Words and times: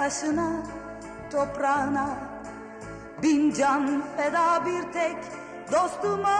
taşına, 0.00 0.62
toprağına 1.32 2.18
Bin 3.22 3.52
can 3.52 4.04
feda 4.16 4.66
bir 4.66 4.92
tek 4.92 5.16
dostuma 5.72 6.38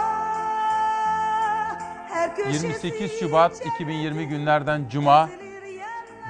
Her 2.09 2.37
köşesi 2.37 2.67
28 2.67 3.21
Şubat 3.21 3.67
2020 3.67 4.29
günlerden 4.29 4.88
Cuma. 4.91 5.29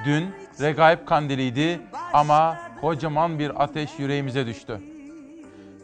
Dün 0.05 0.35
Regaib 0.61 1.05
Kandili'ydi 1.05 1.81
ama 2.13 2.57
kocaman 2.81 3.39
bir 3.39 3.63
ateş 3.63 3.99
yüreğimize 3.99 4.45
düştü. 4.45 4.81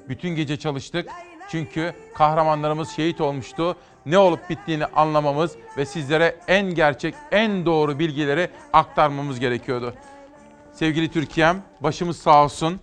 Bütün 0.10 0.30
gece 0.30 0.60
çalıştık 0.60 1.10
çünkü 1.50 1.94
kahramanlarımız 2.16 2.90
şehit 2.90 3.22
olmuştu. 3.22 3.76
Ne 4.06 4.18
olup 4.18 4.50
bittiğini 4.50 4.86
anlamamız 4.86 5.56
ve 5.78 5.86
sizlere 5.86 6.36
en 6.48 6.76
gerçek, 6.76 7.16
en 7.32 7.66
doğru 7.66 8.00
bilgileri 8.00 8.50
aktarmamız 8.74 9.40
gerekiyordu. 9.40 9.94
Sevgili 10.80 11.12
Türkiye'm, 11.12 11.62
başımız 11.80 12.18
sağ 12.18 12.44
olsun. 12.44 12.80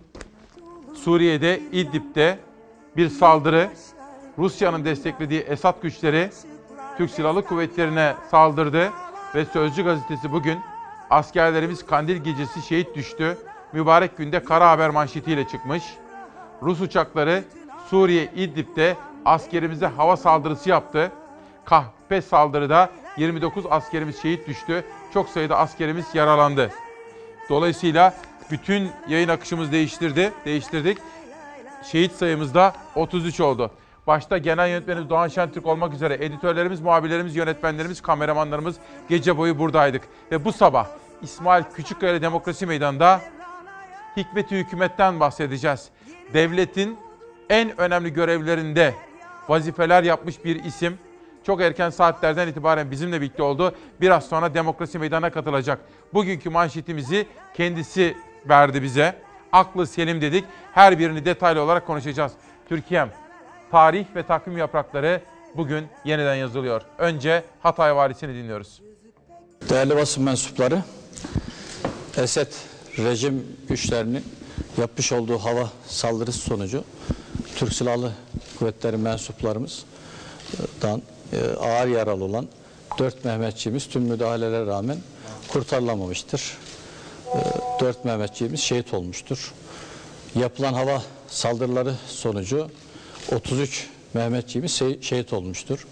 Suriye'de 0.95 1.59
İdlib'de 1.71 2.39
bir 2.97 3.09
saldırı, 3.09 3.69
Rusya'nın 4.37 4.85
desteklediği 4.85 5.39
Esad 5.39 5.81
güçleri 5.81 6.29
Türk 6.97 7.11
Silahlı 7.11 7.45
Kuvvetleri'ne 7.45 8.15
saldırdı 8.31 8.91
ve 9.35 9.45
Sözcü 9.45 9.83
gazetesi 9.83 10.31
bugün 10.31 10.59
askerlerimiz 11.09 11.85
Kandil 11.85 12.17
gecesi 12.17 12.61
şehit 12.61 12.95
düştü. 12.95 13.37
Mübarek 13.73 14.17
günde 14.17 14.43
kara 14.43 14.69
haber 14.69 14.89
manşetiyle 14.89 15.47
çıkmış. 15.47 15.83
Rus 16.61 16.81
uçakları 16.81 17.43
Suriye 17.89 18.31
İdlib'de 18.35 18.95
askerimize 19.25 19.87
hava 19.87 20.17
saldırısı 20.17 20.69
yaptı. 20.69 21.11
Kahpe 21.65 22.21
saldırıda 22.21 22.89
29 23.17 23.65
askerimiz 23.69 24.21
şehit 24.21 24.47
düştü. 24.47 24.85
Çok 25.13 25.29
sayıda 25.29 25.57
askerimiz 25.57 26.05
yaralandı. 26.13 26.71
Dolayısıyla 27.49 28.13
bütün 28.51 28.91
yayın 29.07 29.29
akışımız 29.29 29.71
değiştirdi, 29.71 30.33
değiştirdik. 30.45 30.97
Şehit 31.83 32.11
sayımız 32.11 32.53
da 32.53 32.73
33 32.95 33.39
oldu. 33.39 33.71
Başta 34.07 34.37
genel 34.37 34.69
yönetmenimiz 34.69 35.09
Doğan 35.09 35.27
Şentürk 35.27 35.65
olmak 35.65 35.93
üzere 35.93 36.13
editörlerimiz, 36.13 36.81
muhabirlerimiz, 36.81 37.35
yönetmenlerimiz, 37.35 38.01
kameramanlarımız 38.01 38.75
gece 39.09 39.37
boyu 39.37 39.59
buradaydık. 39.59 40.03
Ve 40.31 40.45
bu 40.45 40.51
sabah 40.51 40.87
İsmail 41.21 41.63
Küçükkaya 41.75 42.21
Demokrasi 42.21 42.65
Meydanı'nda 42.65 43.21
hikmeti 44.17 44.57
hükümetten 44.57 45.19
bahsedeceğiz. 45.19 45.89
Devletin 46.33 46.97
en 47.49 47.81
önemli 47.81 48.13
görevlerinde 48.13 48.93
vazifeler 49.47 50.03
yapmış 50.03 50.45
bir 50.45 50.63
isim. 50.63 50.97
Çok 51.45 51.61
erken 51.61 51.89
saatlerden 51.89 52.47
itibaren 52.47 52.91
bizimle 52.91 53.21
birlikte 53.21 53.43
oldu. 53.43 53.75
Biraz 54.01 54.27
sonra 54.27 54.53
Demokrasi 54.53 54.99
Meydanı'na 54.99 55.29
katılacak. 55.29 55.79
Bugünkü 56.13 56.49
manşetimizi 56.49 57.27
kendisi 57.57 58.17
verdi 58.49 58.83
bize. 58.83 59.15
Aklı 59.51 59.87
selim 59.87 60.21
dedik. 60.21 60.45
Her 60.73 60.99
birini 60.99 61.25
detaylı 61.25 61.61
olarak 61.61 61.87
konuşacağız. 61.87 62.31
Türkiye'm, 62.69 63.09
tarih 63.71 64.05
ve 64.15 64.23
takvim 64.23 64.57
yaprakları 64.57 65.21
bugün 65.55 65.87
yeniden 66.05 66.35
yazılıyor. 66.35 66.81
Önce 66.97 67.43
Hatay 67.63 67.95
Valisi'ni 67.95 68.33
dinliyoruz. 68.33 68.81
Değerli 69.69 69.95
basın 69.95 70.23
mensupları, 70.23 70.83
Esed 72.17 72.51
rejim 72.97 73.57
güçlerinin 73.69 74.23
yapmış 74.77 75.11
olduğu 75.11 75.37
hava 75.37 75.69
saldırısı 75.87 76.39
sonucu 76.39 76.83
Türk 77.55 77.73
Silahlı 77.73 78.11
Kuvvetleri 78.59 78.97
mensuplarımızdan 78.97 81.01
ağır 81.59 81.87
yaralı 81.87 82.23
olan 82.23 82.47
dört 82.99 83.25
Mehmetçiğimiz 83.25 83.87
tüm 83.87 84.01
müdahalelere 84.01 84.65
rağmen 84.65 84.97
kurtarılamamıştır. 85.47 86.57
E, 87.35 87.37
Dört 87.79 88.05
Mehmetçiğimiz 88.05 88.59
şehit 88.59 88.93
olmuştur. 88.93 89.53
Yapılan 90.35 90.73
hava 90.73 91.01
saldırıları 91.27 91.93
sonucu 92.07 92.67
33 93.35 93.87
Mehmetçiğimiz 94.13 94.71
şe- 94.71 95.01
şehit 95.03 95.33
olmuştur. 95.33 95.87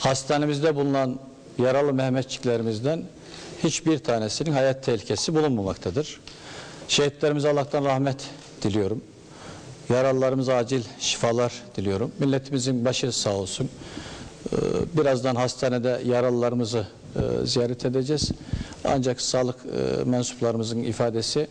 Hastanemizde 0.00 0.74
bulunan 0.76 1.18
yaralı 1.58 1.92
Mehmetçiklerimizden 1.92 3.02
hiçbir 3.64 3.98
tanesinin 3.98 4.52
hayat 4.52 4.84
tehlikesi 4.84 5.34
bulunmamaktadır. 5.34 6.20
Şehitlerimize 6.88 7.48
Allah'tan 7.50 7.84
rahmet 7.84 8.16
diliyorum. 8.62 9.04
Yaralılarımıza 9.90 10.54
acil 10.54 10.82
şifalar 11.00 11.52
diliyorum. 11.76 12.12
Milletimizin 12.18 12.84
başı 12.84 13.12
sağ 13.12 13.30
olsun. 13.32 13.68
Ee, 14.52 14.56
Birazdan 14.98 15.34
hastanede 15.34 16.00
yaralılarımızı 16.06 16.86
e, 17.16 17.46
ziyaret 17.46 17.84
edeceğiz. 17.84 18.30
Ancak 18.84 19.20
sağlık 19.20 19.56
e, 19.56 20.04
mensuplarımızın 20.04 20.82
ifadesi 20.82 21.46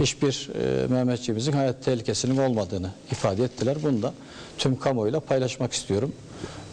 hiçbir 0.00 0.50
e, 0.54 0.86
Mehmetçiğimizin 0.86 1.52
hayat 1.52 1.84
tehlikesinin 1.84 2.36
olmadığını 2.36 2.90
ifade 3.10 3.44
ettiler. 3.44 3.76
Bunu 3.82 4.02
da 4.02 4.14
tüm 4.58 4.78
kamuoyuyla 4.78 5.20
paylaşmak 5.20 5.72
istiyorum. 5.72 6.12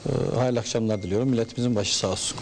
Ee, 0.06 0.36
Hayırlı 0.38 0.60
akşamlar 0.60 1.04
diliyorum. 1.04 1.30
Milletimizin 1.30 1.76
başı 1.76 1.98
sağ 1.98 2.08
olsun. 2.08 2.38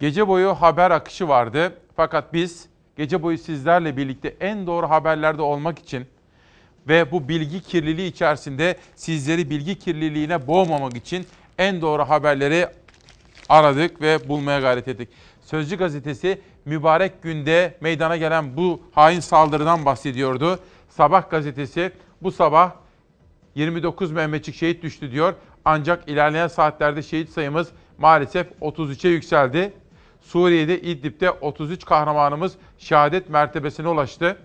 Gece 0.00 0.28
boyu 0.28 0.54
haber 0.54 0.90
akışı 0.90 1.28
vardı. 1.28 1.72
Fakat 1.96 2.32
biz 2.32 2.66
gece 2.96 3.22
boyu 3.22 3.38
sizlerle 3.38 3.96
birlikte 3.96 4.36
en 4.40 4.66
doğru 4.66 4.90
haberlerde 4.90 5.42
olmak 5.42 5.78
için 5.78 6.06
ve 6.88 7.12
bu 7.12 7.28
bilgi 7.28 7.60
kirliliği 7.60 8.10
içerisinde 8.10 8.76
sizleri 8.96 9.50
bilgi 9.50 9.78
kirliliğine 9.78 10.46
boğmamak 10.46 10.96
için 10.96 11.26
en 11.58 11.80
doğru 11.80 12.02
haberleri 12.02 12.66
aradık 13.48 14.00
ve 14.00 14.28
bulmaya 14.28 14.60
gayret 14.60 14.88
ettik. 14.88 15.08
Sözcü 15.40 15.76
gazetesi 15.76 16.40
mübarek 16.64 17.22
günde 17.22 17.74
meydana 17.80 18.16
gelen 18.16 18.56
bu 18.56 18.80
hain 18.92 19.20
saldırıdan 19.20 19.84
bahsediyordu. 19.84 20.58
Sabah 20.88 21.30
gazetesi 21.30 21.92
bu 22.22 22.32
sabah 22.32 22.72
29 23.54 24.12
Mehmetçik 24.12 24.54
şehit 24.54 24.82
düştü 24.82 25.12
diyor. 25.12 25.34
Ancak 25.64 26.08
ilerleyen 26.08 26.48
saatlerde 26.48 27.02
şehit 27.02 27.30
sayımız 27.30 27.68
maalesef 27.98 28.46
33'e 28.60 29.10
yükseldi. 29.10 29.72
Suriye'de 30.20 30.80
İdlib'de 30.80 31.30
33 31.30 31.84
kahramanımız 31.84 32.54
şehadet 32.78 33.28
mertebesine 33.28 33.88
ulaştı. 33.88 34.36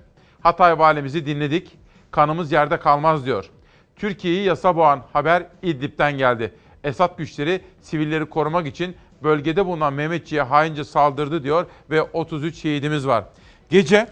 Hatay 0.42 0.80
valimizi 0.80 1.26
dinledik. 1.26 1.78
Kanımız 2.12 2.52
yerde 2.52 2.80
kalmaz 2.80 3.26
diyor. 3.26 3.50
Türkiye'yi 3.96 4.44
yasa 4.44 4.76
boğan 4.76 5.04
haber 5.14 5.44
İdlib'den 5.62 6.18
geldi. 6.18 6.54
Esad 6.84 7.18
güçleri 7.18 7.62
sivilleri 7.82 8.26
korumak 8.26 8.68
için 8.68 8.96
bölgede 9.24 9.66
bulunan 9.66 9.94
Mehmetçi'ye 9.94 10.42
haince 10.42 10.84
saldırdı 10.84 11.44
diyor 11.44 11.66
ve 11.90 12.02
33 12.02 12.56
şehidimiz 12.56 13.08
var. 13.08 13.26
Gece 13.70 14.08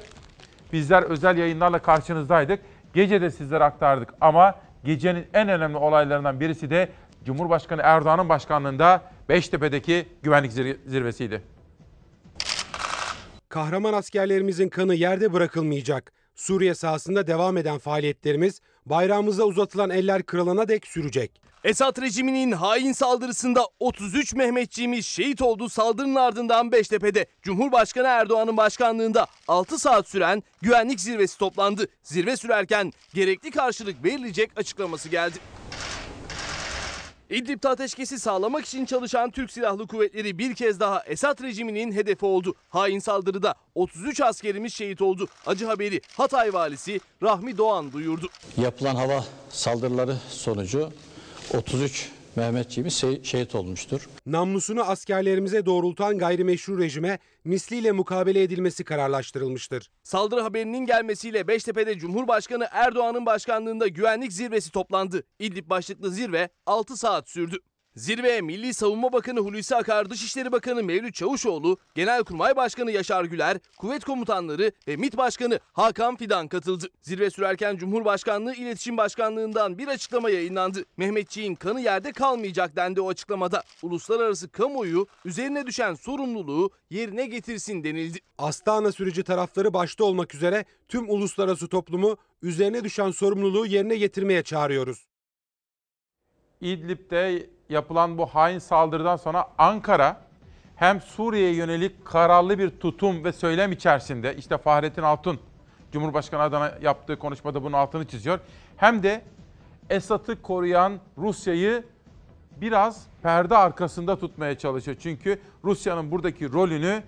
bizler 0.73 1.03
özel 1.03 1.37
yayınlarla 1.37 1.79
karşınızdaydık. 1.79 2.59
Gece 2.93 3.21
de 3.21 3.31
sizlere 3.31 3.63
aktardık 3.63 4.09
ama 4.21 4.55
gecenin 4.83 5.25
en 5.33 5.49
önemli 5.49 5.77
olaylarından 5.77 6.39
birisi 6.39 6.69
de 6.69 6.89
Cumhurbaşkanı 7.25 7.81
Erdoğan'ın 7.83 8.29
başkanlığında 8.29 9.01
Beştepe'deki 9.29 10.05
güvenlik 10.23 10.51
zir- 10.51 10.77
zirvesiydi. 10.85 11.41
Kahraman 13.49 13.93
askerlerimizin 13.93 14.69
kanı 14.69 14.95
yerde 14.95 15.33
bırakılmayacak. 15.33 16.11
Suriye 16.35 16.75
sahasında 16.75 17.27
devam 17.27 17.57
eden 17.57 17.77
faaliyetlerimiz 17.77 18.61
bayrağımıza 18.85 19.43
uzatılan 19.43 19.89
eller 19.89 20.23
kırılana 20.23 20.67
dek 20.67 20.87
sürecek. 20.87 21.41
Esad 21.63 22.01
rejiminin 22.01 22.51
hain 22.51 22.91
saldırısında 22.91 23.67
33 23.79 24.33
Mehmetçiğimiz 24.33 25.05
şehit 25.05 25.41
oldu. 25.41 25.69
Saldırının 25.69 26.15
ardından 26.15 26.71
Beştepe'de 26.71 27.25
Cumhurbaşkanı 27.41 28.07
Erdoğan'ın 28.07 28.57
başkanlığında 28.57 29.27
6 29.47 29.79
saat 29.79 30.07
süren 30.07 30.43
güvenlik 30.61 30.99
zirvesi 30.99 31.37
toplandı. 31.37 31.87
Zirve 32.03 32.37
sürerken 32.37 32.91
gerekli 33.13 33.51
karşılık 33.51 34.03
verilecek 34.03 34.51
açıklaması 34.55 35.09
geldi. 35.09 35.35
İdlib'de 37.31 37.69
ateşkesi 37.69 38.19
sağlamak 38.19 38.65
için 38.65 38.85
çalışan 38.85 39.31
Türk 39.31 39.51
Silahlı 39.51 39.87
Kuvvetleri 39.87 40.37
bir 40.37 40.55
kez 40.55 40.79
daha 40.79 41.03
Esad 41.03 41.43
rejiminin 41.43 41.91
hedefi 41.91 42.25
oldu. 42.25 42.55
Hain 42.69 42.99
saldırıda 42.99 43.55
33 43.75 44.21
askerimiz 44.21 44.73
şehit 44.73 45.01
oldu. 45.01 45.27
Acı 45.45 45.65
haberi 45.65 46.01
Hatay 46.17 46.53
valisi 46.53 46.99
Rahmi 47.23 47.57
Doğan 47.57 47.91
duyurdu. 47.91 48.29
Yapılan 48.57 48.95
hava 48.95 49.25
saldırıları 49.49 50.15
sonucu 50.29 50.89
33 51.53 52.09
Mehmetçiğimiz 52.35 52.93
şe- 53.03 53.23
şehit 53.23 53.55
olmuştur. 53.55 54.09
Namlusunu 54.25 54.81
askerlerimize 54.83 55.65
doğrultan 55.65 56.17
gayrimeşru 56.17 56.79
rejime 56.79 57.19
misliyle 57.43 57.91
mukabele 57.91 58.43
edilmesi 58.43 58.83
kararlaştırılmıştır. 58.83 59.89
Saldırı 60.03 60.41
haberinin 60.41 60.85
gelmesiyle 60.85 61.47
Beştepe'de 61.47 61.97
Cumhurbaşkanı 61.99 62.67
Erdoğan'ın 62.71 63.25
başkanlığında 63.25 63.87
güvenlik 63.87 64.33
zirvesi 64.33 64.71
toplandı. 64.71 65.23
İdlib 65.39 65.69
başlıklı 65.69 66.11
zirve 66.11 66.49
6 66.65 66.97
saat 66.97 67.29
sürdü. 67.29 67.57
Zirveye 67.95 68.41
Milli 68.41 68.73
Savunma 68.73 69.13
Bakanı 69.13 69.39
Hulusi 69.39 69.75
Akar, 69.75 70.09
Dışişleri 70.09 70.51
Bakanı 70.51 70.83
Mevlüt 70.83 71.15
Çavuşoğlu, 71.15 71.77
Genelkurmay 71.95 72.55
Başkanı 72.55 72.91
Yaşar 72.91 73.25
Güler, 73.25 73.57
kuvvet 73.77 74.03
komutanları 74.03 74.71
ve 74.87 74.95
MİT 74.95 75.17
Başkanı 75.17 75.59
Hakan 75.73 76.15
Fidan 76.15 76.47
katıldı. 76.47 76.85
Zirve 77.01 77.29
sürerken 77.29 77.77
Cumhurbaşkanlığı 77.77 78.53
İletişim 78.53 78.97
Başkanlığı'ndan 78.97 79.77
bir 79.77 79.87
açıklama 79.87 80.29
yayınlandı. 80.29 80.85
Mehmetçiğin 80.97 81.55
kanı 81.55 81.81
yerde 81.81 82.11
kalmayacak 82.11 82.75
dendi 82.75 83.01
o 83.01 83.09
açıklamada. 83.09 83.63
Uluslararası 83.81 84.49
kamuoyu 84.49 85.07
üzerine 85.25 85.67
düşen 85.67 85.93
sorumluluğu 85.93 86.69
yerine 86.89 87.25
getirsin 87.25 87.83
denildi. 87.83 88.19
Astana 88.37 88.91
süreci 88.91 89.23
tarafları 89.23 89.73
başta 89.73 90.03
olmak 90.03 90.35
üzere 90.35 90.65
tüm 90.89 91.09
uluslararası 91.09 91.67
toplumu 91.67 92.17
üzerine 92.41 92.83
düşen 92.83 93.11
sorumluluğu 93.11 93.65
yerine 93.65 93.97
getirmeye 93.97 94.43
çağırıyoruz. 94.43 95.05
İdlib'de 96.61 97.49
yapılan 97.71 98.17
bu 98.17 98.25
hain 98.25 98.59
saldırıdan 98.59 99.15
sonra 99.15 99.47
Ankara 99.57 100.17
hem 100.75 101.01
Suriye'ye 101.01 101.55
yönelik 101.55 102.05
kararlı 102.05 102.59
bir 102.59 102.69
tutum 102.69 103.23
ve 103.23 103.31
söylem 103.31 103.71
içerisinde 103.71 104.35
işte 104.35 104.57
Fahrettin 104.57 105.01
Altun 105.01 105.39
Cumhurbaşkanı 105.91 106.41
adına 106.41 106.73
yaptığı 106.81 107.19
konuşmada 107.19 107.63
bunun 107.63 107.73
altını 107.73 108.07
çiziyor. 108.07 108.39
Hem 108.77 109.03
de 109.03 109.21
Esad'ı 109.89 110.41
koruyan 110.41 110.99
Rusya'yı 111.17 111.83
biraz 112.61 113.03
perde 113.23 113.57
arkasında 113.57 114.19
tutmaya 114.19 114.57
çalışıyor. 114.57 114.97
Çünkü 114.99 115.39
Rusya'nın 115.63 116.11
buradaki 116.11 116.53
rolünü 116.53 117.03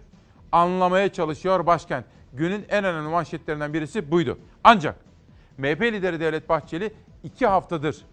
anlamaya 0.52 1.14
çalışıyor 1.14 1.66
başkent. 1.66 2.06
Günün 2.34 2.66
en 2.70 2.84
önemli 2.84 3.10
manşetlerinden 3.10 3.74
birisi 3.74 4.12
buydu. 4.12 4.40
Ancak 4.64 4.96
MHP 5.58 5.82
lideri 5.82 6.20
Devlet 6.20 6.50
Bahçeli 6.50 6.94
iki 7.24 7.48
haftadır 7.48 8.06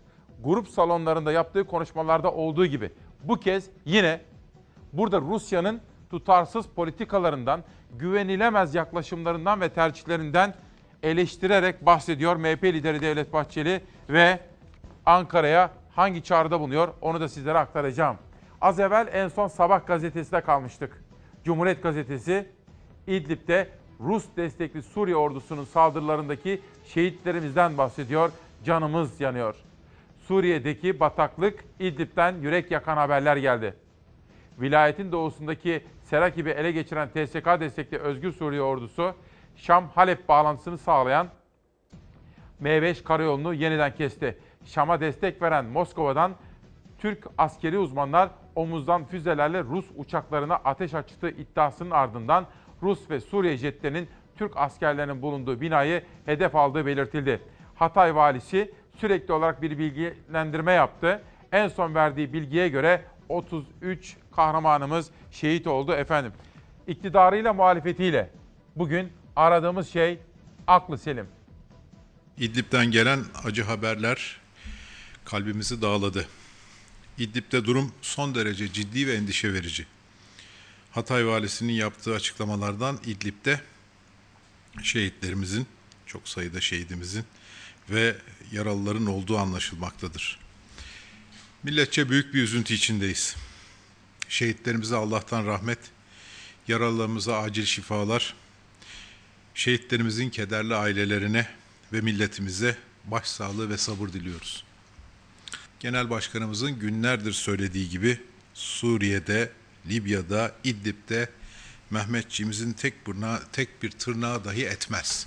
grup 0.44 0.68
salonlarında 0.68 1.32
yaptığı 1.32 1.66
konuşmalarda 1.66 2.32
olduğu 2.32 2.66
gibi 2.66 2.90
bu 3.24 3.40
kez 3.40 3.70
yine 3.84 4.20
burada 4.92 5.20
Rusya'nın 5.20 5.80
tutarsız 6.10 6.66
politikalarından, 6.66 7.64
güvenilemez 7.98 8.74
yaklaşımlarından 8.74 9.60
ve 9.60 9.68
tercihlerinden 9.68 10.54
eleştirerek 11.02 11.86
bahsediyor 11.86 12.36
MHP 12.36 12.64
lideri 12.64 13.00
Devlet 13.00 13.32
Bahçeli 13.32 13.82
ve 14.08 14.40
Ankara'ya 15.06 15.70
hangi 15.94 16.22
çağrıda 16.22 16.60
bulunuyor 16.60 16.88
onu 17.00 17.20
da 17.20 17.28
sizlere 17.28 17.58
aktaracağım. 17.58 18.16
Az 18.60 18.80
evvel 18.80 19.08
en 19.12 19.28
son 19.28 19.48
Sabah 19.48 19.86
gazetesinde 19.86 20.40
kalmıştık. 20.40 21.04
Cumhuriyet 21.44 21.82
gazetesi 21.82 22.48
İdlib'de 23.06 23.68
Rus 24.00 24.24
destekli 24.36 24.82
Suriye 24.82 25.16
ordusunun 25.16 25.64
saldırılarındaki 25.64 26.60
şehitlerimizden 26.84 27.78
bahsediyor. 27.78 28.30
Canımız 28.64 29.20
yanıyor. 29.20 29.54
Suriye'deki 30.30 31.00
bataklık 31.00 31.64
İdlib'den 31.80 32.34
yürek 32.34 32.70
yakan 32.70 32.96
haberler 32.96 33.36
geldi. 33.36 33.74
Vilayetin 34.60 35.12
doğusundaki 35.12 35.84
Serakib'i 36.02 36.50
ele 36.50 36.72
geçiren 36.72 37.08
TSK 37.08 37.60
destekli 37.60 37.98
Özgür 37.98 38.32
Suriye 38.32 38.62
ordusu 38.62 39.14
Şam-Halep 39.56 40.28
bağlantısını 40.28 40.78
sağlayan 40.78 41.28
M5 42.62 43.02
karayolunu 43.02 43.54
yeniden 43.54 43.94
kesti. 43.94 44.38
Şam'a 44.64 45.00
destek 45.00 45.42
veren 45.42 45.64
Moskova'dan 45.64 46.32
Türk 46.98 47.26
askeri 47.38 47.78
uzmanlar 47.78 48.30
omuzdan 48.54 49.04
füzelerle 49.04 49.62
Rus 49.62 49.86
uçaklarına 49.96 50.54
ateş 50.54 50.94
açtığı 50.94 51.30
iddiasının 51.30 51.90
ardından 51.90 52.46
Rus 52.82 53.10
ve 53.10 53.20
Suriye 53.20 53.56
jetlerinin 53.56 54.08
Türk 54.36 54.56
askerlerinin 54.56 55.22
bulunduğu 55.22 55.60
binayı 55.60 56.02
hedef 56.26 56.56
aldığı 56.56 56.86
belirtildi. 56.86 57.40
Hatay 57.74 58.14
valisi 58.14 58.72
sürekli 59.00 59.32
olarak 59.32 59.62
bir 59.62 59.78
bilgilendirme 59.78 60.72
yaptı. 60.72 61.22
En 61.52 61.68
son 61.68 61.94
verdiği 61.94 62.32
bilgiye 62.32 62.68
göre 62.68 63.04
33 63.28 64.16
kahramanımız 64.36 65.10
şehit 65.30 65.66
oldu 65.66 65.92
efendim. 65.92 66.32
İktidarıyla 66.86 67.52
muhalefetiyle 67.52 68.30
bugün 68.76 69.12
aradığımız 69.36 69.88
şey 69.88 70.18
aklı 70.66 70.98
selim. 70.98 71.26
İdlib'den 72.38 72.90
gelen 72.90 73.20
acı 73.44 73.62
haberler 73.62 74.40
kalbimizi 75.24 75.82
dağladı. 75.82 76.26
İdlib'de 77.18 77.64
durum 77.64 77.92
son 78.02 78.34
derece 78.34 78.72
ciddi 78.72 79.06
ve 79.06 79.14
endişe 79.14 79.52
verici. 79.52 79.86
Hatay 80.90 81.26
valisinin 81.26 81.72
yaptığı 81.72 82.14
açıklamalardan 82.14 82.98
İdlib'de 83.06 83.60
şehitlerimizin, 84.82 85.66
çok 86.06 86.28
sayıda 86.28 86.60
şehidimizin 86.60 87.24
ve 87.90 88.16
yaralıların 88.52 89.06
olduğu 89.06 89.38
anlaşılmaktadır. 89.38 90.38
Milletçe 91.62 92.10
büyük 92.10 92.34
bir 92.34 92.42
üzüntü 92.42 92.74
içindeyiz. 92.74 93.36
Şehitlerimize 94.28 94.96
Allah'tan 94.96 95.46
rahmet, 95.46 95.78
yaralılarımıza 96.68 97.38
acil 97.38 97.64
şifalar, 97.64 98.34
şehitlerimizin 99.54 100.30
kederli 100.30 100.74
ailelerine 100.74 101.48
ve 101.92 102.00
milletimize 102.00 102.76
başsağlığı 103.04 103.70
ve 103.70 103.78
sabır 103.78 104.08
diliyoruz. 104.08 104.64
Genel 105.80 106.10
Başkanımızın 106.10 106.78
günlerdir 106.78 107.32
söylediği 107.32 107.88
gibi 107.88 108.20
Suriye'de, 108.54 109.50
Libya'da, 109.88 110.54
İdlib'de 110.64 111.28
Mehmetçiğimizin 111.90 112.72
tek, 112.72 113.06
burna, 113.06 113.40
tek 113.52 113.82
bir 113.82 113.90
tırnağı 113.90 114.44
dahi 114.44 114.64
etmez. 114.64 115.26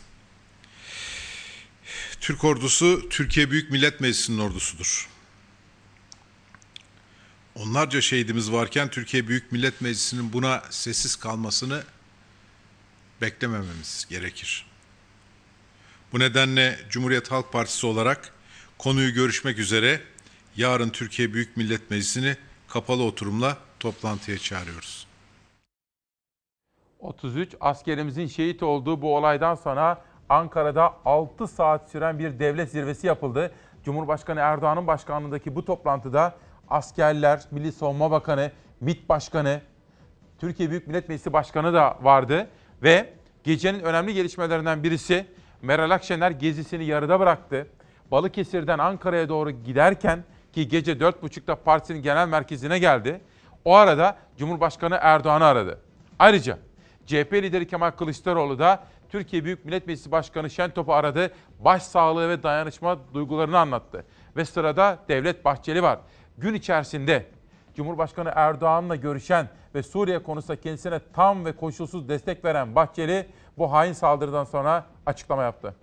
Türk 2.23 2.43
ordusu 2.43 3.09
Türkiye 3.09 3.51
Büyük 3.51 3.71
Millet 3.71 4.01
Meclisi'nin 4.01 4.39
ordusudur. 4.39 5.09
Onlarca 7.55 8.01
şehidimiz 8.01 8.51
varken 8.51 8.89
Türkiye 8.89 9.27
Büyük 9.27 9.51
Millet 9.51 9.81
Meclisi'nin 9.81 10.33
buna 10.33 10.63
sessiz 10.69 11.15
kalmasını 11.15 11.83
beklemememiz 13.21 14.07
gerekir. 14.09 14.65
Bu 16.13 16.19
nedenle 16.19 16.79
Cumhuriyet 16.89 17.31
Halk 17.31 17.51
Partisi 17.51 17.87
olarak 17.87 18.33
konuyu 18.77 19.13
görüşmek 19.13 19.59
üzere 19.59 20.01
yarın 20.55 20.89
Türkiye 20.89 21.33
Büyük 21.33 21.57
Millet 21.57 21.91
Meclisi'ni 21.91 22.37
kapalı 22.67 23.03
oturumla 23.03 23.57
toplantıya 23.79 24.37
çağırıyoruz. 24.37 25.07
33 26.99 27.55
askerimizin 27.59 28.27
şehit 28.27 28.63
olduğu 28.63 29.01
bu 29.01 29.15
olaydan 29.15 29.55
sonra 29.55 30.12
Ankara'da 30.33 30.93
6 31.05 31.47
saat 31.47 31.89
süren 31.89 32.19
bir 32.19 32.39
devlet 32.39 32.69
zirvesi 32.69 33.07
yapıldı. 33.07 33.51
Cumhurbaşkanı 33.83 34.39
Erdoğan'ın 34.39 34.87
başkanlığındaki 34.87 35.55
bu 35.55 35.65
toplantıda 35.65 36.35
askerler, 36.69 37.41
Milli 37.51 37.71
Savunma 37.71 38.11
Bakanı, 38.11 38.51
MİT 38.81 39.09
Başkanı, 39.09 39.61
Türkiye 40.39 40.69
Büyük 40.69 40.87
Millet 40.87 41.09
Meclisi 41.09 41.33
Başkanı 41.33 41.73
da 41.73 41.97
vardı. 42.01 42.47
Ve 42.83 43.13
gecenin 43.43 43.79
önemli 43.79 44.13
gelişmelerinden 44.13 44.83
birisi 44.83 45.25
Meral 45.61 45.91
Akşener 45.91 46.31
gezisini 46.31 46.85
yarıda 46.85 47.19
bıraktı. 47.19 47.67
Balıkesir'den 48.11 48.79
Ankara'ya 48.79 49.29
doğru 49.29 49.51
giderken 49.51 50.23
ki 50.53 50.67
gece 50.67 50.93
4.30'da 50.93 51.55
partisinin 51.55 52.01
genel 52.01 52.27
merkezine 52.27 52.79
geldi. 52.79 53.21
O 53.65 53.75
arada 53.75 54.17
Cumhurbaşkanı 54.37 54.97
Erdoğan'ı 55.01 55.45
aradı. 55.45 55.79
Ayrıca 56.19 56.57
CHP 57.05 57.33
lideri 57.33 57.67
Kemal 57.67 57.91
Kılıçdaroğlu 57.91 58.59
da 58.59 58.83
Türkiye 59.13 59.45
Büyük 59.45 59.65
Millet 59.65 59.87
Meclisi 59.87 60.11
Başkanı 60.11 60.49
Şentop'u 60.49 60.93
aradı. 60.93 61.31
Başsağlığı 61.59 62.29
ve 62.29 62.43
dayanışma 62.43 62.97
duygularını 63.13 63.59
anlattı. 63.59 64.05
Ve 64.35 64.45
sırada 64.45 64.99
Devlet 65.07 65.45
Bahçeli 65.45 65.83
var. 65.83 65.99
Gün 66.37 66.53
içerisinde 66.53 67.25
Cumhurbaşkanı 67.75 68.31
Erdoğan'la 68.35 68.95
görüşen 68.95 69.49
ve 69.75 69.83
Suriye 69.83 70.23
konusunda 70.23 70.61
kendisine 70.61 70.99
tam 71.13 71.45
ve 71.45 71.51
koşulsuz 71.51 72.09
destek 72.09 72.45
veren 72.45 72.75
Bahçeli 72.75 73.27
bu 73.57 73.71
hain 73.71 73.93
saldırıdan 73.93 74.43
sonra 74.43 74.85
açıklama 75.05 75.43
yaptı. 75.43 75.75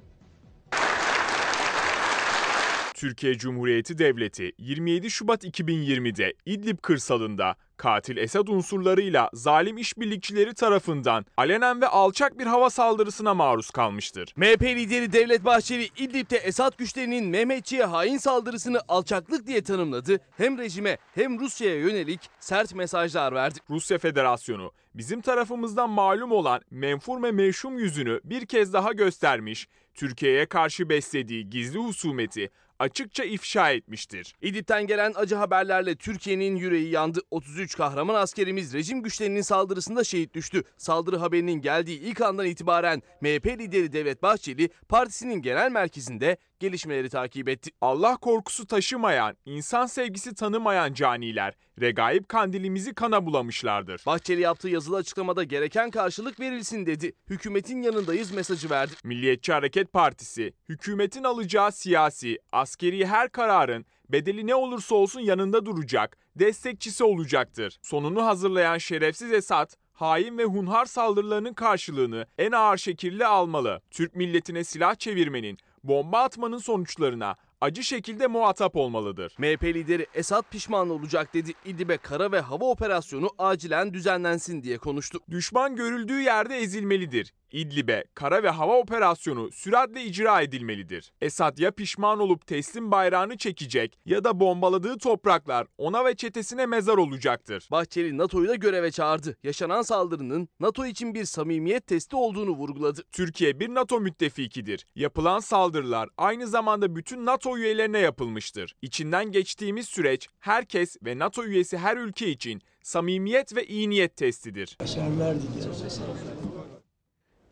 Türkiye 3.00 3.38
Cumhuriyeti 3.38 3.99
Devleti 3.99 4.52
27 4.59 5.11
Şubat 5.11 5.45
2020'de 5.45 6.35
İdlib 6.47 6.78
kırsalında 6.83 7.57
katil 7.76 8.16
Esad 8.16 8.49
unsurlarıyla 8.49 9.30
zalim 9.33 9.78
işbirlikçileri 9.78 10.54
tarafından 10.54 11.26
alenen 11.37 11.80
ve 11.80 11.87
alçak 11.87 12.38
bir 12.38 12.47
hava 12.47 12.71
saldırısına 12.71 13.35
maruz 13.35 13.71
kalmıştır. 13.71 14.35
MHP 14.37 14.62
lideri 14.62 15.12
Devlet 15.12 15.45
Bahçeli 15.45 15.85
İdlib'de 15.85 16.37
Esad 16.37 16.78
güçlerinin 16.78 17.25
Mehmetçi'ye 17.25 17.85
hain 17.85 18.19
saldırısını 18.19 18.80
alçaklık 18.88 19.47
diye 19.47 19.62
tanımladı. 19.62 20.21
Hem 20.37 20.59
rejime 20.59 20.99
hem 21.14 21.40
Rusya'ya 21.40 21.76
yönelik 21.76 22.21
sert 22.40 22.75
mesajlar 22.75 23.35
verdi. 23.35 23.59
Rusya 23.71 23.99
Federasyonu 23.99 24.73
bizim 24.95 25.21
tarafımızdan 25.21 25.90
malum 25.90 26.33
olan 26.33 26.61
menfur 26.71 27.23
ve 27.23 27.33
meşhum 27.33 27.78
yüzünü 27.78 28.21
bir 28.25 28.47
kez 28.47 28.73
daha 28.73 28.92
göstermiş, 28.92 29.69
Türkiye'ye 29.95 30.47
karşı 30.47 30.88
beslediği 30.88 31.50
gizli 31.50 31.78
husumeti 31.78 32.50
açıkça 32.80 33.25
ifşa 33.25 33.70
etmiştir. 33.70 34.34
İdlib'den 34.42 34.87
gelen 34.87 35.12
acı 35.16 35.34
haberlerle 35.34 35.96
Türkiye'nin 35.96 36.56
yüreği 36.56 36.90
yandı. 36.90 37.20
33 37.30 37.76
kahraman 37.76 38.14
askerimiz 38.14 38.75
rejim 38.75 39.02
güçlerinin 39.02 39.40
saldırısında 39.40 40.04
şehit 40.04 40.34
düştü. 40.34 40.62
Saldırı 40.76 41.16
haberinin 41.16 41.60
geldiği 41.60 42.00
ilk 42.00 42.20
andan 42.20 42.46
itibaren 42.46 43.02
MHP 43.20 43.46
lideri 43.46 43.92
Devlet 43.92 44.22
Bahçeli 44.22 44.68
partisinin 44.88 45.42
genel 45.42 45.70
merkezinde 45.70 46.37
gelişmeleri 46.61 47.09
takip 47.09 47.49
etti. 47.49 47.71
Allah 47.81 48.17
korkusu 48.17 48.67
taşımayan, 48.67 49.37
insan 49.47 49.87
sevgisi 49.87 50.35
tanımayan 50.35 50.93
caniler, 50.93 51.55
regaib 51.81 52.25
kandilimizi 52.29 52.95
kana 52.95 53.26
bulamışlardır. 53.26 54.02
Bahçeli 54.07 54.40
yaptığı 54.40 54.69
yazılı 54.69 54.97
açıklamada 54.97 55.45
gereken 55.45 55.90
karşılık 55.90 56.40
verilsin 56.40 56.87
dedi. 56.87 57.12
Hükümetin 57.31 57.83
yanındayız 57.83 58.33
mesajı 58.33 58.71
verdi. 58.71 58.93
Milliyetçi 59.05 59.52
Hareket 59.52 59.93
Partisi, 59.93 60.52
hükümetin 60.69 61.25
alacağı 61.25 61.73
siyasi, 61.73 62.38
askeri 62.52 63.07
her 63.07 63.33
kararın 63.33 63.87
bedeli 64.09 64.47
ne 64.47 64.55
olursa 64.55 64.95
olsun 64.95 65.21
yanında 65.21 65.67
duracak, 65.67 66.17
destekçisi 66.37 67.05
olacaktır. 67.05 67.79
Sonunu 67.83 68.26
hazırlayan 68.26 68.79
şerefsiz 68.79 69.33
Esad, 69.33 69.71
hain 69.93 70.38
ve 70.38 70.45
hunhar 70.45 70.85
saldırılarının 70.85 71.55
karşılığını 71.55 72.26
en 72.38 72.52
ağır 72.52 72.76
şekilde 72.76 73.26
almalı. 73.26 73.81
Türk 73.90 74.17
milletine 74.17 74.64
silah 74.64 74.95
çevirmenin, 74.95 75.59
bomba 75.84 76.22
atmanın 76.22 76.58
sonuçlarına 76.58 77.37
acı 77.60 77.84
şekilde 77.84 78.26
muhatap 78.26 78.76
olmalıdır. 78.76 79.34
MHP 79.38 79.64
lideri 79.64 80.06
Esad 80.14 80.42
pişman 80.50 80.90
olacak 80.90 81.34
dedi. 81.34 81.52
İdlib'e 81.64 81.96
kara 81.96 82.32
ve 82.32 82.40
hava 82.40 82.64
operasyonu 82.64 83.30
acilen 83.38 83.94
düzenlensin 83.94 84.62
diye 84.62 84.78
konuştu. 84.78 85.20
Düşman 85.30 85.76
görüldüğü 85.76 86.20
yerde 86.20 86.56
ezilmelidir. 86.56 87.32
İdlib'e 87.52 88.04
kara 88.14 88.42
ve 88.42 88.50
hava 88.50 88.78
operasyonu 88.78 89.50
süratle 89.52 90.04
icra 90.04 90.42
edilmelidir. 90.42 91.12
Esad 91.21 91.59
ya 91.59 91.71
pişman 91.71 92.19
olup 92.21 92.47
teslim 92.47 92.90
bayrağını 92.90 93.37
çekecek 93.37 93.99
ya 94.07 94.25
da 94.25 94.40
bombaladığı 94.40 94.99
topraklar 94.99 95.66
ona 95.78 96.04
ve 96.04 96.16
çetesine 96.16 96.66
mezar 96.66 96.97
olacaktır. 96.97 97.69
Bahçeli 97.71 98.19
NATO'yu 98.19 98.49
da 98.49 98.54
göreve 98.54 98.90
çağırdı. 98.90 99.37
Yaşanan 99.42 99.83
saldırının 99.83 100.49
NATO 100.61 100.87
için 100.87 101.14
bir 101.14 101.25
samimiyet 101.25 101.87
testi 101.87 102.16
olduğunu 102.16 102.50
vurguladı. 102.50 103.02
Türkiye 103.12 103.61
bir 103.61 103.69
NATO 103.69 104.00
müttefikidir. 104.00 104.87
Yapılan 104.95 105.38
saldırılar 105.40 106.09
aynı 106.16 106.47
zamanda 106.47 106.97
bütün 106.97 107.26
NATO 107.26 107.59
üyelerine 107.59 107.99
yapılmıştır. 107.99 108.75
İçinden 108.83 109.30
geçtiğimiz 109.33 109.88
süreç 109.88 110.28
herkes 110.40 110.97
ve 111.04 111.19
NATO 111.19 111.45
üyesi 111.45 111.78
her 111.78 111.97
ülke 111.97 112.28
için 112.28 112.62
samimiyet 112.83 113.57
ve 113.57 113.66
iyi 113.66 113.90
niyet 113.90 114.16
testidir. 114.16 114.76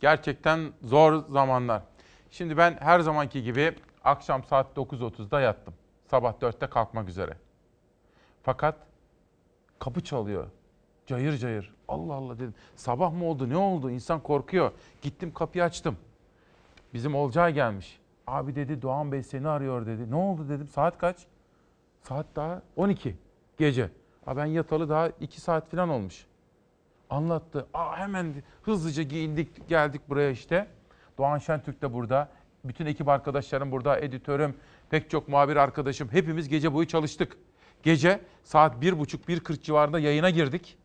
Gerçekten 0.00 0.72
zor 0.82 1.28
zamanlar. 1.28 1.82
Şimdi 2.30 2.56
ben 2.56 2.76
her 2.80 3.00
zamanki 3.00 3.42
gibi 3.42 3.74
akşam 4.04 4.44
saat 4.44 4.76
9.30'da 4.76 5.40
yattım. 5.40 5.74
Sabah 6.06 6.32
4'te 6.32 6.66
kalkmak 6.66 7.08
üzere. 7.08 7.36
Fakat 8.42 8.76
kapı 9.78 10.04
çalıyor. 10.04 10.46
Cayır 11.06 11.36
cayır. 11.36 11.74
Allah 11.88 12.14
Allah 12.14 12.34
dedim. 12.34 12.54
Sabah 12.76 13.12
mı 13.12 13.24
oldu 13.24 13.48
ne 13.48 13.56
oldu? 13.56 13.90
İnsan 13.90 14.20
korkuyor. 14.20 14.72
Gittim 15.02 15.34
kapıyı 15.34 15.64
açtım. 15.64 15.96
Bizim 16.94 17.14
Olcay 17.14 17.54
gelmiş. 17.54 17.98
Abi 18.26 18.54
dedi 18.54 18.82
Doğan 18.82 19.12
Bey 19.12 19.22
seni 19.22 19.48
arıyor 19.48 19.86
dedi. 19.86 20.10
Ne 20.10 20.14
oldu 20.14 20.48
dedim. 20.48 20.68
Saat 20.68 20.98
kaç? 20.98 21.16
Saat 22.02 22.26
daha 22.36 22.62
12 22.76 23.16
gece. 23.58 23.90
Ha 24.24 24.36
ben 24.36 24.44
yatalı 24.44 24.88
daha 24.88 25.08
2 25.08 25.40
saat 25.40 25.70
falan 25.70 25.88
olmuş. 25.88 26.26
Anlattı. 27.10 27.66
Aa 27.74 27.96
hemen 27.96 28.34
hızlıca 28.62 29.02
giyindik 29.02 29.68
geldik 29.68 30.00
buraya 30.08 30.30
işte. 30.30 30.66
Doğan 31.18 31.38
Şentürk 31.38 31.82
de 31.82 31.92
burada. 31.92 32.28
Bütün 32.64 32.86
ekip 32.86 33.08
arkadaşlarım 33.08 33.72
burada. 33.72 34.00
Editörüm, 34.00 34.56
pek 34.90 35.10
çok 35.10 35.28
muhabir 35.28 35.56
arkadaşım. 35.56 36.08
Hepimiz 36.12 36.48
gece 36.48 36.74
boyu 36.74 36.86
çalıştık. 36.86 37.36
Gece 37.82 38.20
saat 38.44 38.84
1.30-1.40 38.84 39.62
civarında 39.62 39.98
yayına 39.98 40.30
girdik. 40.30 40.78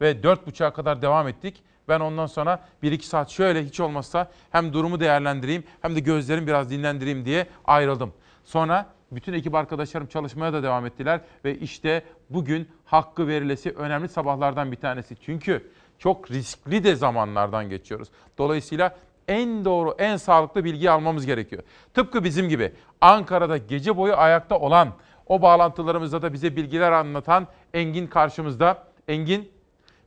Ve 0.00 0.12
4.30'a 0.12 0.72
kadar 0.72 1.02
devam 1.02 1.28
ettik. 1.28 1.62
Ben 1.88 2.00
ondan 2.00 2.26
sonra 2.26 2.64
1-2 2.82 3.02
saat 3.02 3.30
şöyle 3.30 3.64
hiç 3.64 3.80
olmazsa 3.80 4.30
hem 4.50 4.72
durumu 4.72 5.00
değerlendireyim 5.00 5.64
hem 5.82 5.96
de 5.96 6.00
gözlerimi 6.00 6.46
biraz 6.46 6.70
dinlendireyim 6.70 7.24
diye 7.24 7.46
ayrıldım. 7.64 8.12
Sonra 8.44 8.86
bütün 9.12 9.32
ekip 9.32 9.54
arkadaşlarım 9.54 10.06
çalışmaya 10.06 10.52
da 10.52 10.62
devam 10.62 10.86
ettiler 10.86 11.20
ve 11.44 11.58
işte 11.58 12.02
bugün 12.30 12.68
hakkı 12.84 13.28
verilesi 13.28 13.70
önemli 13.70 14.08
sabahlardan 14.08 14.72
bir 14.72 14.76
tanesi. 14.76 15.16
Çünkü 15.16 15.70
çok 15.98 16.30
riskli 16.30 16.84
de 16.84 16.94
zamanlardan 16.94 17.68
geçiyoruz. 17.68 18.08
Dolayısıyla 18.38 18.96
en 19.28 19.64
doğru, 19.64 19.94
en 19.98 20.16
sağlıklı 20.16 20.64
bilgi 20.64 20.90
almamız 20.90 21.26
gerekiyor. 21.26 21.62
Tıpkı 21.94 22.24
bizim 22.24 22.48
gibi 22.48 22.72
Ankara'da 23.00 23.56
gece 23.56 23.96
boyu 23.96 24.16
ayakta 24.16 24.58
olan, 24.58 24.88
o 25.26 25.42
bağlantılarımızda 25.42 26.22
da 26.22 26.32
bize 26.32 26.56
bilgiler 26.56 26.92
anlatan 26.92 27.46
Engin 27.74 28.06
karşımızda. 28.06 28.84
Engin 29.08 29.52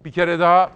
bir 0.05 0.11
kere 0.11 0.39
daha 0.39 0.71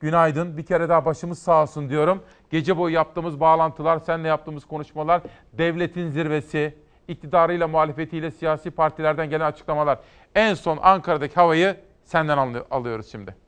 günaydın, 0.00 0.56
bir 0.56 0.66
kere 0.66 0.88
daha 0.88 1.04
başımız 1.04 1.38
sağ 1.38 1.62
olsun 1.62 1.88
diyorum. 1.88 2.22
Gece 2.50 2.76
boyu 2.76 2.94
yaptığımız 2.94 3.40
bağlantılar, 3.40 3.98
seninle 3.98 4.28
yaptığımız 4.28 4.64
konuşmalar, 4.64 5.22
devletin 5.52 6.10
zirvesi, 6.10 6.74
iktidarıyla, 7.08 7.68
muhalefetiyle, 7.68 8.30
siyasi 8.30 8.70
partilerden 8.70 9.30
gelen 9.30 9.46
açıklamalar. 9.46 9.98
En 10.34 10.54
son 10.54 10.78
Ankara'daki 10.82 11.34
havayı 11.34 11.76
senden 12.04 12.38
alıyoruz 12.70 13.10
şimdi. 13.10 13.46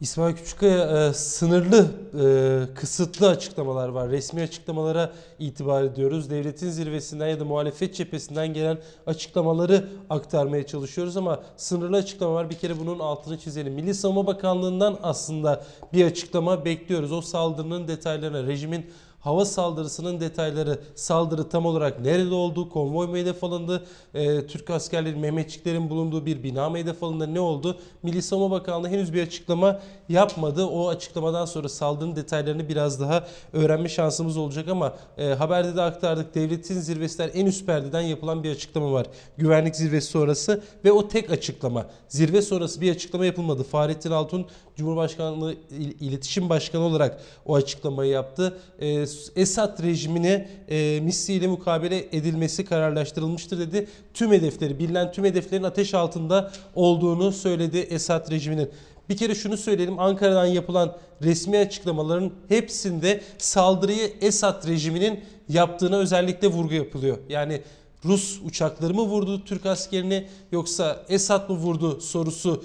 İsmail 0.00 0.36
Küçükkaya 0.36 1.08
e, 1.08 1.12
sınırlı, 1.12 1.90
e, 2.20 2.74
kısıtlı 2.74 3.28
açıklamalar 3.28 3.88
var. 3.88 4.10
Resmi 4.10 4.42
açıklamalara 4.42 5.12
itibar 5.38 5.82
ediyoruz. 5.82 6.30
Devletin 6.30 6.70
zirvesinden 6.70 7.28
ya 7.28 7.40
da 7.40 7.44
muhalefet 7.44 7.94
cephesinden 7.94 8.54
gelen 8.54 8.78
açıklamaları 9.06 9.88
aktarmaya 10.10 10.66
çalışıyoruz 10.66 11.16
ama 11.16 11.42
sınırlı 11.56 11.96
açıklama 11.96 12.34
var. 12.34 12.50
Bir 12.50 12.54
kere 12.54 12.78
bunun 12.78 12.98
altını 12.98 13.38
çizelim. 13.38 13.72
Milli 13.72 13.94
Savunma 13.94 14.26
Bakanlığı'ndan 14.26 14.98
aslında 15.02 15.64
bir 15.92 16.04
açıklama 16.04 16.64
bekliyoruz. 16.64 17.12
O 17.12 17.20
saldırının 17.20 17.88
detaylarına, 17.88 18.42
rejimin 18.42 18.86
hava 19.26 19.44
saldırısının 19.44 20.20
detayları, 20.20 20.78
saldırı 20.94 21.48
tam 21.48 21.66
olarak 21.66 22.00
nerede 22.00 22.34
oldu, 22.34 22.68
konvoy 22.68 23.06
mu 23.06 23.16
hedef 23.16 23.44
alındı, 23.44 23.84
e, 24.14 24.46
Türk 24.46 24.70
askerleri, 24.70 25.16
Mehmetçiklerin 25.16 25.90
bulunduğu 25.90 26.26
bir 26.26 26.42
bina 26.42 26.70
mı 26.70 26.78
hedef 26.78 27.02
alındı, 27.02 27.34
ne 27.34 27.40
oldu? 27.40 27.78
Milli 28.02 28.22
Savunma 28.22 28.50
Bakanlığı 28.50 28.88
henüz 28.88 29.12
bir 29.12 29.22
açıklama 29.22 29.80
yapmadı. 30.08 30.66
O 30.66 30.88
açıklamadan 30.88 31.44
sonra 31.44 31.68
saldırının 31.68 32.16
detaylarını 32.16 32.68
biraz 32.68 33.00
daha 33.00 33.26
öğrenme 33.52 33.88
şansımız 33.88 34.36
olacak 34.36 34.68
ama 34.68 34.94
e, 35.18 35.26
haberde 35.26 35.76
de 35.76 35.82
aktardık. 35.82 36.34
Devletin 36.34 36.80
zirvesinden 36.80 37.30
en 37.34 37.46
üst 37.46 37.66
perdeden 37.66 38.00
yapılan 38.00 38.42
bir 38.42 38.50
açıklama 38.50 38.92
var. 38.92 39.06
Güvenlik 39.38 39.76
zirvesi 39.76 40.06
sonrası 40.06 40.62
ve 40.84 40.92
o 40.92 41.08
tek 41.08 41.30
açıklama. 41.30 41.86
Zirve 42.08 42.42
sonrası 42.42 42.80
bir 42.80 42.92
açıklama 42.92 43.26
yapılmadı. 43.26 43.62
Fahrettin 43.62 44.10
Altun 44.10 44.46
Cumhurbaşkanlığı 44.76 45.54
İletişim 46.00 46.48
Başkanı 46.48 46.82
olarak 46.82 47.20
o 47.46 47.54
açıklamayı 47.54 48.10
yaptı. 48.10 48.58
E, 48.78 49.06
Esad 49.36 49.82
rejimine 49.82 50.48
e, 50.68 51.00
misliyle 51.00 51.46
mukabele 51.46 51.98
edilmesi 52.12 52.64
kararlaştırılmıştır 52.64 53.58
dedi. 53.58 53.88
Tüm 54.14 54.32
hedefleri, 54.32 54.78
bilinen 54.78 55.12
tüm 55.12 55.24
hedeflerin 55.24 55.62
ateş 55.62 55.94
altında 55.94 56.52
olduğunu 56.74 57.32
söyledi 57.32 57.78
Esad 57.78 58.30
rejiminin. 58.30 58.70
Bir 59.08 59.16
kere 59.16 59.34
şunu 59.34 59.56
söyleyelim 59.56 59.98
Ankara'dan 59.98 60.46
yapılan 60.46 60.96
resmi 61.22 61.58
açıklamaların 61.58 62.32
hepsinde 62.48 63.20
saldırıyı 63.38 64.12
Esad 64.20 64.68
rejiminin 64.68 65.20
yaptığına 65.48 65.96
özellikle 65.98 66.48
vurgu 66.48 66.74
yapılıyor. 66.74 67.18
Yani 67.28 67.62
Rus 68.04 68.40
uçakları 68.44 68.94
mı 68.94 69.02
vurdu 69.02 69.44
Türk 69.44 69.66
askerini 69.66 70.26
yoksa 70.52 71.04
Esad 71.08 71.50
mı 71.50 71.56
vurdu 71.56 72.00
sorusu 72.00 72.64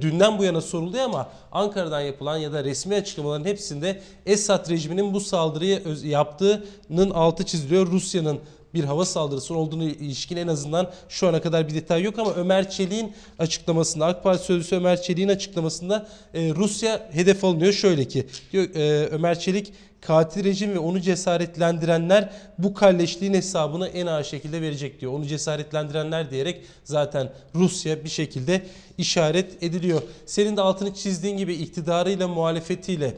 dünden 0.00 0.38
bu 0.38 0.44
yana 0.44 0.60
soruldu 0.60 0.98
ama 0.98 1.28
Ankara'dan 1.52 2.00
yapılan 2.00 2.36
ya 2.36 2.52
da 2.52 2.64
resmi 2.64 2.94
açıklamaların 2.94 3.44
hepsinde 3.44 4.00
Esad 4.26 4.70
rejiminin 4.70 5.14
bu 5.14 5.20
saldırıyı 5.20 5.82
yaptığının 6.04 7.10
altı 7.10 7.44
çiziliyor. 7.44 7.86
Rusya'nın 7.86 8.40
bir 8.74 8.84
hava 8.84 9.04
saldırısı 9.04 9.54
olduğunu 9.54 9.84
ilişkin 9.84 10.36
en 10.36 10.48
azından 10.48 10.90
şu 11.08 11.28
ana 11.28 11.40
kadar 11.40 11.68
bir 11.68 11.74
detay 11.74 12.02
yok 12.02 12.18
ama 12.18 12.34
Ömer 12.34 12.70
Çelik'in 12.70 13.12
açıklamasında 13.38 14.06
AK 14.06 14.24
Parti 14.24 14.44
sözcüsü 14.44 14.76
Ömer 14.76 15.02
Çelik'in 15.02 15.28
açıklamasında 15.28 16.08
e, 16.34 16.54
Rusya 16.54 17.08
hedef 17.12 17.44
alınıyor 17.44 17.72
şöyle 17.72 18.04
ki 18.04 18.26
diyor, 18.52 18.74
e, 18.74 19.06
Ömer 19.06 19.38
Çelik 19.38 19.72
katil 20.00 20.44
rejim 20.44 20.74
ve 20.74 20.78
onu 20.78 21.00
cesaretlendirenler 21.00 22.32
bu 22.58 22.74
kalleşliğin 22.74 23.34
hesabını 23.34 23.88
en 23.88 24.06
ağır 24.06 24.24
şekilde 24.24 24.62
verecek 24.62 25.00
diyor. 25.00 25.12
Onu 25.12 25.26
cesaretlendirenler 25.26 26.30
diyerek 26.30 26.62
zaten 26.84 27.32
Rusya 27.54 28.04
bir 28.04 28.08
şekilde 28.08 28.62
işaret 28.98 29.62
ediliyor. 29.62 30.02
Senin 30.26 30.56
de 30.56 30.60
altını 30.60 30.94
çizdiğin 30.94 31.36
gibi 31.36 31.54
iktidarıyla 31.54 32.28
muhalefetiyle 32.28 33.14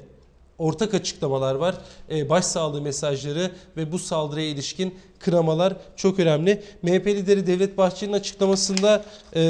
ortak 0.58 0.94
açıklamalar 0.94 1.54
var. 1.54 1.74
Ee, 2.10 2.28
başsağlığı 2.28 2.82
mesajları 2.82 3.50
ve 3.76 3.92
bu 3.92 3.98
saldırıya 3.98 4.48
ilişkin 4.48 4.94
kınamalar 5.18 5.76
çok 5.96 6.18
önemli. 6.18 6.62
MHP 6.82 7.06
lideri 7.06 7.46
Devlet 7.46 7.78
Bahçeli'nin 7.78 8.16
açıklamasında 8.16 9.04
e, 9.36 9.42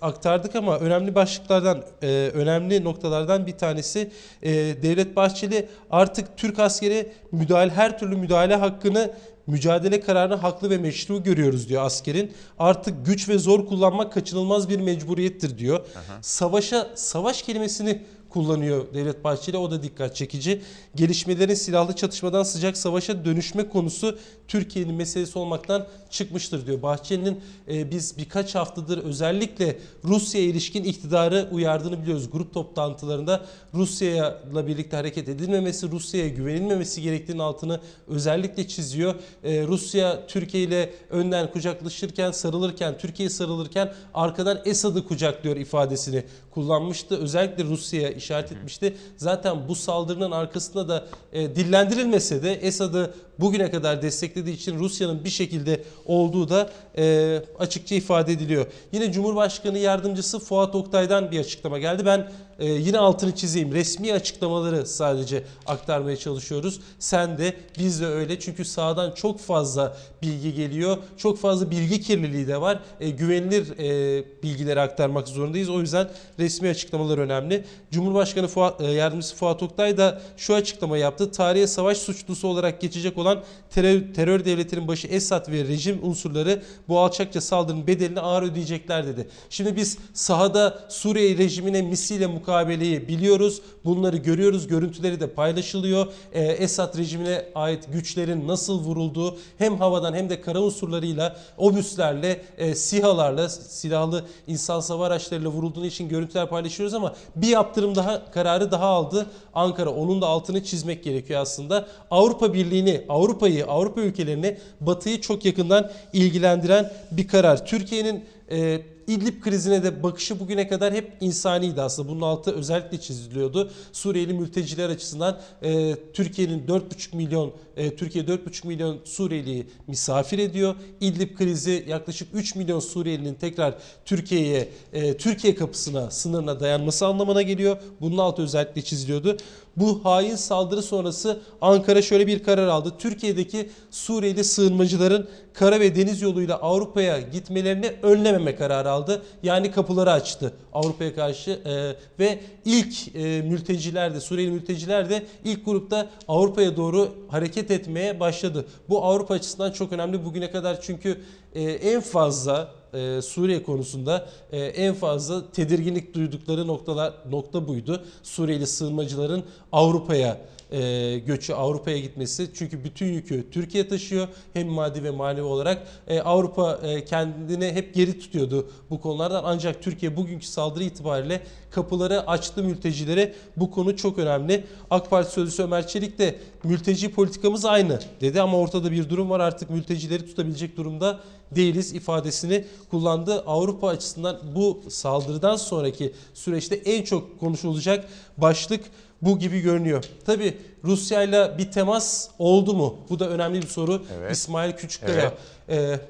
aktardık 0.00 0.56
ama 0.56 0.78
önemli 0.78 1.14
başlıklardan, 1.14 1.84
e, 2.02 2.30
önemli 2.34 2.84
noktalardan 2.84 3.46
bir 3.46 3.58
tanesi 3.58 4.10
e, 4.42 4.50
Devlet 4.52 5.16
Bahçeli 5.16 5.68
artık 5.90 6.36
Türk 6.36 6.58
askeri 6.58 7.12
müdahale 7.32 7.70
her 7.70 7.98
türlü 7.98 8.16
müdahale 8.16 8.56
hakkını 8.56 9.10
mücadele 9.46 10.00
kararını 10.00 10.34
haklı 10.34 10.70
ve 10.70 10.78
meşru 10.78 11.22
görüyoruz 11.22 11.68
diyor 11.68 11.82
askerin. 11.82 12.32
Artık 12.58 13.06
güç 13.06 13.28
ve 13.28 13.38
zor 13.38 13.66
kullanmak 13.66 14.12
kaçınılmaz 14.12 14.68
bir 14.68 14.80
mecburiyettir 14.80 15.58
diyor. 15.58 15.78
Aha. 15.78 16.18
Savaşa 16.22 16.90
savaş 16.94 17.42
kelimesini 17.42 18.02
kullanıyor 18.30 18.94
Devlet 18.94 19.24
Bahçeli. 19.24 19.56
O 19.56 19.70
da 19.70 19.82
dikkat 19.82 20.16
çekici. 20.16 20.62
Gelişmelerin 20.94 21.54
silahlı 21.54 21.96
çatışmadan 21.96 22.42
sıcak 22.42 22.76
savaşa 22.76 23.24
dönüşme 23.24 23.68
konusu 23.68 24.18
Türkiye'nin 24.48 24.94
meselesi 24.94 25.38
olmaktan 25.38 25.86
çıkmıştır 26.10 26.66
diyor. 26.66 26.82
Bahçeli'nin 26.82 27.40
e, 27.68 27.90
biz 27.90 28.18
birkaç 28.18 28.54
haftadır 28.54 28.98
özellikle 28.98 29.78
Rusya'ya 30.04 30.46
ilişkin 30.46 30.84
iktidarı 30.84 31.48
uyardığını 31.52 32.02
biliyoruz. 32.02 32.30
Grup 32.30 32.54
toplantılarında 32.54 33.46
Rusya'yla 33.74 34.66
birlikte 34.66 34.96
hareket 34.96 35.28
edilmemesi, 35.28 35.90
Rusya'ya 35.90 36.28
güvenilmemesi 36.28 37.02
gerektiğinin 37.02 37.42
altını 37.42 37.80
özellikle 38.08 38.68
çiziyor. 38.68 39.14
E, 39.44 39.66
Rusya 39.66 40.26
Türkiye 40.26 40.62
ile 40.62 40.90
önden 41.10 41.52
kucaklaşırken, 41.52 42.30
sarılırken, 42.30 42.98
Türkiye 42.98 43.30
sarılırken 43.30 43.92
arkadan 44.14 44.60
Esad'ı 44.64 45.06
kucaklıyor 45.06 45.56
ifadesini 45.56 46.24
kullanmıştı. 46.50 47.16
Özellikle 47.16 47.64
Rusya'ya 47.64 48.10
işaret 48.20 48.52
etmişti. 48.52 48.96
Zaten 49.16 49.68
bu 49.68 49.74
saldırının 49.74 50.30
arkasında 50.30 50.88
da 50.88 51.06
e, 51.32 51.56
dillendirilmese 51.56 52.42
de 52.42 52.54
Esad'ı 52.54 53.14
bugüne 53.40 53.70
kadar 53.70 54.02
desteklediği 54.02 54.56
için 54.56 54.78
Rusya'nın 54.78 55.24
bir 55.24 55.30
şekilde 55.30 55.82
olduğu 56.06 56.48
da 56.48 56.70
e, 56.98 57.36
açıkça 57.58 57.94
ifade 57.94 58.32
ediliyor. 58.32 58.66
Yine 58.92 59.12
Cumhurbaşkanı 59.12 59.78
Yardımcısı 59.78 60.38
Fuat 60.38 60.74
Oktay'dan 60.74 61.30
bir 61.30 61.40
açıklama 61.40 61.78
geldi. 61.78 62.06
Ben 62.06 62.30
e, 62.58 62.66
yine 62.66 62.98
altını 62.98 63.34
çizeyim. 63.34 63.72
Resmi 63.72 64.12
açıklamaları 64.12 64.86
sadece 64.86 65.44
aktarmaya 65.66 66.16
çalışıyoruz. 66.16 66.80
Sen 66.98 67.38
de 67.38 67.54
biz 67.78 68.00
de 68.00 68.06
öyle. 68.06 68.40
Çünkü 68.40 68.64
sağdan 68.64 69.12
çok 69.12 69.40
fazla 69.40 69.96
bilgi 70.22 70.54
geliyor. 70.54 70.96
Çok 71.16 71.38
fazla 71.38 71.70
bilgi 71.70 72.00
kirliliği 72.00 72.48
de 72.48 72.60
var. 72.60 72.80
E, 73.00 73.10
güvenilir 73.10 73.78
e, 73.78 74.24
bilgileri 74.42 74.80
aktarmak 74.80 75.28
zorundayız. 75.28 75.68
O 75.68 75.80
yüzden 75.80 76.08
resmi 76.38 76.68
açıklamalar 76.68 77.18
önemli. 77.18 77.64
Cumhurbaşkanı 77.90 78.48
Fuat, 78.48 78.80
e, 78.80 78.86
Yardımcısı 78.86 79.36
Fuat 79.36 79.62
Oktay 79.62 79.98
da 79.98 80.20
şu 80.36 80.54
açıklama 80.54 80.98
yaptı. 80.98 81.32
Tarihe 81.32 81.66
savaş 81.66 81.98
suçlusu 81.98 82.48
olarak 82.48 82.80
geçecek 82.80 83.18
olan 83.18 83.29
terör, 83.70 84.14
terör 84.14 84.44
devletinin 84.44 84.88
başı 84.88 85.06
Esad 85.06 85.52
ve 85.52 85.64
rejim 85.64 85.98
unsurları 86.02 86.62
bu 86.88 86.98
alçakça 86.98 87.40
saldırının 87.40 87.86
bedelini 87.86 88.20
ağır 88.20 88.42
ödeyecekler 88.42 89.06
dedi. 89.06 89.28
Şimdi 89.50 89.76
biz 89.76 89.98
sahada 90.14 90.78
Suriye 90.88 91.38
rejimine 91.38 91.82
misile 91.82 92.26
mukabeleyi 92.26 93.08
biliyoruz. 93.08 93.62
Bunları 93.84 94.16
görüyoruz. 94.16 94.66
Görüntüleri 94.66 95.20
de 95.20 95.30
paylaşılıyor. 95.30 96.06
Ee, 96.32 96.42
Esad 96.42 96.98
rejimine 96.98 97.46
ait 97.54 97.92
güçlerin 97.92 98.48
nasıl 98.48 98.80
vurulduğu 98.80 99.38
hem 99.58 99.78
havadan 99.78 100.14
hem 100.14 100.30
de 100.30 100.40
kara 100.40 100.60
unsurlarıyla, 100.60 101.36
obüslerle, 101.58 102.42
e, 102.58 102.74
SİHA'larla, 102.74 103.48
silahlı 103.48 104.24
insan 104.46 104.80
sava 104.80 105.06
araçlarıyla 105.06 105.50
vurulduğunu 105.50 105.86
için 105.86 106.08
görüntüler 106.08 106.48
paylaşıyoruz 106.48 106.94
ama 106.94 107.14
bir 107.36 107.48
yaptırım 107.48 107.94
daha 107.94 108.30
kararı 108.30 108.70
daha 108.70 108.86
aldı. 108.86 109.26
Ankara 109.54 109.90
onun 109.90 110.22
da 110.22 110.26
altını 110.26 110.64
çizmek 110.64 111.04
gerekiyor 111.04 111.40
aslında. 111.40 111.86
Avrupa 112.10 112.54
Birliği'ni, 112.54 113.04
Avrupa'yı, 113.20 113.66
Avrupa 113.66 114.00
ülkelerini, 114.00 114.58
Batı'yı 114.80 115.20
çok 115.20 115.44
yakından 115.44 115.90
ilgilendiren 116.12 116.92
bir 117.12 117.28
karar. 117.28 117.66
Türkiye'nin 117.66 118.24
e, 118.50 118.80
İdlib 119.10 119.40
krizine 119.40 119.82
de 119.82 120.02
bakışı 120.02 120.40
bugüne 120.40 120.68
kadar 120.68 120.94
hep 120.94 121.12
insaniydi 121.20 121.82
aslında. 121.82 122.08
Bunun 122.08 122.20
altı 122.20 122.50
özellikle 122.54 123.00
çiziliyordu. 123.00 123.70
Suriyeli 123.92 124.34
mülteciler 124.34 124.88
açısından 124.88 125.40
e, 125.62 125.96
Türkiye'nin 126.12 126.66
4,5 126.66 127.16
milyon 127.16 127.52
e, 127.76 127.96
Türkiye 127.96 128.24
4,5 128.24 128.66
milyon 128.66 128.98
Suriyeliyi 129.04 129.66
misafir 129.86 130.38
ediyor. 130.38 130.74
İdlib 131.00 131.36
krizi 131.36 131.84
yaklaşık 131.88 132.28
3 132.34 132.54
milyon 132.54 132.80
Suriyelinin 132.80 133.34
tekrar 133.34 133.74
Türkiye'ye 134.04 134.68
e, 134.92 135.16
Türkiye 135.16 135.54
kapısına, 135.54 136.10
sınırına 136.10 136.60
dayanması 136.60 137.06
anlamına 137.06 137.42
geliyor. 137.42 137.76
Bunun 138.00 138.18
altı 138.18 138.42
özellikle 138.42 138.82
çiziliyordu. 138.82 139.36
Bu 139.76 140.04
hain 140.04 140.36
saldırı 140.36 140.82
sonrası 140.82 141.40
Ankara 141.60 142.02
şöyle 142.02 142.26
bir 142.26 142.42
karar 142.42 142.66
aldı. 142.66 142.92
Türkiye'deki 142.98 143.70
Suriyeli 143.90 144.44
sığınmacıların 144.44 145.28
kara 145.52 145.80
ve 145.80 145.96
deniz 145.96 146.22
yoluyla 146.22 146.56
Avrupa'ya 146.56 147.20
gitmelerini 147.20 147.92
önlememe 148.02 148.56
kararı 148.56 148.90
aldı. 148.90 149.22
Yani 149.42 149.70
kapıları 149.70 150.12
açtı 150.12 150.52
Avrupa'ya 150.72 151.14
karşı 151.14 151.50
e, 151.50 151.96
ve 152.18 152.40
ilk 152.64 153.16
e, 153.16 153.42
mülteciler 153.42 154.14
de 154.14 154.20
Suriyeli 154.20 154.50
mülteciler 154.50 155.10
de 155.10 155.26
ilk 155.44 155.64
grupta 155.64 156.08
Avrupa'ya 156.28 156.76
doğru 156.76 157.08
hareket 157.28 157.70
etmeye 157.70 158.20
başladı. 158.20 158.66
Bu 158.88 159.04
Avrupa 159.04 159.34
açısından 159.34 159.72
çok 159.72 159.92
önemli 159.92 160.24
bugüne 160.24 160.50
kadar 160.50 160.80
çünkü 160.80 161.20
e, 161.54 161.62
en 161.62 162.00
fazla 162.00 162.72
e, 162.94 163.22
Suriye 163.22 163.62
konusunda 163.62 164.28
e, 164.52 164.58
en 164.58 164.94
fazla 164.94 165.50
tedirginlik 165.52 166.14
duydukları 166.14 166.66
noktalar 166.66 167.12
nokta 167.30 167.68
buydu. 167.68 168.04
Suriyeli 168.22 168.66
sığınmacıların 168.66 169.44
Avrupa'ya 169.72 170.40
e, 170.72 171.18
göçü 171.18 171.52
Avrupa'ya 171.52 171.98
gitmesi. 171.98 172.50
Çünkü 172.54 172.84
bütün 172.84 173.06
yükü 173.06 173.50
Türkiye 173.50 173.88
taşıyor 173.88 174.28
hem 174.52 174.68
maddi 174.68 175.04
ve 175.04 175.10
manevi 175.10 175.42
olarak. 175.42 175.86
E, 176.08 176.20
Avrupa 176.20 176.78
e, 176.82 177.04
kendini 177.04 177.72
hep 177.72 177.94
geri 177.94 178.18
tutuyordu 178.18 178.70
bu 178.90 179.00
konulardan. 179.00 179.42
Ancak 179.44 179.82
Türkiye 179.82 180.16
bugünkü 180.16 180.46
saldırı 180.46 180.84
itibariyle 180.84 181.42
kapıları 181.70 182.26
açtı 182.26 182.62
mültecilere. 182.62 183.34
Bu 183.56 183.70
konu 183.70 183.96
çok 183.96 184.18
önemli. 184.18 184.64
AK 184.90 185.10
Parti 185.10 185.32
Sözcüsü 185.32 185.62
Ömer 185.62 185.86
Çelik 185.86 186.18
de 186.18 186.38
mülteci 186.64 187.12
politikamız 187.12 187.64
aynı 187.64 188.00
dedi 188.20 188.40
ama 188.40 188.58
ortada 188.58 188.92
bir 188.92 189.10
durum 189.10 189.30
var 189.30 189.40
artık 189.40 189.70
mültecileri 189.70 190.26
tutabilecek 190.26 190.76
durumda 190.76 191.20
değiliz 191.50 191.92
ifadesini 191.94 192.64
kullandı. 192.90 193.42
Avrupa 193.46 193.88
açısından 193.88 194.40
bu 194.54 194.82
saldırıdan 194.88 195.56
sonraki 195.56 196.12
süreçte 196.34 196.74
en 196.76 197.02
çok 197.02 197.40
konuşulacak 197.40 198.08
başlık 198.38 198.84
bu 199.22 199.38
gibi 199.38 199.60
görünüyor. 199.60 200.04
Tabi 200.26 200.56
Rusya 200.84 201.22
ile 201.22 201.58
bir 201.58 201.70
temas 201.70 202.28
oldu 202.38 202.74
mu? 202.74 202.96
Bu 203.10 203.18
da 203.18 203.28
önemli 203.28 203.62
bir 203.62 203.66
soru. 203.66 204.02
Evet. 204.18 204.32
İsmail 204.32 204.72
Küçükkaya 204.72 205.34
e, 205.68 206.00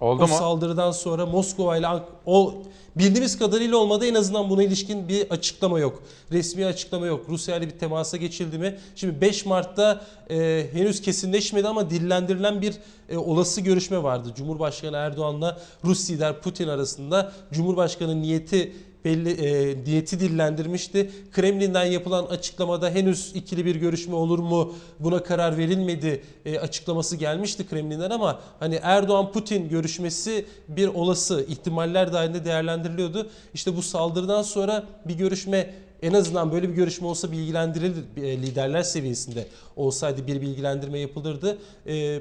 Oldu 0.00 0.22
o 0.22 0.28
mu? 0.28 0.34
saldırıdan 0.34 0.90
sonra 0.90 1.26
Moskova 1.26 1.76
ile 1.76 1.86
o 2.26 2.54
bildiğimiz 2.96 3.38
kadarıyla 3.38 3.76
olmadı 3.76 4.06
en 4.06 4.14
azından 4.14 4.50
buna 4.50 4.62
ilişkin 4.62 5.08
bir 5.08 5.30
açıklama 5.30 5.78
yok. 5.78 6.02
Resmi 6.32 6.66
açıklama 6.66 7.06
yok. 7.06 7.24
Rusya 7.28 7.56
ile 7.56 7.66
bir 7.66 7.78
temasa 7.78 8.16
geçildi 8.16 8.58
mi? 8.58 8.78
Şimdi 8.94 9.20
5 9.20 9.46
Mart'ta 9.46 10.00
e, 10.30 10.66
henüz 10.72 11.00
kesinleşmedi 11.02 11.68
ama 11.68 11.90
dillendirilen 11.90 12.62
bir 12.62 12.74
e, 13.08 13.16
olası 13.16 13.60
görüşme 13.60 14.02
vardı. 14.02 14.32
Cumhurbaşkanı 14.36 14.96
Erdoğan'la 14.96 15.58
Rus 15.84 16.10
lider 16.10 16.40
Putin 16.40 16.68
arasında 16.68 17.32
Cumhurbaşkanı 17.52 18.22
niyeti 18.22 18.72
belli 19.08 19.30
e, 19.30 19.76
niyeti 19.84 20.20
dillendirmişti. 20.20 21.10
Kremlin'den 21.32 21.84
yapılan 21.84 22.26
açıklamada 22.26 22.90
henüz 22.90 23.32
ikili 23.34 23.64
bir 23.64 23.76
görüşme 23.76 24.14
olur 24.14 24.38
mu 24.38 24.74
buna 25.00 25.22
karar 25.22 25.56
verilmedi 25.56 26.22
e, 26.44 26.58
açıklaması 26.58 27.16
gelmişti 27.16 27.68
Kremlin'den 27.68 28.10
ama 28.10 28.40
hani 28.60 28.78
Erdoğan 28.82 29.32
Putin 29.32 29.68
görüşmesi 29.68 30.44
bir 30.68 30.88
olası 30.88 31.46
ihtimaller 31.48 32.12
dahilinde 32.12 32.44
değerlendiriliyordu. 32.44 33.30
İşte 33.54 33.76
bu 33.76 33.82
saldırıdan 33.82 34.42
sonra 34.42 34.84
bir 35.04 35.14
görüşme 35.14 35.74
en 36.02 36.12
azından 36.12 36.52
böyle 36.52 36.68
bir 36.68 36.74
görüşme 36.74 37.06
olsa 37.06 37.32
bilgilendirilir 37.32 38.04
e, 38.16 38.42
liderler 38.42 38.82
seviyesinde 38.82 39.46
olsaydı 39.76 40.26
bir 40.26 40.40
bilgilendirme 40.40 40.98
yapılırdı. 40.98 41.58
E, 41.86 42.20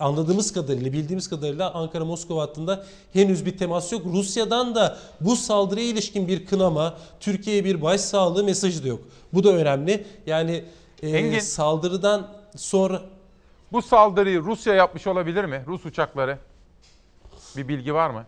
anladığımız 0.00 0.52
kadarıyla, 0.52 0.92
bildiğimiz 0.92 1.28
kadarıyla 1.28 1.74
Ankara-Moskova 1.74 2.42
hattında 2.42 2.86
henüz 3.12 3.46
bir 3.46 3.58
temas 3.58 3.92
yok. 3.92 4.06
Rusya'dan 4.06 4.74
da 4.74 4.98
bu 5.20 5.36
saldırıya 5.36 5.86
ilişkin 5.86 6.28
bir 6.28 6.46
kınama, 6.46 6.98
Türkiye'ye 7.20 7.64
bir 7.64 7.82
başsağlığı 7.82 8.44
mesajı 8.44 8.84
da 8.84 8.88
yok. 8.88 9.00
Bu 9.32 9.44
da 9.44 9.52
önemli. 9.52 10.06
Yani 10.26 10.64
e, 11.02 11.08
Engin. 11.08 11.38
saldırıdan 11.38 12.28
sonra 12.56 13.02
Bu 13.72 13.82
saldırıyı 13.82 14.40
Rusya 14.42 14.74
yapmış 14.74 15.06
olabilir 15.06 15.44
mi? 15.44 15.64
Rus 15.66 15.86
uçakları. 15.86 16.38
Bir 17.56 17.68
bilgi 17.68 17.94
var 17.94 18.10
mı? 18.10 18.24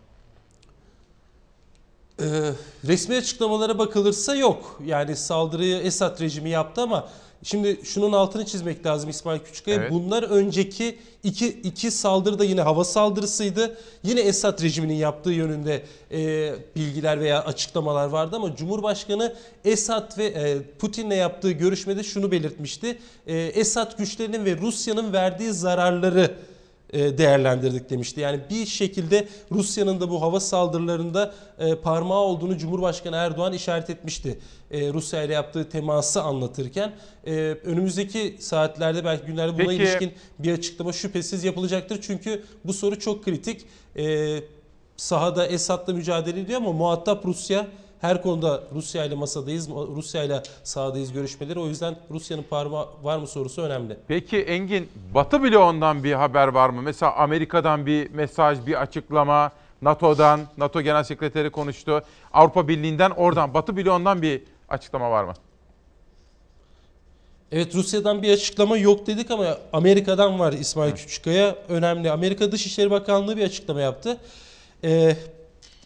Ee, 2.19 2.51
resmi 2.87 3.15
açıklamalara 3.15 3.79
bakılırsa 3.79 4.35
yok. 4.35 4.79
Yani 4.85 5.15
saldırıyı 5.15 5.77
Esad 5.77 6.21
rejimi 6.21 6.49
yaptı 6.49 6.81
ama 6.81 7.07
şimdi 7.43 7.79
şunun 7.83 8.11
altını 8.11 8.45
çizmek 8.45 8.85
lazım 8.85 9.09
İsmail 9.09 9.39
Küçükkaya. 9.39 9.77
Evet. 9.77 9.91
Bunlar 9.91 10.23
önceki 10.23 10.97
iki, 11.23 11.47
iki 11.47 11.91
saldırı 11.91 12.39
da 12.39 12.43
yine 12.43 12.61
hava 12.61 12.83
saldırısıydı. 12.83 13.77
Yine 14.03 14.19
Esad 14.19 14.63
rejiminin 14.63 14.93
yaptığı 14.93 15.31
yönünde 15.31 15.83
e, 16.11 16.53
bilgiler 16.75 17.19
veya 17.19 17.43
açıklamalar 17.43 18.07
vardı 18.07 18.35
ama 18.35 18.55
Cumhurbaşkanı 18.55 19.35
Esad 19.65 20.17
ve 20.17 20.25
e, 20.25 20.61
Putin'le 20.79 21.11
yaptığı 21.15 21.51
görüşmede 21.51 22.03
şunu 22.03 22.31
belirtmişti. 22.31 22.99
E, 23.27 23.37
Esad 23.37 23.97
güçlerinin 23.97 24.45
ve 24.45 24.57
Rusya'nın 24.57 25.13
verdiği 25.13 25.53
zararları 25.53 26.37
değerlendirdik 26.93 27.89
demişti. 27.89 28.21
Yani 28.21 28.39
bir 28.49 28.65
şekilde 28.65 29.27
Rusya'nın 29.51 29.99
da 29.99 30.09
bu 30.09 30.21
hava 30.21 30.39
saldırılarında 30.39 31.33
e, 31.59 31.75
parmağı 31.75 32.19
olduğunu 32.19 32.57
Cumhurbaşkanı 32.57 33.15
Erdoğan 33.15 33.53
işaret 33.53 33.89
etmişti. 33.89 34.39
E, 34.71 34.93
Rusya 34.93 35.23
ile 35.23 35.33
yaptığı 35.33 35.69
teması 35.69 36.21
anlatırken 36.21 36.93
e, 37.25 37.33
önümüzdeki 37.63 38.35
saatlerde 38.39 39.05
belki 39.05 39.25
günlerde 39.25 39.53
buna 39.53 39.67
Peki. 39.67 39.83
ilişkin 39.83 40.11
bir 40.39 40.53
açıklama 40.53 40.93
şüphesiz 40.93 41.43
yapılacaktır. 41.43 41.99
Çünkü 42.01 42.43
bu 42.65 42.73
soru 42.73 42.99
çok 42.99 43.23
kritik. 43.23 43.65
E, 43.97 44.37
sahada 44.97 45.47
Esad'la 45.47 45.93
mücadele 45.93 46.39
ediyor 46.39 46.61
ama 46.61 46.71
muhatap 46.71 47.25
Rusya 47.25 47.67
her 48.01 48.21
konuda 48.21 48.63
Rusya 48.75 49.05
ile 49.05 49.15
masadayız, 49.15 49.69
Rusya 49.69 50.23
ile 50.23 50.43
sahadayız 50.63 51.13
görüşmeleri. 51.13 51.59
O 51.59 51.67
yüzden 51.67 51.95
Rusya'nın 52.11 52.43
parmağı 52.49 52.87
var 53.03 53.17
mı 53.17 53.27
sorusu 53.27 53.61
önemli. 53.61 53.97
Peki 54.07 54.37
Engin, 54.37 54.89
Batı 55.13 55.43
bloğundan 55.43 56.03
bir 56.03 56.13
haber 56.13 56.47
var 56.47 56.69
mı? 56.69 56.81
Mesela 56.81 57.15
Amerika'dan 57.15 57.85
bir 57.85 58.09
mesaj, 58.09 58.65
bir 58.65 58.81
açıklama, 58.81 59.51
NATO'dan, 59.81 60.39
NATO 60.57 60.81
Genel 60.81 61.03
Sekreteri 61.03 61.49
konuştu. 61.49 62.01
Avrupa 62.33 62.67
Birliği'nden 62.67 63.11
oradan, 63.11 63.53
Batı 63.53 63.77
bloğundan 63.77 64.21
bir 64.21 64.41
açıklama 64.69 65.11
var 65.11 65.23
mı? 65.23 65.33
Evet 67.51 67.75
Rusya'dan 67.75 68.21
bir 68.21 68.33
açıklama 68.33 68.77
yok 68.77 69.07
dedik 69.07 69.31
ama 69.31 69.57
Amerika'dan 69.73 70.39
var 70.39 70.53
İsmail 70.53 70.91
Küçükkaya. 70.91 71.55
Önemli. 71.69 72.11
Amerika 72.11 72.51
Dışişleri 72.51 72.91
Bakanlığı 72.91 73.37
bir 73.37 73.43
açıklama 73.43 73.81
yaptı. 73.81 74.17
Ee, 74.83 75.17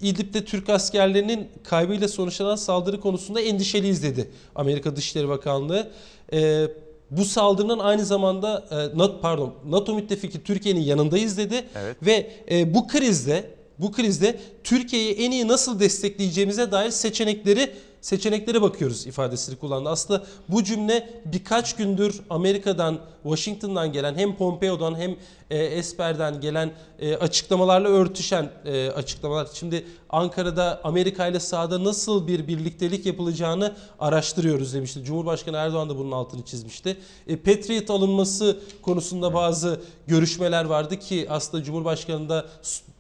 İdlib'de 0.02 0.46
Türk 0.46 0.70
askerlerinin 0.70 1.48
kaybıyla 1.64 2.08
sonuçlanan 2.08 2.56
saldırı 2.56 3.00
konusunda 3.00 3.42
endişeliyiz 3.42 4.04
dedi 4.04 4.30
Amerika 4.56 4.96
Dışişleri 4.96 5.28
Bakanlığı. 5.30 5.92
Ee, 6.34 6.68
bu 7.12 7.26
saldırının 7.26 7.80
aynı 7.80 8.06
zamanda 8.06 8.66
e, 8.72 8.98
NATO, 8.98 9.22
pardon 9.22 9.54
NATO 9.70 9.96
müttefiki 9.96 10.44
Türkiye'nin 10.44 10.82
yanındayız 10.82 11.38
dedi 11.38 11.64
Evet. 11.76 11.98
ve 12.02 12.32
e, 12.52 12.74
bu 12.74 12.88
krizde 12.88 13.44
bu 13.80 13.92
krizde 13.92 14.40
Türkiye'yi 14.64 15.14
en 15.14 15.32
iyi 15.32 15.48
nasıl 15.48 15.80
destekleyeceğimize 15.80 16.72
dair 16.72 16.92
seçenekleri 16.92 17.72
seçeneklere 18.02 18.62
bakıyoruz 18.62 19.08
ifadesini 19.08 19.56
kullandı. 19.56 19.90
Aslında 19.90 20.24
bu 20.50 20.64
cümle 20.64 21.22
birkaç 21.26 21.76
gündür 21.76 22.22
Amerika'dan, 22.30 23.00
Washington'dan 23.24 23.94
gelen 23.94 24.16
hem 24.16 24.36
Pompeo'dan 24.36 24.96
hem 25.00 25.16
e, 25.50 25.58
Esper'den 25.58 26.42
gelen 26.42 26.72
e, 27.00 27.16
açıklamalarla 27.16 27.90
örtüşen 27.90 28.52
e, 28.66 28.90
açıklamalar. 28.90 29.48
Şimdi 29.54 29.86
Ankara'da 30.10 30.82
Amerika 30.84 31.28
ile 31.28 31.40
sahada 31.40 31.84
nasıl 31.84 32.28
bir 32.28 32.48
birliktelik 32.48 33.06
yapılacağını 33.06 33.76
araştırıyoruz 34.00 34.74
demişti. 34.74 35.04
Cumhurbaşkanı 35.04 35.58
Erdoğan 35.58 35.90
da 35.90 35.98
bunun 35.98 36.12
altını 36.12 36.46
çizmişti. 36.46 36.98
E, 37.28 37.38
Patriot 37.38 37.90
alınması 37.90 38.60
konusunda 38.82 39.34
bazı 39.34 39.82
görüşmeler 40.08 40.66
vardı 40.66 41.00
ki 41.00 41.28
aslında 41.30 41.64
Cumhurbaşkanı 41.64 42.30
da 42.30 42.46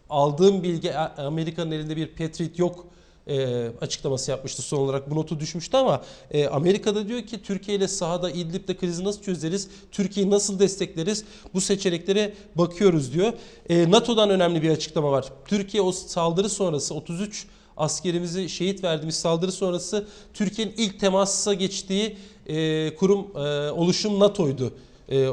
aldığım 0.09 0.63
bilgi 0.63 0.97
Amerika'nın 0.97 1.71
elinde 1.71 1.95
bir 1.95 2.07
Patriot 2.07 2.59
yok 2.59 2.85
e, 3.31 3.67
açıklaması 3.81 4.31
yapmıştı 4.31 4.61
son 4.61 4.77
olarak 4.77 5.11
bu 5.11 5.15
notu 5.15 5.39
düşmüştü 5.39 5.77
ama 5.77 6.01
e, 6.31 6.47
Amerika'da 6.47 7.07
diyor 7.07 7.21
ki 7.21 7.43
Türkiye 7.43 7.77
ile 7.77 7.87
sahada 7.87 8.31
İdlib'de 8.31 8.77
krizi 8.77 9.03
nasıl 9.03 9.21
çözeriz, 9.21 9.67
Türkiye'yi 9.91 10.31
nasıl 10.31 10.59
destekleriz 10.59 11.23
bu 11.53 11.61
seçeneklere 11.61 12.33
bakıyoruz 12.55 13.13
diyor. 13.13 13.33
E, 13.69 13.91
NATO'dan 13.91 14.29
önemli 14.29 14.61
bir 14.61 14.69
açıklama 14.69 15.11
var. 15.11 15.25
Türkiye 15.45 15.83
o 15.83 15.91
saldırı 15.91 16.49
sonrası 16.49 16.93
33 16.93 17.47
askerimizi 17.77 18.49
şehit 18.49 18.83
verdiğimiz 18.83 19.15
saldırı 19.15 19.51
sonrası 19.51 20.07
Türkiye'nin 20.33 20.73
ilk 20.77 20.99
temasa 20.99 21.53
geçtiği 21.53 22.17
e, 22.47 22.95
kurum 22.95 23.27
e, 23.37 23.71
oluşum 23.71 24.19
NATO'ydu. 24.19 24.73
E, 25.09 25.17
e, 25.17 25.29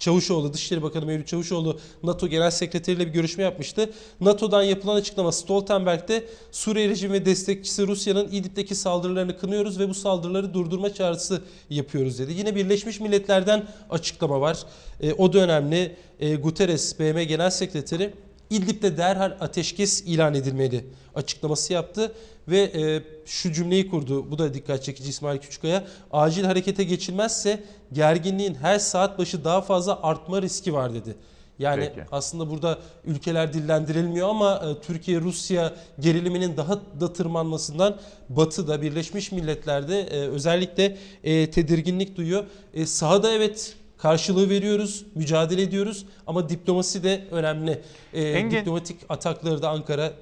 Çavuşoğlu, 0.00 0.52
Dışişleri 0.52 0.82
Bakanı 0.82 1.06
Mevlüt 1.06 1.26
Çavuşoğlu 1.26 1.78
NATO 2.02 2.28
Genel 2.28 2.50
Sekreteri 2.50 2.96
ile 2.96 3.06
bir 3.06 3.12
görüşme 3.12 3.44
yapmıştı. 3.44 3.90
NATO'dan 4.20 4.62
yapılan 4.62 4.96
açıklama 4.96 5.32
Stoltenberg'de 5.32 6.24
Suriye 6.52 6.88
rejimi 6.88 7.12
ve 7.12 7.24
destekçisi 7.24 7.86
Rusya'nın 7.86 8.28
İdlib'deki 8.32 8.74
saldırılarını 8.74 9.38
kınıyoruz 9.38 9.78
ve 9.78 9.88
bu 9.88 9.94
saldırıları 9.94 10.54
durdurma 10.54 10.94
çağrısı 10.94 11.42
yapıyoruz 11.70 12.18
dedi. 12.18 12.32
Yine 12.32 12.54
Birleşmiş 12.54 13.00
Milletler'den 13.00 13.68
açıklama 13.90 14.40
var. 14.40 14.58
E, 15.00 15.12
o 15.12 15.32
da 15.32 15.38
önemli. 15.38 15.96
E, 16.20 16.34
Guterres, 16.34 16.98
BM 16.98 17.24
Genel 17.24 17.50
Sekreteri 17.50 18.14
İdlib'de 18.50 18.96
derhal 18.96 19.36
ateşkes 19.40 20.02
ilan 20.02 20.34
edilmeli 20.34 20.84
açıklaması 21.14 21.72
yaptı 21.72 22.12
ve 22.50 22.58
e, 22.60 23.02
şu 23.26 23.52
cümleyi 23.52 23.90
kurdu. 23.90 24.30
Bu 24.30 24.38
da 24.38 24.54
dikkat 24.54 24.82
çekici 24.82 25.08
İsmail 25.10 25.38
Küçükkaya. 25.38 25.84
Acil 26.12 26.44
harekete 26.44 26.84
geçilmezse 26.84 27.62
gerginliğin 27.92 28.54
her 28.54 28.78
saat 28.78 29.18
başı 29.18 29.44
daha 29.44 29.60
fazla 29.60 30.02
artma 30.02 30.42
riski 30.42 30.74
var 30.74 30.94
dedi. 30.94 31.16
Yani 31.58 31.92
Peki. 31.94 32.06
aslında 32.12 32.50
burada 32.50 32.78
ülkeler 33.04 33.52
dillendirilmiyor 33.52 34.28
ama 34.28 34.62
e, 34.64 34.80
Türkiye-Rusya 34.86 35.74
geriliminin 36.00 36.56
daha 36.56 36.80
da 37.00 37.12
tırmanmasından 37.12 37.96
Batı'da 38.28 38.82
Birleşmiş 38.82 39.32
Milletler'de 39.32 40.00
e, 40.00 40.28
özellikle 40.28 40.96
e, 41.24 41.50
tedirginlik 41.50 42.16
duyuyor. 42.16 42.44
Sahada 42.84 43.32
evet 43.32 43.76
karşılığı 43.98 44.50
veriyoruz, 44.50 45.04
mücadele 45.14 45.62
ediyoruz 45.62 46.06
ama 46.26 46.48
diplomasi 46.48 47.02
de 47.02 47.24
önemli. 47.30 47.82
Engin- 48.14 48.50
diplomatik 48.50 48.96
atakları 49.08 49.62
da 49.62 49.70
Ankara 49.70 50.12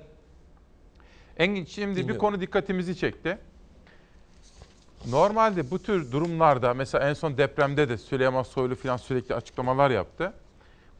Engin 1.38 1.64
şimdi 1.64 1.90
bir 1.90 1.96
Dinliyorum. 1.96 2.20
konu 2.20 2.40
dikkatimizi 2.40 2.96
çekti. 2.96 3.38
Normalde 5.10 5.70
bu 5.70 5.78
tür 5.78 6.12
durumlarda 6.12 6.74
mesela 6.74 7.08
en 7.08 7.12
son 7.14 7.36
depremde 7.38 7.88
de 7.88 7.98
Süleyman 7.98 8.42
Soylu 8.42 8.74
falan 8.74 8.96
sürekli 8.96 9.34
açıklamalar 9.34 9.90
yaptı. 9.90 10.32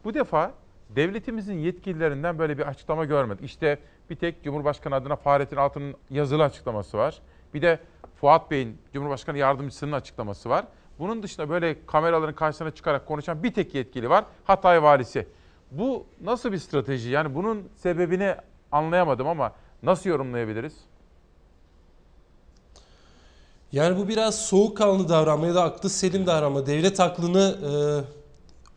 Bu 0.05 0.15
defa 0.15 0.53
devletimizin 0.91 1.59
yetkililerinden 1.59 2.39
böyle 2.39 2.59
bir 2.59 2.63
açıklama 2.69 3.05
görmedik. 3.05 3.45
İşte 3.45 3.79
bir 4.11 4.17
tek 4.17 4.45
Cumhurbaşkanı 4.45 4.95
adına 4.95 5.17
Fahrettin 5.17 5.57
Altun'un 5.57 5.95
yazılı 6.11 6.45
açıklaması 6.45 6.99
var. 6.99 7.19
Bir 7.55 7.63
de 7.63 7.79
Fuat 8.21 8.51
Bey'in 8.51 8.79
Cumhurbaşkanı 8.93 9.39
yardımcısının 9.39 9.93
açıklaması 9.93 10.49
var. 10.49 10.65
Bunun 10.99 11.23
dışında 11.23 11.49
böyle 11.49 11.87
kameraların 11.87 12.35
karşısına 12.35 12.71
çıkarak 12.71 13.07
konuşan 13.07 13.43
bir 13.43 13.55
tek 13.55 13.75
yetkili 13.75 14.11
var. 14.11 14.25
Hatay 14.45 14.83
valisi. 14.83 15.27
Bu 15.71 16.07
nasıl 16.21 16.53
bir 16.53 16.59
strateji? 16.59 17.11
Yani 17.11 17.35
bunun 17.35 17.69
sebebini 17.77 18.35
anlayamadım 18.73 19.29
ama 19.29 19.53
nasıl 19.83 20.11
yorumlayabiliriz? 20.11 20.73
Yani 23.73 23.99
bu 23.99 24.09
biraz 24.09 24.39
soğukkanlı 24.39 25.09
davranma 25.09 25.47
ya 25.47 25.55
da 25.55 25.63
aklı 25.63 25.91
selim 25.91 26.27
davranma, 26.27 26.67
devlet 26.67 27.01
aklını 27.01 27.57
e, 27.63 27.71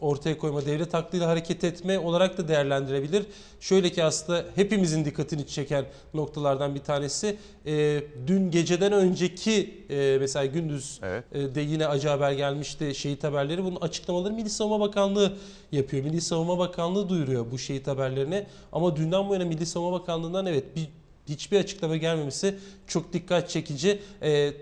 ortaya 0.01 0.37
koyma, 0.37 0.65
devlet 0.65 0.95
aklıyla 0.95 1.27
hareket 1.27 1.63
etme 1.63 1.99
olarak 1.99 2.37
da 2.37 2.47
değerlendirebilir. 2.47 3.25
Şöyle 3.59 3.91
ki 3.91 4.03
aslında 4.03 4.45
hepimizin 4.55 5.05
dikkatini 5.05 5.47
çeken 5.47 5.85
noktalardan 6.13 6.75
bir 6.75 6.79
tanesi 6.79 7.37
e, 7.65 8.03
dün 8.27 8.51
geceden 8.51 8.91
önceki 8.91 9.85
e, 9.89 10.17
mesela 10.19 10.45
gündüz 10.45 10.99
Evet. 11.03 11.23
e, 11.31 11.55
de 11.55 11.61
yine 11.61 11.87
acı 11.87 12.07
haber 12.09 12.31
gelmişti 12.31 12.95
şehit 12.95 13.23
haberleri. 13.23 13.63
Bunun 13.63 13.81
açıklamaları 13.81 14.33
Milli 14.33 14.49
Savunma 14.49 14.79
Bakanlığı 14.79 15.33
yapıyor. 15.71 16.03
Milli 16.03 16.21
Savunma 16.21 16.57
Bakanlığı 16.57 17.09
duyuruyor 17.09 17.51
bu 17.51 17.57
şehit 17.57 17.87
haberlerini. 17.87 18.45
Ama 18.71 18.95
dünden 18.95 19.29
bu 19.29 19.33
yana 19.33 19.45
Milli 19.45 19.65
Savunma 19.65 19.99
Bakanlığı'ndan 19.99 20.45
evet 20.45 20.75
bir 20.75 20.89
hiçbir 21.29 21.59
açıklama 21.59 21.97
gelmemesi 21.97 22.55
çok 22.87 23.13
dikkat 23.13 23.49
çekici. 23.49 23.99
E, 24.21 24.53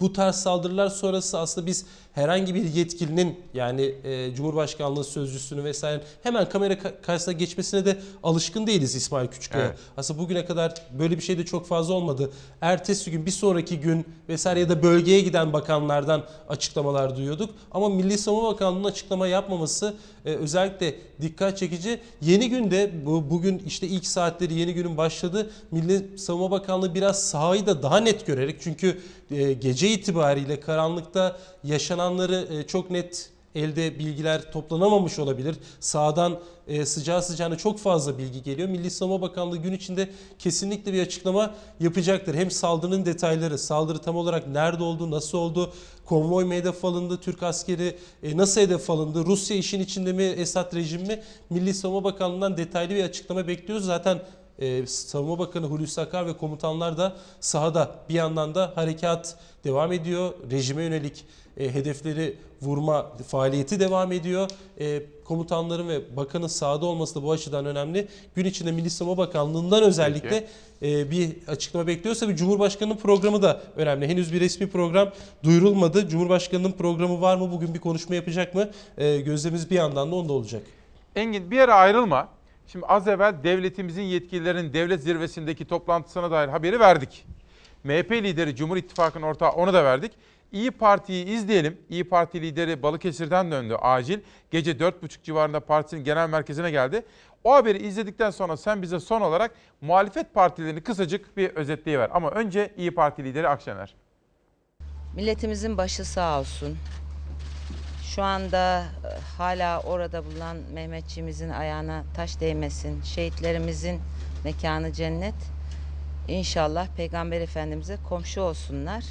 bu 0.00 0.12
tarz 0.12 0.36
saldırılar 0.36 0.88
sonrası 0.88 1.38
aslında 1.38 1.66
biz 1.66 1.86
herhangi 2.14 2.54
bir 2.54 2.64
yetkilinin 2.64 3.40
yani 3.54 3.94
e, 4.04 4.34
Cumhurbaşkanlığı 4.34 5.04
sözcüsünü 5.04 5.64
vesaire 5.64 6.02
hemen 6.22 6.48
kamera 6.48 6.74
ka- 6.74 7.00
karşısına 7.02 7.32
geçmesine 7.34 7.86
de 7.86 7.98
alışkın 8.22 8.66
değiliz 8.66 8.94
İsmail 8.94 9.28
Küçükkaya. 9.28 9.66
Evet. 9.66 9.78
Aslında 9.96 10.20
bugüne 10.20 10.44
kadar 10.44 10.74
böyle 10.98 11.16
bir 11.16 11.22
şey 11.22 11.38
de 11.38 11.44
çok 11.44 11.66
fazla 11.66 11.94
olmadı. 11.94 12.30
Ertesi 12.60 13.10
gün 13.10 13.26
bir 13.26 13.30
sonraki 13.30 13.80
gün 13.80 14.06
vesaire 14.28 14.60
ya 14.60 14.68
da 14.68 14.82
bölgeye 14.82 15.20
giden 15.20 15.52
bakanlardan 15.52 16.24
açıklamalar 16.48 17.16
duyuyorduk. 17.16 17.50
Ama 17.70 17.88
Milli 17.88 18.18
Savunma 18.18 18.48
Bakanlığı'nın 18.52 18.84
açıklama 18.84 19.26
yapmaması 19.26 19.94
e, 20.24 20.34
özellikle 20.34 20.94
dikkat 21.22 21.58
çekici. 21.58 22.00
Yeni 22.20 22.50
günde 22.50 22.90
bu 23.06 23.30
bugün 23.30 23.62
işte 23.66 23.86
ilk 23.86 24.06
saatleri 24.06 24.54
yeni 24.54 24.74
günün 24.74 24.96
başladı. 24.96 25.50
Milli 25.70 26.18
Savunma 26.18 26.50
Bakanlığı 26.50 26.94
biraz 26.94 27.22
sahayı 27.28 27.66
da 27.66 27.82
daha 27.82 28.00
net 28.00 28.26
görerek 28.26 28.56
çünkü 28.60 28.98
e, 29.30 29.52
gece 29.52 29.88
itibariyle 29.88 30.60
karanlıkta 30.60 31.36
yaşananları 31.64 32.03
e, 32.12 32.66
çok 32.66 32.90
net 32.90 33.30
elde 33.54 33.98
bilgiler 33.98 34.52
toplanamamış 34.52 35.18
olabilir. 35.18 35.56
Sağdan 35.80 36.38
e, 36.68 36.86
sıcağı 36.86 37.22
sıcağına 37.22 37.56
çok 37.56 37.78
fazla 37.78 38.18
bilgi 38.18 38.42
geliyor. 38.42 38.68
Milli 38.68 38.90
Savunma 38.90 39.22
Bakanlığı 39.22 39.56
gün 39.56 39.72
içinde 39.72 40.10
kesinlikle 40.38 40.92
bir 40.92 41.02
açıklama 41.02 41.54
yapacaktır. 41.80 42.34
Hem 42.34 42.50
saldırının 42.50 43.06
detayları, 43.06 43.58
saldırı 43.58 43.98
tam 43.98 44.16
olarak 44.16 44.48
nerede 44.48 44.82
oldu, 44.82 45.10
nasıl 45.10 45.38
oldu, 45.38 45.72
konvoy 46.04 46.44
mu 46.44 46.52
hedef 46.52 46.84
alındı, 46.84 47.20
Türk 47.20 47.42
askeri 47.42 47.96
e, 48.22 48.36
nasıl 48.36 48.60
hedef 48.60 48.90
alındı, 48.90 49.24
Rusya 49.26 49.56
işin 49.56 49.80
içinde 49.80 50.12
mi, 50.12 50.22
Esad 50.22 50.74
rejimi 50.74 51.06
mi? 51.06 51.22
Milli 51.50 51.74
Savunma 51.74 52.04
Bakanlığı'ndan 52.04 52.56
detaylı 52.56 52.94
bir 52.94 53.04
açıklama 53.04 53.48
bekliyoruz. 53.48 53.86
Zaten 53.86 54.22
e, 54.58 54.86
Savunma 54.86 55.38
Bakanı 55.38 55.66
Hulusi 55.66 56.00
Akar 56.00 56.26
ve 56.26 56.36
komutanlar 56.36 56.98
da 56.98 57.16
sahada 57.40 57.94
bir 58.08 58.14
yandan 58.14 58.54
da 58.54 58.72
harekat 58.74 59.36
devam 59.64 59.92
ediyor. 59.92 60.34
Rejime 60.50 60.82
yönelik 60.82 61.24
e, 61.56 61.74
hedefleri 61.74 62.36
vurma 62.62 63.12
faaliyeti 63.28 63.80
devam 63.80 64.12
ediyor. 64.12 64.50
E, 64.80 65.02
komutanların 65.24 65.88
ve 65.88 66.16
bakanın 66.16 66.46
sahada 66.46 66.86
olması 66.86 67.14
da 67.14 67.22
bu 67.22 67.32
açıdan 67.32 67.66
önemli. 67.66 68.08
Gün 68.34 68.44
içinde 68.44 68.72
Milli 68.72 68.90
Savunma 68.90 69.18
Bakanlığı'ndan 69.18 69.82
özellikle 69.82 70.46
e, 70.82 71.10
bir 71.10 71.30
açıklama 71.48 71.86
bekliyorsa 71.86 72.28
bir 72.28 72.36
Cumhurbaşkanı'nın 72.36 72.96
programı 72.96 73.42
da 73.42 73.62
önemli. 73.76 74.08
Henüz 74.08 74.32
bir 74.32 74.40
resmi 74.40 74.70
program 74.70 75.12
duyurulmadı. 75.44 76.08
Cumhurbaşkanı'nın 76.08 76.72
programı 76.72 77.20
var 77.20 77.36
mı? 77.36 77.52
Bugün 77.52 77.74
bir 77.74 77.80
konuşma 77.80 78.14
yapacak 78.14 78.54
mı? 78.54 78.70
E, 78.98 79.20
gözlemimiz 79.20 79.70
bir 79.70 79.76
yandan 79.76 80.10
da 80.10 80.14
onda 80.14 80.32
olacak. 80.32 80.62
Engin 81.16 81.50
bir 81.50 81.56
yere 81.56 81.72
ayrılma. 81.72 82.28
Şimdi 82.66 82.86
az 82.86 83.08
evvel 83.08 83.34
devletimizin 83.44 84.02
yetkililerinin 84.02 84.72
devlet 84.72 85.02
zirvesindeki 85.02 85.64
toplantısına 85.64 86.30
dair 86.30 86.48
haberi 86.48 86.80
verdik. 86.80 87.24
MHP 87.84 88.12
lideri 88.12 88.56
Cumhur 88.56 88.76
İttifakı'nın 88.76 89.26
ortağı 89.26 89.50
onu 89.50 89.72
da 89.72 89.84
verdik. 89.84 90.12
İyi 90.52 90.70
Parti'yi 90.70 91.26
izleyelim. 91.26 91.78
İyi 91.90 92.08
Parti 92.08 92.42
lideri 92.42 92.82
Balıkesir'den 92.82 93.50
döndü 93.50 93.74
acil. 93.74 94.20
Gece 94.50 94.72
4.30 94.72 95.22
civarında 95.22 95.60
partisinin 95.60 96.04
genel 96.04 96.28
merkezine 96.28 96.70
geldi. 96.70 97.02
O 97.44 97.54
haberi 97.54 97.86
izledikten 97.86 98.30
sonra 98.30 98.56
sen 98.56 98.82
bize 98.82 99.00
son 99.00 99.20
olarak 99.20 99.50
muhalefet 99.80 100.34
partilerini 100.34 100.80
kısacık 100.80 101.36
bir 101.36 101.50
özetleyiver. 101.50 102.10
Ama 102.12 102.30
önce 102.30 102.74
İyi 102.76 102.94
Parti 102.94 103.24
lideri 103.24 103.48
Akşener. 103.48 103.94
Milletimizin 105.16 105.78
başı 105.78 106.04
sağ 106.04 106.40
olsun. 106.40 106.76
Şu 108.14 108.22
anda 108.22 108.80
e, 108.80 108.84
hala 109.38 109.80
orada 109.80 110.24
bulunan 110.26 110.56
Mehmetçiğimizin 110.56 111.50
ayağına 111.50 112.04
taş 112.16 112.40
değmesin. 112.40 113.02
Şehitlerimizin 113.02 114.00
mekanı 114.44 114.92
cennet. 114.92 115.34
İnşallah 116.28 116.86
Peygamber 116.96 117.40
Efendimiz'e 117.40 117.96
komşu 118.08 118.40
olsunlar. 118.40 119.04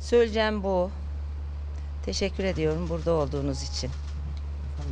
Söyleyeceğim 0.00 0.62
bu. 0.64 0.90
Teşekkür 2.04 2.44
ediyorum 2.44 2.88
burada 2.88 3.12
olduğunuz 3.12 3.62
için. 3.62 3.90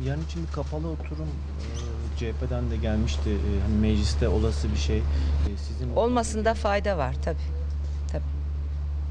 Yarın 0.01 0.23
için 0.23 0.43
bir 0.47 0.51
kapalı 0.51 0.87
oturum 0.87 1.27
e, 1.27 2.17
CHP'den 2.17 2.71
de 2.71 2.77
gelmişti. 2.77 3.29
E, 3.29 3.61
hani 3.61 3.75
mecliste 3.77 4.27
olası 4.29 4.71
bir 4.71 4.77
şey. 4.77 4.97
E, 4.97 5.03
sizin 5.67 5.95
Olmasında 5.95 6.53
fayda 6.53 6.97
var 6.97 7.15
tabii. 7.21 7.37
Tabii. 8.07 8.23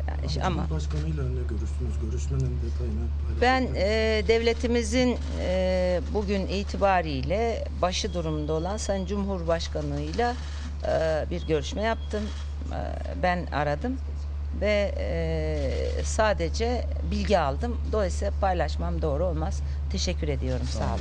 Yani 0.08 0.26
iş- 0.26 0.38
ama 0.38 0.70
Başkanıyla 0.70 1.22
ne 1.24 1.42
görüştünüz? 1.48 1.98
Görüşmenin 2.02 2.60
detayını. 2.62 3.06
Ben 3.40 3.62
e, 3.76 4.24
devletimizin 4.28 5.18
e, 5.38 6.00
bugün 6.14 6.46
itibariyle 6.46 7.64
başı 7.82 8.14
durumunda 8.14 8.52
olan 8.52 8.76
Sayın 8.76 9.06
Cumhurbaşkanı'yla 9.06 10.36
e, 10.88 11.24
bir 11.30 11.46
görüşme 11.46 11.82
yaptım. 11.82 12.24
E, 12.72 12.78
ben 13.22 13.46
aradım 13.52 13.98
ve 14.60 14.94
e, 14.98 16.02
sadece 16.04 16.84
bilgi 17.10 17.38
aldım. 17.38 17.80
Dolayısıyla 17.92 18.32
paylaşmam 18.40 19.02
doğru 19.02 19.24
olmaz. 19.24 19.62
Teşekkür 19.92 20.28
ediyorum. 20.28 20.66
Sağ 20.66 20.84
olun. 20.84 21.00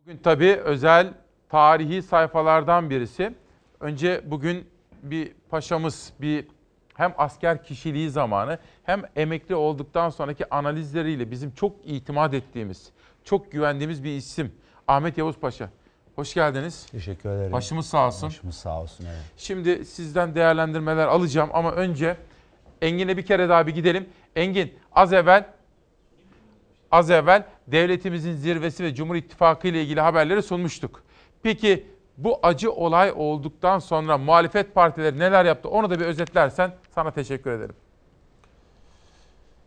Bugün 0.00 0.18
tabii 0.18 0.56
özel 0.56 1.14
tarihi 1.48 2.02
sayfalardan 2.02 2.90
birisi. 2.90 3.34
Önce 3.80 4.20
bugün 4.30 4.68
bir 5.02 5.32
paşamız 5.50 6.12
bir 6.20 6.46
hem 6.94 7.14
asker 7.18 7.64
kişiliği 7.64 8.10
zamanı 8.10 8.58
hem 8.82 9.02
emekli 9.16 9.54
olduktan 9.54 10.10
sonraki 10.10 10.54
analizleriyle 10.54 11.30
bizim 11.30 11.50
çok 11.50 11.76
itimat 11.84 12.34
ettiğimiz, 12.34 12.90
çok 13.24 13.52
güvendiğimiz 13.52 14.04
bir 14.04 14.16
isim 14.16 14.52
Ahmet 14.88 15.18
Yavuz 15.18 15.36
Paşa. 15.36 15.70
Hoş 16.16 16.34
geldiniz. 16.34 16.86
Teşekkür 16.90 17.28
ederim. 17.28 17.52
Başımız 17.52 17.86
sağ 17.86 18.06
olsun. 18.06 18.28
Başımız 18.28 18.54
sağ 18.54 18.80
olsun. 18.80 19.04
Evet. 19.04 19.20
Şimdi 19.36 19.84
sizden 19.84 20.34
değerlendirmeler 20.34 21.06
alacağım 21.06 21.50
ama 21.52 21.72
önce 21.72 22.16
Engin'e 22.82 23.16
bir 23.16 23.26
kere 23.26 23.48
daha 23.48 23.66
bir 23.66 23.74
gidelim. 23.74 24.08
Engin 24.36 24.74
az 24.92 25.12
evvel 25.12 25.46
az 26.90 27.10
evvel 27.10 27.46
devletimizin 27.66 28.32
zirvesi 28.34 28.84
ve 28.84 28.94
Cumhur 28.94 29.14
İttifakı 29.14 29.68
ile 29.68 29.82
ilgili 29.82 30.00
haberleri 30.00 30.42
sunmuştuk. 30.42 31.02
Peki 31.42 31.86
bu 32.16 32.38
acı 32.42 32.72
olay 32.72 33.12
olduktan 33.16 33.78
sonra 33.78 34.18
muhalefet 34.18 34.74
partileri 34.74 35.18
neler 35.18 35.44
yaptı 35.44 35.68
onu 35.68 35.90
da 35.90 36.00
bir 36.00 36.04
özetlersen 36.04 36.72
sana 36.94 37.10
teşekkür 37.10 37.50
ederim. 37.50 37.74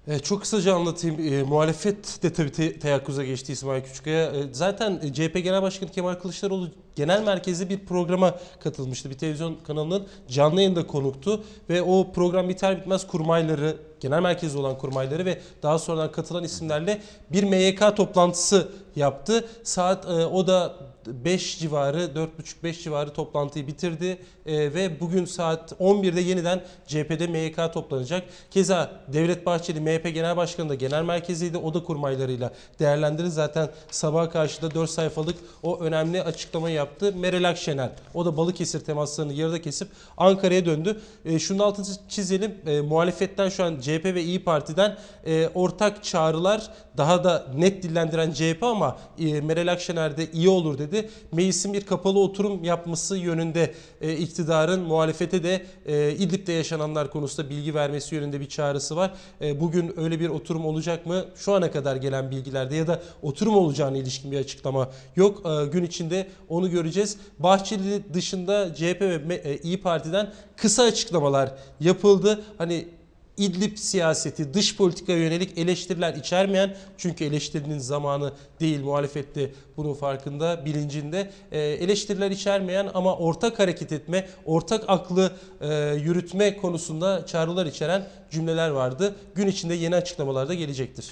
E, 0.08 0.20
çok 0.20 0.42
kısaca 0.42 0.76
anlatayım. 0.76 1.34
E, 1.34 1.44
muhalefet 1.44 2.24
de 2.24 2.34
tabii 2.34 2.52
te- 2.52 2.80
teyakkuza 2.80 3.24
geçti 3.24 3.52
İsmail 3.52 3.84
Küçükkaya. 3.84 4.26
E, 4.26 4.44
zaten 4.52 5.02
CHP 5.14 5.40
Genel 5.44 5.62
Başkanı 5.62 5.90
Kemal 5.92 6.14
Kılıçdaroğlu 6.16 6.70
genel 6.96 7.24
merkezde 7.24 7.70
bir 7.70 7.86
programa 7.86 8.36
katılmıştı. 8.64 9.10
Bir 9.10 9.18
televizyon 9.18 9.58
kanalının 9.68 10.08
canlı 10.28 10.62
yayında 10.62 10.88
konuktu. 10.88 11.44
Ve 11.70 11.82
o 11.82 12.12
program 12.12 12.50
biter 12.50 12.80
bitmez 12.80 13.08
kurmayları, 13.08 13.78
genel 14.04 14.22
merkezde 14.22 14.58
olan 14.58 14.78
kurmayları 14.78 15.26
ve 15.26 15.42
daha 15.64 15.80
sonradan 15.80 16.12
katılan 16.12 16.44
isimlerle 16.44 17.02
bir 17.32 17.44
MYK 17.44 17.96
toplantısı 17.96 18.68
yaptı. 18.96 19.46
Saat 19.64 20.06
e, 20.06 20.26
o 20.26 20.48
da 20.48 20.74
5 21.08 21.60
civarı, 21.60 22.04
4.30-5 22.04 22.84
civarı 22.84 23.14
toplantıyı 23.14 23.68
bitirdi 23.68 24.18
E, 24.46 24.74
ve 24.74 25.00
bugün 25.00 25.26
saat 25.26 25.72
11'de 25.72 26.22
yeniden 26.22 26.62
CHP'de 26.88 27.28
MYK 27.28 27.74
toplanacak. 27.74 28.24
Keza 28.52 28.92
Devlet 29.08 29.46
Bahçeli 29.46 29.82
MHP 29.82 30.14
Genel 30.14 30.38
Başkanı 30.38 30.70
da 30.70 30.76
genel 30.76 31.04
merkeziydi. 31.04 31.58
O 31.58 31.74
da 31.74 31.84
kurmaylarıyla 31.84 32.52
değerlendirir. 32.80 33.28
Zaten 33.28 33.70
sabaha 33.92 34.30
karşı 34.30 34.62
da 34.62 34.74
4 34.74 34.90
sayfalık 34.90 35.36
o 35.64 35.80
önemli 35.80 36.24
açıklamayı 36.24 36.76
yaptı. 36.76 37.14
Meral 37.16 37.50
Akşener 37.50 37.90
o 38.14 38.26
da 38.26 38.38
Balıkesir 38.38 38.80
temaslarını 38.80 39.34
yarıda 39.34 39.62
kesip 39.62 39.88
Ankara'ya 40.18 40.66
döndü. 40.66 41.02
E, 41.26 41.40
şunun 41.40 41.60
altını 41.60 41.86
çizelim. 42.10 42.56
E, 42.66 42.82
muhalefetten 42.82 43.50
şu 43.50 43.64
an 43.64 43.80
CHP 43.82 43.93
ve 44.04 44.24
İyi 44.24 44.44
Parti'den 44.44 44.98
e, 45.26 45.48
ortak 45.48 46.04
çağrılar 46.04 46.70
daha 46.98 47.24
da 47.24 47.46
net 47.56 47.84
dillendiren 47.84 48.32
CHP 48.32 48.64
ama 48.64 48.98
e, 49.20 49.42
Meral 49.42 49.68
Akşener 49.68 50.18
de 50.18 50.32
iyi 50.32 50.50
olur 50.50 50.78
dedi. 50.78 51.10
Meclisin 51.32 51.74
bir 51.74 51.82
kapalı 51.82 52.20
oturum 52.20 52.64
yapması 52.64 53.18
yönünde 53.18 53.74
e, 54.02 54.14
iktidarın 54.14 54.82
muhalefete 54.82 55.44
de 55.44 55.66
e, 55.86 56.12
İdlib'de 56.12 56.52
yaşananlar 56.52 57.12
konusunda 57.12 57.50
bilgi 57.50 57.76
vermesi 57.76 58.16
yönünde 58.16 58.40
bir 58.40 58.50
çağrısı 58.50 58.96
var. 58.96 59.12
E, 59.42 59.60
bugün 59.62 60.00
öyle 60.00 60.20
bir 60.20 60.30
oturum 60.30 60.66
olacak 60.66 61.06
mı? 61.06 61.26
Şu 61.36 61.54
ana 61.54 61.72
kadar 61.72 61.96
gelen 61.96 62.32
bilgilerde 62.32 62.76
ya 62.76 62.88
da 62.88 63.02
oturum 63.22 63.56
olacağına 63.56 63.98
ilişkin 63.98 64.32
bir 64.32 64.40
açıklama 64.40 64.90
yok. 65.16 65.42
E, 65.46 65.66
gün 65.66 65.84
içinde 65.84 66.28
onu 66.50 66.70
göreceğiz. 66.70 67.18
Bahçeli 67.40 68.14
dışında 68.14 68.76
CHP 68.76 69.02
ve 69.02 69.42
e, 69.44 69.58
İyi 69.58 69.82
Parti'den 69.82 70.34
kısa 70.58 70.84
açıklamalar 70.84 71.52
yapıldı. 71.80 72.44
Hani 72.58 72.88
İdlib 73.38 73.78
siyaseti, 73.78 74.54
dış 74.54 74.78
politika 74.78 75.14
yönelik 75.14 75.58
eleştiriler 75.58 76.14
içermeyen 76.14 76.76
çünkü 76.98 77.24
eleştirinin 77.24 77.80
zamanı 77.80 78.34
değil 78.60 78.84
muhalefette 78.84 79.52
bunun 79.78 79.94
farkında, 79.94 80.66
bilincinde 80.66 81.32
Ee, 81.52 81.60
eleştiriler 81.60 82.32
içermeyen 82.32 82.92
ama 82.94 83.18
ortak 83.18 83.60
hareket 83.60 83.92
etme, 83.92 84.28
ortak 84.46 84.84
aklı 84.88 85.32
e, 85.62 85.94
yürütme 85.96 86.58
konusunda 86.58 87.26
çağrılar 87.26 87.66
içeren 87.66 88.08
cümleler 88.32 88.70
vardı. 88.70 89.16
Gün 89.36 89.48
içinde 89.48 89.74
yeni 89.74 89.96
açıklamalar 89.96 90.48
da 90.48 90.54
gelecektir. 90.54 91.12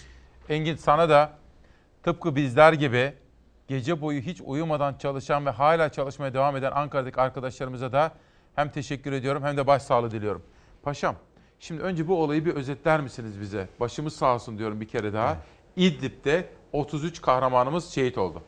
Engin 0.49 0.75
sana 0.75 1.09
da 1.09 1.31
tıpkı 2.03 2.35
bizler 2.35 2.73
gibi 2.73 3.13
gece 3.67 4.01
boyu 4.01 4.21
hiç 4.21 4.41
uyumadan 4.45 4.93
çalışan 4.93 5.45
ve 5.45 5.49
hala 5.49 5.89
çalışmaya 5.89 6.33
devam 6.33 6.55
eden 6.55 6.71
Ankara'daki 6.71 7.21
arkadaşlarımıza 7.21 7.91
da 7.91 8.11
hem 8.55 8.69
teşekkür 8.69 9.11
ediyorum 9.11 9.43
hem 9.43 9.57
de 9.57 9.67
başsağlığı 9.67 10.11
diliyorum. 10.11 10.43
Paşam, 10.83 11.15
şimdi 11.61 11.81
önce 11.81 12.07
bu 12.07 12.23
olayı 12.23 12.45
bir 12.45 12.53
özetler 12.53 13.01
misiniz 13.01 13.41
bize? 13.41 13.67
Başımız 13.79 14.13
sağ 14.13 14.35
olsun 14.35 14.57
diyorum 14.57 14.81
bir 14.81 14.87
kere 14.87 15.13
daha. 15.13 15.37
İdlib'de 15.75 16.45
33 16.73 17.21
kahramanımız 17.21 17.89
şehit 17.89 18.17
oldu. 18.17 18.41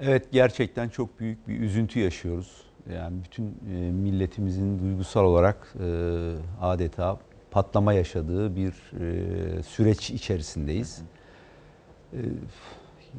Evet 0.00 0.32
gerçekten 0.32 0.88
çok 0.88 1.20
büyük 1.20 1.48
bir 1.48 1.60
üzüntü 1.60 2.00
yaşıyoruz. 2.00 2.62
Yani 2.94 3.16
bütün 3.24 3.44
e, 3.46 3.90
milletimizin 3.90 4.78
duygusal 4.78 5.24
olarak 5.24 5.74
e, 5.80 6.34
adeta 6.60 7.18
patlama 7.50 7.92
yaşadığı 7.92 8.56
bir 8.56 8.72
e, 9.00 9.62
süreç 9.62 10.10
içerisindeyiz. 10.10 11.02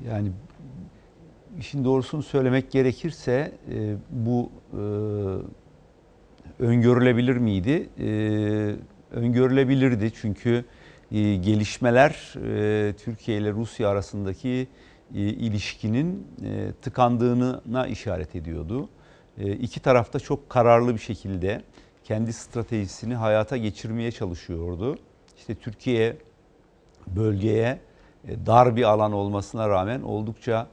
Yani 0.07 0.31
işin 1.59 1.85
doğrusunu 1.85 2.23
söylemek 2.23 2.71
gerekirse 2.71 3.51
bu 4.09 4.51
öngörülebilir 6.59 7.37
miydi? 7.37 7.89
Öngörülebilirdi 9.11 10.11
çünkü 10.21 10.65
e, 11.11 11.35
gelişmeler 11.35 12.33
e, 12.45 12.93
Türkiye 12.93 13.37
ile 13.37 13.51
Rusya 13.51 13.89
arasındaki 13.89 14.67
e, 15.15 15.19
ilişkinin 15.19 16.27
tıkandığına 16.81 17.87
işaret 17.87 18.35
ediyordu. 18.35 18.89
İki 19.37 19.79
tarafta 19.79 20.19
çok 20.19 20.49
kararlı 20.49 20.93
bir 20.93 20.99
şekilde 20.99 21.61
kendi 22.03 22.33
stratejisini 22.33 23.15
hayata 23.15 23.57
geçirmeye 23.57 24.11
çalışıyordu. 24.11 24.97
İşte 25.37 25.55
Türkiye 25.55 26.17
bölgeye 27.07 27.79
dar 28.45 28.75
bir 28.75 28.83
alan 28.83 29.13
olmasına 29.13 29.69
rağmen 29.69 30.01
oldukça 30.01 30.67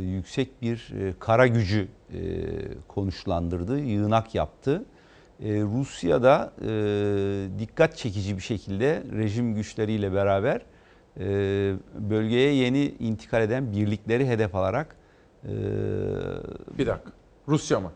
yüksek 0.00 0.62
bir 0.62 0.92
kara 1.18 1.46
gücü 1.46 1.88
konuşlandırdı, 2.88 3.78
yığınak 3.78 4.34
yaptı. 4.34 4.84
E, 5.40 5.60
Rusya 5.62 6.22
da 6.22 6.52
e, 6.62 6.68
dikkat 7.58 7.96
çekici 7.96 8.36
bir 8.36 8.42
şekilde 8.42 9.02
rejim 9.16 9.54
güçleriyle 9.54 10.12
beraber 10.12 10.60
e, 11.20 11.24
bölgeye 12.10 12.54
yeni 12.54 12.84
intikal 12.98 13.42
eden 13.42 13.72
birlikleri 13.72 14.28
hedef 14.28 14.54
alarak 14.54 14.96
e, 15.44 15.48
Bir 16.78 16.86
dakika. 16.86 17.10
Rusya 17.48 17.80
mı? 17.80 17.92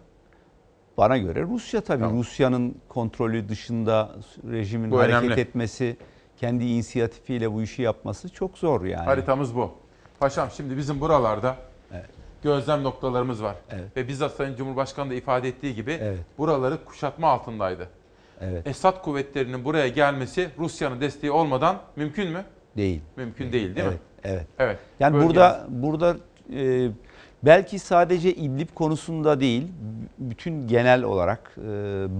bana 0.99 1.19
göre 1.19 1.43
Rusya 1.43 1.81
tabii 1.81 2.01
Tamam. 2.01 2.19
Rusya'nın 2.19 2.75
kontrolü 2.89 3.49
dışında 3.49 4.11
rejimin 4.51 4.91
Bu 4.91 4.99
hareket 4.99 5.23
önemli. 5.23 5.41
etmesi, 5.41 5.97
kendi 6.37 6.65
inisiyatifiyle 6.65 7.53
bu 7.53 7.63
işi 7.63 7.83
yapması 7.83 8.29
çok 8.29 8.59
zor 8.59 8.85
yani. 8.85 9.05
Haritamız 9.05 9.55
bu. 9.57 9.71
Paşam 10.21 10.49
şimdi 10.57 10.77
bizim 10.77 11.01
buralarda. 11.01 11.57
Gözlem 12.43 12.83
noktalarımız 12.83 13.43
var. 13.43 13.57
Evet. 13.71 13.97
Ve 13.97 14.09
bizzat 14.09 14.33
Sayın 14.33 14.57
Cumhurbaşkanı 14.57 15.11
da 15.11 15.15
ifade 15.15 15.49
ettiği 15.49 15.75
gibi 15.75 15.99
Evet. 16.03 16.19
buraları 16.39 16.85
kuşatma 16.85 17.29
altındaydı. 17.29 17.89
Evet. 18.41 18.67
Esad 18.67 19.03
kuvvetlerinin 19.03 19.65
buraya 19.65 19.89
gelmesi 19.89 20.49
Rusya'nın 20.59 21.01
desteği 21.01 21.31
olmadan 21.31 21.79
mümkün 21.97 22.31
mü? 22.31 22.45
Değil. 22.77 23.01
Mümkün 23.17 23.53
değil 23.53 23.77
değil 23.77 23.87
evet, 23.87 23.93
mi? 23.93 23.99
Evet. 24.25 24.47
Evet. 24.59 24.79
Yani 25.01 25.15
Bölgemiz. 25.15 25.35
burada 25.35 25.67
burada 25.69 26.17
e, 26.55 26.89
belki 27.43 27.79
sadece 27.79 28.35
İdlib 28.35 28.69
konusunda 28.75 29.41
değil, 29.41 29.67
bütün 30.19 30.69
genel 30.69 31.03
olarak 31.03 31.55
e, 31.59 31.63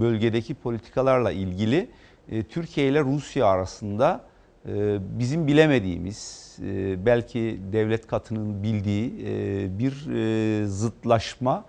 bölgedeki 0.01 0.53
politikalarla 0.53 1.31
ilgili 1.31 1.89
e, 2.31 2.43
Türkiye 2.43 2.87
ile 2.87 3.03
Rusya 3.03 3.45
arasında 3.45 4.21
e, 4.65 4.97
bizim 5.19 5.47
bilemediğimiz, 5.47 6.46
e, 6.59 7.05
belki 7.05 7.59
devlet 7.71 8.07
katının 8.07 8.63
bildiği 8.63 9.25
e, 9.25 9.79
bir 9.79 10.07
e, 10.13 10.65
zıtlaşma, 10.65 11.65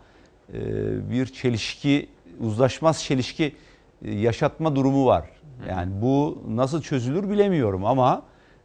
bir 1.10 1.26
çelişki, 1.26 2.08
uzlaşmaz 2.40 3.04
çelişki 3.04 3.56
yaşatma 4.02 4.76
durumu 4.76 5.06
var. 5.06 5.30
Yani 5.68 6.02
bu 6.02 6.42
nasıl 6.48 6.82
çözülür 6.82 7.30
bilemiyorum 7.30 7.84
ama 7.84 8.22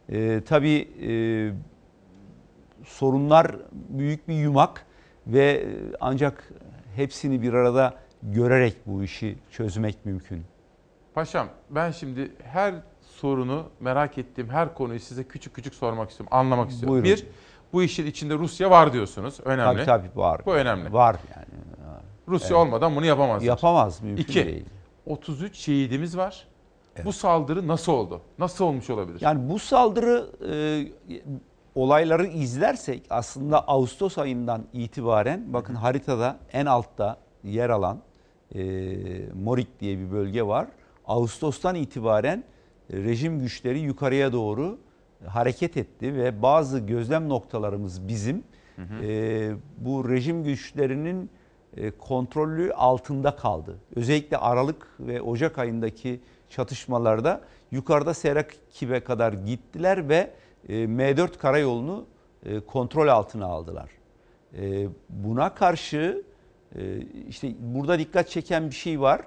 e, 0.08 0.40
tabii 0.46 0.88
sorunlar 2.84 3.56
büyük 3.72 4.28
bir 4.28 4.34
yumak 4.34 4.86
ve 5.26 5.66
ancak 6.00 6.52
hepsini 6.96 7.42
bir 7.42 7.52
arada 7.52 7.94
görerek 8.22 8.76
bu 8.86 9.02
işi 9.02 9.38
çözmek 9.50 10.06
mümkün. 10.06 10.44
Paşam 11.14 11.48
ben 11.70 11.90
şimdi 11.90 12.30
her 12.42 12.74
sorunu 13.10 13.64
merak 13.80 14.18
ettiğim 14.18 14.48
her 14.48 14.74
konuyu 14.74 15.00
size 15.00 15.24
küçük 15.24 15.54
küçük 15.54 15.74
sormak 15.74 16.10
istiyorum, 16.10 16.36
anlamak 16.36 16.70
istiyorum. 16.70 17.02
Buyurun. 17.02 17.10
Bir, 17.10 17.26
bu 17.72 17.82
işin 17.82 18.06
içinde 18.06 18.34
Rusya 18.34 18.70
var 18.70 18.92
diyorsunuz. 18.92 19.40
Önemli. 19.44 19.84
Tabii 19.84 20.08
tabii 20.08 20.20
var. 20.20 20.40
Bu 20.46 20.54
önemli. 20.54 20.92
Var 20.92 21.16
yani. 21.36 21.46
Rusya 22.28 22.48
Evet. 22.48 22.58
olmadan 22.58 22.96
bunu 22.96 23.06
yapamazlar. 23.06 23.46
Yapamaz 23.46 24.02
mümkün 24.02 24.22
İki, 24.22 24.46
değil. 24.46 24.64
33 25.06 25.56
şehidimiz 25.56 26.16
var. 26.16 26.46
Bu 27.04 27.12
saldırı 27.12 27.68
nasıl 27.68 27.92
oldu? 27.92 28.20
Nasıl 28.38 28.64
olmuş 28.64 28.90
olabilir? 28.90 29.20
Yani 29.20 29.50
bu 29.50 29.58
saldırı 29.58 30.26
e, 30.50 30.54
olayları 31.74 32.26
izlersek 32.26 33.02
aslında 33.10 33.68
Ağustos 33.68 34.18
ayından 34.18 34.64
itibaren 34.72 35.52
bakın 35.52 35.74
haritada 35.74 36.36
en 36.52 36.66
altta 36.66 37.16
yer 37.44 37.70
alan 37.70 37.98
e, 38.54 38.60
Morik 39.34 39.80
diye 39.80 39.98
bir 39.98 40.12
bölge 40.12 40.42
var. 40.46 40.66
Ağustos'tan 41.06 41.74
itibaren 41.74 42.44
rejim 42.92 43.40
güçleri 43.40 43.78
yukarıya 43.78 44.32
doğru 44.32 44.78
hareket 45.26 45.76
etti 45.76 46.14
ve 46.14 46.42
bazı 46.42 46.78
gözlem 46.78 47.28
noktalarımız 47.28 48.08
bizim 48.08 48.44
e, 49.02 49.52
bu 49.78 50.08
rejim 50.08 50.44
güçlerinin 50.44 51.30
e, 51.76 51.90
kontrolü 51.90 52.72
altında 52.72 53.36
kaldı. 53.36 53.78
Özellikle 53.96 54.36
Aralık 54.36 54.88
ve 55.00 55.22
Ocak 55.22 55.58
ayındaki 55.58 56.20
çatışmalarda 56.48 57.40
yukarıda 57.70 58.14
Serakib'e 58.14 59.00
kadar 59.00 59.32
gittiler 59.32 60.08
ve 60.08 60.30
e, 60.68 60.72
M4 60.72 61.38
karayolunu 61.38 62.04
e, 62.46 62.60
kontrol 62.60 63.08
altına 63.08 63.46
aldılar. 63.46 63.90
E, 64.58 64.88
Buna 65.08 65.54
karşı 65.54 66.22
e, 66.76 66.98
işte 67.28 67.54
burada 67.60 67.98
dikkat 67.98 68.28
çeken 68.28 68.70
bir 68.70 68.74
şey 68.74 69.00
var. 69.00 69.20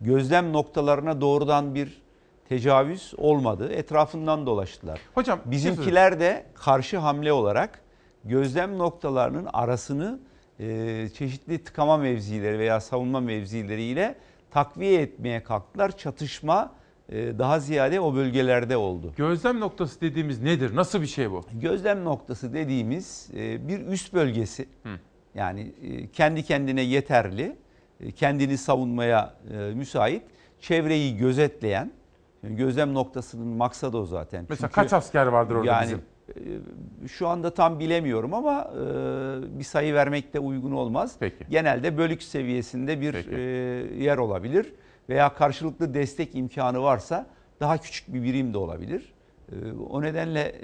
Gözlem 0.00 0.52
noktalarına 0.52 1.20
doğrudan 1.20 1.74
bir 1.74 2.02
tecavüz 2.48 3.14
olmadı. 3.16 3.72
Etrafından 3.72 4.46
dolaştılar. 4.46 5.00
Hocam 5.14 5.40
şey 5.42 5.50
Bizimkiler 5.50 6.20
de 6.20 6.46
karşı 6.54 6.98
hamle 6.98 7.32
olarak 7.32 7.80
gözlem 8.24 8.78
noktalarının 8.78 9.48
arasını 9.52 10.18
e, 10.60 11.08
çeşitli 11.14 11.64
tıkama 11.64 11.96
mevzileri 11.96 12.58
veya 12.58 12.80
savunma 12.80 13.20
mevzileriyle 13.20 14.14
takviye 14.50 15.00
etmeye 15.00 15.42
kalktılar. 15.42 15.98
Çatışma 15.98 16.72
e, 17.08 17.38
daha 17.38 17.60
ziyade 17.60 18.00
o 18.00 18.14
bölgelerde 18.14 18.76
oldu. 18.76 19.12
Gözlem 19.16 19.60
noktası 19.60 20.00
dediğimiz 20.00 20.42
nedir? 20.42 20.76
Nasıl 20.76 21.02
bir 21.02 21.06
şey 21.06 21.30
bu? 21.30 21.44
Gözlem 21.52 22.04
noktası 22.04 22.54
dediğimiz 22.54 23.30
e, 23.36 23.68
bir 23.68 23.86
üst 23.86 24.14
bölgesi. 24.14 24.68
Yani 25.34 25.72
e, 25.82 26.08
kendi 26.10 26.42
kendine 26.42 26.82
yeterli, 26.82 27.56
e, 28.00 28.12
kendini 28.12 28.58
savunmaya 28.58 29.34
e, 29.52 29.56
müsait, 29.56 30.22
çevreyi 30.60 31.16
gözetleyen, 31.16 31.92
yani 32.42 32.56
gözlem 32.56 32.94
noktasının 32.94 33.46
maksadı 33.46 33.96
o 33.96 34.04
zaten. 34.04 34.46
Mesela 34.48 34.68
kaç 34.68 34.92
asker 34.92 35.26
vardır 35.26 35.54
orada 35.54 35.82
bizim? 35.82 36.02
e, 37.04 37.08
Şu 37.08 37.28
anda 37.28 37.54
tam 37.54 37.78
bilemiyorum 37.80 38.34
ama 38.34 38.70
e, 38.74 39.58
bir 39.58 39.64
sayı 39.64 39.94
vermek 39.94 40.34
de 40.34 40.38
uygun 40.40 40.72
olmaz. 40.72 41.16
Peki. 41.20 41.44
Genelde 41.50 41.98
bölük 41.98 42.22
seviyesinde 42.22 43.00
bir 43.00 43.14
e, 43.14 43.40
yer 44.04 44.18
olabilir 44.18 44.72
veya 45.08 45.34
karşılıklı 45.34 45.94
destek 45.94 46.34
imkanı 46.34 46.82
varsa 46.82 47.26
daha 47.60 47.78
küçük 47.78 48.14
bir 48.14 48.22
birim 48.22 48.54
de 48.54 48.58
olabilir. 48.58 49.12
O 49.90 50.02
nedenle 50.02 50.54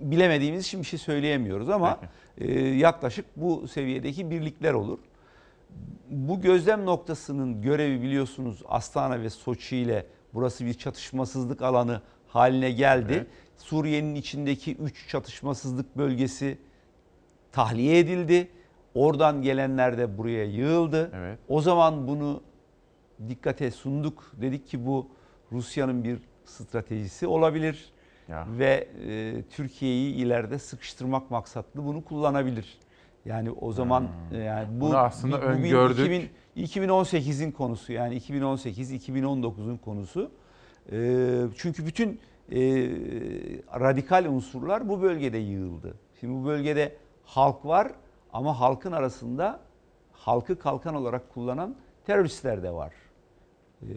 bilemediğimiz 0.00 0.64
için 0.64 0.80
bir 0.80 0.86
şey 0.86 0.98
söyleyemiyoruz 0.98 1.68
ama 1.70 1.98
e, 2.38 2.52
yaklaşık 2.60 3.24
bu 3.36 3.68
seviyedeki 3.68 4.30
birlikler 4.30 4.72
olur. 4.72 4.98
Bu 6.10 6.40
gözlem 6.40 6.86
noktasının 6.86 7.62
görevi 7.62 8.02
biliyorsunuz 8.02 8.62
Astana 8.68 9.20
ve 9.22 9.30
Soçi 9.30 9.76
ile 9.76 10.06
burası 10.34 10.66
bir 10.66 10.74
çatışmasızlık 10.74 11.62
alanı 11.62 12.00
haline 12.28 12.70
geldi. 12.70 13.12
Evet. 13.12 13.26
Suriye'nin 13.56 14.14
içindeki 14.14 14.76
3 14.76 15.08
çatışmasızlık 15.08 15.98
bölgesi 15.98 16.58
tahliye 17.52 17.98
edildi. 17.98 18.48
Oradan 18.94 19.42
gelenler 19.42 19.98
de 19.98 20.18
buraya 20.18 20.44
yığıldı. 20.44 21.10
Evet. 21.14 21.38
O 21.48 21.60
zaman 21.60 22.08
bunu 22.08 22.42
dikkate 23.28 23.70
sunduk. 23.70 24.32
Dedik 24.40 24.66
ki 24.66 24.86
bu 24.86 25.08
Rusya'nın 25.52 26.04
bir 26.04 26.18
stratejisi 26.44 27.26
olabilir. 27.26 27.92
Ya. 28.28 28.46
Ve 28.58 28.88
e, 29.08 29.42
Türkiye'yi 29.50 30.14
ileride 30.14 30.58
sıkıştırmak 30.58 31.30
maksatlı 31.30 31.84
bunu 31.84 32.04
kullanabilir. 32.04 32.78
Yani 33.24 33.50
o 33.50 33.72
zaman 33.72 34.08
e, 34.32 34.38
yani 34.38 34.68
bu, 34.68 34.72
Hmm. 34.72 34.80
Bunu 34.80 34.96
aslında 34.96 35.42
bu 35.42 35.44
öngördük. 35.44 36.06
2000 36.06 36.30
2018'in 36.56 37.50
konusu 37.52 37.92
yani 37.92 38.18
2018-2019'un 38.18 39.76
konusu. 39.76 40.30
E, 40.92 40.98
çünkü 41.56 41.86
bütün 41.86 42.20
e, 42.52 42.60
radikal 43.80 44.24
unsurlar 44.24 44.88
bu 44.88 45.02
bölgede 45.02 45.38
yığıldı. 45.38 45.94
Şimdi 46.20 46.34
bu 46.34 46.46
bölgede 46.46 46.96
halk 47.24 47.64
var 47.64 47.92
ama 48.32 48.60
halkın 48.60 48.92
arasında 48.92 49.60
halkı 50.12 50.58
kalkan 50.58 50.94
olarak 50.94 51.34
kullanan 51.34 51.76
teröristler 52.06 52.62
de 52.62 52.70
var. 52.70 52.92
E, 53.82 53.88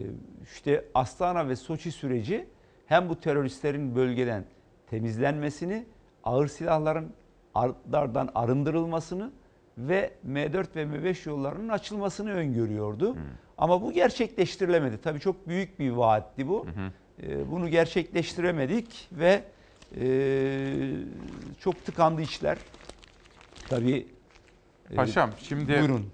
işte 0.42 0.84
Astana 0.94 1.48
ve 1.48 1.56
Soçi 1.56 1.92
süreci 1.92 2.48
hem 2.86 3.08
bu 3.08 3.20
teröristlerin 3.20 3.96
bölgeden 3.96 4.44
temizlenmesini, 4.86 5.86
ağır 6.24 6.48
silahların 6.48 7.12
ardardan 7.56 8.28
arındırılmasını 8.34 9.30
ve 9.78 10.10
M4 10.28 10.76
ve 10.76 10.82
M5 10.82 11.28
yollarının 11.28 11.68
açılmasını 11.68 12.30
öngörüyordu. 12.32 13.16
Ama 13.58 13.82
bu 13.82 13.92
gerçekleştirilemedi. 13.92 14.98
Tabii 14.98 15.20
çok 15.20 15.48
büyük 15.48 15.78
bir 15.78 15.90
vaatti 15.90 16.48
bu. 16.48 16.66
Ee, 17.22 17.50
Bunu 17.50 17.68
gerçekleştiremedik 17.68 19.08
ve 19.12 19.44
e, 20.00 20.06
çok 21.60 21.84
tıkandı 21.84 22.22
işler. 22.22 22.58
Tabii. 23.68 24.06
e, 24.90 24.94
Paşam 24.94 25.30
şimdi 25.38 25.68
Buyurun. 25.72 26.06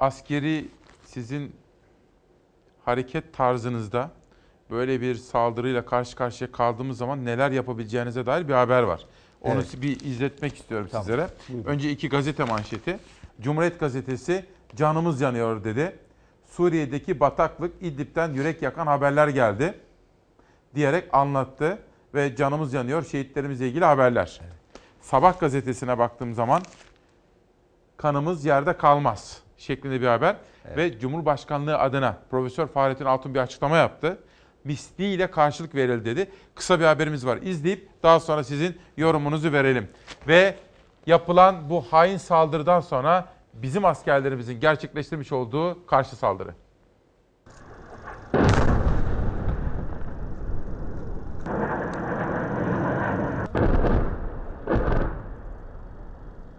askeri 0.00 0.68
sizin 1.04 1.52
hareket 2.84 3.32
tarzınızda 3.34 4.10
böyle 4.70 5.00
bir 5.00 5.14
saldırıyla 5.14 5.84
karşı 5.86 6.16
karşıya 6.16 6.52
kaldığımız 6.52 6.98
zaman 6.98 7.24
neler 7.24 7.50
yapabileceğinize 7.50 8.26
dair 8.26 8.48
bir 8.48 8.52
haber 8.54 8.82
var. 8.82 9.06
Onu 9.42 9.54
Evet. 9.54 9.82
bir 9.82 10.00
izletmek 10.00 10.56
istiyorum 10.56 10.88
Tamam. 10.90 11.04
sizlere. 11.04 11.26
Buyurun. 11.48 11.64
Önce 11.68 11.90
iki 11.90 12.08
gazete 12.08 12.44
manşeti. 12.44 12.98
Cumhuriyet 13.40 13.80
gazetesi 13.80 14.44
canımız 14.76 15.20
yanıyor 15.20 15.64
dedi. 15.64 15.96
Suriye'deki 16.50 17.20
bataklık 17.20 17.72
İdlib'den 17.80 18.32
yürek 18.32 18.62
yakan 18.62 18.86
haberler 18.86 19.28
geldi 19.28 19.74
diyerek 20.74 21.04
anlattı 21.12 21.78
ve 22.14 22.36
canımız 22.36 22.74
yanıyor 22.74 23.04
şehitlerimizle 23.04 23.68
ilgili 23.68 23.84
haberler. 23.84 24.40
Sabah 25.00 25.40
gazetesine 25.40 25.98
baktığım 25.98 26.34
zaman 26.34 26.62
kanımız 27.96 28.44
yerde 28.44 28.76
kalmaz 28.76 29.42
şeklinde 29.58 30.00
bir 30.00 30.06
haber 30.06 30.36
ve 30.76 30.98
Cumhurbaşkanlığı 30.98 31.78
adına 31.78 32.16
Profesör 32.30 32.66
Fahrettin 32.66 33.04
Altun 33.04 33.34
bir 33.34 33.40
açıklama 33.40 33.76
yaptı. 33.76 34.18
Misliyle 34.64 35.30
karşılık 35.30 35.74
verildi 35.74 36.04
dedi. 36.04 36.30
Kısa 36.54 36.80
bir 36.80 36.84
haberimiz 36.84 37.26
var. 37.26 37.38
İzleyip 37.42 37.88
daha 38.02 38.20
sonra 38.20 38.44
sizin 38.44 38.76
yorumunuzu 38.96 39.52
verelim. 39.52 39.88
Ve 40.28 40.54
yapılan 41.06 41.70
bu 41.70 41.80
hain 41.80 42.16
saldırıdan 42.16 42.80
sonra 42.80 43.28
bizim 43.54 43.84
askerlerimizin 43.84 44.60
gerçekleştirmiş 44.60 45.32
olduğu 45.32 45.86
karşı 45.86 46.16
saldırı. 46.16 46.54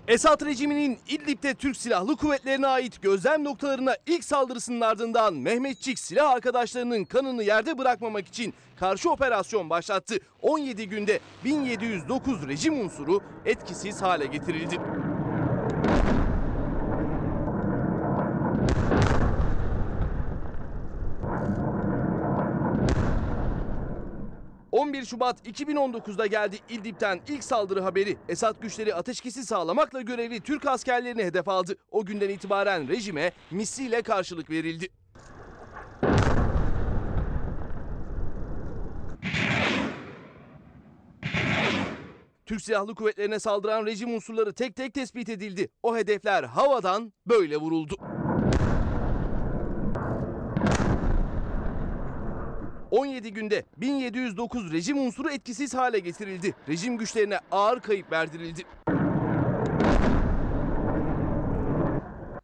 Esad 0.10 0.45
rejiminin 0.45 0.99
İdlib'de 1.10 1.53
Türk 1.53 1.78
Silahlı 1.78 2.18
Kuvvetlerine 2.18 2.68
ait 2.68 3.01
gözlem 3.01 3.43
noktalarına 3.43 3.95
ilk 4.05 4.24
saldırısının 4.24 4.82
ardından 4.82 5.34
Mehmetçik 5.34 5.99
silah 5.99 6.32
arkadaşlarının 6.32 7.05
kanını 7.05 7.43
yerde 7.43 7.78
bırakmamak 7.78 8.28
için 8.28 8.53
karşı 8.76 9.12
operasyon 9.12 9.70
başlattı. 9.70 10.16
17 10.41 10.89
günde 10.89 11.20
1709 11.45 12.47
rejim 12.47 12.80
unsuru 12.80 13.22
etkisiz 13.45 14.01
hale 14.01 14.26
getirildi. 14.26 14.80
11 24.89 25.05
Şubat 25.05 25.47
2019'da 25.47 26.25
geldi 26.27 26.57
İdlib'den 26.69 27.19
ilk 27.27 27.43
saldırı 27.43 27.81
haberi. 27.81 28.17
Esad 28.29 28.61
güçleri 28.61 28.95
ateşkesi 28.95 29.45
sağlamakla 29.45 30.01
görevli 30.01 30.41
Türk 30.41 30.65
askerlerini 30.65 31.23
hedef 31.23 31.47
aldı. 31.47 31.77
O 31.91 32.05
günden 32.05 32.29
itibaren 32.29 32.87
rejime 32.87 33.31
misliyle 33.51 34.01
karşılık 34.01 34.49
verildi. 34.49 34.87
Türk 42.45 42.61
Silahlı 42.61 42.95
Kuvvetlerine 42.95 43.39
saldıran 43.39 43.85
rejim 43.85 44.13
unsurları 44.13 44.53
tek 44.53 44.75
tek 44.75 44.93
tespit 44.93 45.29
edildi. 45.29 45.69
O 45.83 45.97
hedefler 45.97 46.43
havadan 46.43 47.13
böyle 47.27 47.57
vuruldu. 47.57 48.18
17 52.91 53.33
günde 53.33 53.65
1709 53.77 54.73
rejim 54.73 54.97
unsuru 54.97 55.29
etkisiz 55.29 55.73
hale 55.73 55.99
getirildi. 55.99 56.55
Rejim 56.67 56.97
güçlerine 56.97 57.39
ağır 57.51 57.79
kayıp 57.79 58.11
verdirildi. 58.11 58.63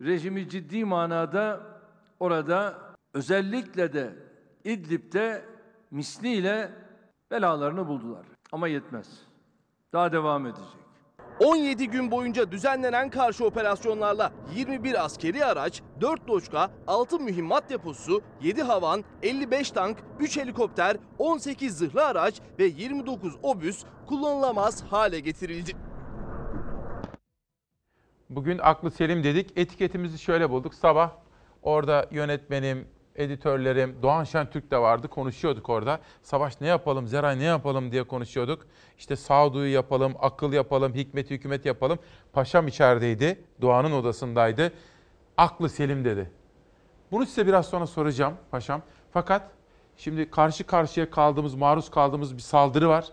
Rejimi 0.02 0.50
ciddi 0.50 0.86
manada 0.86 1.62
orada 2.20 2.80
özellikle 3.14 3.94
de 3.94 4.16
İdlib'de 4.64 5.46
misliyle 5.92 6.72
belalarını 7.32 7.88
buldular. 7.88 8.26
Ama 8.52 8.68
yetmez. 8.68 9.08
Daha 9.94 10.12
devam 10.12 10.48
edecek. 10.48 10.85
17 11.40 11.88
gün 11.90 12.12
boyunca 12.12 12.52
düzenlenen 12.52 13.10
karşı 13.10 13.46
operasyonlarla 13.46 14.32
21 14.56 15.06
askeri 15.06 15.46
araç, 15.46 15.82
4 16.02 16.30
loşka, 16.30 16.72
6 16.88 17.20
mühimmat 17.20 17.70
deposu, 17.70 18.22
7 18.42 18.64
havan, 18.64 19.04
55 19.24 19.72
tank, 19.72 19.98
3 20.20 20.38
helikopter, 20.38 20.98
18 21.20 21.78
zırhlı 21.78 22.06
araç 22.06 22.42
ve 22.60 22.66
29 22.66 23.36
obüs 23.44 23.84
kullanılamaz 24.08 24.84
hale 24.84 25.20
getirildi. 25.20 25.72
Bugün 28.30 28.58
aklı 28.58 28.92
selim 28.92 29.24
dedik. 29.24 29.52
Etiketimizi 29.56 30.20
şöyle 30.20 30.50
bulduk. 30.50 30.74
Sabah 30.74 31.12
orada 31.64 32.08
yönetmenim, 32.12 32.88
editörlerim, 33.16 33.96
Doğan 34.02 34.24
Şentürk 34.24 34.72
de 34.72 34.78
vardı. 34.78 35.08
Konuşuyorduk 35.08 35.70
orada. 35.70 36.00
Savaş 36.22 36.62
ne 36.62 36.68
yapalım, 36.68 37.08
Zeray 37.08 37.40
ne 37.40 37.44
yapalım 37.44 37.92
diye 37.92 38.04
konuşuyorduk. 38.04 38.68
İşte 38.98 39.16
sağduyu 39.16 39.74
yapalım, 39.74 40.14
akıl 40.20 40.54
yapalım, 40.54 40.94
hikmet 40.94 41.30
hükümet 41.30 41.66
yapalım. 41.66 42.00
Paşam 42.34 42.68
içerideydi, 42.68 43.44
Doğan'ın 43.62 43.92
odasındaydı. 43.92 44.74
Aklı 45.38 45.70
selim 45.70 46.06
dedi. 46.06 46.32
Bunu 47.12 47.26
size 47.26 47.48
biraz 47.48 47.66
sonra 47.66 47.88
soracağım 47.88 48.34
paşam. 48.52 48.82
Fakat 49.12 49.52
şimdi 49.98 50.30
karşı 50.30 50.64
karşıya 50.64 51.10
kaldığımız, 51.10 51.56
maruz 51.56 51.92
kaldığımız 51.92 52.36
bir 52.36 52.42
saldırı 52.42 52.90
var. 52.90 53.06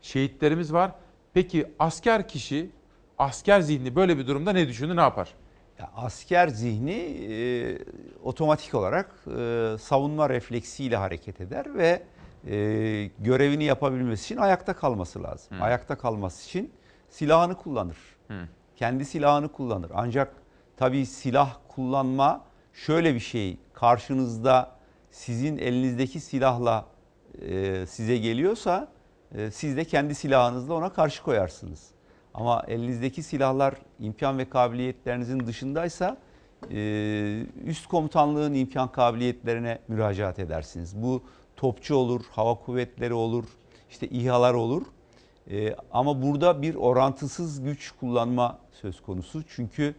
Şehitlerimiz 0.00 0.72
var. 0.72 0.90
Peki 1.34 1.66
asker 1.78 2.28
kişi, 2.28 2.70
asker 3.18 3.60
zihni 3.60 3.96
böyle 3.96 4.18
bir 4.18 4.26
durumda 4.26 4.52
ne 4.52 4.68
düşünür, 4.68 4.96
ne 4.96 5.00
yapar? 5.00 5.34
Ya 5.78 5.90
asker 5.96 6.48
zihni 6.48 6.92
e, 7.30 7.78
otomatik 8.22 8.74
olarak 8.74 9.14
e, 9.38 9.76
savunma 9.80 10.30
refleksiyle 10.30 10.96
hareket 10.96 11.40
eder 11.40 11.74
ve 11.74 12.02
e, 12.46 13.10
görevini 13.18 13.64
yapabilmesi 13.64 14.24
için 14.24 14.36
ayakta 14.36 14.76
kalması 14.76 15.22
lazım. 15.22 15.58
Hı. 15.58 15.64
Ayakta 15.64 15.98
kalması 15.98 16.44
için 16.44 16.72
silahını 17.08 17.54
kullanır. 17.56 17.96
Hı. 18.28 18.48
Kendi 18.76 19.04
silahını 19.04 19.52
kullanır. 19.52 19.90
Ancak 19.94 20.34
tabii 20.76 21.06
silah 21.06 21.56
kullanma 21.68 22.44
şöyle 22.72 23.14
bir 23.14 23.20
şey. 23.20 23.58
Karşınızda 23.72 24.70
sizin 25.10 25.58
elinizdeki 25.58 26.20
silahla 26.20 26.86
e, 27.42 27.86
size 27.86 28.16
geliyorsa 28.16 28.88
e, 29.34 29.50
siz 29.50 29.76
de 29.76 29.84
kendi 29.84 30.14
silahınızla 30.14 30.74
ona 30.74 30.92
karşı 30.92 31.22
koyarsınız. 31.22 31.93
Ama 32.34 32.62
elinizdeki 32.68 33.22
silahlar 33.22 33.74
imkan 34.00 34.38
ve 34.38 34.48
kabiliyetlerinizin 34.48 35.46
dışındaysa 35.46 36.16
e, 36.70 37.46
üst 37.64 37.86
komutanlığın 37.86 38.54
imkan 38.54 38.92
kabiliyetlerine 38.92 39.78
müracaat 39.88 40.38
edersiniz. 40.38 41.02
Bu 41.02 41.22
topçu 41.56 41.94
olur, 41.94 42.20
hava 42.30 42.54
kuvvetleri 42.54 43.14
olur, 43.14 43.44
işte 43.90 44.08
İHA'lar 44.08 44.54
olur. 44.54 44.82
E, 45.50 45.74
ama 45.92 46.22
burada 46.22 46.62
bir 46.62 46.74
orantısız 46.74 47.62
güç 47.62 47.92
kullanma 48.00 48.58
söz 48.72 49.02
konusu. 49.02 49.42
Çünkü 49.48 49.94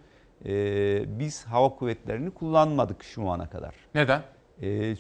e, 0.46 1.20
biz 1.20 1.46
hava 1.46 1.70
kuvvetlerini 1.70 2.32
kullanmadık 2.32 3.04
şu 3.04 3.30
ana 3.30 3.50
kadar. 3.50 3.76
Neden? 3.96 4.22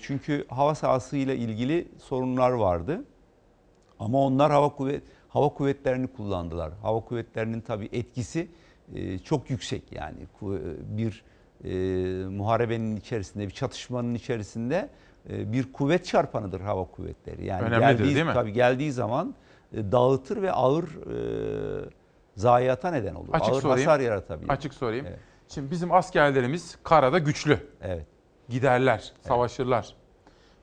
Çünkü 0.01 0.45
hava 0.49 0.75
sahasıyla 0.75 1.33
ilgili 1.33 1.87
sorunlar 1.97 2.51
vardı. 2.51 3.03
Ama 3.99 4.21
onlar 4.21 4.51
hava 4.51 4.69
kuvvet 4.69 5.03
hava 5.35 5.49
kuvvetlerini 5.49 6.07
kullandılar. 6.07 6.73
Hava 6.81 6.99
kuvvetlerinin 6.99 7.61
tabii 7.61 7.89
etkisi 7.91 8.47
e, 8.95 9.19
çok 9.19 9.49
yüksek 9.49 9.91
yani 9.91 10.17
bir 10.97 11.23
e, 11.63 11.69
muharebenin 12.27 12.95
içerisinde 12.95 13.47
bir 13.47 13.51
çatışmanın 13.51 14.13
içerisinde 14.13 14.89
e, 15.29 15.53
bir 15.53 15.73
kuvvet 15.73 16.05
çarpanıdır 16.05 16.61
hava 16.61 16.85
kuvvetleri. 16.85 17.45
Yani 17.45 17.61
Önemlidir 17.61 18.03
geldiği, 18.03 18.15
değil 18.15 18.25
mi? 18.25 18.33
Tabii 18.33 18.53
geldiği 18.53 18.91
zaman 18.91 19.35
e, 19.73 19.91
dağıtır 19.91 20.41
ve 20.41 20.51
ağır 20.51 20.83
e, 20.83 21.89
zayiata 22.35 22.91
neden 22.91 23.15
olur. 23.15 23.29
Açık 23.33 23.53
ağır 23.53 23.61
sorayım. 23.61 23.87
hasar 23.87 23.99
yaratabilir. 23.99 24.49
Açık 24.49 24.73
sorayım. 24.73 25.05
Evet. 25.09 25.19
Şimdi 25.47 25.71
bizim 25.71 25.91
askerlerimiz 25.91 26.77
karada 26.83 27.19
güçlü. 27.19 27.59
Evet. 27.81 28.05
Giderler, 28.49 29.13
savaşırlar. 29.21 29.85
Evet. 29.85 29.95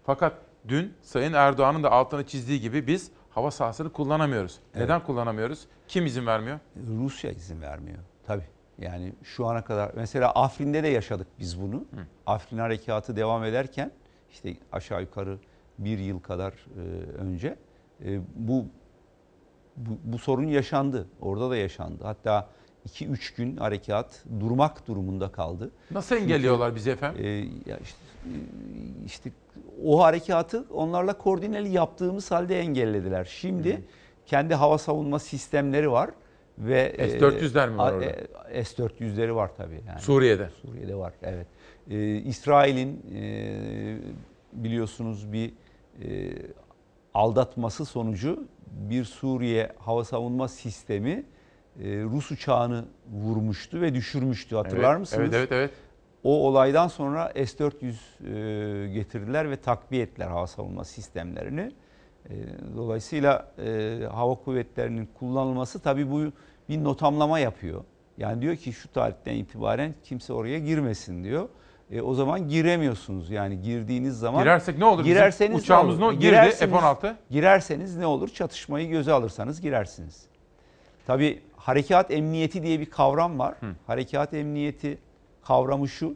Fakat 0.05 0.33
dün 0.69 0.95
Sayın 1.03 1.33
Erdoğan'ın 1.33 1.83
da 1.83 1.91
altını 1.91 2.27
çizdiği 2.27 2.61
gibi 2.61 2.87
biz 2.87 3.11
hava 3.35 3.51
sahasını 3.51 3.93
kullanamıyoruz. 3.93 4.59
Evet. 4.75 4.83
Neden 4.85 5.03
kullanamıyoruz? 5.03 5.67
Kim 5.89 6.07
izin 6.07 6.27
vermiyor? 6.27 6.59
Rusya 6.89 7.31
izin 7.31 7.61
vermiyor. 7.61 7.99
Tabii. 8.27 8.47
Yani 8.79 9.13
şu 9.23 9.47
ana 9.47 9.65
kadar 9.65 9.93
mesela 9.97 10.31
Afrin'de 10.31 10.83
de 10.83 10.89
yaşadık 10.89 11.27
biz 11.39 11.63
bunu. 11.63 11.77
Hı. 11.77 12.07
Afrin 12.27 12.59
harekatı 12.59 13.17
devam 13.17 13.45
ederken 13.45 13.91
işte 14.33 14.57
aşağı 14.73 15.01
yukarı 15.01 15.39
bir 15.79 15.99
yıl 15.99 16.21
kadar 16.21 16.53
e, 16.53 16.81
önce 17.13 17.57
e, 18.05 18.21
bu, 18.35 18.67
bu 19.77 19.99
bu 20.05 20.19
sorun 20.19 20.47
yaşandı. 20.47 21.07
Orada 21.21 21.51
da 21.51 21.57
yaşandı. 21.57 22.05
Hatta 22.05 22.49
2-3 22.89 23.37
gün 23.37 23.57
harekat 23.57 24.25
durmak 24.41 24.89
durumunda 24.89 25.33
kaldı. 25.33 25.71
Nasıl 25.91 26.17
engelliyorlar 26.17 26.67
Çünkü, 26.69 26.77
bizi 26.77 26.91
efendim? 26.91 27.25
E, 27.25 27.29
ya 27.71 27.79
işte, 27.79 27.99
e, 28.25 28.35
işte 29.07 29.33
o 29.85 30.03
harekatı 30.03 30.65
onlarla 30.71 31.19
koordineli 31.19 31.69
yaptığımız 31.69 32.31
halde 32.31 32.61
engellediler. 32.61 33.25
Şimdi 33.25 33.77
Hı. 33.77 33.81
kendi 34.27 34.55
hava 34.55 34.79
savunma 34.79 35.19
sistemleri 35.19 35.91
var 35.91 36.11
ve 36.59 36.95
S-400'ler 36.99 37.71
mi 37.71 37.79
var 37.79 37.93
orada? 37.93 38.05
E, 38.51 38.65
S-400'leri 38.65 39.35
var 39.35 39.51
tabii. 39.57 39.81
Yani. 39.89 40.01
Suriye'de. 40.01 40.51
Suriye'de 40.63 40.95
var 40.95 41.13
evet. 41.23 41.47
Ee, 41.91 42.17
İsrail'in 42.17 43.03
e, 43.15 43.97
biliyorsunuz 44.53 45.33
bir 45.33 45.53
e, 46.03 46.33
aldatması 47.15 47.85
sonucu 47.85 48.45
bir 48.67 49.05
Suriye 49.05 49.73
hava 49.79 50.05
savunma 50.05 50.49
sistemi 50.49 51.11
e, 51.11 52.03
Rus 52.03 52.31
uçağını 52.31 52.85
vurmuştu 53.13 53.81
ve 53.81 53.95
düşürmüştü 53.95 54.57
hatırlar 54.57 54.91
evet, 54.91 55.01
mısınız? 55.01 55.23
Evet 55.23 55.35
evet 55.35 55.53
evet. 55.53 55.71
O 56.25 56.49
olaydan 56.49 56.89
sonra 56.89 57.33
S-400 57.35 57.95
e, 58.85 58.89
getirdiler 58.89 59.51
ve 59.51 59.57
takviye 59.57 60.03
ettiler 60.03 60.29
hava 60.29 60.47
savunma 60.47 60.85
sistemlerini. 60.85 61.73
E, 62.31 62.35
dolayısıyla 62.77 63.53
e, 63.59 64.01
hava 64.13 64.35
kuvvetlerinin 64.35 65.09
kullanılması 65.19 65.81
tabii 65.81 66.11
bu 66.11 66.21
bir 66.69 66.85
notamlama 66.85 67.39
yapıyor. 67.39 67.85
Yani 68.19 68.43
diyor 68.43 68.57
ki 68.57 68.73
şu 68.73 68.93
tarihten 68.93 69.35
itibaren 69.35 69.95
kimse 70.05 70.33
oraya 70.33 70.59
girmesin 70.59 71.25
diyor. 71.25 71.49
E, 71.91 72.03
o 72.03 72.15
zaman 72.15 72.49
giremiyorsunuz. 72.49 73.31
Yani 73.31 73.61
girdiğiniz 73.61 74.19
zaman 74.19 74.43
girersek 74.43 74.79
ne 74.79 74.85
olur? 74.85 75.05
Girerseniz 75.05 75.51
Bizim 75.51 75.65
uçağımız 75.65 75.99
ne 75.99 76.05
olur? 76.05 76.21
Girdi 76.21 76.51
F-16. 76.59 77.15
Girerseniz 77.31 77.97
ne 77.97 78.07
olur? 78.07 78.29
Çatışmayı 78.29 78.89
göze 78.89 79.13
alırsanız 79.13 79.61
girersiniz. 79.61 80.27
Tabii 81.07 81.43
harekat 81.57 82.11
emniyeti 82.11 82.63
diye 82.63 82.81
bir 82.81 82.91
kavram 82.91 83.39
var. 83.39 83.55
Hı. 83.61 83.67
Harekat 83.87 84.35
emniyeti 84.35 84.99
kavramı 85.45 85.89
şu. 85.89 86.15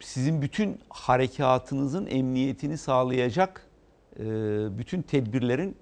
Sizin 0.00 0.42
bütün 0.42 0.80
harekatınızın 0.88 2.06
emniyetini 2.06 2.78
sağlayacak 2.78 3.66
e, 4.18 4.24
bütün 4.78 5.02
tedbirlerin 5.02 5.76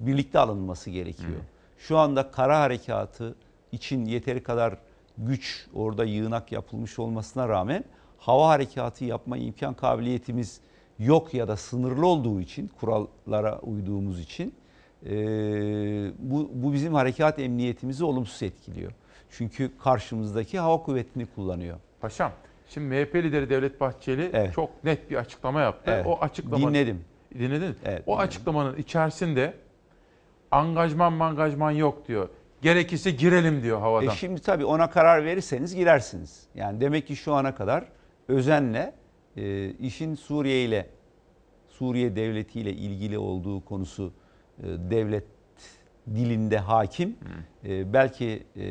birlikte 0.00 0.38
alınması 0.38 0.90
gerekiyor. 0.90 1.30
Hı. 1.30 1.78
Şu 1.78 1.98
anda 1.98 2.30
kara 2.30 2.60
harekatı 2.60 3.34
için 3.72 4.04
yeteri 4.04 4.42
kadar 4.42 4.78
güç 5.18 5.66
orada 5.74 6.04
yığınak 6.04 6.52
yapılmış 6.52 6.98
olmasına 6.98 7.48
rağmen 7.48 7.84
hava 8.18 8.48
harekatı 8.48 9.04
yapma 9.04 9.36
imkan 9.36 9.74
kabiliyetimiz 9.74 10.60
yok 10.98 11.34
ya 11.34 11.48
da 11.48 11.56
sınırlı 11.56 12.06
olduğu 12.06 12.40
için 12.40 12.70
kurallara 12.80 13.58
uyduğumuz 13.58 14.20
için 14.20 14.54
e, 15.06 15.12
bu, 16.18 16.50
bu 16.54 16.72
bizim 16.72 16.94
harekat 16.94 17.38
emniyetimizi 17.38 18.04
olumsuz 18.04 18.42
etkiliyor. 18.42 18.92
Çünkü 19.30 19.78
karşımızdaki 19.78 20.58
hava 20.58 20.82
kuvvetini 20.82 21.26
kullanıyor. 21.26 21.76
Paşam, 22.00 22.32
şimdi 22.68 22.86
MHP 22.86 23.14
lideri 23.14 23.50
Devlet 23.50 23.80
Bahçeli 23.80 24.30
Evet. 24.32 24.54
çok 24.54 24.84
net 24.84 25.10
bir 25.10 25.16
açıklama 25.16 25.60
yaptı. 25.60 25.90
Evet. 25.94 26.06
O 26.06 26.18
açıklamanın 26.20 26.74
Dinledim. 26.74 27.04
Dinledin. 27.38 27.76
Evet, 27.84 28.02
o 28.06 28.18
açıklamanın 28.18 28.76
içerisinde 28.76 29.54
angajman 30.50 31.12
mangajman 31.12 31.70
yok 31.70 32.08
diyor. 32.08 32.28
Gerekirse 32.62 33.10
girelim 33.10 33.62
diyor 33.62 33.80
havadan. 33.80 34.08
E 34.08 34.10
şimdi 34.10 34.40
tabii 34.42 34.64
ona 34.64 34.90
karar 34.90 35.24
verirseniz 35.24 35.74
girersiniz. 35.74 36.46
Yani 36.54 36.80
demek 36.80 37.06
ki 37.06 37.16
şu 37.16 37.34
ana 37.34 37.54
kadar 37.54 37.84
özenle 38.28 38.94
e, 39.36 39.70
işin 39.70 40.14
Suriye 40.14 40.64
ile 40.64 40.86
Suriye 41.68 42.16
devleti 42.16 42.60
ile 42.60 42.72
ilgili 42.72 43.18
olduğu 43.18 43.64
konusu 43.64 44.12
e, 44.58 44.62
devlet 44.64 45.24
dilinde 46.14 46.58
hakim. 46.58 47.16
E, 47.64 47.92
belki 47.92 48.46
e, 48.56 48.64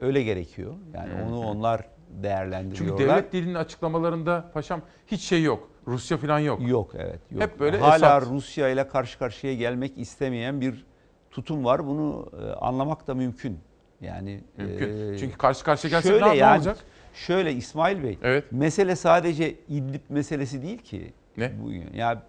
öyle 0.00 0.22
gerekiyor. 0.22 0.74
Yani 0.94 1.12
Hı. 1.12 1.24
onu 1.24 1.38
onlar 1.38 1.78
Çünkü 1.80 2.22
değerlendiriyorlar. 2.22 3.08
devlet 3.08 3.32
dilinin 3.32 3.54
açıklamalarında 3.54 4.50
paşam 4.54 4.80
hiç 5.06 5.20
şey 5.20 5.42
yok. 5.42 5.70
Rusya 5.86 6.18
falan 6.18 6.38
yok. 6.38 6.68
Yok 6.68 6.90
evet. 6.94 7.20
Yok. 7.30 7.42
Hep 7.42 7.60
böyle 7.60 7.78
Hala 7.78 7.96
Esad. 7.96 8.30
Rusya 8.30 8.68
ile 8.68 8.88
karşı 8.88 9.18
karşıya 9.18 9.54
gelmek 9.54 9.98
istemeyen 9.98 10.60
bir 10.60 10.86
tutum 11.30 11.64
var. 11.64 11.86
Bunu 11.86 12.30
e, 12.42 12.50
anlamak 12.50 13.06
da 13.06 13.14
mümkün. 13.14 13.58
Yani 14.00 14.40
Mümkün. 14.56 15.12
e, 15.12 15.18
Çünkü 15.18 15.38
karşı 15.38 15.64
karşıya 15.64 16.02
şöyle 16.02 16.28
ne, 16.30 16.36
yani, 16.36 16.56
olacak? 16.56 16.78
Şöyle 17.14 17.52
İsmail 17.52 18.02
Bey. 18.02 18.18
Evet. 18.22 18.44
Mesele 18.50 18.96
sadece 18.96 19.54
İdlib 19.68 20.00
meselesi 20.08 20.62
değil 20.62 20.78
ki. 20.78 21.12
Ne? 21.36 21.52
Bu, 21.62 21.72
ya 21.96 22.22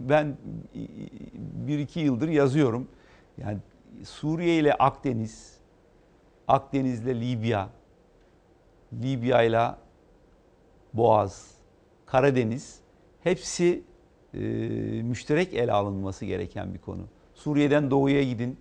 ben 0.00 0.36
bir 1.66 1.78
iki 1.78 2.00
yıldır 2.00 2.28
yazıyorum. 2.28 2.88
Yani 3.38 3.58
Suriye 4.04 4.58
ile 4.58 4.74
Akdeniz, 4.74 5.58
Akdeniz'le 6.48 7.06
Libya, 7.06 7.68
Libya 9.02 9.42
ile 9.42 9.70
Boğaz, 10.94 11.54
Karadeniz 12.06 12.80
hepsi 13.22 13.82
e, 14.34 14.38
müşterek 15.02 15.54
ele 15.54 15.72
alınması 15.72 16.24
gereken 16.24 16.74
bir 16.74 16.78
konu. 16.78 17.02
Suriye'den 17.34 17.90
doğuya 17.90 18.22
gidin, 18.22 18.58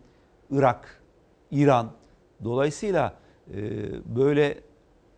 Irak, 0.51 1.03
İran. 1.51 1.91
Dolayısıyla 2.43 3.13
e, 3.53 3.55
böyle 4.15 4.57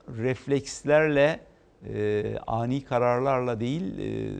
reflekslerle, 0.10 1.40
e, 1.88 2.38
ani 2.48 2.84
kararlarla 2.84 3.60
değil, 3.60 4.00
e, 4.00 4.36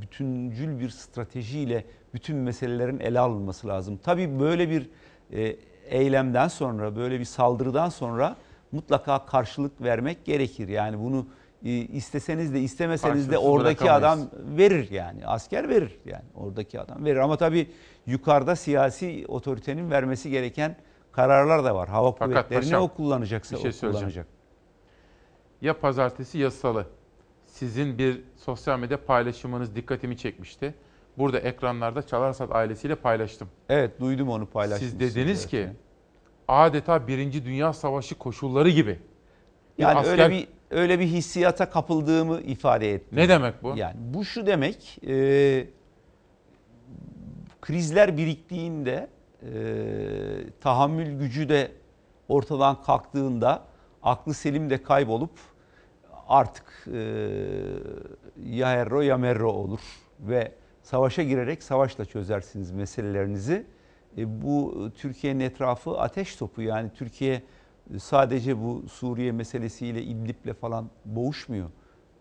bütüncül 0.00 0.80
bir 0.80 0.88
stratejiyle 0.88 1.84
bütün 2.14 2.36
meselelerin 2.36 3.00
ele 3.00 3.20
alınması 3.20 3.68
lazım. 3.68 4.00
Tabii 4.02 4.40
böyle 4.40 4.70
bir 4.70 4.90
e, 5.32 5.56
eylemden 5.84 6.48
sonra, 6.48 6.96
böyle 6.96 7.20
bir 7.20 7.24
saldırıdan 7.24 7.88
sonra 7.88 8.36
mutlaka 8.72 9.26
karşılık 9.26 9.82
vermek 9.82 10.24
gerekir. 10.24 10.68
Yani 10.68 10.98
bunu 10.98 11.26
e, 11.64 11.70
isteseniz 11.70 12.54
de 12.54 12.60
istemeseniz 12.60 13.30
de 13.30 13.38
oradaki 13.38 13.90
adam 13.90 14.18
verir 14.34 14.90
yani. 14.90 15.26
Asker 15.26 15.68
verir 15.68 15.98
yani. 16.04 16.24
Oradaki 16.34 16.80
adam 16.80 17.04
verir. 17.04 17.16
Ama 17.16 17.36
tabii 17.36 17.70
yukarıda 18.06 18.56
siyasi 18.56 19.24
otoritenin 19.28 19.90
vermesi 19.90 20.30
gereken 20.30 20.76
kararlar 21.12 21.64
da 21.64 21.74
var. 21.74 21.88
Hava 21.88 22.12
Fakat 22.12 22.28
kuvvetlerini 22.28 22.64
paşam, 22.64 22.82
o 22.82 22.88
kullanacaksa 22.88 23.56
şey 23.56 23.70
o 23.70 23.92
kullanacak. 23.92 24.26
Ya 25.62 25.80
pazartesi 25.80 26.38
ya 26.38 26.50
salı. 26.50 26.86
Sizin 27.54 27.98
bir 27.98 28.20
sosyal 28.36 28.78
medya 28.78 29.04
paylaşımınız 29.04 29.76
dikkatimi 29.76 30.16
çekmişti. 30.16 30.74
Burada 31.18 31.38
ekranlarda 31.38 32.06
Çalarsat 32.06 32.52
ailesiyle 32.52 32.94
paylaştım. 32.94 33.48
Evet 33.68 34.00
duydum 34.00 34.28
onu 34.28 34.46
paylaştınız. 34.46 34.92
Siz 34.92 35.00
dediniz 35.00 35.46
ki 35.46 35.68
adeta 36.48 37.06
Birinci 37.06 37.44
Dünya 37.44 37.72
Savaşı 37.72 38.14
koşulları 38.14 38.70
gibi. 38.70 38.98
Yani 39.78 39.98
asker- 39.98 40.10
öyle 40.10 40.30
bir 40.30 40.48
öyle 40.70 40.98
bir 40.98 41.04
hissiyata 41.06 41.70
kapıldığımı 41.70 42.40
ifade 42.40 42.94
ettim. 42.94 43.18
Ne 43.18 43.28
demek 43.28 43.62
bu? 43.62 43.72
Yani 43.76 43.94
bu 43.98 44.24
şu 44.24 44.46
demek, 44.46 44.98
e, 45.06 45.66
krizler 47.60 48.16
biriktiğinde, 48.16 49.08
e, 49.42 49.48
tahammül 50.60 51.18
gücü 51.18 51.48
de 51.48 51.72
ortadan 52.28 52.82
kalktığında, 52.82 53.62
aklı 54.02 54.34
selim 54.34 54.70
de 54.70 54.82
kaybolup 54.82 55.53
artık 56.28 56.86
e, 56.92 57.00
ya 58.44 58.68
herro 58.68 59.00
ya 59.00 59.16
merro 59.16 59.52
olur 59.52 59.80
ve 60.20 60.52
savaşa 60.82 61.22
girerek 61.22 61.62
savaşla 61.62 62.04
çözersiniz 62.04 62.70
meselelerinizi. 62.70 63.66
E, 64.18 64.42
bu 64.42 64.88
Türkiye'nin 64.96 65.40
etrafı 65.40 65.98
ateş 65.98 66.36
topu 66.36 66.62
yani 66.62 66.90
Türkiye 66.94 67.42
sadece 67.98 68.62
bu 68.62 68.84
Suriye 68.88 69.32
meselesiyle 69.32 70.02
İdlib'le 70.02 70.54
falan 70.60 70.90
boğuşmuyor. 71.04 71.70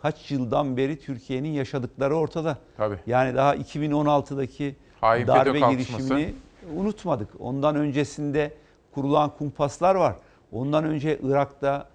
Kaç 0.02 0.32
yıldan 0.32 0.78
beri 0.78 1.00
Türkiye'nin 1.00 1.50
yaşadıkları 1.50 2.16
ortada. 2.16 2.58
Tabii. 2.78 3.00
Yani 3.08 3.36
daha 3.36 3.56
2016'daki 3.56 4.76
Hain 5.02 5.28
darbe 5.28 5.60
girişimini 5.60 6.34
unutmadık. 6.76 7.30
Ondan 7.40 7.76
öncesinde 7.76 8.54
kurulan 8.92 9.30
kumpaslar 9.38 9.96
var. 9.96 10.16
Ondan 10.52 10.84
önce 10.84 11.20
Irak'ta 11.24 11.90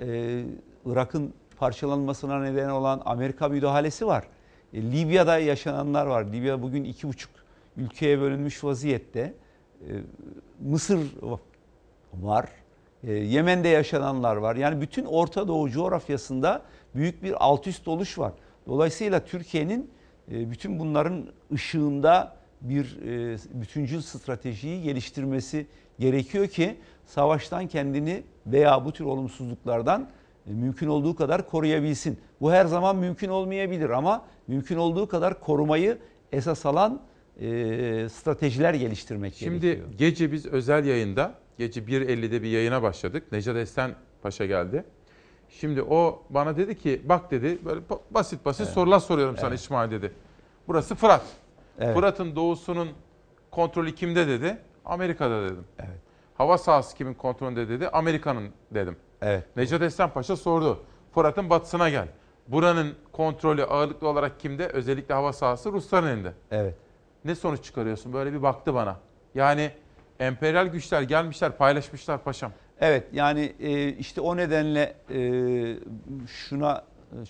e, 0.00 0.42
Irak'ın 0.86 1.34
parçalanmasına 1.58 2.40
neden 2.40 2.68
olan 2.68 3.02
Amerika 3.04 3.48
müdahalesi 3.48 4.06
var. 4.06 4.24
E, 4.72 4.82
Libya'da 4.82 5.38
yaşananlar 5.38 6.06
var. 6.06 6.24
Libya 6.32 6.62
bugün 6.62 6.84
iki 6.84 7.08
buçuk 7.08 7.30
ülkeye 7.76 8.20
bölünmüş 8.20 8.64
vaziyette. 8.64 9.20
E, 9.20 9.90
Mısır 10.60 11.00
var. 12.12 12.48
E, 13.04 13.12
Yemen'de 13.12 13.68
yaşananlar 13.68 14.36
var. 14.36 14.56
Yani 14.56 14.80
bütün 14.80 15.04
Orta 15.04 15.48
Doğu 15.48 15.70
coğrafyasında 15.70 16.62
büyük 16.94 17.22
bir 17.22 17.44
alt 17.44 17.66
üst 17.66 17.88
oluş 17.88 18.18
var. 18.18 18.32
Dolayısıyla 18.66 19.24
Türkiye'nin 19.24 19.90
e, 20.32 20.50
bütün 20.50 20.78
bunların 20.78 21.26
ışığında 21.52 22.36
bir 22.60 22.98
e, 23.02 23.38
bütüncül 23.60 24.00
stratejiyi 24.00 24.82
geliştirmesi 24.82 25.66
gerekiyor 25.98 26.48
ki 26.48 26.76
savaştan 27.06 27.66
kendini 27.66 28.22
veya 28.46 28.84
bu 28.84 28.92
tür 28.92 29.04
olumsuzluklardan 29.04 30.08
mümkün 30.46 30.86
olduğu 30.86 31.16
kadar 31.16 31.48
koruyabilsin. 31.48 32.18
Bu 32.40 32.52
her 32.52 32.64
zaman 32.66 32.96
mümkün 32.96 33.28
olmayabilir 33.28 33.90
ama 33.90 34.24
mümkün 34.48 34.76
olduğu 34.76 35.08
kadar 35.08 35.40
korumayı 35.40 35.98
esas 36.32 36.66
alan 36.66 37.00
e, 37.40 38.08
stratejiler 38.08 38.74
geliştirmek 38.74 39.34
Şimdi 39.34 39.60
gerekiyor. 39.60 39.88
gece 39.98 40.32
biz 40.32 40.46
özel 40.46 40.84
yayında, 40.84 41.34
gece 41.58 41.80
1.50'de 41.80 42.42
bir 42.42 42.48
yayına 42.48 42.82
başladık. 42.82 43.32
Necat 43.32 43.56
Esen 43.56 43.94
Paşa 44.22 44.46
geldi. 44.46 44.84
Şimdi 45.48 45.82
o 45.82 46.22
bana 46.30 46.56
dedi 46.56 46.78
ki 46.78 47.02
bak 47.04 47.30
dedi 47.30 47.58
böyle 47.64 47.80
ba- 47.80 48.00
basit 48.10 48.44
basit 48.44 48.60
Evet. 48.66 48.74
sorular 48.74 48.98
soruyorum 48.98 49.36
sana 49.36 49.48
Evet. 49.50 49.58
İsmail 49.60 49.90
dedi. 49.90 50.12
Burası 50.68 50.94
Fırat. 50.94 51.22
Evet. 51.78 51.94
Fırat'ın 51.96 52.36
doğusunun 52.36 52.88
kontrolü 53.50 53.94
kimde 53.94 54.26
dedi? 54.28 54.58
Amerika'da 54.84 55.42
dedim. 55.44 55.64
Evet. 55.78 55.98
Hava 56.34 56.58
sahası 56.58 56.96
kimin 56.96 57.14
kontrolünde 57.14 57.68
dedi? 57.68 57.88
Amerika'nın 57.88 58.50
dedim. 58.74 58.96
Evet. 59.22 59.56
Necat 59.56 59.82
Esen 59.82 60.10
Paşa 60.10 60.36
sordu. 60.36 60.82
Fırat'ın 61.14 61.50
batısına 61.50 61.88
gel. 61.90 62.08
Buranın 62.48 62.94
kontrolü 63.12 63.64
ağırlıklı 63.64 64.08
olarak 64.08 64.40
kimde? 64.40 64.66
Özellikle 64.68 65.14
hava 65.14 65.32
sahası 65.32 65.72
Rusların 65.72 66.06
elinde. 66.06 66.32
Evet. 66.50 66.74
Ne 67.24 67.34
sonuç 67.34 67.64
çıkarıyorsun? 67.64 68.12
Böyle 68.12 68.32
bir 68.32 68.42
baktı 68.42 68.74
bana. 68.74 68.96
Yani 69.34 69.70
emperyal 70.20 70.66
güçler 70.66 71.02
gelmişler 71.02 71.56
paylaşmışlar 71.56 72.24
paşam. 72.24 72.52
Evet 72.80 73.06
yani 73.12 73.54
e, 73.60 73.88
işte 73.88 74.20
o 74.20 74.36
nedenle 74.36 74.96
e, 75.10 75.20
şuna 76.26 76.84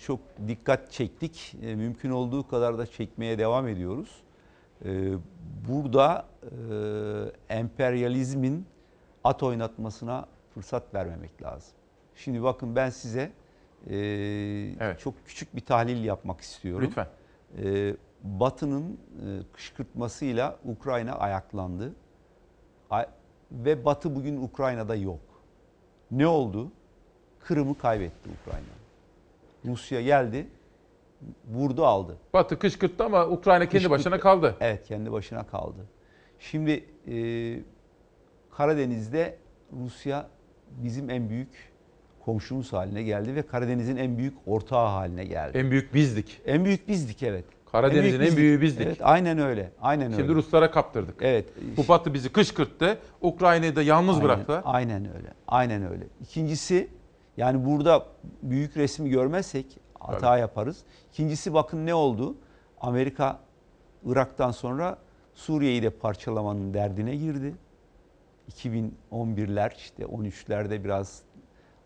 çok 0.05 0.19
dikkat 0.47 0.91
çektik. 0.91 1.55
E, 1.63 1.75
Mümkün 1.75 2.11
olduğu 2.11 2.47
kadar 2.47 2.77
da 2.77 2.85
çekmeye 2.85 3.37
devam 3.37 3.67
ediyoruz. 3.67 4.21
Burada 5.69 6.25
emperyalizmin 7.49 8.65
at 9.23 9.43
oynatmasına 9.43 10.25
fırsat 10.53 10.93
vermemek 10.93 11.41
lazım. 11.43 11.73
Şimdi 12.23 12.43
bakın 12.43 12.75
ben 12.75 12.89
size 12.89 13.31
e, 13.89 14.95
çok 14.99 15.13
küçük 15.25 15.55
bir 15.55 15.61
tahlil 15.61 16.03
yapmak 16.03 16.41
istiyorum. 16.41 16.85
Lütfen. 16.87 17.07
E, 17.63 17.95
Batı'nın 18.23 18.91
e, 18.93 19.25
kışkırtmasıyla 19.53 20.59
Ukrayna 20.65 21.11
ayaklandı. 21.13 21.93
Ay- 22.89 23.07
Ve 23.51 23.85
Batı 23.85 24.15
bugün 24.15 24.41
Ukrayna'da 24.41 24.95
yok. 24.95 25.19
Ne 26.11 26.27
oldu? 26.27 26.71
Kırım'ı 27.39 27.77
kaybetti 27.77 28.29
Ukrayna. 28.41 28.65
Rusya 29.65 30.01
geldi, 30.01 30.47
vurdu 31.51 31.85
aldı. 31.85 32.17
Batı 32.33 32.59
kışkırttı 32.59 33.03
ama 33.03 33.27
Ukrayna 33.27 33.59
kendi 33.59 33.71
Kışkırttı. 33.71 33.91
başına 33.91 34.19
kaldı. 34.19 34.55
Evet 34.59 34.87
kendi 34.87 35.11
başına 35.11 35.47
kaldı. 35.47 35.85
Şimdi 36.39 36.85
e, 37.07 37.15
Karadeniz'de 38.51 39.37
Rusya 39.83 40.27
bizim 40.69 41.09
en 41.09 41.29
büyük 41.29 41.70
komşumuz 42.25 42.73
haline 42.73 43.03
geldi 43.03 43.35
ve 43.35 43.41
Karadeniz'in 43.41 43.97
en 43.97 44.17
büyük 44.17 44.33
ortağı 44.45 44.87
haline 44.87 45.25
geldi. 45.25 45.57
En 45.57 45.71
büyük 45.71 45.93
bizdik. 45.93 46.41
En 46.45 46.65
büyük 46.65 46.87
bizdik 46.87 47.23
evet. 47.23 47.45
Karadeniz'in 47.71 48.19
en, 48.19 48.21
bizdik. 48.21 48.37
büyüğü 48.37 48.61
bizdik. 48.61 48.87
Evet 48.87 48.97
aynen 49.01 49.39
öyle. 49.39 49.71
Aynen 49.81 50.09
Şimdi 50.09 50.21
öyle. 50.21 50.33
Ruslara 50.33 50.71
kaptırdık. 50.71 51.15
Evet. 51.21 51.45
Bu 51.77 51.87
batı 51.87 52.13
bizi 52.13 52.29
kışkırttı. 52.29 52.97
Ukrayna'yı 53.21 53.75
da 53.75 53.81
yalnız 53.81 54.15
Aynen, 54.15 54.23
bıraktılar. 54.23 54.61
Aynen 54.65 55.15
öyle. 55.15 55.33
Aynen 55.47 55.91
öyle. 55.91 56.07
İkincisi 56.21 56.87
yani 57.37 57.65
burada 57.65 58.05
büyük 58.43 58.77
resmi 58.77 59.09
görmezsek 59.09 59.65
hata 59.99 60.19
Tabii. 60.19 60.39
yaparız. 60.39 60.77
İkincisi 61.13 61.53
bakın 61.53 61.85
ne 61.85 61.93
oldu? 61.93 62.35
Amerika 62.81 63.39
Irak'tan 64.05 64.51
sonra 64.51 64.97
Suriye'yi 65.33 65.83
de 65.83 65.89
parçalamanın 65.89 66.73
derdine 66.73 67.15
girdi. 67.15 67.53
2011'ler 68.51 69.75
işte 69.77 70.03
13'lerde 70.03 70.83
biraz 70.83 71.21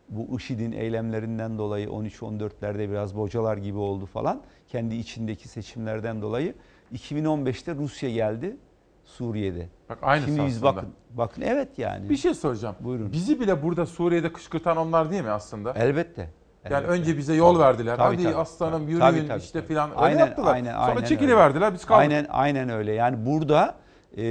bu 0.10 0.38
IŞİD'in 0.38 0.72
eylemlerinden 0.72 1.58
dolayı 1.58 1.88
13-14'lerde 1.88 2.89
biraz 2.91 3.18
bocalar 3.18 3.58
gibi 3.58 3.78
oldu 3.78 4.06
falan. 4.06 4.41
Kendi 4.68 4.95
içindeki 4.95 5.47
seçimlerden 5.47 6.22
dolayı. 6.22 6.53
2015'te 6.93 7.76
Rusya 7.76 8.10
geldi 8.10 8.58
Suriye'de. 9.06 9.70
Bak 9.89 9.97
aynısı 10.01 10.28
Şimdi 10.28 10.45
biz 10.45 10.64
bakın, 10.64 10.89
bakın 11.12 11.41
evet 11.41 11.80
yani. 11.80 12.10
Bir 12.10 12.18
şey 12.18 12.34
soracağım. 12.34 12.76
Buyurun. 12.80 13.12
Bizi 13.12 13.39
bile 13.39 13.64
burada 13.64 13.86
Suriye'de 13.86 14.34
kışkırtan 14.34 14.78
onlar 14.78 15.12
değil 15.12 15.24
mi 15.24 15.30
aslında? 15.30 15.74
Elbette. 15.74 16.30
Yani 16.64 16.74
elbette. 16.74 16.91
önce 16.91 17.18
bize 17.18 17.34
yol 17.34 17.60
verdiler. 17.60 17.97
Tabii, 17.97 18.16
Hadi 18.16 18.24
tabii, 18.24 18.36
aslanım 18.36 18.74
tabii. 18.82 18.84
yürüyün 18.91 18.99
Tabii, 18.99 19.28
tabii, 19.28 19.39
işte 19.39 19.60
tabii. 19.60 19.68
filan 19.68 19.89
öyle 19.89 19.99
Aynen, 19.99 20.20
yaptılar. 20.20 20.53
aynen, 20.53 20.72
Sonra 20.72 20.82
aynen 20.82 21.03
çekiliverdiler 21.03 21.74
biz 21.74 21.86
kaldık. 21.86 22.01
Aynen 22.01 22.26
aynen 22.30 22.70
öyle. 22.70 22.93
Yani 22.93 23.26
burada 23.26 23.76
e, 24.18 24.24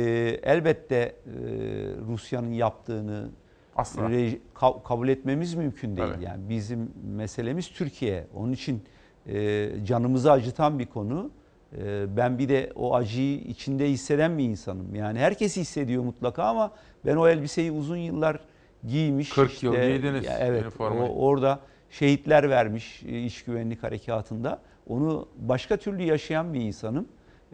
elbette 0.43 0.97
e, 0.97 1.13
Rusya'nın 2.09 2.53
yaptığını 2.53 3.29
Asla. 3.77 4.03
reji- 4.11 4.39
ka- 4.55 4.83
kabul 4.83 5.09
etmemiz 5.09 5.55
mümkün 5.55 5.97
değil. 5.97 6.09
Tabii. 6.15 6.25
Yani 6.25 6.49
bizim 6.49 6.91
meselemiz 7.17 7.69
Türkiye. 7.69 8.27
Onun 8.35 8.53
için 8.53 8.83
e, 9.27 9.71
canımızı 9.85 10.33
acıtan 10.33 10.79
bir 10.79 10.87
konu. 10.87 11.31
E, 11.79 12.17
ben 12.17 12.39
bir 12.39 12.49
de 12.49 12.73
o 12.77 12.95
acıyı 12.95 13.39
içinde 13.39 13.91
hisseden 13.91 14.39
bir 14.39 14.45
insanım. 14.45 14.95
Yani 14.95 15.19
herkes 15.19 15.57
hissediyor 15.57 16.03
mutlaka 16.03 16.45
ama 16.45 16.73
ben 17.07 17.17
o 17.17 17.29
elbiseyi 17.29 17.73
uzun 17.73 17.97
yıllar 17.97 18.41
giymiş. 18.89 19.29
40 19.31 19.63
yıl 19.63 19.73
giydiniz 19.75 20.25
Ya 20.25 20.39
evet. 20.39 20.63
üniformayı. 20.63 21.03
O, 21.03 21.15
orada 21.27 21.61
şehitler 21.91 22.51
vermiş 22.51 23.03
e, 23.09 23.21
iç 23.23 23.45
güvenlik 23.45 23.83
harekatında. 23.83 24.59
Onu 24.89 25.29
başka 25.37 25.77
türlü 25.77 26.03
yaşayan 26.03 26.55
bir 26.55 26.61
insanım. 26.61 27.09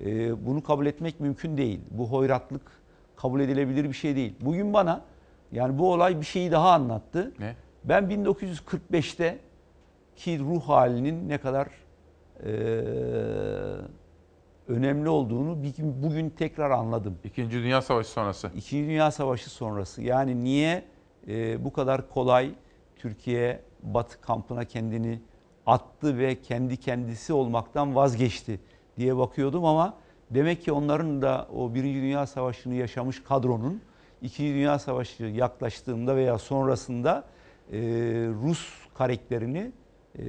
E, 0.05 0.47
bunu 0.47 0.63
kabul 0.63 0.87
etmek 0.87 1.21
mümkün 1.21 1.57
değil. 1.57 1.81
Bu 1.91 2.07
hoyratlık 2.11 2.63
kabul 3.17 3.41
edilebilir 3.41 3.85
bir 3.85 3.93
şey 3.93 4.17
değil. 4.17 4.33
Bugün 4.41 4.73
bana 4.73 5.03
yani 5.53 5.79
bu 5.79 5.93
olay 5.93 6.21
bir 6.21 6.27
şeyi 6.27 6.53
daha 6.53 6.73
anlattı. 6.73 7.33
Ne? 7.39 7.57
Ben 7.85 8.05
1945'te 8.05 9.39
ki 10.17 10.39
ruh 10.39 10.63
halinin 10.63 11.29
ne 11.29 11.39
kadar 11.39 11.69
e, 12.45 12.51
önemli 14.69 15.09
olduğunu 15.09 15.59
bugün 16.03 16.31
tekrar 16.31 16.71
anladım. 16.71 17.19
İkinci 17.25 17.57
Dünya 17.57 17.83
Savaşı 17.83 18.11
sonrası. 18.11 18.51
İkinci 18.57 18.89
Dünya 18.89 19.11
Savaşı 19.11 19.51
sonrası. 19.51 20.03
Yani 20.03 20.45
niye 20.45 20.85
e, 21.29 21.65
bu 21.65 21.73
kadar 21.73 22.11
kolay 22.11 22.55
Türkiye 22.97 23.61
Batı 23.83 24.21
kampına 24.21 24.65
kendini 24.65 25.21
attı 25.67 26.19
ve 26.19 26.43
kendi 26.43 26.77
kendisi 26.77 27.33
olmaktan 27.33 27.95
vazgeçti 27.95 28.61
diye 28.97 29.17
bakıyordum 29.17 29.65
ama 29.65 29.95
demek 30.31 30.63
ki 30.63 30.73
onların 30.73 31.23
da 31.23 31.49
o 31.57 31.75
Birinci 31.75 32.01
Dünya 32.01 32.27
Savaşı'nı 32.27 32.75
yaşamış 32.75 33.23
kadronun 33.23 33.83
İkinci 34.23 34.55
Dünya 34.55 34.79
Savaşı 34.79 35.23
yaklaştığında 35.25 36.17
veya 36.17 36.39
sonrasında 36.39 37.25
e, 37.73 37.79
Rus 38.43 38.69
karakterini 38.95 39.73
e, 40.19 40.23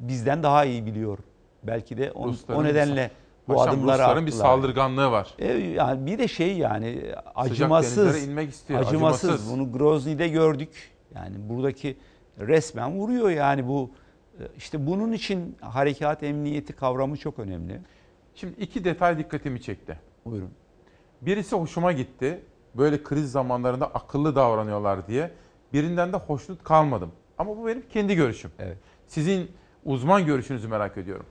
bizden 0.00 0.42
daha 0.42 0.64
iyi 0.64 0.86
biliyor. 0.86 1.18
Belki 1.62 1.98
de 1.98 2.12
on- 2.12 2.28
Rusların 2.28 2.58
o 2.60 2.64
bir- 2.64 2.68
nedenle 2.68 3.10
bu 3.48 3.54
Paşam, 3.54 3.68
adımları 3.74 3.98
Rusların 4.02 4.26
bir 4.26 4.30
attılar. 4.32 4.44
saldırganlığı 4.46 5.10
var. 5.10 5.34
E, 5.38 5.52
yani 5.52 6.06
bir 6.06 6.18
de 6.18 6.28
şey 6.28 6.56
yani 6.58 7.02
acımasız. 7.34 8.28
inmek 8.28 8.50
istiyor, 8.50 8.80
Acımasız. 8.80 9.24
acımasız. 9.30 9.52
Bunu 9.52 9.72
Grozny'de 9.72 10.28
gördük. 10.28 10.92
Yani 11.14 11.36
buradaki 11.48 11.96
resmen 12.38 12.92
vuruyor 12.92 13.30
yani 13.30 13.68
bu 13.68 13.90
e, 14.40 14.42
işte 14.56 14.86
bunun 14.86 15.12
için 15.12 15.56
harekat 15.60 16.22
emniyeti 16.22 16.72
kavramı 16.72 17.16
çok 17.16 17.38
önemli. 17.38 17.80
Şimdi 18.34 18.60
iki 18.60 18.84
detay 18.84 19.18
dikkatimi 19.18 19.62
çekti. 19.62 19.98
Buyurun. 20.24 20.50
Birisi 21.22 21.56
hoşuma 21.56 21.92
gitti. 21.92 22.40
Böyle 22.74 23.02
kriz 23.02 23.32
zamanlarında 23.32 23.86
akıllı 23.86 24.36
davranıyorlar 24.36 25.06
diye. 25.06 25.30
Birinden 25.72 26.12
de 26.12 26.16
hoşnut 26.16 26.64
kalmadım. 26.64 27.12
Ama 27.38 27.56
bu 27.56 27.66
benim 27.66 27.88
kendi 27.88 28.14
görüşüm. 28.14 28.50
Evet. 28.58 28.78
Sizin 29.06 29.50
uzman 29.84 30.26
görüşünüzü 30.26 30.68
merak 30.68 30.98
ediyorum. 30.98 31.26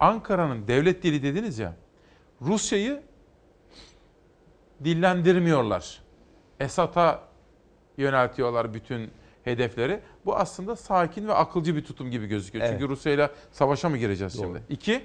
Ankara'nın 0.00 0.68
devlet 0.68 1.02
dili 1.02 1.22
dediniz 1.22 1.58
ya. 1.58 1.72
Rusya'yı 2.42 3.02
dillendirmiyorlar. 4.84 6.02
Esad'a 6.60 7.20
yöneltiyorlar 7.96 8.74
bütün 8.74 9.10
hedefleri. 9.44 10.00
Bu 10.26 10.36
aslında 10.36 10.76
sakin 10.76 11.28
ve 11.28 11.34
akılcı 11.34 11.76
bir 11.76 11.84
tutum 11.84 12.10
gibi 12.10 12.26
gözüküyor. 12.26 12.64
Evet. 12.64 12.74
Çünkü 12.74 12.92
Rusya'yla 12.92 13.30
savaşa 13.52 13.88
mı 13.88 13.96
gireceğiz 13.96 14.38
Doğru. 14.38 14.46
şimdi? 14.46 14.62
İki, 14.68 15.04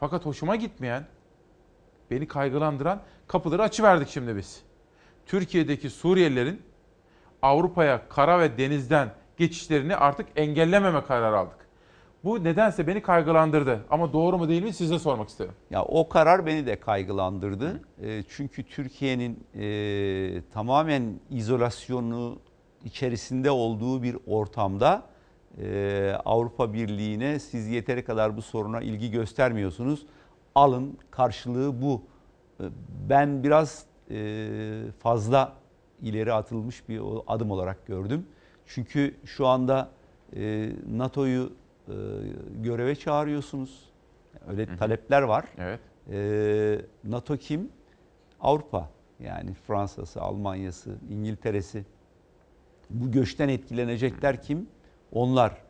fakat 0.00 0.26
hoşuma 0.26 0.56
gitmeyen, 0.56 1.06
beni 2.10 2.28
kaygılandıran 2.28 3.02
kapıları 3.28 3.62
açıverdik 3.62 4.08
şimdi 4.08 4.36
biz. 4.36 4.62
Türkiye'deki 5.30 5.90
Suriyelilerin 5.90 6.62
Avrupa'ya 7.42 8.08
kara 8.08 8.40
ve 8.40 8.58
denizden 8.58 9.12
geçişlerini 9.36 9.96
artık 9.96 10.26
engellememe 10.36 11.04
kararı 11.04 11.38
aldık. 11.38 11.58
Bu 12.24 12.44
nedense 12.44 12.86
beni 12.86 13.02
kaygılandırdı. 13.02 13.84
Ama 13.90 14.12
doğru 14.12 14.38
mu 14.38 14.48
değil 14.48 14.62
mi 14.62 14.72
size 14.72 14.98
sormak 14.98 15.28
isterim. 15.28 15.52
Ya 15.70 15.82
o 15.84 16.08
karar 16.08 16.46
beni 16.46 16.66
de 16.66 16.80
kaygılandırdı. 16.80 17.80
E, 18.02 18.22
çünkü 18.28 18.62
Türkiye'nin 18.62 19.44
e, 19.54 20.42
tamamen 20.52 21.20
izolasyonu 21.30 22.38
içerisinde 22.84 23.50
olduğu 23.50 24.02
bir 24.02 24.16
ortamda 24.26 25.02
e, 25.62 26.12
Avrupa 26.24 26.72
Birliği'ne 26.72 27.38
siz 27.38 27.68
yeteri 27.68 28.04
kadar 28.04 28.36
bu 28.36 28.42
soruna 28.42 28.80
ilgi 28.80 29.10
göstermiyorsunuz. 29.10 30.06
Alın 30.54 30.98
karşılığı 31.10 31.82
bu. 31.82 32.02
E, 32.60 32.64
Ben 33.08 33.42
biraz 33.42 33.89
fazla 34.98 35.52
ileri 36.02 36.32
atılmış 36.32 36.88
bir 36.88 37.00
adım 37.26 37.50
olarak 37.50 37.86
gördüm. 37.86 38.26
Çünkü 38.66 39.14
şu 39.24 39.46
anda 39.46 39.90
e, 40.36 40.70
NATO'yu 40.90 41.52
e, 41.88 41.92
göreve 42.62 42.96
çağırıyorsunuz. 42.96 43.90
Öyle 44.48 44.76
talepler 44.76 45.22
var. 45.22 45.44
Evet. 45.58 45.80
NATO 47.04 47.36
kim? 47.36 47.68
Avrupa. 48.40 48.90
Yani 49.20 49.54
Fransa'sı, 49.54 50.20
Almanya'sı, 50.20 50.94
İngiltere'si. 51.10 51.84
Bu 52.90 53.10
göçten 53.10 53.48
etkilenecekler 53.48 54.42
kim? 54.42 54.66
Onlar. 55.12 55.62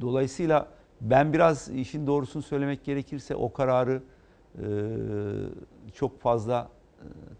Dolayısıyla 0.00 0.68
ben 1.00 1.32
biraz 1.32 1.68
işin 1.68 2.06
doğrusunu 2.06 2.42
söylemek 2.42 2.84
gerekirse 2.84 3.34
o 3.34 3.52
kararı 3.52 4.02
e, 4.54 4.66
çok 5.94 6.20
fazla 6.20 6.68
e, 6.68 6.77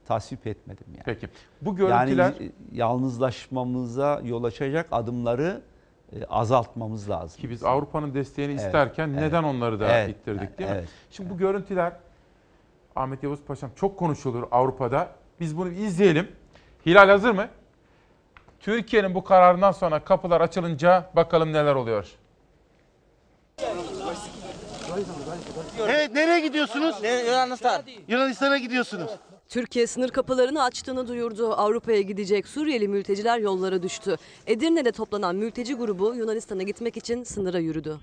tasvip 0.06 0.46
etmedim. 0.46 0.86
Yani. 0.88 1.02
Peki. 1.04 1.28
Bu 1.62 1.76
görüntüler 1.76 2.24
Yani 2.24 2.44
e, 2.44 2.52
yalnızlaşmamıza 2.72 4.20
yol 4.24 4.44
açacak 4.44 4.86
adımları 4.92 5.60
e, 6.12 6.24
azaltmamız 6.24 7.10
lazım. 7.10 7.40
ki 7.40 7.50
biz 7.50 7.64
Avrupa'nın 7.64 8.14
desteğini 8.14 8.52
Evet, 8.52 8.64
isterken 8.64 9.08
evet. 9.08 9.20
neden 9.20 9.42
onları 9.42 9.80
da 9.80 9.88
Evet, 9.88 10.16
ittirdik 10.16 10.58
değil 10.58 10.70
mi? 10.70 10.76
evet, 10.78 10.88
Şimdi 11.10 11.30
bu 11.30 11.38
görüntüler 11.38 11.92
Ahmet 12.96 13.22
Yavuz 13.22 13.40
Paşam 13.42 13.70
çok 13.76 13.98
konuşulur 13.98 14.44
Avrupa'da. 14.50 15.08
Biz 15.40 15.56
bunu 15.56 15.68
izleyelim. 15.70 16.28
Hilal 16.86 17.08
hazır 17.08 17.30
mı? 17.30 17.48
Türkiye'nin 18.60 19.14
bu 19.14 19.24
kararından 19.24 19.72
sonra 19.72 20.04
kapılar 20.04 20.40
açılınca 20.40 21.10
bakalım 21.16 21.52
neler 21.52 21.74
oluyor. 21.74 22.06
Evet 25.88 26.12
nereye 26.14 26.40
gidiyorsunuz? 26.40 26.96
Yunanistan. 27.26 27.82
Yunanistan'a 28.08 28.58
gidiyorsunuz. 28.58 29.10
Türkiye 29.48 29.86
sınır 29.86 30.08
kapılarını 30.08 30.62
açtığını 30.62 31.08
duyurdu. 31.08 31.52
Avrupa'ya 31.52 32.00
gidecek 32.00 32.48
Suriyeli 32.48 32.88
mülteciler 32.88 33.38
yollara 33.38 33.82
düştü. 33.82 34.16
Edirne'de 34.46 34.92
toplanan 34.92 35.36
mülteci 35.36 35.74
grubu 35.74 36.14
Yunanistan'a 36.14 36.62
gitmek 36.62 36.96
için 36.96 37.24
sınıra 37.24 37.58
yürüdü. 37.58 37.98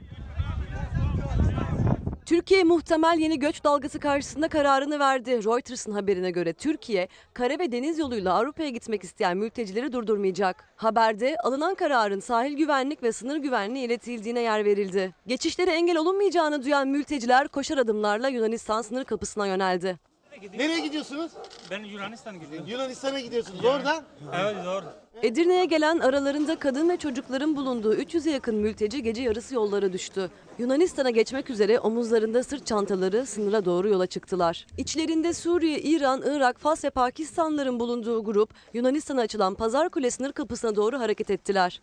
Türkiye 2.25 2.63
muhtemel 2.63 3.17
yeni 3.19 3.39
göç 3.39 3.63
dalgası 3.63 3.99
karşısında 3.99 4.47
kararını 4.47 4.99
verdi. 4.99 5.43
Reuters'ın 5.43 5.91
haberine 5.91 6.31
göre 6.31 6.53
Türkiye, 6.53 7.07
kara 7.33 7.59
ve 7.59 7.71
deniz 7.71 7.99
yoluyla 7.99 8.33
Avrupa'ya 8.33 8.69
gitmek 8.69 9.03
isteyen 9.03 9.37
mültecileri 9.37 9.93
durdurmayacak. 9.93 10.69
Haberde 10.75 11.35
alınan 11.43 11.75
kararın 11.75 12.19
sahil 12.19 12.53
güvenlik 12.53 13.03
ve 13.03 13.11
sınır 13.11 13.37
güvenliği 13.37 13.85
iletildiğine 13.85 14.41
yer 14.41 14.65
verildi. 14.65 15.15
Geçişlere 15.27 15.71
engel 15.71 15.97
olunmayacağını 15.97 16.63
duyan 16.63 16.87
mülteciler 16.87 17.47
koşar 17.47 17.77
adımlarla 17.77 18.29
Yunanistan 18.29 18.81
sınır 18.81 19.03
kapısına 19.03 19.47
yöneldi. 19.47 20.14
Nereye 20.57 20.79
gidiyorsunuz? 20.79 21.31
Ben 21.71 21.83
Yunanistan'a 21.83 22.37
gidiyorum. 22.37 22.67
Yunanistan'a 22.67 23.19
gidiyorsunuz. 23.19 23.65
Oradan? 23.65 24.03
Evet 24.35 24.55
doğru. 24.65 24.85
Edirne'ye 25.21 25.65
gelen 25.65 25.99
aralarında 25.99 26.59
kadın 26.59 26.89
ve 26.89 26.97
çocukların 26.97 27.55
bulunduğu 27.55 27.95
300'e 27.95 28.31
yakın 28.31 28.55
mülteci 28.55 29.03
gece 29.03 29.21
yarısı 29.21 29.55
yollara 29.55 29.93
düştü. 29.93 30.31
Yunanistan'a 30.59 31.09
geçmek 31.09 31.49
üzere 31.49 31.79
omuzlarında 31.79 32.43
sırt 32.43 32.65
çantaları 32.65 33.25
sınıra 33.25 33.65
doğru 33.65 33.89
yola 33.89 34.07
çıktılar. 34.07 34.67
İçlerinde 34.77 35.33
Suriye, 35.33 35.79
İran, 35.79 36.21
Irak, 36.25 36.59
Fas 36.59 36.83
ve 36.83 36.89
Pakistanlıların 36.89 37.79
bulunduğu 37.79 38.23
grup 38.23 38.49
Yunanistan'a 38.73 39.21
açılan 39.21 39.55
Pazarkule 39.55 40.11
sınır 40.11 40.31
kapısına 40.31 40.75
doğru 40.75 40.99
hareket 40.99 41.29
ettiler. 41.29 41.81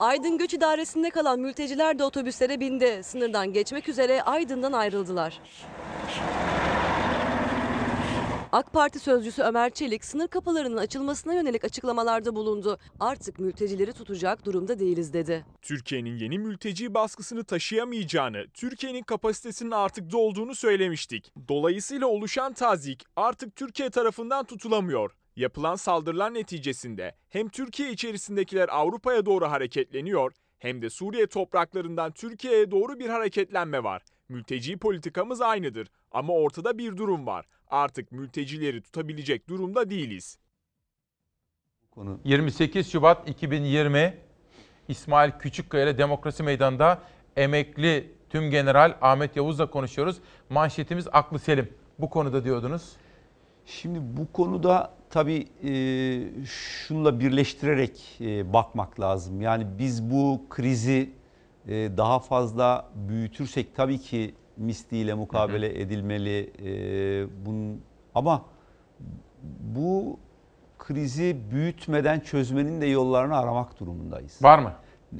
Aydın 0.00 0.38
Göç 0.38 0.54
İdaresi'nde 0.54 1.10
kalan 1.10 1.40
mülteciler 1.40 1.98
de 1.98 2.04
otobüslere 2.04 2.60
bindi. 2.60 3.00
Sınırdan 3.04 3.52
geçmek 3.52 3.88
üzere 3.88 4.22
Aydın'dan 4.22 4.72
ayrıldılar. 4.72 5.40
AK 8.52 8.72
Parti 8.72 8.98
sözcüsü 8.98 9.42
Ömer 9.42 9.70
Çelik 9.70 10.04
sınır 10.04 10.28
kapılarının 10.28 10.76
açılmasına 10.76 11.34
yönelik 11.34 11.64
açıklamalarda 11.64 12.34
bulundu. 12.34 12.78
Artık 13.00 13.38
mültecileri 13.38 13.92
tutacak 13.92 14.44
durumda 14.44 14.78
değiliz 14.78 15.12
dedi. 15.12 15.44
Türkiye'nin 15.62 16.16
yeni 16.16 16.38
mülteci 16.38 16.94
baskısını 16.94 17.44
taşıyamayacağını, 17.44 18.46
Türkiye'nin 18.54 19.02
kapasitesinin 19.02 19.70
artık 19.70 20.12
dolduğunu 20.12 20.54
söylemiştik. 20.54 21.32
Dolayısıyla 21.48 22.06
oluşan 22.06 22.52
tazik 22.52 23.04
artık 23.16 23.56
Türkiye 23.56 23.90
tarafından 23.90 24.44
tutulamıyor. 24.44 25.17
Yapılan 25.38 25.76
saldırılar 25.76 26.34
neticesinde 26.34 27.14
hem 27.28 27.48
Türkiye 27.48 27.92
içerisindekiler 27.92 28.68
Avrupa'ya 28.68 29.26
doğru 29.26 29.50
hareketleniyor 29.50 30.32
hem 30.58 30.82
de 30.82 30.90
Suriye 30.90 31.26
topraklarından 31.26 32.12
Türkiye'ye 32.12 32.70
doğru 32.70 32.98
bir 32.98 33.08
hareketlenme 33.08 33.84
var. 33.84 34.02
Mülteci 34.28 34.76
politikamız 34.76 35.40
aynıdır 35.40 35.88
ama 36.10 36.32
ortada 36.32 36.78
bir 36.78 36.96
durum 36.96 37.26
var. 37.26 37.46
Artık 37.68 38.12
mültecileri 38.12 38.82
tutabilecek 38.82 39.48
durumda 39.48 39.90
değiliz. 39.90 40.38
28 42.24 42.92
Şubat 42.92 43.28
2020 43.28 44.18
İsmail 44.88 45.30
Küçükkaya 45.30 45.84
ile 45.84 45.98
Demokrasi 45.98 46.42
Meydanı'nda 46.42 47.02
emekli 47.36 48.12
tüm 48.30 48.50
general 48.50 48.98
Ahmet 49.00 49.36
Yavuz'la 49.36 49.70
konuşuyoruz. 49.70 50.16
Manşetimiz 50.50 51.08
aklı 51.12 51.38
selim. 51.38 51.74
Bu 51.98 52.10
konuda 52.10 52.44
diyordunuz. 52.44 52.96
Şimdi 53.68 54.00
bu 54.16 54.32
konuda 54.32 54.90
tabii 55.10 55.46
e, 55.64 56.44
şunla 56.46 57.20
birleştirerek 57.20 58.18
e, 58.20 58.52
bakmak 58.52 59.00
lazım. 59.00 59.40
Yani 59.40 59.66
biz 59.78 60.10
bu 60.10 60.42
krizi 60.50 61.10
e, 61.66 61.72
daha 61.96 62.18
fazla 62.18 62.88
büyütürsek 62.94 63.76
tabii 63.76 63.98
ki 63.98 64.34
misliyle 64.56 65.14
mukabele 65.14 65.70
hı 65.70 65.74
hı. 65.74 65.78
edilmeli. 65.78 66.52
E, 66.64 67.46
bunun 67.46 67.82
ama 68.14 68.44
bu 69.60 70.18
krizi 70.78 71.36
büyütmeden 71.50 72.20
çözmenin 72.20 72.80
de 72.80 72.86
yollarını 72.86 73.36
aramak 73.36 73.80
durumundayız. 73.80 74.38
Var 74.42 74.58
mı? 74.58 74.72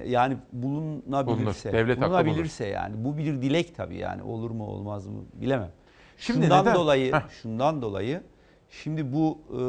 Yani 0.05 0.37
bulunabilirse, 0.53 1.69
Bulunur. 1.69 1.79
Devlet 1.79 2.01
bulunabilirse 2.01 2.67
yani 2.67 3.05
bu 3.05 3.17
bir 3.19 3.43
dilek 3.43 3.77
tabii 3.77 3.97
yani 3.97 4.23
olur 4.23 4.51
mu 4.51 4.67
olmaz 4.67 5.07
mı 5.07 5.21
bilemem. 5.35 5.71
Şimdi 6.17 6.43
şundan 6.43 6.63
neden? 6.63 6.75
dolayı, 6.75 7.13
Heh. 7.13 7.29
şundan 7.43 7.83
dolayı 7.83 8.23
şimdi 8.71 9.13
bu 9.13 9.39
e, 9.51 9.61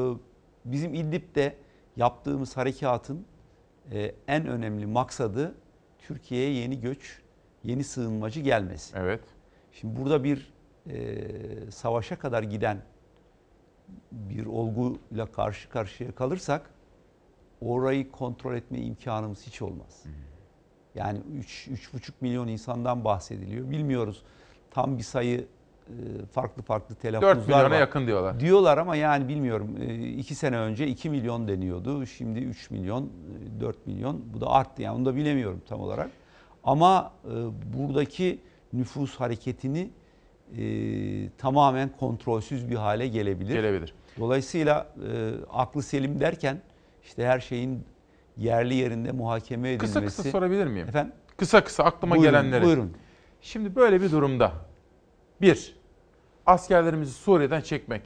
bizim 0.72 0.94
İdlib'de 0.94 1.56
yaptığımız 1.96 2.58
harekatın 2.58 3.26
e, 3.92 4.16
en 4.28 4.48
önemli 4.48 4.86
maksadı 4.86 5.56
Türkiye'ye 6.00 6.54
yeni 6.54 6.82
göç, 6.82 7.22
yeni 7.64 7.84
sığınmacı 7.84 8.40
gelmesi. 8.40 8.98
Evet. 8.98 9.24
Şimdi 9.72 10.00
burada 10.00 10.24
bir 10.24 10.54
e, 10.90 11.72
savaşa 11.72 12.20
kadar 12.20 12.44
giden 12.44 12.82
bir 14.12 14.46
olguyla 14.46 15.26
karşı 15.26 15.70
karşıya 15.70 16.16
kalırsak 16.16 16.70
orayı 17.62 18.12
kontrol 18.12 18.56
etme 18.56 18.78
imkanımız 18.78 19.48
hiç 19.48 19.62
olmaz. 19.62 20.04
Yani 20.96 21.20
3,5 21.20 22.12
milyon 22.22 22.48
insandan 22.48 23.06
bahsediliyor. 23.06 23.70
Bilmiyoruz 23.70 24.24
tam 24.72 24.98
bir 24.98 25.04
sayı 25.04 25.48
farklı 26.32 26.62
farklı 26.62 26.96
telaffuzlar 26.96 27.36
4 27.36 27.48
milyona 27.48 27.70
var. 27.70 27.80
yakın 27.80 28.08
diyorlar. 28.08 28.40
Diyorlar 28.40 28.78
ama 28.78 28.96
yani 28.96 29.28
bilmiyorum. 29.28 29.76
2 30.18 30.36
sene 30.36 30.58
önce 30.58 30.88
2 30.88 31.10
milyon 31.10 31.48
deniyordu. 31.48 32.06
Şimdi 32.06 32.40
3 32.40 32.72
milyon, 32.72 33.10
4 33.60 33.88
milyon. 33.88 34.22
Bu 34.34 34.42
da 34.42 34.48
arttı 34.48 34.82
yani 34.82 34.96
onu 34.96 35.06
da 35.06 35.16
bilemiyorum 35.16 35.62
tam 35.70 35.80
olarak. 35.80 36.10
Ama 36.64 37.14
buradaki 37.74 38.40
nüfus 38.74 39.16
hareketini 39.16 39.90
e, 40.58 41.30
tamamen 41.38 41.90
kontrolsüz 42.00 42.70
bir 42.70 42.76
hale 42.76 43.08
gelebilir. 43.08 43.54
Gelebilir. 43.54 43.94
Dolayısıyla 44.20 44.94
e, 44.98 45.32
aklı 45.54 45.84
selim 45.84 46.20
derken 46.20 46.62
işte 47.04 47.26
her 47.26 47.40
şeyin 47.40 47.84
yerli 48.38 48.76
yerinde 48.76 49.12
muhakeme 49.12 49.72
edilmesi. 49.72 49.94
Kısa 49.94 50.06
kısa 50.06 50.24
sorabilir 50.24 50.68
miyim? 50.68 50.88
Efendim? 50.88 51.14
Kısa 51.38 51.64
kısa 51.64 51.84
aklıma 51.84 52.16
buyurun, 52.16 52.32
gelenleri. 52.32 52.66
Buyurun. 52.66 52.94
Şimdi 53.42 53.76
böyle 53.76 54.02
bir 54.02 54.12
durumda 54.12 54.52
bir, 55.42 55.76
askerlerimizi 56.50 57.14
Suriye'den 57.14 57.62
çekmek 57.62 58.02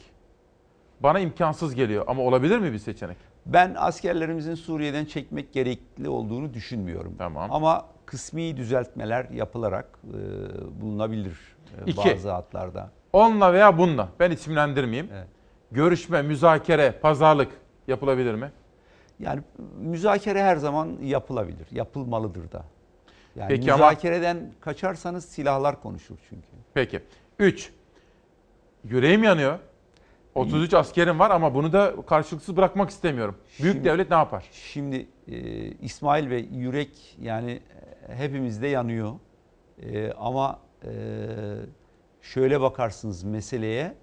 bana 0.99 1.19
imkansız 1.19 1.75
geliyor 1.75 2.03
ama 2.07 2.21
olabilir 2.21 2.59
mi 2.59 2.73
bir 2.73 2.77
seçenek? 2.77 3.17
Ben 3.45 3.75
askerlerimizin 3.77 4.55
Suriye'den 4.55 5.05
çekmek 5.05 5.53
gerekli 5.53 6.09
olduğunu 6.09 6.53
düşünmüyorum. 6.53 7.15
Tamam. 7.17 7.51
Ama 7.51 7.85
kısmi 8.05 8.57
düzeltmeler 8.57 9.29
yapılarak 9.29 9.99
e, 10.07 10.81
bulunabilir 10.81 11.37
e, 11.85 11.91
İki, 11.91 11.97
bazı 11.97 12.31
hatlarda. 12.31 12.89
Onunla 13.13 13.53
veya 13.53 13.77
bununla 13.77 14.09
ben 14.19 14.31
isimlendirmeyeyim. 14.31 15.09
Evet. 15.13 15.27
Görüşme, 15.71 16.21
müzakere, 16.21 16.91
pazarlık 16.91 17.51
yapılabilir 17.87 18.33
mi? 18.35 18.51
Yani 19.19 19.41
müzakere 19.79 20.43
her 20.43 20.55
zaman 20.55 20.97
yapılabilir. 21.01 21.67
Yapılmalıdır 21.71 22.51
da. 22.51 22.63
Yani 23.35 23.47
Peki 23.49 23.71
müzakereden 23.71 24.35
ama... 24.35 24.47
kaçarsanız 24.61 25.25
silahlar 25.25 25.81
konuşur 25.81 26.15
çünkü. 26.29 26.47
Peki. 26.73 27.01
3. 27.39 27.71
Yüreğim 28.83 29.23
yanıyor. 29.23 29.59
33 30.35 30.73
askerim 30.73 31.19
var 31.19 31.31
ama 31.31 31.53
bunu 31.53 31.73
da 31.73 31.95
karşılıksız 32.07 32.57
bırakmak 32.57 32.89
istemiyorum. 32.89 33.35
Büyük 33.61 33.73
şimdi, 33.73 33.89
devlet 33.89 34.09
ne 34.09 34.15
yapar? 34.15 34.45
Şimdi 34.51 35.07
e, 35.27 35.37
İsmail 35.71 36.29
Bey 36.29 36.49
yürek 36.51 37.17
yani 37.21 37.59
hepimizde 38.07 38.67
yanıyor. 38.67 39.13
E, 39.81 40.11
ama 40.11 40.59
e, 40.83 40.91
şöyle 42.21 42.61
bakarsınız 42.61 43.23
meseleye 43.23 43.95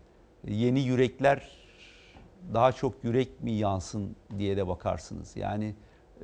yeni 0.49 0.81
yürekler 0.81 1.61
daha 2.55 2.73
çok 2.73 3.05
yürek 3.05 3.43
mi 3.43 3.53
yansın 3.53 4.17
diye 4.39 4.57
de 4.57 4.69
bakarsınız. 4.69 5.37
Yani 5.37 5.75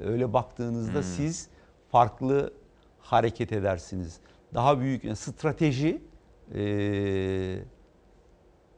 öyle 0.01 0.33
baktığınızda 0.33 0.95
hmm. 0.95 1.03
siz 1.03 1.49
farklı 1.89 2.53
hareket 2.99 3.53
edersiniz. 3.53 4.21
Daha 4.55 4.81
büyük 4.81 5.05
yani 5.05 5.17
strateji 5.17 6.03
e, 6.55 7.59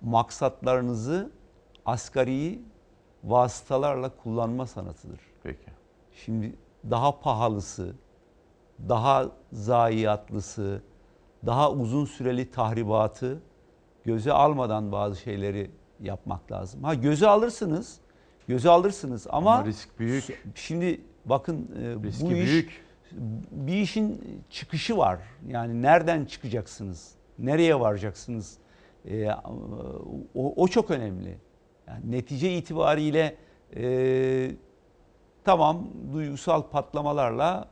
maksatlarınızı 0.01 1.31
asgari 1.87 2.63
vasıtalarla 3.25 4.11
kullanma 4.23 4.67
sanatıdır. 4.67 5.21
Peki. 5.43 5.71
Şimdi 6.25 6.55
daha 6.91 7.21
pahalısı, 7.21 7.95
daha 8.89 9.27
zayiatlısı, 9.53 10.83
daha 11.47 11.73
uzun 11.73 12.05
süreli 12.05 12.51
tahribatı 12.51 13.43
göze 14.05 14.33
almadan 14.33 14.93
bazı 14.93 15.17
şeyleri 15.21 15.71
yapmak 16.01 16.53
lazım. 16.53 16.85
Ha 16.85 16.95
göze 16.95 17.29
alırsınız, 17.29 18.01
göze 18.49 18.71
alırsınız 18.71 19.27
ama, 19.31 19.55
ama 19.55 19.67
risk 19.67 19.99
büyük. 19.99 20.43
Şimdi 20.55 21.01
bakın 21.25 21.69
Riski 22.05 22.25
bu 22.25 22.33
iş 22.33 22.51
büyük. 22.51 22.85
bir 23.51 23.77
işin 23.77 24.23
çıkışı 24.51 24.97
var. 24.97 25.19
Yani 25.49 25.83
nereden 25.83 26.25
çıkacaksınız? 26.25 27.15
Nereye 27.39 27.81
varacaksınız? 27.81 28.59
Ee, 29.07 29.31
o, 30.35 30.63
o 30.63 30.69
çok 30.69 30.91
önemli. 30.91 31.39
Yani 31.89 32.11
netice 32.11 32.55
itibariyle 32.55 33.37
e, 33.77 34.51
tamam 35.45 35.89
duygusal 36.13 36.63
patlamalarla 36.63 37.69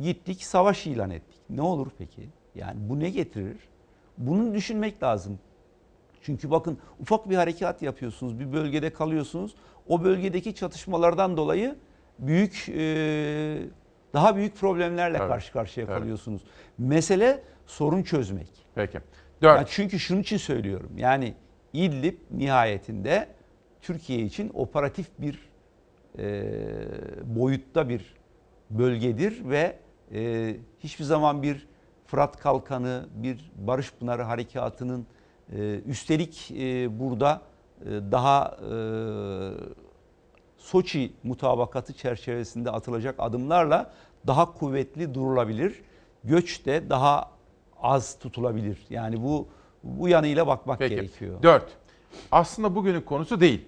gittik 0.00 0.44
savaş 0.44 0.86
ilan 0.86 1.10
ettik. 1.10 1.40
Ne 1.50 1.62
olur 1.62 1.86
peki? 1.98 2.28
Yani 2.54 2.76
bu 2.88 3.00
ne 3.00 3.10
getirir? 3.10 3.58
Bunu 4.18 4.54
düşünmek 4.54 5.02
lazım. 5.02 5.38
Çünkü 6.22 6.50
bakın 6.50 6.78
ufak 7.00 7.30
bir 7.30 7.36
harekat 7.36 7.82
yapıyorsunuz, 7.82 8.40
bir 8.40 8.52
bölgede 8.52 8.92
kalıyorsunuz. 8.92 9.54
O 9.88 10.04
bölgedeki 10.04 10.54
çatışmalardan 10.54 11.36
dolayı 11.36 11.76
büyük 12.18 12.68
e, 12.68 12.82
daha 14.14 14.36
büyük 14.36 14.56
problemlerle 14.56 15.16
evet. 15.18 15.28
karşı 15.28 15.52
karşıya 15.52 15.86
evet. 15.86 15.98
kalıyorsunuz. 15.98 16.42
Mesele 16.78 17.42
sorun 17.66 18.02
çözmek. 18.02 18.48
Peki. 18.74 19.00
Dört. 19.42 19.56
Yani 19.56 19.66
çünkü 19.70 19.98
şunun 19.98 20.20
için 20.20 20.36
söylüyorum. 20.36 20.90
Yani 20.96 21.34
İdlib 21.72 22.18
nihayetinde 22.30 23.28
Türkiye 23.82 24.20
için 24.20 24.50
operatif 24.54 25.06
bir 25.18 25.48
e, 26.18 26.44
boyutta 27.24 27.88
bir 27.88 28.14
bölgedir 28.70 29.48
ve 29.48 29.76
e, 30.14 30.56
hiçbir 30.78 31.04
zaman 31.04 31.42
bir 31.42 31.66
Fırat 32.06 32.36
Kalkanı, 32.36 33.06
bir 33.14 33.52
Barış 33.56 33.92
Pınarı 33.92 34.22
Harekatı'nın 34.22 35.06
e, 35.52 35.80
üstelik 35.86 36.50
e, 36.50 36.98
burada 37.00 37.42
e, 37.80 37.86
daha 37.86 38.58
e, 38.70 38.74
Soçi 40.60 41.12
mutabakatı 41.22 41.92
çerçevesinde 41.92 42.70
atılacak 42.70 43.14
adımlarla 43.18 43.92
daha 44.26 44.54
kuvvetli 44.54 45.14
durulabilir. 45.14 45.82
Göç 46.24 46.66
de 46.66 46.90
daha 46.90 47.30
az 47.82 48.18
tutulabilir. 48.18 48.78
Yani 48.90 49.22
bu 49.22 49.48
bu 49.82 50.08
yanıyla 50.08 50.46
bakmak 50.46 50.78
Peki. 50.78 50.94
gerekiyor. 50.94 51.42
4. 51.42 51.62
Aslında 52.32 52.74
bugünün 52.74 53.00
konusu 53.00 53.40
değil. 53.40 53.64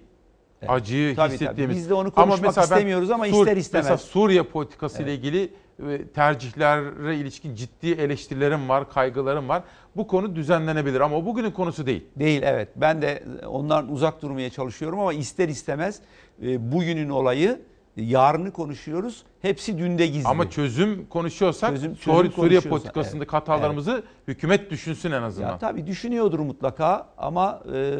Acıyı 0.67 1.15
Tabii, 1.15 1.27
tabii. 1.27 1.33
hissettiğimiz. 1.33 1.77
Biz 1.77 1.89
de 1.89 1.93
onu 1.93 2.11
konuşmak 2.11 2.57
ben 2.57 2.61
istemiyoruz 2.61 3.11
ama 3.11 3.27
ister 3.27 3.57
istemez. 3.57 3.85
Mesela 3.85 3.97
Suriye 3.97 4.43
politikası 4.43 5.03
ile 5.03 5.15
ilgili 5.15 5.49
e, 5.89 6.07
tercihlere 6.07 7.15
ilişkin 7.17 7.55
ciddi 7.55 7.91
eleştirilerim 7.91 8.69
var, 8.69 8.89
kaygılarım 8.89 9.49
var. 9.49 9.63
Bu 9.95 10.07
konu 10.07 10.35
düzenlenebilir 10.35 10.99
ama 11.01 11.25
bugünün 11.25 11.51
konusu 11.51 11.85
değil. 11.85 12.03
Değil 12.15 12.41
evet. 12.43 12.69
Ben 12.75 13.01
de 13.01 13.23
ondan 13.47 13.91
uzak 13.91 14.21
durmaya 14.21 14.49
çalışıyorum 14.49 14.99
ama 14.99 15.13
ister 15.13 15.49
istemez 15.49 15.99
e, 16.43 16.71
bugünün 16.71 17.09
olayı 17.09 17.61
yarını 17.97 18.51
konuşuyoruz. 18.51 19.23
Hepsi 19.41 19.77
dünde 19.77 20.07
gizli. 20.07 20.27
Ama 20.27 20.49
çözüm 20.49 21.05
konuşuyorsak 21.05 21.69
Çözüm- 21.69 21.95
çözüm 21.95 22.13
Suriye 22.13 22.31
konuşuyorsa, 22.31 22.69
politikasındaki 22.69 23.17
evet. 23.29 23.33
hatalarımızı 23.33 24.03
hükümet 24.27 24.71
düşünsün 24.71 25.11
en 25.11 25.21
azından. 25.21 25.49
Ya 25.49 25.57
tabii 25.57 25.87
düşünüyordur 25.87 26.39
mutlaka 26.39 27.07
ama 27.17 27.63
e, 27.73 27.95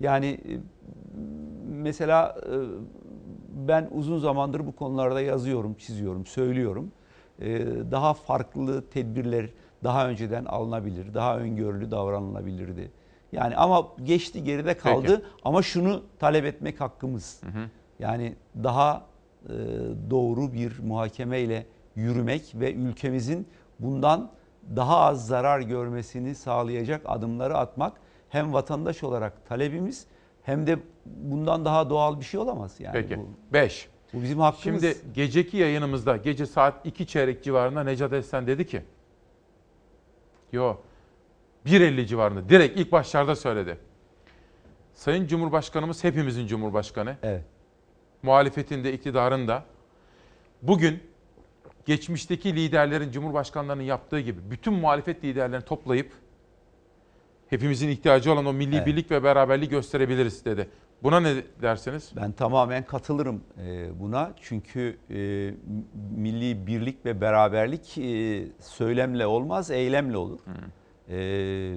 yani 0.00 0.26
e, 0.26 0.52
mesela 1.68 2.36
e, 2.42 2.54
ben 3.68 3.88
uzun 3.92 4.18
zamandır 4.18 4.66
bu 4.66 4.76
konularda 4.76 5.20
yazıyorum, 5.20 5.74
çiziyorum, 5.74 6.26
söylüyorum. 6.26 6.92
E, 7.40 7.66
daha 7.90 8.14
farklı 8.14 8.88
tedbirler 8.90 9.46
daha 9.84 10.08
önceden 10.08 10.44
alınabilir, 10.44 11.14
daha 11.14 11.38
öngörülü 11.38 11.90
davranılabilirdi. 11.90 12.90
Yani 13.32 13.56
ama 13.56 13.86
geçti 14.04 14.44
geride 14.44 14.76
kaldı 14.76 15.06
Peki. 15.16 15.22
ama 15.44 15.62
şunu 15.62 16.02
talep 16.18 16.44
etmek 16.44 16.80
hakkımız. 16.80 17.40
Yani 17.98 18.34
daha 18.64 19.06
e, 19.44 19.54
doğru 20.10 20.52
bir 20.52 20.78
muhakemeyle 20.78 21.66
yürümek 21.96 22.52
ve 22.54 22.72
ülkemizin 22.74 23.48
bundan 23.78 24.30
daha 24.76 24.96
az 24.96 25.26
zarar 25.26 25.60
görmesini 25.60 26.34
sağlayacak 26.34 27.02
adımları 27.04 27.56
atmak 27.56 27.92
hem 28.28 28.52
vatandaş 28.52 29.04
olarak 29.04 29.48
talebimiz 29.48 30.06
hem 30.42 30.66
de 30.66 30.78
bundan 31.06 31.64
daha 31.64 31.90
doğal 31.90 32.20
bir 32.20 32.24
şey 32.24 32.40
olamaz. 32.40 32.80
Yani 32.80 32.92
Peki. 32.92 33.18
bu, 33.18 33.28
5. 33.52 33.88
bu 34.12 34.22
bizim 34.22 34.38
hakkımız. 34.38 34.82
Şimdi 34.82 34.96
geceki 35.14 35.56
yayınımızda 35.56 36.16
gece 36.16 36.46
saat 36.46 36.86
2 36.86 37.06
çeyrek 37.06 37.44
civarında 37.44 37.84
Necat 37.84 38.12
Esen 38.12 38.46
dedi 38.46 38.66
ki 38.66 38.82
Yo 40.52 40.76
1.50 41.66 42.06
civarında 42.06 42.48
direkt 42.48 42.80
ilk 42.80 42.92
başlarda 42.92 43.36
söyledi. 43.36 43.78
Sayın 44.94 45.26
Cumhurbaşkanımız 45.26 46.04
hepimizin 46.04 46.46
Cumhurbaşkanı. 46.46 47.16
Evet. 47.22 47.44
Muhalefetin 48.22 48.84
de 48.84 48.92
iktidarın 48.92 49.48
da 49.48 49.64
bugün 50.62 51.02
geçmişteki 51.86 52.56
liderlerin 52.56 53.10
Cumhurbaşkanlarının 53.10 53.82
yaptığı 53.82 54.20
gibi 54.20 54.40
bütün 54.50 54.72
muhalefet 54.72 55.24
liderlerini 55.24 55.64
toplayıp 55.64 56.12
hepimizin 57.50 57.88
ihtiyacı 57.88 58.32
olan 58.32 58.46
o 58.46 58.52
milli 58.52 58.76
Evet. 58.76 58.86
birlik 58.86 59.10
ve 59.10 59.24
beraberliği 59.24 59.70
gösterebiliriz 59.70 60.44
dedi. 60.44 60.68
Buna 61.02 61.20
ne 61.20 61.34
dersiniz? 61.62 62.12
Ben 62.16 62.32
tamamen 62.32 62.84
katılırım 62.84 63.40
e, 63.58 64.00
buna. 64.00 64.32
Çünkü 64.42 64.98
e, 65.10 65.14
milli 66.16 66.66
birlik 66.66 67.04
ve 67.06 67.20
beraberlik 67.20 67.98
e, 67.98 68.44
söylemle 68.60 69.26
olmaz, 69.26 69.70
eylemle 69.70 70.16
olur. 70.16 70.40
E, 71.08 71.16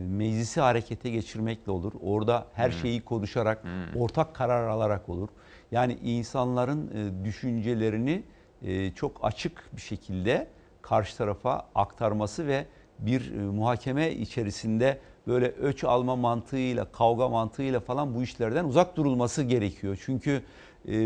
meclisi 0.08 0.62
harekete 0.62 1.10
geçirmekle 1.10 1.72
olur. 1.72 1.94
Orada 2.02 2.48
her 2.54 2.72
şeyi 2.72 3.02
konuşarak, 3.02 3.64
ortak 3.96 4.36
karar 4.36 4.68
alarak 4.68 5.10
olur. 5.10 5.30
Yani 5.72 5.97
insanların 6.03 6.88
e, 7.22 7.26
düşüncelerini 7.26 8.24
e, 8.61 8.91
çok 8.91 9.19
açık 9.26 9.69
bir 9.76 9.82
şekilde 9.82 10.47
karşı 10.82 11.17
tarafa 11.17 11.65
aktarması 11.76 12.47
ve 12.47 12.65
bir 12.99 13.34
e, 13.34 13.38
muhakeme 13.41 14.11
içerisinde 14.11 14.99
böyle 15.28 15.45
öç 15.47 15.84
alma 15.84 16.15
mantığıyla, 16.15 16.86
kavga 16.91 17.30
mantığıyla 17.30 17.80
falan 17.80 18.15
bu 18.15 18.24
işlerden 18.24 18.65
uzak 18.65 18.97
durulması 18.97 19.43
gerekiyor. 19.43 19.97
Çünkü 20.05 20.43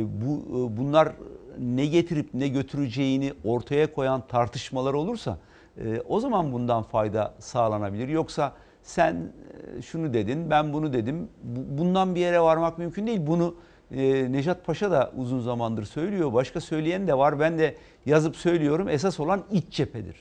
bu 0.04 0.46
bunlar 0.78 1.12
ne 1.60 1.86
getirip 1.86 2.34
ne 2.34 2.48
götüreceğini 2.48 3.34
ortaya 3.44 3.94
koyan 3.94 4.28
tartışmalar 4.28 4.94
olursa 4.94 5.38
o 6.08 6.20
zaman 6.20 6.52
bundan 6.54 6.84
fayda 6.84 7.34
sağlanabilir. 7.40 8.08
Yoksa 8.08 8.54
sen 8.84 9.32
şunu 9.86 10.14
dedin, 10.14 10.50
ben 10.50 10.74
bunu 10.74 10.94
dedim. 10.94 11.30
Bu- 11.44 11.78
Bundan 11.78 12.16
bir 12.16 12.20
yere 12.20 12.40
varmak 12.42 12.78
mümkün 12.78 13.08
değil. 13.08 13.20
Bunu 13.28 13.56
e, 13.92 14.32
Nejat 14.32 14.66
Paşa 14.66 14.92
da 14.92 15.12
uzun 15.18 15.40
zamandır 15.40 15.86
söylüyor. 15.86 16.34
Başka 16.34 16.62
söyleyen 16.62 17.08
de 17.08 17.18
var. 17.18 17.40
Ben 17.40 17.58
de 17.58 17.76
yazıp 18.06 18.36
söylüyorum. 18.36 18.90
Esas 18.90 19.20
olan 19.20 19.44
iç 19.52 19.66
cephedir. 19.70 20.16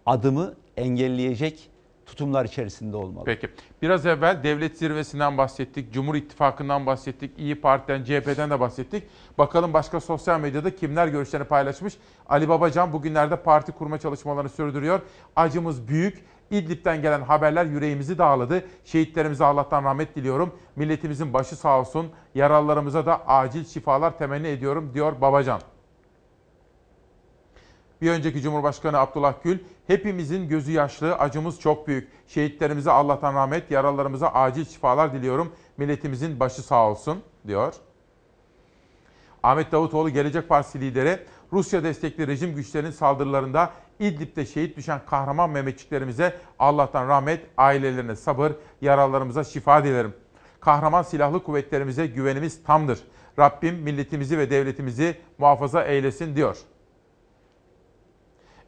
adımı 0.06 0.54
engelleyecek 0.76 1.70
tutumlar 2.06 2.44
içerisinde 2.44 2.96
olmalı. 2.96 3.24
Peki. 3.24 3.48
Biraz 3.82 4.06
evvel 4.06 4.42
devlet 4.42 4.78
zirvesinden 4.78 5.38
bahsettik, 5.38 5.92
Cumhur 5.92 6.14
İttifakı'ndan 6.14 6.86
bahsettik, 6.86 7.38
İyi 7.38 7.60
Parti'den, 7.60 8.04
CHP'den 8.04 8.50
de 8.50 8.60
bahsettik. 8.60 9.04
Bakalım 9.38 9.72
başka 9.72 10.00
sosyal 10.00 10.40
medyada 10.40 10.76
kimler 10.76 11.08
görüşlerini 11.08 11.46
paylaşmış? 11.46 11.94
Ali 12.28 12.48
Babacan 12.48 12.92
bugünlerde 12.92 13.36
parti 13.36 13.72
kurma 13.72 13.98
çalışmalarını 13.98 14.48
sürdürüyor. 14.48 15.00
Acımız 15.36 15.88
büyük. 15.88 16.24
İdlib'den 16.54 17.02
gelen 17.02 17.20
haberler 17.22 17.64
yüreğimizi 17.64 18.18
dağladı. 18.18 18.64
Şehitlerimize 18.84 19.44
Allah'tan 19.44 19.84
rahmet 19.84 20.16
diliyorum. 20.16 20.54
Milletimizin 20.76 21.32
başı 21.32 21.56
sağ 21.56 21.80
olsun. 21.80 22.10
Yaralılarımıza 22.34 23.06
da 23.06 23.26
acil 23.26 23.64
şifalar 23.64 24.18
temenni 24.18 24.46
ediyorum 24.48 24.90
diyor 24.94 25.20
Babacan. 25.20 25.60
Bir 28.02 28.10
önceki 28.10 28.40
Cumhurbaşkanı 28.40 28.98
Abdullah 28.98 29.34
Gül, 29.42 29.58
hepimizin 29.86 30.48
gözü 30.48 30.72
yaşlı, 30.72 31.14
acımız 31.14 31.60
çok 31.60 31.88
büyük. 31.88 32.08
Şehitlerimize 32.28 32.90
Allah'tan 32.90 33.34
rahmet, 33.34 33.70
yaralılarımıza 33.70 34.28
acil 34.28 34.64
şifalar 34.64 35.12
diliyorum. 35.12 35.52
Milletimizin 35.76 36.40
başı 36.40 36.62
sağ 36.62 36.90
olsun 36.90 37.18
diyor. 37.46 37.74
Ahmet 39.42 39.72
Davutoğlu 39.72 40.10
Gelecek 40.10 40.48
Partisi 40.48 40.80
lideri, 40.80 41.18
Rusya 41.54 41.84
destekli 41.84 42.26
rejim 42.26 42.54
güçlerinin 42.54 42.90
saldırılarında 42.90 43.70
İdlib'de 43.98 44.46
şehit 44.46 44.76
düşen 44.76 45.00
kahraman 45.06 45.50
Mehmetçiklerimize 45.50 46.36
Allah'tan 46.58 47.08
rahmet, 47.08 47.46
ailelerine 47.56 48.16
sabır, 48.16 48.52
yaralılarımıza 48.80 49.44
şifa 49.44 49.84
dilerim. 49.84 50.14
Kahraman 50.60 51.02
silahlı 51.02 51.42
kuvvetlerimize 51.42 52.06
güvenimiz 52.06 52.62
tamdır. 52.64 52.98
Rabbim 53.38 53.74
milletimizi 53.74 54.38
ve 54.38 54.50
devletimizi 54.50 55.16
muhafaza 55.38 55.84
eylesin 55.84 56.36
diyor. 56.36 56.56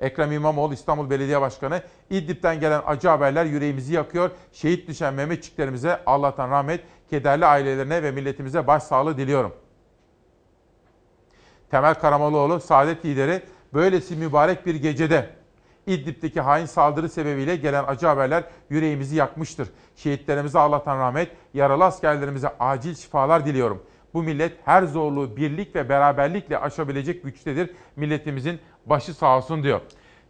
Ekrem 0.00 0.32
İmamoğlu 0.32 0.74
İstanbul 0.74 1.10
Belediye 1.10 1.40
Başkanı 1.40 1.82
İdlib'den 2.10 2.60
gelen 2.60 2.82
acı 2.86 3.08
haberler 3.08 3.44
yüreğimizi 3.44 3.94
yakıyor. 3.94 4.30
Şehit 4.52 4.88
düşen 4.88 5.14
Mehmetçiklerimize 5.14 6.00
Allah'tan 6.06 6.50
rahmet, 6.50 6.80
kederli 7.10 7.46
ailelerine 7.46 8.02
ve 8.02 8.10
milletimize 8.10 8.66
başsağlığı 8.66 9.16
diliyorum. 9.16 9.52
Temel 11.70 11.94
Karamollaoğlu 11.94 12.60
Saadet 12.60 13.04
lideri 13.04 13.42
böylesi 13.74 14.16
mübarek 14.16 14.66
bir 14.66 14.74
gecede 14.74 15.30
İdlib'deki 15.86 16.40
hain 16.40 16.66
saldırı 16.66 17.08
sebebiyle 17.08 17.56
gelen 17.56 17.84
acı 17.86 18.06
haberler 18.06 18.44
yüreğimizi 18.70 19.16
yakmıştır. 19.16 19.68
Şehitlerimize 19.96 20.58
Allah'tan 20.58 20.98
rahmet, 20.98 21.30
yaralı 21.54 21.84
askerlerimize 21.84 22.48
acil 22.60 22.94
şifalar 22.94 23.46
diliyorum. 23.46 23.82
Bu 24.14 24.22
millet 24.22 24.52
her 24.64 24.82
zorluğu 24.82 25.36
birlik 25.36 25.74
ve 25.74 25.88
beraberlikle 25.88 26.58
aşabilecek 26.58 27.22
güçtedir. 27.22 27.70
Milletimizin 27.96 28.60
başı 28.86 29.14
sağ 29.14 29.36
olsun 29.36 29.62
diyor. 29.62 29.80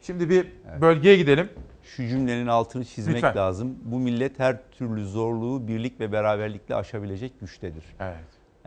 Şimdi 0.00 0.30
bir 0.30 0.52
bölgeye 0.80 1.16
gidelim. 1.16 1.48
Şu 1.82 2.08
cümlenin 2.08 2.46
altını 2.46 2.84
çizmek 2.84 3.16
Lütfen. 3.16 3.36
lazım. 3.36 3.76
Bu 3.82 3.98
millet 3.98 4.38
her 4.38 4.70
türlü 4.70 5.06
zorluğu 5.06 5.68
birlik 5.68 6.00
ve 6.00 6.12
beraberlikle 6.12 6.74
aşabilecek 6.74 7.40
güçtedir. 7.40 7.84
Evet. 8.00 8.16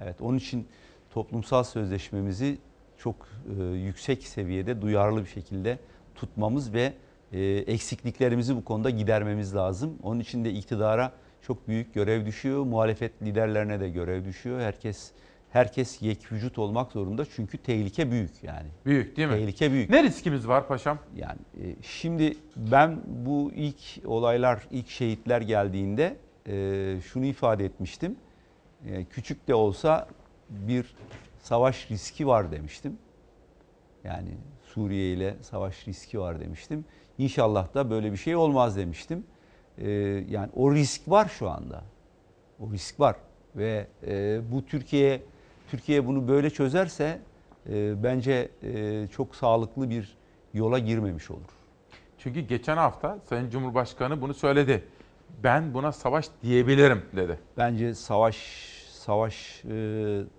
Evet. 0.02 0.16
Onun 0.22 0.38
için 0.38 0.68
toplumsal 1.14 1.64
sözleşmemizi 1.64 2.58
çok 2.98 3.16
e, 3.60 3.64
yüksek 3.64 4.24
seviyede 4.24 4.82
duyarlı 4.82 5.22
bir 5.22 5.30
şekilde 5.30 5.80
tutmamız 6.16 6.74
ve 6.74 6.94
e, 7.32 7.42
eksikliklerimizi 7.44 8.56
bu 8.56 8.66
konuda 8.66 8.90
gidermemiz 8.90 9.56
lazım. 9.56 9.98
Onun 10.04 10.20
için 10.20 10.46
de 10.46 10.52
iktidara 10.52 11.12
çok 11.42 11.68
büyük 11.68 11.94
görev 11.94 12.26
düşüyor. 12.26 12.64
Muhalefet 12.64 13.22
liderlerine 13.22 13.80
de 13.80 13.90
görev 13.90 14.26
düşüyor. 14.26 14.60
Herkes 14.60 15.12
herkes 15.50 16.02
yek 16.02 16.32
vücut 16.32 16.60
olmak 16.60 16.92
zorunda 16.92 17.26
çünkü 17.36 17.58
tehlike 17.58 18.12
büyük 18.12 18.44
yani. 18.44 18.68
Büyük 18.86 19.18
değil 19.18 19.28
mi? 19.28 19.34
Tehlike 19.34 19.72
büyük. 19.72 19.90
Ne 19.90 20.04
riskimiz 20.04 20.48
var 20.48 20.68
paşam? 20.68 21.00
Yani 21.16 21.40
e, 21.62 21.76
şimdi 21.82 22.38
ben 22.56 23.02
bu 23.06 23.52
ilk 23.56 24.06
olaylar, 24.06 24.68
ilk 24.72 24.90
şehitler 24.90 25.42
geldiğinde 25.42 26.18
e, 26.48 26.96
şunu 27.02 27.26
ifade 27.26 27.66
etmiştim. 27.66 28.16
E, 28.86 29.06
küçük 29.06 29.48
de 29.48 29.54
olsa 29.54 30.08
bir 30.50 30.96
savaş 31.40 31.92
riski 31.92 32.28
var 32.28 32.52
demiştim. 32.52 32.98
Yani 34.04 34.30
Suriye 34.64 35.14
ile 35.14 35.36
savaş 35.42 35.88
riski 35.88 36.20
var 36.20 36.40
demiştim. 36.40 36.86
İnşallah 37.18 37.74
da 37.74 37.90
böyle 37.90 38.12
bir 38.12 38.18
şey 38.18 38.36
olmaz 38.36 38.78
demiştim. 38.78 39.24
E, 39.78 39.90
yani 40.30 40.50
o 40.56 40.74
risk 40.74 41.02
var 41.08 41.32
şu 41.40 41.50
anda. 41.50 41.84
O 42.60 42.72
risk 42.72 43.00
var 43.00 43.16
ve 43.56 43.88
e, 44.08 44.40
bu 44.52 44.66
Türkiye 44.66 45.22
Türkiye 45.72 46.08
bunu 46.08 46.28
böyle 46.28 46.50
çözerse 46.50 47.20
e, 47.70 48.04
bence 48.04 48.50
e, 48.64 49.08
çok 49.08 49.36
sağlıklı 49.36 49.90
bir 49.90 50.18
yola 50.54 50.80
girmemiş 50.80 51.32
olur. 51.32 51.50
Çünkü 52.18 52.40
geçen 52.40 52.78
hafta 52.78 53.20
Sayın 53.30 53.50
Cumhurbaşkanı 53.50 54.22
bunu 54.22 54.34
söyledi. 54.34 54.84
Ben 55.44 55.74
buna 55.74 55.92
savaş 55.92 56.30
diyebilirim 56.44 57.06
dedi. 57.16 57.40
Bence 57.58 57.96
savaş 57.96 58.38
savaş 59.10 59.64
e, 59.66 59.70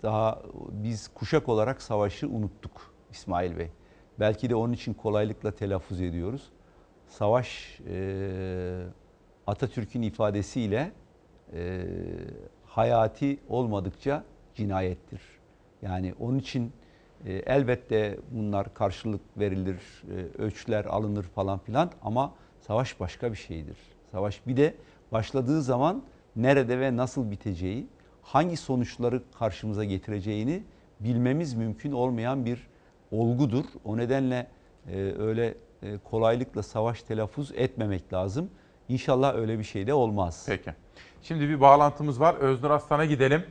daha 0.02 0.42
biz 0.72 1.08
kuşak 1.08 1.48
olarak 1.48 1.82
savaşı 1.82 2.28
unuttuk 2.28 2.94
İsmail 3.10 3.58
Bey. 3.58 3.68
Belki 4.20 4.50
de 4.50 4.54
onun 4.54 4.72
için 4.72 4.94
kolaylıkla 4.94 5.50
telaffuz 5.50 6.00
ediyoruz. 6.00 6.52
Savaş 7.08 7.80
e, 7.88 8.82
Atatürk'ün 9.46 10.02
ifadesiyle 10.02 10.92
e, 11.52 11.86
hayati 12.64 13.38
olmadıkça 13.48 14.24
cinayettir. 14.54 15.22
Yani 15.82 16.14
onun 16.20 16.38
için 16.38 16.72
e, 17.26 17.32
elbette 17.32 18.18
bunlar 18.30 18.74
karşılık 18.74 19.38
verilir, 19.38 20.02
ölçüler 20.38 20.84
alınır 20.84 21.24
falan 21.24 21.58
filan 21.58 21.90
ama 22.02 22.34
savaş 22.60 23.00
başka 23.00 23.32
bir 23.32 23.38
şeydir. 23.38 23.76
Savaş 24.12 24.46
bir 24.46 24.56
de 24.56 24.74
başladığı 25.12 25.62
zaman 25.62 26.02
nerede 26.36 26.80
ve 26.80 26.96
nasıl 26.96 27.30
biteceği, 27.30 27.86
hangi 28.32 28.56
sonuçları 28.56 29.22
karşımıza 29.38 29.84
getireceğini 29.84 30.62
bilmemiz 31.00 31.54
mümkün 31.54 31.92
olmayan 31.92 32.44
bir 32.44 32.66
olgudur. 33.10 33.64
O 33.84 33.96
nedenle 33.96 34.46
e, 34.88 34.96
öyle 35.18 35.54
e, 35.82 35.98
kolaylıkla 35.98 36.62
savaş 36.62 37.02
telaffuz 37.02 37.52
etmemek 37.52 38.12
lazım. 38.12 38.50
İnşallah 38.88 39.34
öyle 39.34 39.58
bir 39.58 39.64
şey 39.64 39.86
de 39.86 39.94
olmaz. 39.94 40.44
Peki. 40.46 40.74
Şimdi 41.22 41.48
bir 41.48 41.60
bağlantımız 41.60 42.20
var. 42.20 42.34
Öznur 42.34 42.70
Aslan'a 42.70 43.04
gidelim. 43.04 43.42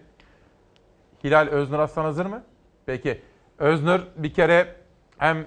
Hilal 1.23 1.47
Öznur 1.47 1.79
Aslan 1.79 2.03
hazır 2.03 2.25
mı? 2.25 2.43
Peki. 2.85 3.21
Öznur 3.57 3.99
bir 4.17 4.33
kere 4.33 4.75
hem 5.17 5.45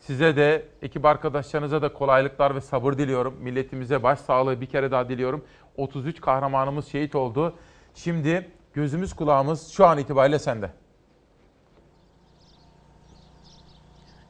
size 0.00 0.36
de 0.36 0.66
ekip 0.82 1.04
arkadaşlarınıza 1.04 1.82
da 1.82 1.92
kolaylıklar 1.92 2.54
ve 2.54 2.60
sabır 2.60 2.92
diliyorum. 2.92 3.36
Milletimize 3.40 4.02
başsağlığı 4.02 4.60
bir 4.60 4.66
kere 4.66 4.90
daha 4.90 5.08
diliyorum. 5.08 5.44
33 5.76 6.20
kahramanımız 6.20 6.86
şehit 6.86 7.14
oldu. 7.14 7.54
Şimdi 7.94 8.50
gözümüz 8.74 9.12
kulağımız 9.12 9.68
şu 9.68 9.86
an 9.86 9.98
itibariyle 9.98 10.38
sende. 10.38 10.70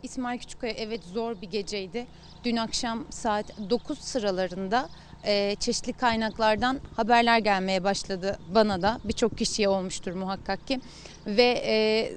İsmail 0.03 0.39
Küçükkaya 0.39 0.73
evet 0.73 1.05
zor 1.05 1.41
bir 1.41 1.51
geceydi. 1.51 2.07
Dün 2.45 2.57
akşam 2.57 3.05
saat 3.11 3.71
9 3.71 3.99
sıralarında 3.99 4.89
e, 5.25 5.57
çeşitli 5.61 5.93
kaynaklardan 5.93 6.81
haberler 6.97 7.39
gelmeye 7.39 7.85
başladı 7.85 8.39
bana 8.55 8.83
da. 8.83 9.01
Birçok 9.05 9.39
kişiye 9.39 9.69
olmuştur 9.69 10.13
muhakkak 10.13 10.67
ki. 10.67 10.81
Ve 11.27 11.63
e, 11.67 12.13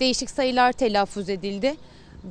değişik 0.00 0.30
sayılar 0.30 0.72
telaffuz 0.72 1.28
edildi. 1.28 1.74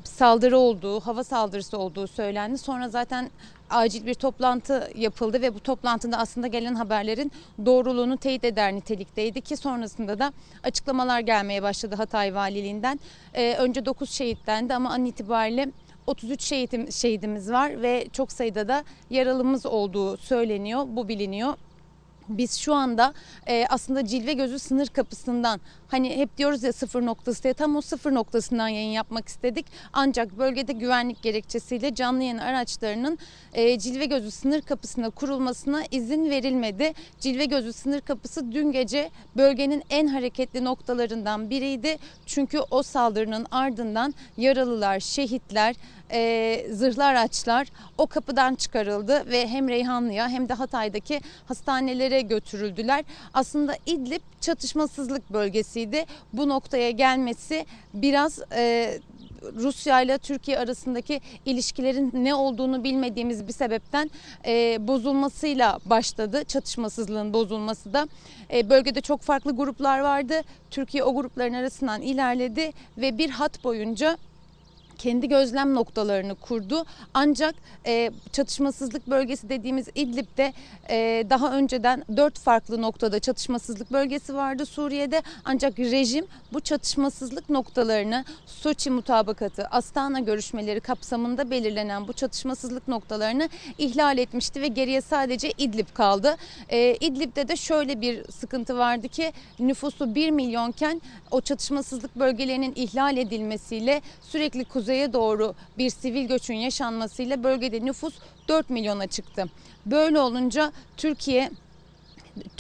Saldırı 0.04 0.58
olduğu, 0.58 1.00
hava 1.00 1.24
saldırısı 1.24 1.78
olduğu 1.78 2.08
söylendi. 2.08 2.58
Sonra 2.58 2.90
zaten 2.90 3.32
acil 3.74 4.06
bir 4.06 4.14
toplantı 4.14 4.92
yapıldı 4.96 5.42
ve 5.42 5.56
bu 5.56 5.60
toplantıda 5.60 6.18
aslında 6.18 6.48
gelen 6.48 6.76
haberlerin 6.76 7.32
doğruluğunu 7.66 8.18
teyit 8.18 8.44
eder 8.44 8.74
nitelikteydi 8.74 9.42
ki 9.42 9.58
sonrasında 9.58 10.20
da 10.20 10.34
açıklamalar 10.64 11.20
gelmeye 11.20 11.64
başladı 11.64 11.96
Hatay 11.96 12.36
Valiliğinden. 12.36 13.00
Ee, 13.34 13.56
önce 13.60 13.86
9 13.86 14.10
şehitlendi 14.10 14.74
ama 14.74 14.90
an 14.90 15.06
itibariyle 15.06 15.72
33 16.08 16.42
şehidim, 16.42 16.92
şehidimiz 16.92 17.52
var 17.52 17.82
ve 17.82 18.08
çok 18.14 18.32
sayıda 18.32 18.68
da 18.68 18.84
yaralımız 19.10 19.66
olduğu 19.66 20.18
söyleniyor. 20.18 20.86
Bu 20.88 21.08
biliniyor. 21.08 21.54
Biz 22.30 22.58
şu 22.58 22.74
anda 22.74 23.14
e, 23.48 23.66
aslında 23.70 24.06
cilve 24.06 24.34
gözü 24.34 24.60
sınır 24.60 24.88
kapısından 24.88 25.62
hani 25.88 26.18
hep 26.18 26.38
diyoruz 26.38 26.64
ya 26.64 26.74
sıfır 26.74 27.06
noktası 27.06 27.44
diye 27.44 27.54
tam 27.54 27.76
o 27.76 27.82
sıfır 27.82 28.14
noktasından 28.14 28.68
yayın 28.68 28.92
yapmak 28.92 29.28
istedik. 29.28 29.66
Ancak 29.94 30.38
bölgede 30.38 30.74
güvenlik 30.74 31.22
gerekçesiyle 31.22 31.96
canlı 31.96 32.24
yayın 32.24 32.38
araçlarının 32.38 33.18
e, 33.54 33.80
cilve 33.80 34.06
gözü 34.06 34.32
sınır 34.32 34.62
kapısına 34.62 35.10
kurulmasına 35.10 35.84
izin 35.92 36.30
verilmedi. 36.30 36.94
Cilve 37.20 37.46
gözü 37.46 37.74
sınır 37.74 38.02
kapısı 38.02 38.52
dün 38.52 38.72
gece 38.72 39.10
bölgenin 39.38 39.84
en 39.90 40.08
hareketli 40.08 40.64
noktalarından 40.64 41.50
biriydi. 41.50 41.98
Çünkü 42.26 42.60
o 42.72 42.84
saldırının 42.84 43.48
ardından 43.52 44.14
yaralılar, 44.38 45.00
şehitler, 45.00 45.76
e, 46.14 46.66
zırhlı 46.72 47.06
araçlar 47.06 47.68
o 47.98 48.08
kapıdan 48.08 48.56
çıkarıldı 48.56 49.32
ve 49.32 49.48
hem 49.48 49.70
Reyhanlı'ya 49.70 50.30
hem 50.30 50.50
de 50.50 50.54
Hatay'daki 50.54 51.22
hastanelere 51.48 52.22
götürüldüler. 52.22 53.06
Aslında 53.34 53.78
İdlib 53.86 54.22
çatışmasızlık 54.42 55.34
bölgesiydi. 55.34 56.06
Bu 56.34 56.50
noktaya 56.50 56.92
gelmesi 56.92 57.66
biraz 57.94 58.40
e, 58.56 58.94
Rusya 59.56 60.02
ile 60.02 60.18
Türkiye 60.18 60.60
arasındaki 60.60 61.22
ilişkilerin 61.46 62.12
ne 62.14 62.36
olduğunu 62.36 62.84
bilmediğimiz 62.84 63.48
bir 63.48 63.54
sebepten 63.54 64.12
e, 64.46 64.78
bozulmasıyla 64.88 65.80
başladı. 65.86 66.44
Çatışmasızlığın 66.44 67.34
bozulması 67.34 67.94
da. 67.94 68.08
E, 68.54 68.70
bölgede 68.70 69.02
çok 69.02 69.22
farklı 69.22 69.56
gruplar 69.56 70.00
vardı. 70.00 70.42
Türkiye 70.72 71.04
o 71.04 71.16
grupların 71.16 71.54
arasından 71.54 72.02
ilerledi 72.02 72.72
ve 72.98 73.18
bir 73.18 73.30
hat 73.30 73.64
boyunca 73.64 74.18
kendi 74.98 75.30
gözlem 75.30 75.74
noktalarını 75.74 76.36
kurdu. 76.36 76.86
Ancak 77.14 77.56
e, 77.86 78.12
çatışmasızlık 78.32 79.08
bölgesi 79.08 79.50
dediğimiz 79.50 79.88
İdlib'de 79.96 80.54
e, 80.90 81.26
daha 81.30 81.58
önceden 81.58 82.04
dört 82.18 82.40
farklı 82.40 82.82
noktada 82.82 83.20
çatışmasızlık 83.20 83.92
bölgesi 83.92 84.36
vardı 84.36 84.66
Suriye'de. 84.66 85.22
Ancak 85.46 85.80
rejim 85.80 86.26
bu 86.54 86.60
çatışmasızlık 86.60 87.50
noktalarını 87.50 88.26
Soçi 88.46 88.90
mutabakatı, 88.90 89.68
Astana 89.72 90.20
görüşmeleri 90.20 90.80
kapsamında 90.80 91.52
belirlenen 91.52 92.08
bu 92.08 92.14
çatışmasızlık 92.14 92.88
noktalarını 92.88 93.50
ihlal 93.78 94.18
etmişti 94.18 94.62
ve 94.62 94.68
geriye 94.68 95.02
sadece 95.02 95.52
İdlib 95.58 95.88
kaldı. 95.94 96.38
E, 96.70 96.96
İdlib'de 96.96 97.48
de 97.48 97.56
şöyle 97.56 98.02
bir 98.02 98.32
sıkıntı 98.32 98.78
vardı 98.78 99.08
ki 99.08 99.34
nüfusu 99.60 100.16
1 100.16 100.30
milyonken 100.30 101.02
o 101.32 101.42
çatışmasızlık 101.42 102.16
bölgelerinin 102.16 102.74
ihlal 102.76 103.18
edilmesiyle 103.18 104.02
sürekli 104.22 104.66
kuzeye 104.94 105.14
doğru 105.14 105.56
bir 105.78 105.90
sivil 105.90 106.28
göçün 106.28 106.54
yaşanmasıyla 106.54 107.44
bölgede 107.44 107.86
nüfus 107.86 108.14
4 108.48 108.70
milyona 108.70 109.08
çıktı. 109.08 109.50
Böyle 109.86 110.20
olunca 110.20 110.72
Türkiye 110.98 111.52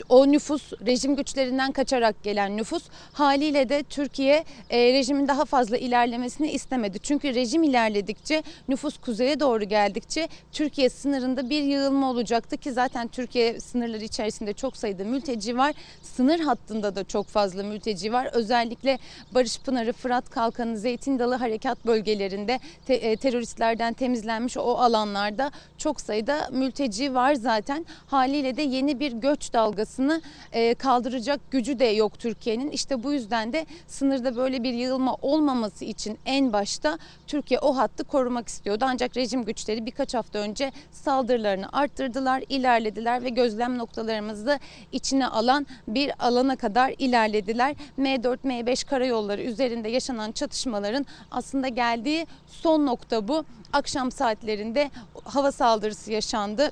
o 0.09 0.31
nüfus 0.31 0.73
rejim 0.85 1.15
güçlerinden 1.15 1.71
kaçarak 1.71 2.23
gelen 2.23 2.57
nüfus 2.57 2.83
haliyle 3.13 3.69
de 3.69 3.83
Türkiye 3.83 4.43
e, 4.69 4.93
rejimin 4.93 5.27
daha 5.27 5.45
fazla 5.45 5.77
ilerlemesini 5.77 6.51
istemedi. 6.51 6.99
Çünkü 6.99 7.35
rejim 7.35 7.63
ilerledikçe 7.63 8.43
nüfus 8.67 8.97
kuzeye 8.97 9.39
doğru 9.39 9.63
geldikçe 9.63 10.27
Türkiye 10.51 10.89
sınırında 10.89 11.49
bir 11.49 11.63
yığılma 11.63 12.09
olacaktı 12.09 12.57
ki 12.57 12.71
zaten 12.71 13.07
Türkiye 13.07 13.59
sınırları 13.59 14.03
içerisinde 14.03 14.53
çok 14.53 14.77
sayıda 14.77 15.03
mülteci 15.03 15.57
var. 15.57 15.73
Sınır 16.01 16.39
hattında 16.39 16.95
da 16.95 17.03
çok 17.03 17.27
fazla 17.27 17.63
mülteci 17.63 18.13
var. 18.13 18.29
Özellikle 18.33 18.99
Barış 19.31 19.59
Pınarı, 19.59 19.93
Fırat 19.93 20.29
Kalkanı, 20.29 20.77
Zeytin 20.77 21.19
Dalı 21.19 21.35
harekat 21.35 21.85
bölgelerinde 21.85 22.59
te, 22.85 22.93
e, 22.93 23.15
teröristlerden 23.15 23.93
temizlenmiş 23.93 24.57
o 24.57 24.77
alanlarda 24.77 25.51
çok 25.77 26.01
sayıda 26.01 26.49
mülteci 26.51 27.15
var 27.15 27.33
zaten. 27.35 27.85
Haliyle 28.05 28.57
de 28.57 28.61
yeni 28.61 28.99
bir 28.99 29.11
göç 29.11 29.53
dalgası 29.53 29.62
dalgasını 29.63 30.21
e, 30.51 30.73
kaldıracak 30.73 31.51
gücü 31.51 31.79
de 31.79 31.85
yok 31.85 32.19
Türkiye'nin. 32.19 32.71
İşte 32.71 33.03
bu 33.03 33.13
yüzden 33.13 33.53
de 33.53 33.65
sınırda 33.87 34.35
böyle 34.35 34.63
bir 34.63 34.73
yığılma 34.73 35.15
olmaması 35.21 35.85
için 35.85 36.19
en 36.25 36.53
başta 36.53 36.97
Türkiye 37.27 37.59
o 37.59 37.77
hattı 37.77 38.03
korumak 38.03 38.47
istiyordu. 38.47 38.85
Ancak 38.87 39.17
rejim 39.17 39.45
güçleri 39.45 39.85
birkaç 39.85 40.13
hafta 40.13 40.39
önce 40.39 40.71
saldırılarını 40.91 41.69
arttırdılar, 41.73 42.43
ilerlediler 42.49 43.23
ve 43.23 43.29
gözlem 43.29 43.77
noktalarımızı 43.77 44.59
içine 44.91 45.27
alan 45.27 45.67
bir 45.87 46.11
alana 46.19 46.55
kadar 46.55 46.93
ilerlediler. 46.99 47.75
M4, 47.99 48.37
M5 48.37 48.85
karayolları 48.85 49.41
üzerinde 49.41 49.89
yaşanan 49.89 50.31
çatışmaların 50.31 51.05
aslında 51.31 51.67
geldiği 51.67 52.27
son 52.47 52.85
nokta 52.85 53.27
bu. 53.27 53.45
Akşam 53.73 54.11
saatlerinde 54.11 54.91
hava 55.23 55.51
saldırısı 55.51 56.11
yaşandı. 56.11 56.71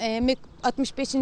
E, 0.00 0.20
65. 0.64 1.14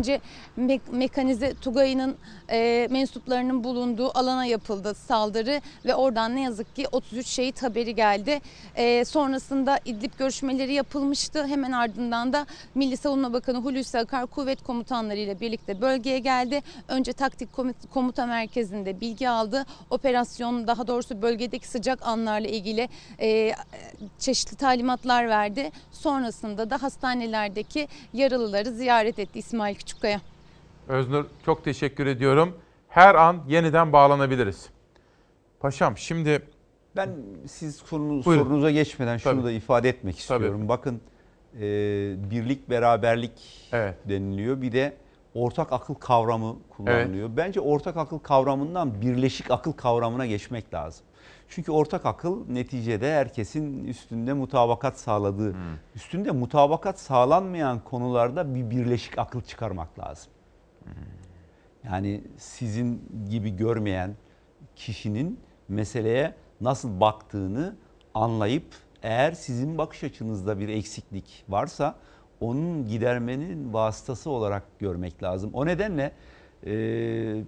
Mek- 0.59 0.81
Mekanize 0.93 1.55
Tugayı'nın 1.55 2.17
e, 2.51 2.89
mensuplarının 2.91 3.65
bulunduğu 3.65 4.19
alana 4.19 4.45
yapıldı 4.45 4.95
saldırı 4.95 5.61
ve 5.85 5.95
oradan 5.95 6.37
ne 6.37 6.43
yazık 6.43 6.77
ki 6.77 6.87
33 6.93 7.27
şehit 7.27 7.63
haberi 7.63 7.95
geldi. 7.95 8.41
E, 8.77 9.05
sonrasında 9.05 9.79
İdlib 9.85 10.13
görüşmeleri 10.19 10.73
yapılmıştı. 10.73 11.47
Hemen 11.47 11.73
ardından 11.73 12.33
da 12.33 12.47
Milli 12.75 12.97
Savunma 12.97 13.33
Bakanı 13.33 13.59
Hulusi 13.59 13.99
Akar 13.99 14.27
kuvvet 14.27 14.63
komutanları 14.63 15.19
ile 15.19 15.41
birlikte 15.41 15.81
bölgeye 15.81 16.19
geldi. 16.19 16.61
Önce 16.89 17.13
taktik 17.13 17.49
komut- 17.53 17.89
komuta 17.95 18.27
merkezinde 18.27 19.01
bilgi 19.01 19.29
aldı. 19.29 19.67
Operasyon 19.91 20.67
daha 20.67 20.87
doğrusu 20.87 21.23
bölgedeki 21.23 21.69
sıcak 21.69 22.07
anlarla 22.07 22.49
ilgili 22.49 22.89
e, 23.21 23.53
çeşitli 24.19 24.57
talimatlar 24.57 25.29
verdi. 25.29 25.71
Sonrasında 25.93 26.71
da 26.71 26.83
hastanelerdeki 26.83 27.89
yaralıları 28.15 28.71
ziyaret 28.71 29.19
etti 29.19 29.32
İsmail 29.35 29.75
Küçükkaya. 29.75 30.21
Öznur 30.89 31.25
çok 31.45 31.65
teşekkür 31.65 32.07
ediyorum. 32.07 32.57
Her 32.89 33.15
an 33.15 33.39
yeniden 33.49 33.93
bağlanabiliriz. 33.93 34.69
Paşam 35.61 35.97
şimdi 35.97 36.43
Ben 36.97 37.11
siz 37.47 37.77
sorunuz, 37.77 38.27
Buyurun. 38.27 38.45
sorunuza 38.45 38.71
geçmeden 38.71 39.17
şunu 39.17 39.33
Tabii. 39.33 39.45
da 39.45 39.53
ifade 39.53 39.89
etmek 39.89 40.19
istiyorum. 40.19 40.69
Bakın 40.69 41.01
e, 41.55 41.61
birlik 42.31 42.71
beraberlik 42.71 43.33
deniliyor. 44.09 44.63
Bir 44.63 44.73
de 44.73 44.97
ortak 45.35 45.73
akıl 45.73 45.95
kavramı 45.95 46.57
kullanılıyor. 46.71 47.31
Bence 47.37 47.61
ortak 47.61 47.97
akıl 47.97 48.19
kavramından 48.19 49.01
birleşik 49.01 49.51
akıl 49.51 49.73
kavramına 49.73 50.27
geçmek 50.27 50.75
lazım. 50.75 51.07
Çünkü 51.55 51.73
ortak 51.73 52.07
akıl 52.07 52.49
neticede 52.49 53.15
herkesin 53.15 53.85
üstünde 53.85 54.33
mutabakat 54.33 55.01
sağladığı, 55.01 55.55
üstünde 55.95 56.31
mutabakat 56.31 57.01
sağlanmayan 57.01 57.85
konularda 57.85 58.55
bir 58.55 58.71
birleşik 58.71 59.19
akıl 59.19 59.41
çıkarmak 59.41 59.99
lazım. 59.99 60.33
Yani 61.85 62.25
sizin 62.37 63.03
gibi 63.31 63.57
görmeyen 63.57 64.17
kişinin 64.77 65.41
meseleye 65.69 66.35
nasıl 66.61 67.01
baktığını 67.01 67.77
anlayıp 68.15 68.67
eğer 69.03 69.33
sizin 69.33 69.79
bakış 69.79 70.05
açınızda 70.05 70.59
bir 70.59 70.69
eksiklik 70.69 71.45
varsa 71.49 71.95
onun 72.41 72.89
gidermenin 72.89 73.73
vasıtası 73.73 74.31
olarak 74.31 74.63
görmek 74.79 75.23
lazım. 75.23 75.51
O 75.55 75.67
nedenle 75.67 76.13
e, 76.67 76.73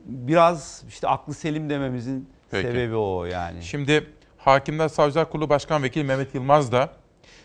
biraz 0.07 0.84
işte 0.88 1.09
aklı 1.09 1.34
selim 1.34 1.70
dememizin 1.70 2.28
Peki. 2.62 2.68
sebebi 2.68 2.96
o 2.96 3.24
yani. 3.24 3.62
Şimdi 3.62 4.07
Hakimler 4.38 4.88
Savcılar 4.88 5.30
Kurulu 5.30 5.48
Başkan 5.48 5.82
Vekili 5.82 6.05
Mehmet 6.05 6.34
Yılmaz 6.34 6.72
da 6.72 6.92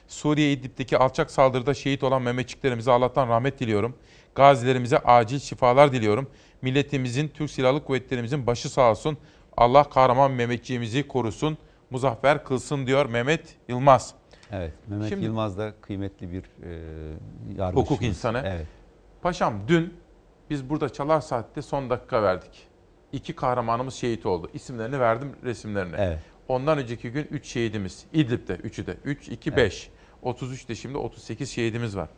Suriye 0.08 0.52
İdlib'deki 0.52 0.98
alçak 0.98 1.32
saldırıda 1.32 1.74
şehit 1.74 2.04
olan 2.04 2.22
Mehmetçiklerimize 2.22 2.92
Allah'tan 2.92 3.30
rahmet 3.30 3.60
diliyorum. 3.60 3.96
Gazilerimize 4.36 4.98
acil 4.98 5.40
şifalar 5.40 5.92
diliyorum. 5.92 6.28
Milletimizin, 6.62 7.28
Türk 7.28 7.52
Silahlı 7.52 7.84
Kuvvetlerimizin 7.84 8.48
başı 8.48 8.70
sağ 8.70 8.92
olsun. 8.92 9.18
Allah 9.58 9.84
kahraman 9.84 10.32
Mehmetçiğimizi 10.32 11.08
korusun, 11.08 11.58
muzaffer 11.90 12.44
kılsın 12.44 12.88
diyor 12.88 13.06
Mehmet 13.06 13.56
Yılmaz. 13.68 14.14
Evet, 14.52 14.74
Mehmet 14.88 15.10
Şimdi- 15.10 15.26
Yılmaz 15.26 15.58
da 15.58 15.74
kıymetli 15.82 16.32
bir 16.32 16.44
e, 16.44 16.70
yargıçımız. 17.58 17.76
Hukuk 17.76 18.02
insanı. 18.02 18.42
Evet. 18.46 18.68
Paşam 19.22 19.54
dün 19.68 19.94
biz 20.50 20.70
burada 20.70 20.90
Çalar 20.90 21.22
Saat'te 21.22 21.62
son 21.62 21.90
dakika 21.90 22.24
verdik. 22.24 22.69
İki 23.14 23.36
kahramanımız 23.36 23.94
şehit 23.94 24.26
oldu. 24.26 24.50
İsimlerini 24.54 25.00
verdim, 25.00 25.36
resimlerini. 25.44 25.96
Evet. 25.98 26.20
Ondan 26.48 26.78
önceki 26.78 27.12
gün 27.12 27.28
3 27.32 27.46
şehidimiz. 27.46 28.06
İdlib'de 28.14 28.56
3'ü 28.56 28.86
de. 28.86 28.98
3, 29.06 29.30
2, 29.30 29.56
5. 29.56 29.90
33 30.22 30.70
de 30.70 30.76
şimdi 30.76 30.98
38 30.98 31.50
şehidimiz 31.50 31.98
var. 31.98 32.10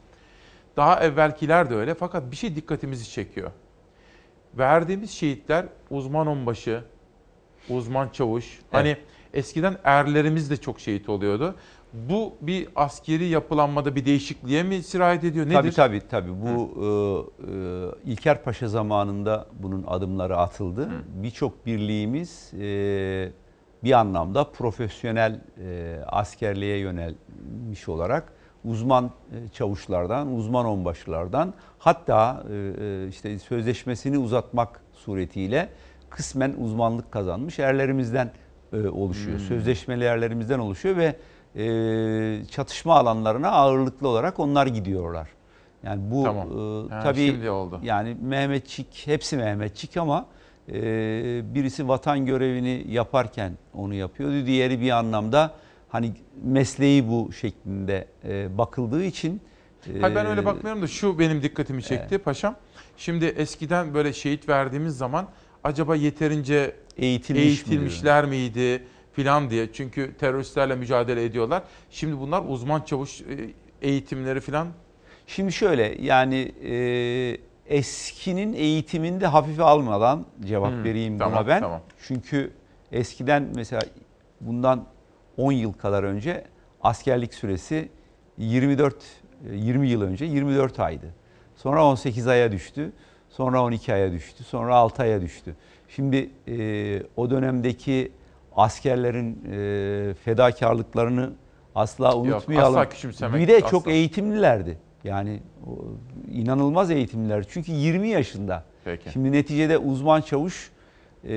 Daha 0.78 1.00
evvelkiler 1.00 1.70
de 1.70 1.76
öyle 1.76 1.94
fakat 1.94 2.32
bir 2.32 2.36
şey 2.36 2.56
dikkatimizi 2.56 3.10
çekiyor. 3.10 3.52
Verdiğimiz 4.54 5.12
şehitler 5.12 5.66
uzman 5.89 6.28
onbaşı, 6.28 6.84
uzman 7.70 8.10
çavuş. 8.10 8.60
Hani 8.72 8.98
eskiden 9.34 9.78
erlerimiz 9.84 10.50
de 10.50 10.58
çok 10.58 10.80
şehit 10.80 11.10
oluyordu. 11.10 11.56
Bu 11.94 12.34
bir 12.42 12.68
askeri 12.76 13.26
yapılanmada 13.26 13.96
bir 13.96 14.06
değişikliğe 14.06 14.64
mi 14.64 14.84
sirayet 14.84 15.24
ediyor? 15.24 15.46
Nedir? 15.46 15.56
Tabii 15.56 15.72
tabii 15.72 16.02
tabii. 16.10 16.32
Bu 16.42 16.74
e, 16.78 18.10
e, 18.10 18.12
İlker 18.12 18.44
Paşa 18.44 18.68
zamanında 18.68 19.46
bunun 19.54 19.84
adımları 19.88 20.38
atıldı. 20.38 20.89
Birçok 21.24 21.66
birliğimiz 21.66 22.54
e, 22.54 23.32
bir 23.84 23.92
anlamda 23.92 24.44
profesyonel 24.44 25.42
e, 25.64 26.00
askerliğe 26.08 26.78
yönelmiş 26.78 27.89
olarak 27.89 28.34
uzman 28.66 29.06
e, 29.06 29.48
çavuşlardan, 29.48 30.36
uzman 30.36 30.66
onbaşılardan 30.66 31.54
hatta 31.80 32.44
e, 32.50 32.54
e, 32.56 33.08
işte 33.08 33.39
sözleşmesini 33.39 34.18
uzatmak 34.18 34.82
suretiyle 34.94 35.70
kısmen 36.10 36.54
uzmanlık 36.60 37.12
kazanmış 37.12 37.60
erlerimizden 37.60 38.32
e, 38.74 38.88
oluşuyor. 38.88 39.39
Hmm. 39.39 39.46
Sözleşmeli 39.46 40.04
erlerimizden 40.04 40.60
oluşuyor 40.60 40.98
ve 40.98 41.16
e, 41.56 42.45
çatışma 42.52 42.95
alanlarına 42.95 43.52
ağırlıklı 43.52 44.08
olarak 44.08 44.39
onlar 44.39 44.68
gidiyorlar. 44.68 45.30
Yani 45.84 46.12
bu 46.12 46.24
Tamam. 46.24 46.47
e, 46.47 46.89
Ha, 46.93 46.99
tabii 47.04 47.49
oldu. 47.49 47.80
yani 47.84 48.18
Mehmetçik 48.22 49.04
hepsi 49.06 49.38
Mehmetçik 49.38 49.97
ama 49.97 50.26
e, 50.70 50.74
birisi 51.56 51.88
vatan 51.88 52.26
görevini 52.26 52.86
yaparken 52.89 53.58
onu 53.74 53.93
yapıyordu. 53.93 54.45
Diğeri 54.45 54.82
bir 54.82 54.91
anlamda 54.91 55.52
hani 55.89 56.14
mesleği 56.43 57.10
bu 57.10 57.34
şeklinde 57.34 58.08
e, 58.28 58.58
bakıldığı 58.58 59.04
için 59.04 59.41
Hayır 60.02 60.16
ben 60.16 60.26
öyle 60.26 60.41
e, 60.41 60.45
bakmıyorum 60.45 60.82
da 60.82 60.88
şu 60.88 61.20
benim 61.20 61.43
dikkatimi 61.43 61.84
çekti 61.84 62.18
paşam. 62.18 62.56
Şimdi 62.97 63.26
eskiden 63.26 63.93
böyle 63.93 64.14
şehit 64.14 64.49
verdiğimiz 64.49 64.97
zaman 64.97 65.28
acaba 65.64 65.95
yeterince 65.95 66.76
Eğitilmiş 66.97 67.43
eğitilmişler 67.43 68.26
miydi 68.26 68.84
filan 69.14 69.49
diye. 69.49 69.74
Çünkü 69.74 70.14
teröristlerle 70.20 70.76
mücadele 70.76 71.24
ediyorlar. 71.26 71.64
Şimdi 71.89 72.20
bunlar 72.20 72.43
uzman 72.47 72.82
çavuş 72.82 73.22
e, 73.22 73.26
eğitimleri 73.82 74.39
filan. 74.41 74.68
Şimdi 75.28 75.51
şöyle 75.51 75.95
yani 76.01 76.51
e, 76.64 76.76
eskinin 77.78 78.53
eğitiminde 78.53 79.28
hafife 79.28 79.64
almadan 79.64 80.26
cevap 80.45 80.72
Hmm, 80.72 80.84
vereyim 80.84 81.18
tamam, 81.20 81.34
buna 81.39 81.47
ben. 81.47 81.59
tamam. 81.59 81.82
Çünkü 82.07 82.51
eskiden 82.91 83.47
mesela 83.55 83.82
bundan 84.41 84.86
10 85.38 85.51
yıl 85.51 85.74
kadar 85.74 86.03
önce 86.03 86.43
askerlik 86.82 87.34
süresi 87.34 87.89
24 88.38 88.95
e, 89.51 89.55
20 89.55 89.88
yıl 89.89 90.01
önce 90.01 90.26
24 90.26 90.80
aydı. 90.80 91.05
Sonra 91.55 91.86
18 91.86 92.28
aya 92.28 92.51
düştü. 92.51 92.91
Sonra 93.30 93.64
12 93.64 93.93
aya 93.93 94.12
düştü. 94.12 94.43
Sonra 94.43 94.76
6 94.76 95.01
aya 95.03 95.22
düştü. 95.22 95.55
Şimdi 95.89 96.30
e, 96.47 97.03
o 97.16 97.30
dönemdeki 97.30 98.12
askerlerin 98.56 99.39
e, 99.52 100.14
fedakarlıklarını 100.14 101.30
asla 101.76 102.18
unutmayalım. 102.18 102.76
asla 102.78 102.89
küçümsemek, 102.89 103.41
Bir 103.41 103.47
de 103.47 103.56
asla. 103.58 103.68
çok 103.68 103.88
eğitimlilerdi. 103.88 104.78
Yani 105.04 105.39
o, 105.68 105.70
inanılmaz 106.32 106.91
eğitimliler. 106.91 107.45
Çünkü 107.49 107.72
20 107.72 108.08
yaşında. 108.10 108.64
Peki. 108.86 109.12
Şimdi 109.12 109.32
neticede 109.32 109.78
uzman 109.78 110.22
çavuş 110.22 110.72
e, 111.24 111.30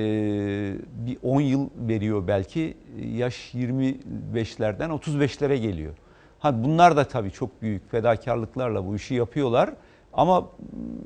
bir 1.05 1.17
10 1.23 1.41
yıl 1.41 1.69
veriyor 1.77 2.27
belki. 2.27 2.77
Yaş 3.13 3.53
25'lerden 3.55 4.89
35'lere 4.89 5.55
geliyor. 5.55 5.93
Ha 6.39 6.63
bunlar 6.63 6.97
da 6.97 7.03
tabii 7.03 7.31
çok 7.31 7.61
büyük 7.61 7.91
fedakarlıklarla 7.91 8.87
bu 8.87 8.95
işi 8.95 9.13
yapıyorlar. 9.15 9.69
Ama 10.15 10.49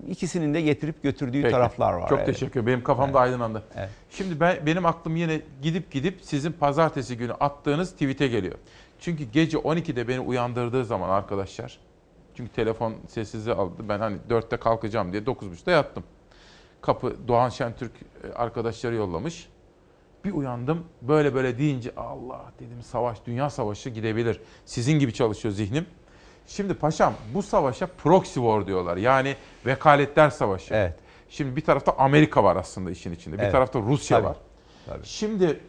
ikisinin 0.07 0.53
de 0.53 0.61
getirip 0.61 1.03
götürdüğü 1.03 1.41
Peki. 1.41 1.51
taraflar 1.51 1.93
var. 1.93 2.09
Çok 2.09 2.17
evet. 2.17 2.27
teşekkür 2.27 2.51
ederim. 2.51 2.67
Benim 2.67 2.83
kafamda 2.83 3.19
aydınlandı. 3.19 3.63
Evet. 3.75 3.89
Şimdi 4.09 4.39
ben 4.39 4.65
benim 4.65 4.85
aklım 4.85 5.15
yine 5.15 5.41
gidip 5.61 5.91
gidip 5.91 6.19
sizin 6.21 6.51
pazartesi 6.51 7.17
günü 7.17 7.33
attığınız 7.33 7.91
tweet'e 7.91 8.27
geliyor. 8.27 8.55
Çünkü 8.99 9.23
gece 9.23 9.57
12'de 9.57 10.07
beni 10.07 10.19
uyandırdığı 10.19 10.85
zaman 10.85 11.09
arkadaşlar 11.09 11.79
çünkü 12.35 12.51
telefon 12.51 12.93
sessize 13.07 13.53
aldı. 13.53 13.73
Ben 13.89 13.99
hani 13.99 14.17
4'te 14.29 14.57
kalkacağım 14.57 15.11
diye 15.11 15.21
9.30'da 15.21 15.71
yattım. 15.71 16.03
Kapı 16.81 17.15
Doğan 17.27 17.49
Şentürk 17.49 17.91
e, 18.23 18.33
arkadaşları 18.33 18.95
yollamış. 18.95 19.49
Bir 20.25 20.31
uyandım 20.31 20.83
böyle 21.01 21.33
böyle 21.33 21.57
deyince 21.57 21.91
Allah 21.97 22.51
dedim 22.59 22.81
savaş 22.81 23.17
dünya 23.25 23.49
savaşı 23.49 23.89
gidebilir. 23.89 24.41
Sizin 24.65 24.99
gibi 24.99 25.13
çalışıyor 25.13 25.53
zihnim. 25.53 25.85
Şimdi 26.49 26.73
paşam 26.73 27.13
bu 27.33 27.43
savaşa 27.43 27.87
proxy 27.87 28.33
war 28.39 28.67
diyorlar. 28.67 28.97
Yani 28.97 29.35
vekaletler 29.65 30.29
savaşı. 30.29 30.73
Evet. 30.73 30.95
Şimdi 31.29 31.55
bir 31.55 31.61
tarafta 31.61 31.91
Amerika 31.97 32.43
var 32.43 32.55
aslında 32.55 32.91
işin 32.91 33.11
içinde. 33.11 33.37
Bir 33.37 33.43
Evet. 33.43 33.51
tarafta 33.51 33.79
Rusya 33.79 34.17
Tabii, 34.17 34.27
var. 34.27 34.35
tabii. 34.85 35.05
Şimdi 35.05 35.59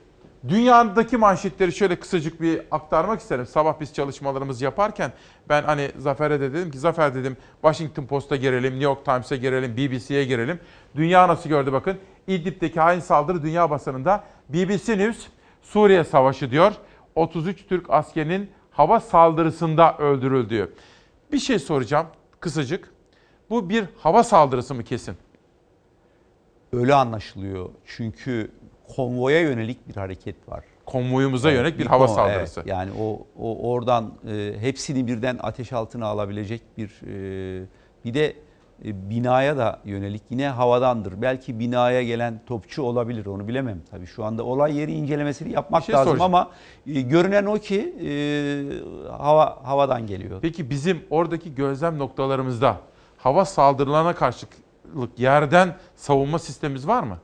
dünyadaki 0.48 1.16
manşetleri 1.16 1.73
şöyle 1.73 1.97
kısacık 1.97 2.40
bir 2.40 2.61
aktarmak 2.70 3.20
isterim. 3.20 3.47
Sabah 3.47 3.81
biz 3.81 3.94
çalışmalarımızı 3.94 4.65
yaparken 4.65 5.12
ben 5.48 5.62
hani 5.62 5.90
Zafer'e 5.98 6.40
de 6.40 6.52
dedim 6.52 6.70
ki 6.70 6.78
Zafer 6.78 7.15
dedim 7.15 7.36
Washington 7.62 8.05
Post'a 8.07 8.36
girelim, 8.36 8.73
New 8.73 8.85
York 8.85 9.05
Times'e 9.05 9.36
girelim, 9.36 9.77
BBC'ye 9.77 10.24
girelim. 10.24 10.61
Dünya 10.97 11.28
nasıl 11.28 11.48
gördü 11.48 11.73
bakın. 11.73 11.98
İdlib'deki 12.27 12.81
hain 12.81 13.01
saldırı 13.01 13.43
dünya 13.43 13.70
basınında 13.70 14.24
BBC 14.48 14.98
News 14.98 15.27
Suriye 15.62 16.05
Savaşı 16.05 16.51
diyor. 16.51 16.73
33 17.15 17.66
Türk 17.69 17.90
askerinin 17.90 18.51
hava 18.70 19.01
saldırısında 19.01 19.97
öldürüldüğü. 19.98 20.72
Bir 21.32 21.38
şey 21.38 21.59
soracağım 21.59 22.06
kısacık. 22.40 22.92
Bu 23.51 23.68
bir 23.70 23.84
hava 23.98 24.24
saldırısı 24.24 24.74
mı 24.74 24.84
kesin? 24.84 25.16
Öyle 26.72 26.94
anlaşılıyor. 26.94 27.68
Çünkü 27.86 28.51
konvoya 28.97 29.40
yönelik 29.40 29.88
bir 29.88 29.97
hareket 29.97 30.48
var. 30.48 30.64
Konvoyumuza 30.86 31.48
Evet, 31.51 31.59
yönelik 31.60 31.78
bir 31.78 31.86
hava 31.86 32.06
kon- 32.06 32.14
saldırısı. 32.14 32.60
evet. 32.60 32.70
yani 32.70 32.90
o, 33.01 33.26
o 33.38 33.70
oradan 33.70 34.12
e, 34.30 34.55
hepsini 34.60 35.06
birden 35.06 35.38
ateş 35.42 35.72
altına 35.72 36.06
alabilecek 36.06 36.62
bir 36.78 37.01
e, 37.06 37.66
bir 38.05 38.14
de 38.14 38.36
binaya 38.85 39.57
da 39.57 39.78
yönelik 39.85 40.23
yine 40.31 40.48
havadandır. 40.48 41.23
Belki 41.23 41.59
binaya 41.59 42.02
gelen 42.02 42.40
topçu 42.47 42.82
olabilir 42.82 43.27
onu 43.27 43.48
bilemem 43.48 43.82
tabii. 43.90 44.07
Şu 44.07 44.24
anda 44.24 44.44
olay 44.44 44.77
yeri 44.77 44.93
incelemesini 44.93 45.52
yapmak 45.52 45.81
Bir 45.81 45.86
şey 45.86 45.94
lazım 45.94 46.09
soracağım. 46.11 46.35
ama 46.35 46.51
e, 46.86 47.01
görünen 47.01 47.47
o 47.47 47.55
ki 47.55 47.94
e, 48.05 48.11
hava 49.12 49.59
havadan 49.62 50.07
geliyor. 50.07 50.39
Peki 50.43 50.70
bizim 50.70 51.02
oradaki 51.11 51.55
gözlem 51.55 51.98
noktalarımızda 51.98 52.77
hava 53.16 53.44
saldırılarına 53.44 54.15
karşılık 54.15 54.52
yerden 55.16 55.77
savunma 55.97 56.39
sistemimiz 56.39 56.89
var 56.89 57.02
mı? 57.02 57.19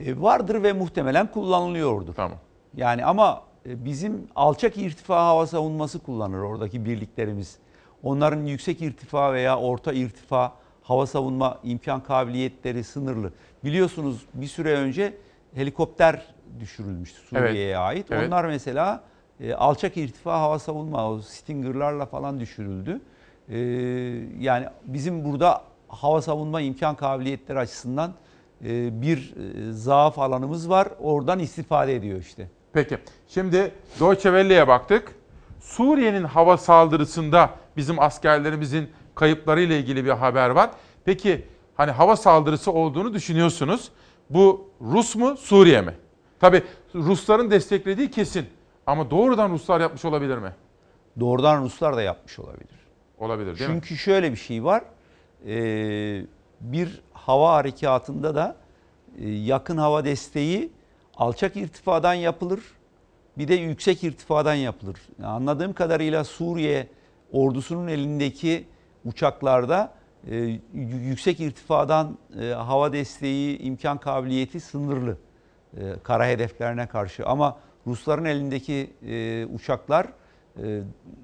E, 0.00 0.20
vardır 0.20 0.62
ve 0.62 0.72
muhtemelen 0.72 1.26
kullanılıyordur. 1.26 2.14
Tamam. 2.14 2.38
Yani 2.76 3.04
ama 3.04 3.42
e, 3.66 3.84
bizim 3.84 4.28
alçak 4.36 4.76
irtifa 4.76 5.26
hava 5.26 5.46
savunması 5.46 5.98
kullanır 5.98 6.38
oradaki 6.38 6.84
birliklerimiz. 6.84 7.58
Onların 8.02 8.44
yüksek 8.44 8.82
irtifa 8.82 9.32
veya 9.32 9.58
orta 9.58 9.92
irtifa 9.92 10.52
hava 10.88 11.06
savunma 11.06 11.58
imkan 11.64 12.02
kabiliyetleri 12.02 12.84
sınırlı. 12.84 13.32
Biliyorsunuz 13.64 14.26
bir 14.34 14.46
süre 14.46 14.74
önce 14.74 15.16
helikopter 15.54 16.22
düşürülmüştü 16.60 17.20
Suriye'ye 17.20 17.66
Evet, 17.66 17.78
ait. 17.78 18.06
evet. 18.10 18.28
Onlar 18.28 18.44
mesela 18.44 19.02
e, 19.40 19.54
alçak 19.54 19.96
irtifa 19.96 20.40
hava 20.40 20.58
savunma 20.58 21.10
o 21.10 21.20
Stinger'larla 21.20 22.06
falan 22.06 22.40
düşürüldü. 22.40 23.00
E, 23.48 23.58
yani 24.40 24.66
bizim 24.84 25.24
burada 25.24 25.62
hava 25.88 26.22
savunma 26.22 26.60
imkan 26.60 26.94
kabiliyetleri 26.94 27.58
açısından 27.58 28.12
e, 28.64 29.02
bir 29.02 29.34
e, 29.36 29.72
zaaf 29.72 30.18
alanımız 30.18 30.70
var. 30.70 30.88
Oradan 31.00 31.38
istifade 31.38 31.94
ediyor 31.94 32.18
işte. 32.20 32.48
Peki. 32.72 32.98
Şimdi 33.28 33.72
Deutsche 34.00 34.30
Welle'ye 34.30 34.68
baktık. 34.68 35.14
Suriye'nin 35.60 36.24
hava 36.24 36.56
saldırısında 36.56 37.50
bizim 37.76 38.00
askerlerimizin 38.00 38.90
kayıplarıyla 39.18 39.76
ilgili 39.76 40.04
bir 40.04 40.10
haber 40.10 40.50
var. 40.50 40.70
Peki 41.04 41.44
hani 41.76 41.90
hava 41.90 42.16
saldırısı 42.16 42.72
olduğunu 42.72 43.14
düşünüyorsunuz. 43.14 43.88
Bu 44.30 44.70
Rus 44.80 45.16
mu, 45.16 45.36
Suriye 45.36 45.80
mi? 45.80 45.94
Tabii 46.40 46.62
Rusların 46.94 47.50
desteklediği 47.50 48.10
kesin. 48.10 48.46
Ama 48.86 49.10
doğrudan 49.10 49.50
Ruslar 49.50 49.80
yapmış 49.80 50.04
olabilir 50.04 50.38
mi? 50.38 50.52
Doğrudan 51.20 51.62
Ruslar 51.62 51.96
da 51.96 52.02
yapmış 52.02 52.38
olabilir. 52.38 52.78
Olabilir 53.18 53.58
değil 53.58 53.70
mi? 53.70 53.74
Çünkü 53.74 53.96
şöyle 53.96 54.32
bir 54.32 54.36
şey 54.36 54.64
var. 54.64 54.82
Ee, 55.46 56.22
bir 56.60 57.00
hava 57.12 57.52
harekatında 57.52 58.34
da 58.34 58.56
e, 59.18 59.28
yakın 59.28 59.76
hava 59.76 60.04
desteği 60.04 60.70
alçak 61.16 61.56
irtifadan 61.56 62.14
yapılır. 62.14 62.60
Bir 63.38 63.48
de 63.48 63.54
yüksek 63.54 64.04
irtifadan 64.04 64.54
yapılır. 64.54 64.96
Anladığım 65.24 65.72
kadarıyla 65.72 66.24
Suriye 66.24 66.88
ordusunun 67.32 67.88
elindeki 67.88 68.64
uçaklarda 69.04 69.92
e, 70.30 70.60
yüksek 70.74 71.40
irtifadan 71.40 72.18
e, 72.40 72.46
hava 72.46 72.92
desteği 72.92 73.58
imkan 73.58 73.98
kabiliyeti 73.98 74.60
sınırlı 74.60 75.16
e, 75.76 75.80
kara 76.02 76.26
hedeflerine 76.26 76.86
karşı. 76.86 77.26
Ama 77.26 77.58
Rusların 77.86 78.24
elindeki 78.24 78.90
e, 79.08 79.46
uçaklar 79.46 80.06
e, 80.62 80.80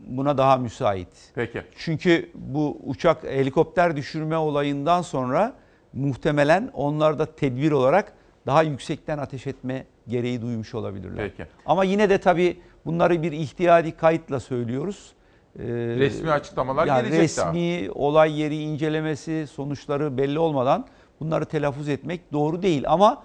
buna 0.06 0.38
daha 0.38 0.56
müsait. 0.56 1.32
Peki. 1.34 1.62
Çünkü 1.76 2.30
bu 2.34 2.78
uçak 2.84 3.24
helikopter 3.24 3.96
düşürme 3.96 4.36
olayından 4.36 5.02
sonra 5.02 5.54
muhtemelen 5.92 6.70
onlar 6.74 7.18
da 7.18 7.26
tedbir 7.26 7.72
olarak 7.72 8.12
daha 8.46 8.62
yüksekten 8.62 9.18
ateş 9.18 9.46
etme 9.46 9.86
gereği 10.08 10.42
duymuş 10.42 10.74
olabilirler. 10.74 11.30
Peki. 11.30 11.50
Ama 11.66 11.84
yine 11.84 12.10
de 12.10 12.18
tabii 12.18 12.60
bunları 12.86 13.22
bir 13.22 13.32
ihtiyadi 13.32 13.92
kayıtla 13.92 14.40
söylüyoruz. 14.40 15.12
Ee, 15.58 15.62
Resmi 15.98 16.30
açıklamalar 16.30 16.86
yani 16.86 17.08
gelecek 17.08 17.36
daha. 17.36 17.48
resmi 17.48 17.90
olay 17.90 18.40
yeri 18.40 18.56
incelemesi 18.56 19.46
sonuçları 19.46 20.18
belli 20.18 20.38
olmadan 20.38 20.86
bunları 21.20 21.44
telaffuz 21.44 21.88
etmek 21.88 22.32
doğru 22.32 22.62
değil 22.62 22.84
ama 22.86 23.22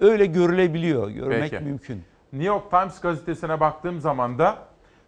öyle 0.00 0.26
görülebiliyor, 0.26 1.10
görmek 1.10 1.50
Peki. 1.50 1.64
mümkün. 1.64 2.02
New 2.32 2.48
York 2.48 2.70
Times 2.70 3.00
gazetesine 3.00 3.60
baktığım 3.60 4.00
zaman 4.00 4.38
da 4.38 4.58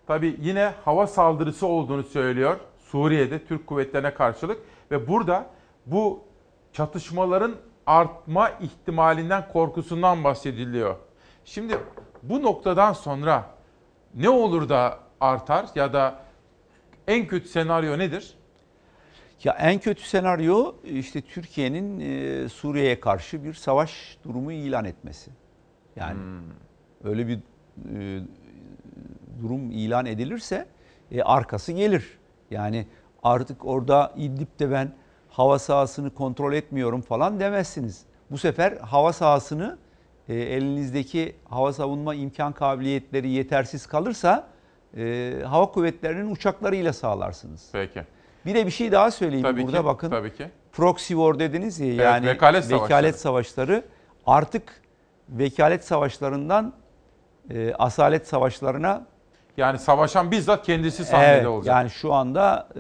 tabii 0.06 0.36
yine 0.40 0.72
hava 0.84 1.06
saldırısı 1.06 1.66
olduğunu 1.66 2.02
söylüyor 2.02 2.56
Suriye'de 2.78 3.44
Türk 3.44 3.66
kuvvetlerine 3.66 4.14
karşılık 4.14 4.58
ve 4.90 5.08
burada 5.08 5.46
bu 5.86 6.24
çatışmaların 6.72 7.54
artma 7.86 8.50
ihtimalinden 8.50 9.48
korkusundan 9.52 10.24
bahsediliyor. 10.24 10.96
Şimdi 11.44 11.78
bu 12.22 12.42
noktadan 12.42 12.92
sonra 12.92 13.44
ne 14.14 14.28
olur 14.28 14.68
da 14.68 14.98
artar 15.20 15.66
ya 15.74 15.92
da 15.92 16.18
en 17.08 17.26
kötü 17.26 17.48
senaryo 17.48 17.98
nedir? 17.98 18.34
Ya 19.44 19.52
en 19.52 19.78
kötü 19.78 20.02
senaryo 20.02 20.74
işte 20.84 21.20
Türkiye'nin 21.20 22.00
e, 22.00 22.48
Suriye'ye 22.48 23.00
karşı 23.00 23.44
bir 23.44 23.54
savaş 23.54 24.18
durumu 24.24 24.52
ilan 24.52 24.84
etmesi. 24.84 25.30
Yani 25.96 26.18
öyle 27.04 27.28
bir 27.28 27.38
e, 27.94 28.20
durum 29.42 29.70
ilan 29.70 30.06
edilirse 30.06 30.66
e, 31.10 31.22
arkası 31.22 31.72
gelir. 31.72 32.18
Yani 32.50 32.86
artık 33.22 33.66
orada 33.66 34.12
İdlib'de 34.16 34.70
ben 34.70 34.92
hava 35.28 35.58
sahasını 35.58 36.14
kontrol 36.14 36.52
etmiyorum 36.52 37.00
falan 37.00 37.40
demezsiniz. 37.40 38.04
Bu 38.30 38.38
sefer 38.38 38.72
hava 38.72 39.12
sahasını 39.12 39.78
e, 40.28 40.34
elinizdeki 40.34 41.36
hava 41.44 41.72
savunma 41.72 42.14
imkan 42.14 42.52
kabiliyetleri 42.52 43.28
yetersiz 43.28 43.86
kalırsa 43.86 44.51
e, 44.96 45.34
hava 45.46 45.66
kuvvetlerinin 45.70 46.30
uçaklarıyla 46.30 46.92
sağlarsınız. 46.92 47.68
Peki. 47.72 48.02
Bir 48.46 48.54
de 48.54 48.66
bir 48.66 48.70
şey 48.70 48.92
daha 48.92 49.10
söyleyeyim 49.10 49.42
Tabii 49.42 49.62
burada 49.62 49.78
ki, 49.78 49.84
bakın. 49.84 50.10
tabii 50.10 50.34
ki. 50.34 50.48
Proxy 50.72 51.12
war 51.14 51.38
dediniz 51.38 51.80
ya 51.80 51.86
Evet, 51.86 52.00
yani 52.00 52.26
vekalet 52.26 52.64
savaşları. 52.64 53.12
savaşları 53.12 53.82
artık 54.26 54.82
vekalet 55.28 55.84
savaşlarından 55.84 56.72
e, 57.50 57.74
asalet 57.74 58.28
savaşlarına 58.28 59.06
Yani 59.56 59.78
savaşan 59.78 60.30
bizzat 60.30 60.66
kendisi 60.66 61.04
sahnede 61.04 61.26
Evet, 61.32 61.46
olacak. 61.46 61.74
Yani 61.76 61.90
şu 61.90 62.12
anda 62.12 62.68
e, 62.74 62.78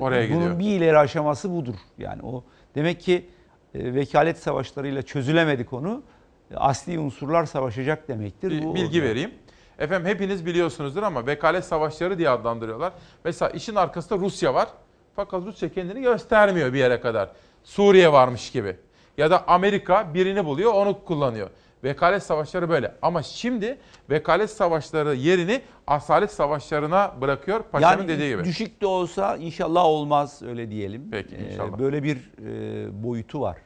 Oraya 0.00 0.28
bunun 0.30 0.40
gidiyor. 0.40 0.58
bir 0.58 0.64
ileri 0.76 0.98
aşaması 0.98 1.52
budur. 1.56 1.74
Yani 1.98 2.22
o 2.22 2.44
demek 2.74 3.00
ki 3.00 3.26
e, 3.74 3.94
vekalet 3.94 4.38
savaşlarıyla 4.38 5.02
çözülemedi 5.02 5.66
konu. 5.66 6.02
E, 6.50 6.56
Asli 6.56 6.98
unsurlar 6.98 7.44
savaşacak 7.44 8.08
demektir. 8.08 8.50
Bir 8.50 8.62
Bu 8.64 8.74
bilgi 8.74 8.98
orada. 9.00 9.10
vereyim. 9.10 9.30
Efendim 9.78 10.06
hepiniz 10.08 10.46
biliyorsunuzdur 10.46 11.02
ama 11.02 11.26
vekalet 11.26 11.64
savaşları 11.64 12.18
diye 12.18 12.30
adlandırıyorlar. 12.30 12.92
Mesela 13.24 13.50
işin 13.50 13.74
arkasında 13.74 14.18
Rusya 14.18 14.54
var. 14.54 14.68
Fakat 15.16 15.42
Rusya 15.46 15.68
kendini 15.72 16.02
göstermiyor 16.02 16.72
bir 16.72 16.78
yere 16.78 17.00
kadar. 17.00 17.30
Suriye 17.64 18.12
varmış 18.12 18.50
gibi. 18.50 18.76
Ya 19.18 19.30
da 19.30 19.48
Amerika 19.48 20.14
birini 20.14 20.44
buluyor 20.44 20.72
onu 20.74 21.04
kullanıyor. 21.04 21.50
Vekalet 21.84 22.22
savaşları 22.22 22.68
böyle. 22.68 22.94
Ama 23.02 23.22
şimdi 23.22 23.78
vekalet 24.10 24.50
savaşları 24.50 25.14
yerini 25.14 25.60
asalet 25.86 26.32
savaşlarına 26.32 27.14
bırakıyor 27.20 27.62
paşanın 27.62 27.98
Yani 27.98 28.08
dediği 28.08 28.28
gibi. 28.30 28.44
düşük 28.44 28.80
de 28.80 28.86
olsa 28.86 29.36
inşallah 29.36 29.84
olmaz 29.84 30.42
öyle 30.42 30.70
diyelim. 30.70 31.08
Peki, 31.10 31.36
E, 31.36 31.52
inşallah. 31.52 31.78
böyle 31.78 32.02
bir 32.02 32.16
e, 32.16 33.02
boyutu 33.02 33.40
var. 33.40 33.56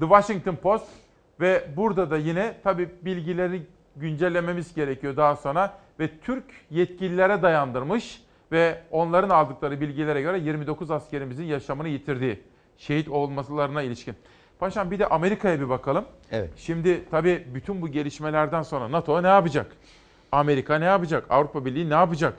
The 0.00 0.06
Washington 0.06 0.56
Post 0.56 0.84
ve 1.40 1.64
burada 1.76 2.10
da 2.10 2.16
yine 2.16 2.54
tabii 2.64 2.88
bilgileri 3.02 3.62
güncellememiz 4.00 4.74
gerekiyor 4.74 5.16
daha 5.16 5.36
sonra 5.36 5.78
ve 6.00 6.18
Türk 6.18 6.44
yetkililere 6.70 7.42
dayandırmış 7.42 8.22
ve 8.52 8.82
onların 8.90 9.30
aldıkları 9.30 9.80
bilgilere 9.80 10.22
göre 10.22 10.38
29 10.38 10.90
askerimizin 10.90 11.44
yaşamını 11.44 11.88
yitirdiği 11.88 12.42
şehit 12.76 13.08
olmalarına 13.08 13.82
ilişkin. 13.82 14.14
Paşam 14.58 14.90
bir 14.90 14.98
de 14.98 15.06
Amerika'ya 15.06 15.60
bir 15.60 15.68
bakalım. 15.68 16.04
Evet. 16.30 16.50
Şimdi 16.56 17.04
tabii 17.10 17.46
bütün 17.54 17.82
bu 17.82 17.88
gelişmelerden 17.88 18.62
sonra 18.62 18.92
NATO 18.92 19.22
ne 19.22 19.28
yapacak? 19.28 19.76
Amerika 20.32 20.78
ne 20.78 20.84
yapacak? 20.84 21.26
Avrupa 21.30 21.64
Birliği 21.64 21.90
ne 21.90 21.94
yapacak? 21.94 22.38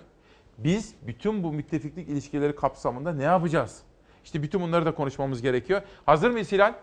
Biz 0.58 0.96
bütün 1.08 1.44
bu 1.44 1.54
müttefiklik 1.54 2.10
ilişkileri 2.10 2.56
kapsamında 2.56 3.14
ne 3.14 3.24
yapacağız? 3.24 3.82
İşte 4.24 4.44
bütün 4.44 4.62
bunları 4.62 4.86
da 4.86 4.96
konuşmamız 4.96 5.42
gerekiyor. 5.42 5.82
Hazır 6.06 6.32
mıyız 6.32 6.52
Hilal? 6.52 6.74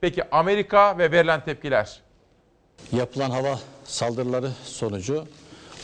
Peki 0.00 0.30
Amerika 0.30 0.98
ve 0.98 1.12
verilen 1.12 1.44
tepkiler. 1.44 2.02
Yapılan 2.92 3.30
hava 3.30 3.58
saldırıları 3.84 4.50
sonucu 4.64 5.24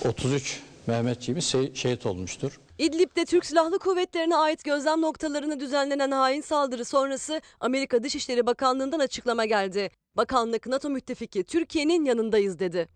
33 0.05 0.61
Mehmetçiğimiz 0.87 1.45
şeh- 1.45 1.75
şehit 1.77 2.07
olmuştur. 2.07 2.61
İdlib'de 2.79 3.25
Türk 3.25 3.47
Silahlı 3.47 3.79
Kuvvetleri'ne 3.79 4.37
ait 4.37 4.65
gözlem 4.65 5.01
noktalarına 5.01 5.61
düzenlenen 5.61 6.11
hain 6.11 6.41
saldırı 6.41 6.85
sonrası 6.85 7.41
Amerika 7.61 8.03
Dışişleri 8.03 8.47
Bakanlığı'ndan 8.47 8.99
açıklama 8.99 9.45
geldi. 9.45 9.91
Bakanlık 10.17 10.67
NATO 10.67 10.91
müttefiki 10.91 11.45
Türkiye'nin 11.45 12.05
yanındayız 12.05 12.59
dedi. 12.59 12.89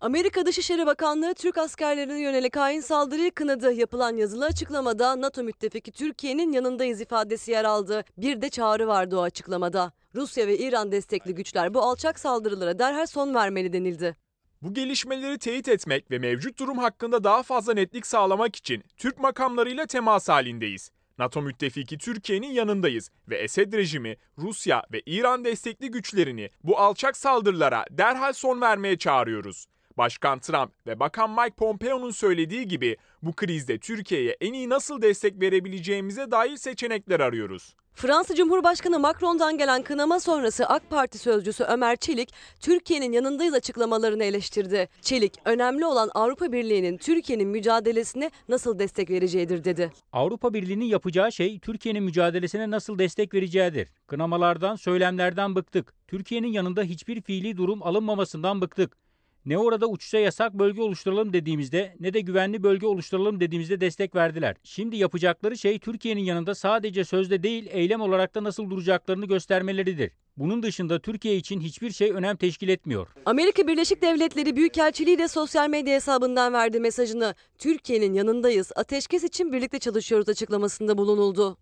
Amerika 0.00 0.46
Dışişleri 0.46 0.86
Bakanlığı 0.86 1.34
Türk 1.34 1.58
askerlerine 1.58 2.20
yönelik 2.20 2.56
hain 2.56 2.80
saldırıyı 2.80 3.30
kınadı. 3.30 3.72
Yapılan 3.72 4.16
yazılı 4.16 4.44
açıklamada 4.44 5.20
NATO 5.20 5.42
müttefiki 5.42 5.92
Türkiye'nin 5.92 6.52
yanındayız 6.52 7.00
ifadesi 7.00 7.50
yer 7.50 7.64
aldı. 7.64 8.04
Bir 8.18 8.42
de 8.42 8.48
çağrı 8.48 8.86
vardı 8.88 9.16
o 9.18 9.22
açıklamada. 9.22 9.92
Rusya 10.16 10.46
ve 10.46 10.58
İran 10.58 10.92
destekli 10.92 11.34
güçler 11.34 11.74
bu 11.74 11.82
alçak 11.82 12.18
saldırılara 12.18 12.78
derhal 12.78 13.06
son 13.06 13.34
vermeli 13.34 13.72
denildi. 13.72 14.16
Bu 14.62 14.74
gelişmeleri 14.74 15.38
teyit 15.38 15.68
etmek 15.68 16.10
ve 16.10 16.18
mevcut 16.18 16.58
durum 16.58 16.78
hakkında 16.78 17.24
daha 17.24 17.42
fazla 17.42 17.74
netlik 17.74 18.06
sağlamak 18.06 18.56
için 18.56 18.84
Türk 18.96 19.18
makamlarıyla 19.18 19.86
temas 19.86 20.28
halindeyiz. 20.28 20.90
NATO 21.18 21.42
müttefiki 21.42 21.98
Türkiye'nin 21.98 22.50
yanındayız 22.50 23.10
ve 23.28 23.36
Esed 23.36 23.72
rejimi, 23.72 24.16
Rusya 24.38 24.82
ve 24.92 25.02
İran 25.06 25.44
destekli 25.44 25.90
güçlerini 25.90 26.50
bu 26.64 26.78
alçak 26.78 27.16
saldırılara 27.16 27.84
derhal 27.90 28.32
son 28.32 28.60
vermeye 28.60 28.98
çağırıyoruz. 28.98 29.66
Başkan 29.98 30.38
Trump 30.38 30.72
ve 30.86 31.00
Bakan 31.00 31.30
Mike 31.30 31.56
Pompeo'nun 31.56 32.10
söylediği 32.10 32.68
gibi 32.68 32.96
bu 33.22 33.32
krizde 33.32 33.78
Türkiye'ye 33.78 34.36
en 34.40 34.52
iyi 34.52 34.68
nasıl 34.68 35.02
destek 35.02 35.40
verebileceğimize 35.40 36.30
dair 36.30 36.56
seçenekler 36.56 37.20
arıyoruz. 37.20 37.74
Fransa 37.96 38.34
Cumhurbaşkanı 38.34 38.98
Macron'dan 38.98 39.58
gelen 39.58 39.82
kınama 39.82 40.20
sonrası 40.20 40.66
AK 40.66 40.90
Parti 40.90 41.18
sözcüsü 41.18 41.64
Ömer 41.64 41.96
Çelik, 41.96 42.32
Türkiye'nin 42.60 43.12
yanındayız 43.12 43.54
açıklamalarını 43.54 44.24
eleştirdi. 44.24 44.88
Çelik, 45.00 45.32
önemli 45.44 45.86
olan 45.86 46.10
Avrupa 46.14 46.52
Birliği'nin 46.52 46.96
Türkiye'nin 46.96 47.48
mücadelesine 47.48 48.30
nasıl 48.48 48.78
destek 48.78 49.10
vereceğidir 49.10 49.64
dedi. 49.64 49.92
Avrupa 50.12 50.54
Birliği'nin 50.54 50.84
yapacağı 50.84 51.32
şey 51.32 51.58
Türkiye'nin 51.58 52.02
mücadelesine 52.02 52.70
nasıl 52.70 52.98
destek 52.98 53.34
vereceğidir. 53.34 53.88
Kınamalardan, 54.06 54.76
söylemlerden 54.76 55.54
bıktık. 55.54 55.94
Türkiye'nin 56.08 56.52
yanında 56.52 56.82
hiçbir 56.82 57.22
fiili 57.22 57.56
durum 57.56 57.82
alınmamasından 57.82 58.60
bıktık. 58.60 59.05
Ne 59.46 59.58
orada 59.58 59.86
uçuşa 59.86 60.18
yasak 60.18 60.54
bölge 60.54 60.82
oluşturalım 60.82 61.32
dediğimizde 61.32 61.96
ne 62.00 62.14
de 62.14 62.20
güvenli 62.20 62.62
bölge 62.62 62.86
oluşturalım 62.86 63.40
dediğimizde 63.40 63.80
destek 63.80 64.14
verdiler. 64.14 64.56
Şimdi 64.62 64.96
yapacakları 64.96 65.58
şey 65.58 65.78
Türkiye'nin 65.78 66.20
yanında 66.20 66.54
sadece 66.54 67.04
sözde 67.04 67.42
değil 67.42 67.66
eylem 67.70 68.00
olarak 68.00 68.34
da 68.34 68.44
nasıl 68.44 68.70
duracaklarını 68.70 69.26
göstermeleridir. 69.26 70.10
Bunun 70.36 70.62
dışında 70.62 70.98
Türkiye 70.98 71.36
için 71.36 71.60
hiçbir 71.60 71.90
şey 71.90 72.10
önem 72.10 72.36
teşkil 72.36 72.68
etmiyor. 72.68 73.08
Amerika 73.26 73.66
Birleşik 73.66 74.02
Devletleri 74.02 74.56
Büyükelçiliği 74.56 75.18
de 75.18 75.28
sosyal 75.28 75.68
medya 75.68 75.94
hesabından 75.94 76.52
verdi 76.52 76.80
mesajını. 76.80 77.34
Türkiye'nin 77.58 78.14
yanındayız, 78.14 78.72
ateşkes 78.76 79.24
için 79.24 79.52
birlikte 79.52 79.78
çalışıyoruz 79.78 80.28
açıklamasında 80.28 80.98
bulunuldu. 80.98 81.58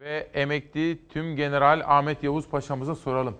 Ve 0.00 0.30
emekli 0.34 1.08
tüm 1.08 1.36
General 1.36 1.82
Ahmet 1.86 2.22
Yavuz 2.22 2.48
Paşa'mıza 2.48 2.94
soralım. 2.94 3.38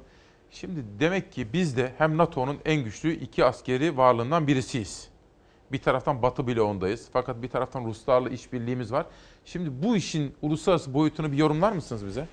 Şimdi 0.61 0.85
demek 1.01 1.33
ki 1.33 1.53
biz 1.53 1.77
de 1.77 1.93
hem 1.99 2.17
NATO'nun 2.17 2.59
en 2.65 2.85
güçlü 2.85 3.13
iki 3.13 3.45
askeri 3.45 3.97
varlığından 3.97 4.47
birisiyiz. 4.47 5.09
Bir 5.73 5.79
taraftan 5.79 6.23
Batı 6.23 6.47
bloğundayız 6.47 7.09
fakat 7.13 7.43
bir 7.43 7.49
taraftan 7.49 7.85
Ruslarla 7.85 8.29
işbirliğimiz 8.29 8.93
var. 8.93 9.07
Şimdi 9.45 9.83
bu 9.83 9.97
işin 9.97 10.35
uluslararası 10.43 10.95
boyutunu 10.95 11.33
bir 11.33 11.37
yorumlar 11.37 11.73
mısınız 11.73 12.07
bize? 12.07 12.27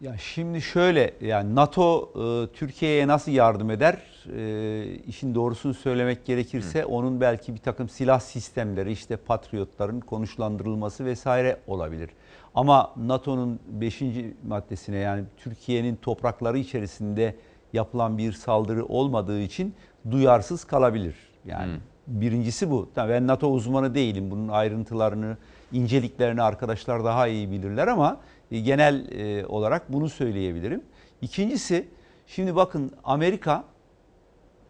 Ya 0.00 0.18
şimdi 0.18 0.62
şöyle 0.62 1.14
yani 1.20 1.54
NATO 1.54 2.12
e, 2.14 2.52
Türkiye'ye 2.52 3.08
nasıl 3.08 3.32
yardım 3.32 3.70
eder? 3.70 3.98
E, 4.36 4.94
işin 5.06 5.34
doğrusunu 5.34 5.74
söylemek 5.74 6.26
gerekirse 6.26 6.84
onun 6.84 7.20
belki 7.20 7.54
bir 7.54 7.60
takım 7.60 7.88
silah 7.88 8.20
sistemleri 8.20 8.92
işte 8.92 9.16
patriotların 9.16 10.00
konuşlandırılması 10.00 11.04
vesaire 11.04 11.60
olabilir. 11.66 12.10
Ama 12.54 12.94
NATO'nun 12.96 13.60
5. 13.66 14.02
maddesine 14.48 14.96
yani 14.96 15.24
Türkiye'nin 15.36 15.96
toprakları 15.96 16.58
içerisinde 16.58 17.36
yapılan 17.72 18.18
bir 18.18 18.32
saldırı 18.32 18.84
olmadığı 18.84 19.40
için 19.40 19.74
duyarsız 20.10 20.64
kalabilir. 20.64 21.14
Yani 21.44 21.72
birincisi 22.06 22.70
bu. 22.70 22.88
Ben 22.96 23.26
NATO 23.26 23.48
uzmanı 23.48 23.94
değilim. 23.94 24.30
Bunun 24.30 24.48
ayrıntılarını, 24.48 25.36
inceliklerini 25.72 26.42
arkadaşlar 26.42 27.04
daha 27.04 27.28
iyi 27.28 27.50
bilirler 27.50 27.86
ama 27.88 28.16
e, 28.50 28.60
genel 28.60 29.12
e, 29.12 29.46
olarak 29.46 29.92
bunu 29.92 30.08
söyleyebilirim. 30.08 30.82
İkincisi 31.22 31.88
şimdi 32.26 32.56
bakın 32.56 32.92
Amerika 33.04 33.64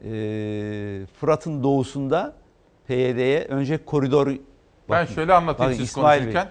e, 0.05 0.11
Fırat'ın 1.21 1.63
doğusunda 1.63 2.35
PYD'ye 2.87 3.45
önce 3.45 3.85
koridor 3.85 4.27
Ben 4.27 4.39
bakın, 4.89 5.15
şöyle 5.15 5.35
anlatayım 5.35 5.73
bakın 5.73 5.83
siz 5.83 5.91
İsmail 5.91 6.19
konuşurken. 6.19 6.49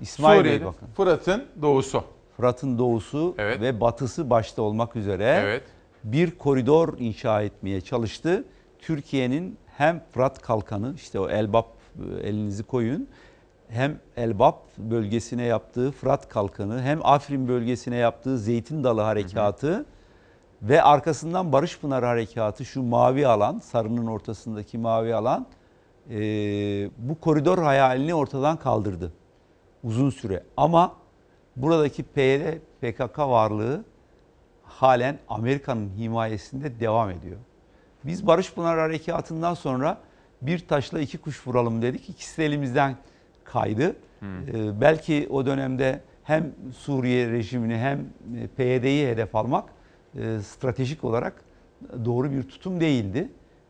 İsmail 0.00 0.36
Bey 0.36 0.42
Suriye'nin 0.42 0.66
bakın. 0.66 0.88
Fırat'ın 0.96 1.44
doğusu. 1.62 2.04
Fırat'ın 2.36 2.78
doğusu 2.78 3.34
ve 3.38 3.80
batısı 3.80 4.30
başta 4.30 4.62
olmak 4.62 4.96
üzere 4.96 5.40
Evet. 5.44 5.62
Bir 6.04 6.30
koridor 6.30 6.98
inşa 6.98 7.42
etmeye 7.42 7.80
çalıştı. 7.80 8.44
Türkiye'nin 8.78 9.58
hem 9.76 10.02
Fırat 10.12 10.42
Kalkanı 10.42 10.94
işte 10.96 11.20
o 11.20 11.28
Elbap 11.28 11.66
e, 11.98 12.28
elinizi 12.28 12.62
koyun 12.62 13.08
hem 13.68 14.00
Elbap 14.16 14.78
bölgesine 14.78 15.44
yaptığı 15.44 15.90
Fırat 15.92 16.28
Kalkanı 16.28 16.82
hem 16.82 17.06
Afrin 17.06 17.48
bölgesine 17.48 17.96
yaptığı 17.96 18.38
Zeytin 18.38 18.84
Dalı 18.84 19.00
Harekatı 19.00 19.86
ve 20.62 20.82
arkasından 20.82 21.52
Barış 21.52 21.78
Pınarı 21.78 22.06
Harekatı 22.06 22.64
şu 22.64 22.82
mavi 22.82 23.26
alan 23.26 23.58
sarının 23.58 24.06
ortasındaki 24.06 24.78
mavi 24.78 25.14
alan 25.14 25.46
e, 26.10 26.16
bu 26.98 27.20
koridor 27.20 27.58
hayalini 27.58 28.14
ortadan 28.14 28.56
kaldırdı 28.56 29.12
uzun 29.84 30.10
süre. 30.10 30.44
Ama 30.56 30.94
buradaki 31.56 32.02
PYD 32.02 32.58
PKK 32.80 33.18
varlığı 33.18 33.84
halen 34.82 35.18
Amerika'nın 35.28 35.90
himayesinde 35.98 36.80
devam 36.80 37.10
ediyor. 37.10 37.36
Biz 38.04 38.26
Barış 38.26 38.54
Pınar 38.54 38.78
Harekatı'ndan 38.78 39.54
sonra 39.54 39.98
bir 40.42 40.58
taşla 40.58 41.00
iki 41.00 41.18
kuş 41.18 41.46
vuralım 41.46 41.82
dedik. 41.82 42.08
İkisi 42.08 42.38
de 42.38 42.46
elimizden 42.46 42.96
kaydı. 43.44 43.96
Ee, 44.22 44.80
belki 44.80 45.28
o 45.30 45.46
dönemde 45.46 46.00
hem 46.24 46.52
Suriye 46.78 47.30
rejimini 47.30 47.76
hem 47.78 47.98
e, 47.98 48.46
PYD'yi 48.56 49.06
hedef 49.08 49.34
almak 49.34 49.64
e, 50.14 50.38
stratejik 50.40 51.04
olarak 51.04 51.44
doğru 52.04 52.30
bir 52.30 52.42
tutum 52.42 52.80
değildi. 52.80 53.28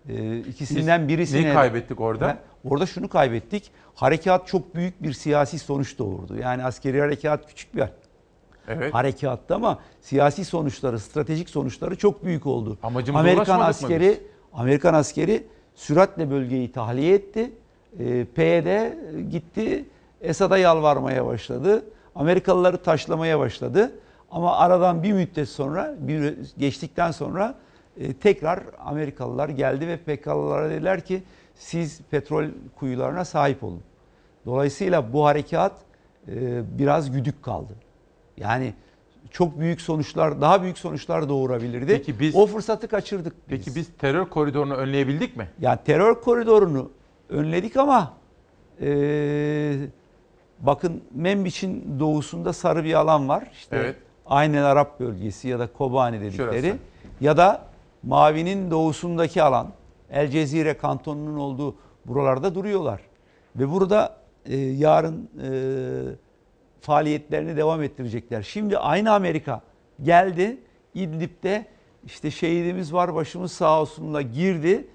E, 0.09 0.39
ikisinden 0.39 1.09
birisini 1.09 1.43
neyi 1.43 1.55
kaybettik 1.55 2.01
orada? 2.01 2.28
Ve 2.28 2.36
Orada 2.64 2.86
şunu 2.86 3.09
kaybettik. 3.09 3.70
Harekat 3.94 4.47
çok 4.47 4.74
büyük 4.74 5.02
bir 5.02 5.12
siyasi 5.12 5.59
sonuç 5.59 5.98
doğurdu. 5.98 6.36
Yani 6.36 6.64
askeri 6.64 7.01
harekat 7.01 7.48
küçük 7.48 7.76
bir 7.76 7.82
Evet. 8.68 8.94
harekattı 8.94 9.55
ama 9.55 9.78
siyasi 10.01 10.44
sonuçları, 10.44 10.98
stratejik 10.98 11.51
sonuçları 11.51 11.97
çok 11.97 12.24
büyük 12.24 12.47
oldu. 12.47 12.78
Amacımıza 12.82 13.20
Amerikan 13.20 13.59
ulaşmadık 13.59 13.60
mı 13.60 13.68
askeri 13.68 14.20
Amerikan 14.52 14.94
askeri 14.94 15.47
süratle 15.74 16.30
bölgeyi 16.30 16.72
tahliye 16.72 17.14
etti. 17.14 17.52
E, 17.98 18.24
PYD 18.24 18.93
gitti 19.30 19.84
Esad'a 20.20 20.59
yalvarmaya 20.59 21.26
başladı. 21.26 21.84
Amerikalıları 22.14 22.82
taşlamaya 22.82 23.39
başladı. 23.39 23.93
Ama 24.30 24.56
aradan 24.56 25.02
bir 25.02 25.12
müddet 25.12 25.48
sonra, 25.48 25.94
bir 25.98 26.34
geçtikten 26.59 27.10
sonra 27.10 27.55
e, 27.97 28.12
tekrar 28.12 28.60
Amerikalılar 28.78 29.48
geldi 29.48 29.89
ve 29.89 29.97
PKK'lılara 29.97 30.70
dediler 30.70 31.05
ki 31.05 31.22
siz 31.55 32.01
petrol 32.10 32.44
kuyularına 32.76 33.24
sahip 33.24 33.64
olun. 33.64 33.82
Dolayısıyla 34.47 35.12
bu 35.12 35.24
harekat 35.24 35.72
e, 36.28 36.62
biraz 36.78 37.12
güdük 37.12 37.43
kaldı. 37.43 37.72
Yani 38.37 38.75
çok 39.31 39.61
büyük 39.61 39.81
sonuçlar, 39.81 40.41
daha 40.41 40.63
büyük 40.63 40.79
sonuçlar 40.79 41.29
doğurabilirdi. 41.29 41.87
Peki 41.87 42.21
biz- 42.21 42.35
o 42.37 42.47
fırsatı 42.47 42.89
kaçırdık. 42.89 43.33
biz. 43.51 43.59
Peki 43.65 43.75
biz 43.77 43.89
terör 43.99 44.27
koridorunu 44.27 44.75
önleyebildik 44.75 45.37
mi? 45.37 45.49
Yani 45.61 45.79
terör 45.85 46.21
koridorunu 46.21 46.91
önledik 47.29 47.77
ama 47.77 48.13
e, 48.81 49.77
bakın 50.61 51.03
Membiç'in 51.15 52.01
doğusunda 52.01 52.53
sarı 52.53 52.85
bir 52.85 52.95
alan 52.95 53.29
var. 53.29 53.51
İşte 53.53 53.77
Evet. 53.77 53.97
Aynen 54.27 54.63
Arap 54.63 55.01
bölgesi 55.01 55.49
ya 55.49 55.59
da 55.59 55.67
Kobani 55.73 56.21
dedikleri. 56.21 56.61
Şurası. 56.63 56.77
Ya 57.21 57.37
da 57.37 57.65
Mavi'nin 58.03 58.71
doğusundaki 58.71 59.43
alan 59.43 59.69
El 60.11 60.31
Cezire 60.31 60.77
kantonunun 60.77 61.39
olduğu 61.39 61.75
buralarda 62.07 62.55
duruyorlar. 62.55 63.01
Ve 63.57 63.71
burada 63.71 64.17
e, 64.47 64.57
yarın 64.57 65.31
e, 65.43 65.49
faaliyetlerini 66.83 67.57
devam 67.57 67.83
ettirecekler. 67.83 68.43
Şimdi 68.43 68.79
aynı 68.79 69.13
Amerika 69.13 69.61
geldi 70.03 70.59
İdlib'de 70.95 71.67
işte 72.07 72.31
şehidimiz 72.31 72.93
var 72.93 73.15
başımız 73.15 73.53
sağ 73.53 73.81
olsunla 73.81 74.23
girdi. 74.23 74.87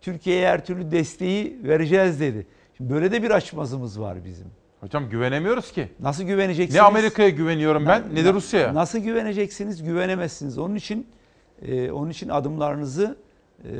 Türkiye'ye 0.00 0.48
her 0.48 0.66
türlü 0.66 0.90
desteği 0.90 1.58
vereceğiz 1.64 2.20
dedi. 2.20 2.46
Şimdi 2.76 2.90
böyle 2.90 3.12
de 3.12 3.22
bir 3.22 3.30
açmazımız 3.30 4.00
var 4.00 4.24
bizim. 4.24 4.46
Hocam 4.80 5.08
güvenemiyoruz 5.08 5.72
ki. 5.72 5.88
Nasıl 6.00 6.24
güveneceksiniz? 6.24 6.74
Ne 6.74 6.82
Amerika'ya 6.82 7.28
güveniyorum 7.28 7.86
ben 7.86 8.14
ne 8.14 8.24
de 8.24 8.32
Rusya'ya. 8.32 8.74
Nasıl 8.74 8.98
güveneceksiniz? 8.98 9.82
Güvenemezsiniz. 9.82 10.58
Onun 10.58 10.74
için 10.74 11.06
e, 11.62 11.90
onun 11.90 12.10
için 12.10 12.28
adımlarınızı 12.28 13.16
e, 13.64 13.70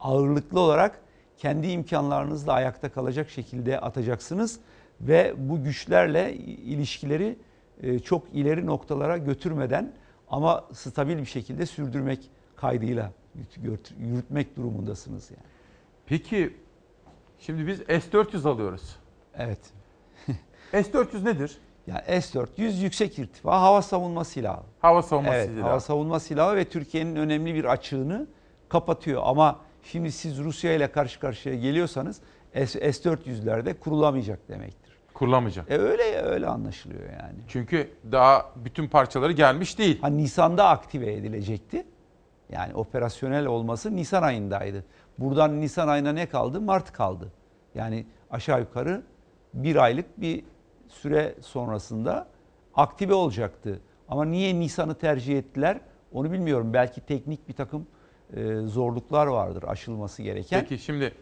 ağırlıklı 0.00 0.60
olarak 0.60 1.00
kendi 1.38 1.66
imkanlarınızla 1.66 2.52
ayakta 2.52 2.88
kalacak 2.88 3.30
şekilde 3.30 3.80
atacaksınız 3.80 4.60
ve 5.00 5.34
bu 5.36 5.64
güçlerle 5.64 6.34
ilişkileri 6.36 7.36
e, 7.82 7.98
çok 7.98 8.26
ileri 8.32 8.66
noktalara 8.66 9.18
götürmeden 9.18 9.92
ama 10.28 10.64
stabil 10.72 11.18
bir 11.18 11.24
şekilde 11.24 11.66
sürdürmek 11.66 12.30
kaydıyla 12.56 13.12
yürütmek 13.98 14.56
durumundasınız 14.56 15.30
yani. 15.30 15.44
Peki 16.06 16.56
şimdi 17.38 17.66
biz 17.66 17.78
S-400 17.78 18.48
alıyoruz. 18.48 18.96
Evet. 19.36 19.58
S-400 20.72 21.24
nedir? 21.24 21.58
Yani 21.86 22.00
S-400 22.22 22.82
yüksek 22.82 23.18
irtifa 23.18 23.62
hava 23.62 23.82
savunma 23.82 24.24
silahı. 24.24 24.62
Hava 24.80 25.02
savunma 25.02 25.34
evet, 25.34 25.48
silahı. 25.48 25.68
Hava 25.68 25.80
savunma 25.80 26.20
silahı 26.20 26.56
ve 26.56 26.64
Türkiye'nin 26.64 27.16
önemli 27.16 27.54
bir 27.54 27.64
açığını 27.64 28.26
kapatıyor. 28.68 29.22
Ama 29.24 29.60
şimdi 29.82 30.12
siz 30.12 30.38
Rusya 30.38 30.74
ile 30.74 30.92
karşı 30.92 31.20
karşıya 31.20 31.54
geliyorsanız 31.54 32.20
S-400'lerde 32.54 33.74
kurulamayacak 33.78 34.48
demektir. 34.48 34.83
Kurulamayacak. 35.14 35.70
E 35.70 35.78
öyle 35.78 36.16
öyle 36.22 36.46
anlaşılıyor 36.46 37.02
yani. 37.02 37.38
Çünkü 37.48 37.90
daha 38.12 38.50
bütün 38.56 38.88
parçaları 38.88 39.32
gelmiş 39.32 39.78
değil. 39.78 40.00
Ha 40.00 40.08
Nisan'da 40.08 40.68
aktive 40.68 41.12
edilecekti. 41.12 41.86
Yani 42.52 42.74
operasyonel 42.74 43.46
olması 43.46 43.96
Nisan 43.96 44.22
ayındaydı. 44.22 44.84
Buradan 45.18 45.60
Nisan 45.60 45.88
ayına 45.88 46.12
ne 46.12 46.26
kaldı? 46.26 46.60
Mart 46.60 46.92
kaldı. 46.92 47.32
Yani 47.74 48.06
aşağı 48.30 48.60
yukarı 48.60 49.02
bir 49.54 49.76
aylık 49.76 50.20
bir 50.20 50.44
süre 50.88 51.34
sonrasında 51.40 52.26
aktive 52.74 53.14
olacaktı. 53.14 53.80
Ama 54.08 54.24
niye 54.24 54.60
Nisan'ı 54.60 54.94
tercih 54.94 55.38
ettiler 55.38 55.80
onu 56.12 56.32
bilmiyorum. 56.32 56.72
Belki 56.72 57.00
teknik 57.00 57.48
bir 57.48 57.54
takım 57.54 57.86
e, 58.36 58.56
zorluklar 58.56 59.26
vardır 59.26 59.64
aşılması 59.66 60.22
gereken. 60.22 60.60
Peki 60.60 60.78
şimdi 60.82 61.14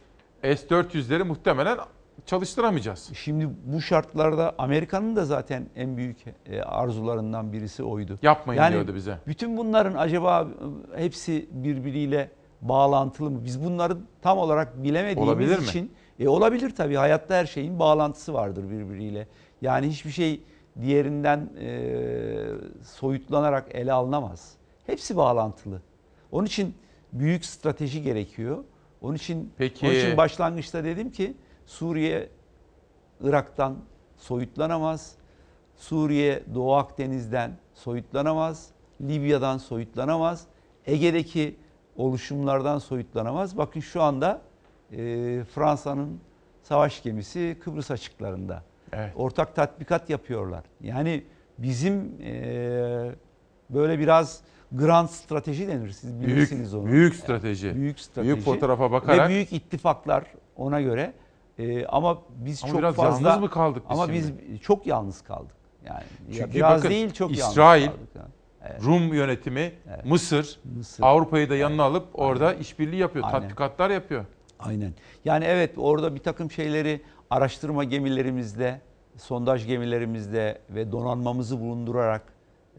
S-400'leri 0.43 1.25
muhtemelen 1.25 1.79
çalıştıramayacağız. 2.27 3.11
Şimdi 3.15 3.49
bu 3.65 3.81
şartlarda 3.81 4.55
Amerika'nın 4.59 5.17
da 5.17 5.25
zaten 5.25 5.67
en 5.77 5.97
büyük 5.97 6.17
e, 6.47 6.63
arzularından 6.63 7.53
birisi 7.53 7.83
oydu. 7.83 8.19
Yapmayın 8.23 8.63
yani 8.63 8.73
diyordu 8.73 8.95
bize. 8.95 9.19
Bütün 9.27 9.57
bunların 9.57 9.95
acaba 9.95 10.49
e, 10.97 11.05
hepsi 11.05 11.49
birbiriyle 11.53 12.31
bağlantılı 12.61 13.31
mı? 13.31 13.45
Biz 13.45 13.65
bunları 13.65 13.97
tam 14.23 14.39
olarak 14.39 14.83
bilemediğimiz 14.83 15.29
olabilir 15.29 15.59
için 15.59 15.85
mi? 15.85 15.91
E, 16.25 16.29
olabilir 16.29 16.75
tabii. 16.77 16.95
Hayatta 16.95 17.35
her 17.35 17.47
şeyin 17.47 17.79
bağlantısı 17.79 18.35
vardır 18.35 18.71
birbiriyle. 18.71 19.27
Yani 19.63 19.89
hiçbir 19.89 20.11
şey 20.11 20.43
diğerinden 20.81 21.51
e, 21.61 21.91
soyutlanarak 22.85 23.75
ele 23.75 23.93
alınamaz. 23.93 24.53
Hepsi 24.87 25.17
bağlantılı. 25.17 25.83
Onun 26.33 26.47
için 26.47 26.75
büyük 27.13 27.45
strateji 27.45 28.03
gerekiyor. 28.03 28.65
Onun 29.03 29.15
için, 29.15 29.53
Peki. 29.59 29.87
onun 29.87 29.95
için 29.95 30.17
başlangıçta 30.17 30.85
dedim 30.85 31.11
ki 31.11 31.35
Suriye 31.67 32.29
Irak'tan 33.21 33.77
soyutlanamaz. 34.17 35.15
Suriye 35.77 36.43
Doğu 36.55 36.75
Akdeniz'den 36.75 37.57
soyutlanamaz. 37.75 38.69
Libya'dan 39.01 39.59
soyutlanamaz. 39.59 40.47
Ege'deki 40.87 41.57
oluşumlardan 41.97 42.79
soyutlanamaz. 42.79 43.57
Bakın 43.57 43.81
şu 43.81 44.03
anda 44.03 44.41
e, 44.93 44.97
Fransa'nın 45.55 46.21
savaş 46.63 47.03
gemisi 47.03 47.59
Kıbrıs 47.65 47.91
açıklarında. 47.91 48.63
Evet. 48.93 49.13
Ortak 49.17 49.55
tatbikat 49.57 50.11
yapıyorlar. 50.11 50.65
Yani 50.81 51.25
bizim 51.59 52.13
e, 52.25 53.11
böyle 53.71 53.99
biraz 53.99 54.41
grand 54.73 55.09
strateji 55.09 55.69
denir. 55.69 55.91
Siz 55.91 56.21
bilirsiniz 56.21 56.73
büyük, 56.73 56.85
onu. 56.85 56.93
Büyük 56.93 57.15
strateji. 57.15 57.75
Büyük 57.75 58.01
strateji. 58.01 58.33
Büyük 58.35 58.45
fotoğrafa 58.45 58.93
bakarak. 58.93 59.29
Ve 59.29 59.35
büyük 59.35 59.53
ittifaklar 59.53 60.25
ona 60.57 60.81
göre. 60.81 61.13
E, 61.59 61.87
ama 61.87 62.19
biz 62.31 62.65
ama 62.65 62.73
çok 62.73 62.81
biraz 62.81 62.95
fazla 62.95 63.29
yalnız 63.29 63.43
mı 63.43 63.51
kaldık 63.51 63.83
biz 63.91 63.99
Ama 63.99 64.07
şimdi? 64.15 64.35
biz 64.53 64.61
çok 64.61 64.87
yalnız 64.87 65.23
kaldık. 65.23 65.57
Yani 65.87 66.03
Çünkü 66.37 66.55
biraz 66.55 66.79
bakın, 66.79 66.91
değil 66.91 67.13
çok 67.13 67.33
İsrail, 67.33 67.83
yalnız 67.83 67.97
kaldık. 67.97 68.11
Yani. 68.17 68.29
Evet. 68.65 68.85
Rum 68.85 69.15
yönetimi, 69.15 69.73
Evet. 69.89 70.05
Mısır, 70.05 70.61
Mısır. 70.77 71.03
Avrupa'yı 71.05 71.51
da 71.51 71.57
yanına 71.57 71.83
alıp 71.83 72.07
orada 72.15 72.55
işbirliği 72.55 72.97
yapıyor, 72.97 73.25
Aynen. 73.25 73.41
tatbikatlar 73.41 73.91
yapıyor. 73.91 74.25
Aynen. 74.59 74.93
Yani 75.25 75.45
evet 75.45 75.71
orada 75.77 76.15
bir 76.15 76.21
takım 76.21 76.51
şeyleri 76.51 77.03
araştırma 77.31 77.85
gemilerimizle, 77.85 78.81
sondaj 79.17 79.67
gemilerimizle 79.67 80.59
ve 80.71 80.93
donanmamızı 80.93 81.61
bulundurarak 81.61 82.23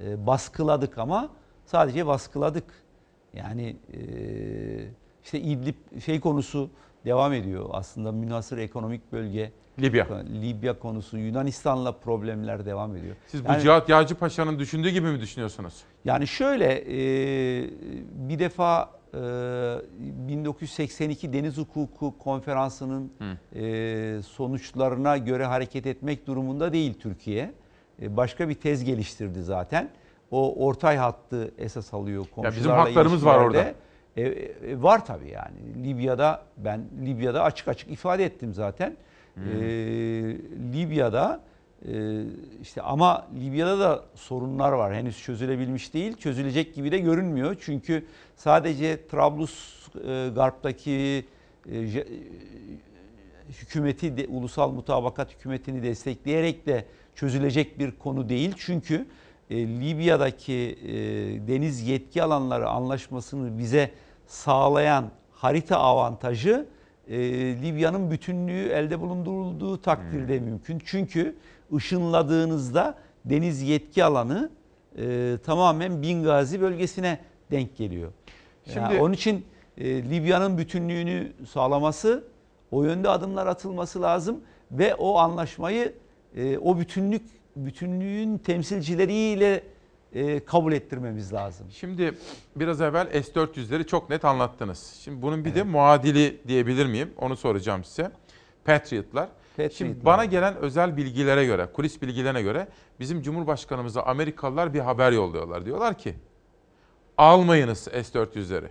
e, 0.04 0.28
baskıladık 0.28 0.98
ama 0.98 1.30
sadece 1.66 2.08
baskıladık. 2.08 2.64
Yani 3.34 3.76
e, 3.94 4.00
işte 5.24 5.40
İdlib 5.40 5.76
şey 6.06 6.20
konusu 6.20 6.70
devam 7.05 7.34
ediyor 7.34 7.69
aslında 7.71 8.11
münhasır 8.11 8.57
ekonomik 8.57 9.11
bölge. 9.11 9.51
Libya. 9.80 10.07
Libya 10.41 10.80
konusu, 10.80 11.17
Yunanistan'la 11.17 11.91
problemler 11.91 12.65
devam 12.65 12.95
ediyor. 12.95 13.15
Siz 13.27 13.45
bu 13.45 13.51
Yani- 13.51 13.61
Cihat 13.61 13.89
Yağcı 13.89 14.15
Paşa'nın 14.15 14.59
düşündüğü 14.59 14.89
gibi 14.89 15.07
mi 15.07 15.19
düşünüyorsunuz? 15.21 15.73
yani 16.05 16.27
şöyle 16.27 16.65
e, 16.73 17.69
bir 18.30 18.39
defa 18.39 18.89
e, 19.13 19.17
1982 20.27 21.34
Deniz 21.34 21.57
Hukuku 21.57 22.17
Konferansı'nın 22.19 23.11
e, 23.55 24.21
sonuçlarına 24.21 25.17
göre 25.17 25.45
hareket 25.45 25.85
etmek 25.88 26.27
durumunda 26.27 26.73
değil 26.73 26.93
Türkiye. 26.99 27.53
E, 28.01 28.17
başka 28.17 28.49
bir 28.49 28.53
tez 28.55 28.84
geliştirdi 28.84 29.43
zaten. 29.43 29.89
O 30.31 30.65
ortay 30.65 30.97
hattı 30.97 31.51
esas 31.57 31.93
alıyor 31.93 32.25
komşularla 32.35 32.57
bizim 32.57 32.71
haklarımız 32.71 33.25
var 33.25 33.41
ilişkilerde. 33.41 33.75
E, 34.18 34.22
e, 34.22 34.81
var 34.81 35.06
tabii 35.06 35.30
yani. 35.30 35.84
Libya'da 35.84 36.41
ben 36.57 36.85
Libya'da 37.06 37.44
açık 37.44 37.68
açık 37.68 37.91
ifade 37.91 38.26
ettim 38.26 38.53
zaten. 38.53 38.95
Hmm. 39.34 39.44
E, 39.44 39.65
Libya'da 40.73 41.41
e, 41.88 42.23
işte 42.61 42.81
ama 42.81 43.27
Libya'da 43.40 43.80
da 43.80 44.03
sorunlar 44.15 44.72
var. 44.72 44.95
Henüz 44.95 45.23
çözülebilmiş 45.23 45.94
değil. 45.94 46.18
Çözülecek 46.18 46.76
gibi 46.76 46.91
de 46.91 46.99
görünmüyor. 46.99 47.56
Çünkü 47.61 48.06
sadece 48.35 49.07
Trablus 49.07 49.88
e, 50.07 50.30
Garp'taki 50.35 51.26
e, 51.69 51.76
je- 51.76 52.07
hükümeti 53.61 54.18
de, 54.18 54.27
ulusal 54.27 54.72
mutabakat 54.72 55.34
hükümetini 55.34 55.84
destekleyerek 55.84 56.65
de 56.65 56.85
çözülecek 57.15 57.80
bir 57.80 57.91
konu 57.91 58.30
değil. 58.30 58.53
Çünkü 58.57 59.06
e, 59.49 59.56
Libya'daki 59.57 60.77
e, 60.84 60.94
deniz 61.48 61.88
yetki 61.88 62.23
alanları 62.23 62.69
anlaşmasını 62.69 63.57
bize 63.60 63.91
sağlayan 64.28 65.10
harita 65.32 65.78
avantajı 65.78 66.66
e, 67.08 67.18
Libya'nın 67.62 68.12
bütünlüğü 68.12 68.70
elde 68.70 69.00
bulundurulduğu 69.00 69.82
takdirde 69.82 70.40
mümkün. 70.40 70.82
Çünkü 70.86 71.36
ışınladığınızda 71.76 72.98
deniz 73.26 73.62
yetki 73.62 74.04
alanı 74.04 74.50
e, 74.98 75.38
tamamen 75.45 76.02
Bingazi 76.02 76.62
bölgesine 76.62 77.20
denk 77.52 77.78
geliyor. 77.78 78.12
Yani 78.66 78.88
Şimdi- 78.90 79.02
onun 79.02 79.14
için 79.14 79.45
e, 79.78 80.04
Libya'nın 80.04 80.58
bütünlüğünü 80.58 81.32
sağlaması, 81.50 82.24
o 82.72 82.84
yönde 82.84 83.10
adımlar 83.10 83.48
atılması 83.48 84.02
lazım 84.02 84.41
ve 84.72 84.95
o 84.95 85.18
anlaşmayı 85.18 85.94
e, 86.36 86.58
o 86.58 86.80
bütünlük 86.80 87.22
bütünlüğün 87.56 88.38
temsilcileriyle 88.38 89.64
e, 90.14 90.45
kabul 90.45 90.73
ettirmemiz 90.73 91.34
lazım. 91.34 91.68
Şimdi 91.72 92.14
biraz 92.56 92.81
evvel 92.81 93.23
S-400'leri 93.23 93.85
çok 93.85 94.10
net 94.10 94.26
anlattınız. 94.26 94.99
Şimdi 95.03 95.22
bunun 95.22 95.45
bir 95.45 95.56
de 95.56 95.64
muadili 95.64 96.41
diyebilir 96.48 96.85
miyim? 96.85 97.14
Onu 97.18 97.35
soracağım 97.38 97.84
size. 97.84 98.11
Patriot'lar. 98.65 99.30
Şimdi 99.56 99.69
Patriot'lar. 99.69 100.06
bana 100.06 100.26
gelen 100.26 100.56
özel 100.56 100.98
bilgilere 100.98 101.45
göre, 101.45 101.68
kulis 101.73 102.02
bilgilerine 102.02 102.41
göre 102.41 102.68
bizim 102.99 103.22
Cumhurbaşkanımıza 103.22 104.03
Amerikalılar 104.03 104.73
bir 104.73 104.80
haber 104.80 105.11
yolluyorlar. 105.11 105.65
Diyorlar 105.65 105.98
ki 105.98 106.15
almayınız 107.18 107.80
S-400'leri. 107.80 108.68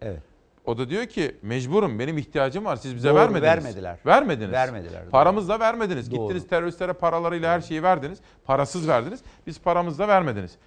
Evet. 0.00 0.22
O 0.64 0.78
da 0.78 0.88
diyor 0.90 1.06
ki 1.06 1.36
mecburum 1.42 1.98
benim 1.98 2.18
ihtiyacım 2.18 2.64
var 2.64 2.76
siz 2.76 2.94
bize 2.96 3.08
Doğru, 3.08 3.16
vermediniz. 3.16 3.42
vermediler. 3.42 3.98
Vermediniz. 4.06 4.52
Vermediler. 4.52 5.08
Paramızla 5.10 5.60
vermediniz. 5.60 6.10
Doğru. 6.10 6.20
Gittiniz 6.22 6.48
teröristlere 6.48 6.92
paralarıyla 6.92 7.52
her 7.52 7.60
şeyi 7.60 7.82
verdiniz. 7.82 8.18
Parasız 8.44 8.88
verdiniz. 8.88 9.20
Biz 9.46 9.60
paramızla 9.60 10.08
vermediniz. 10.08 10.58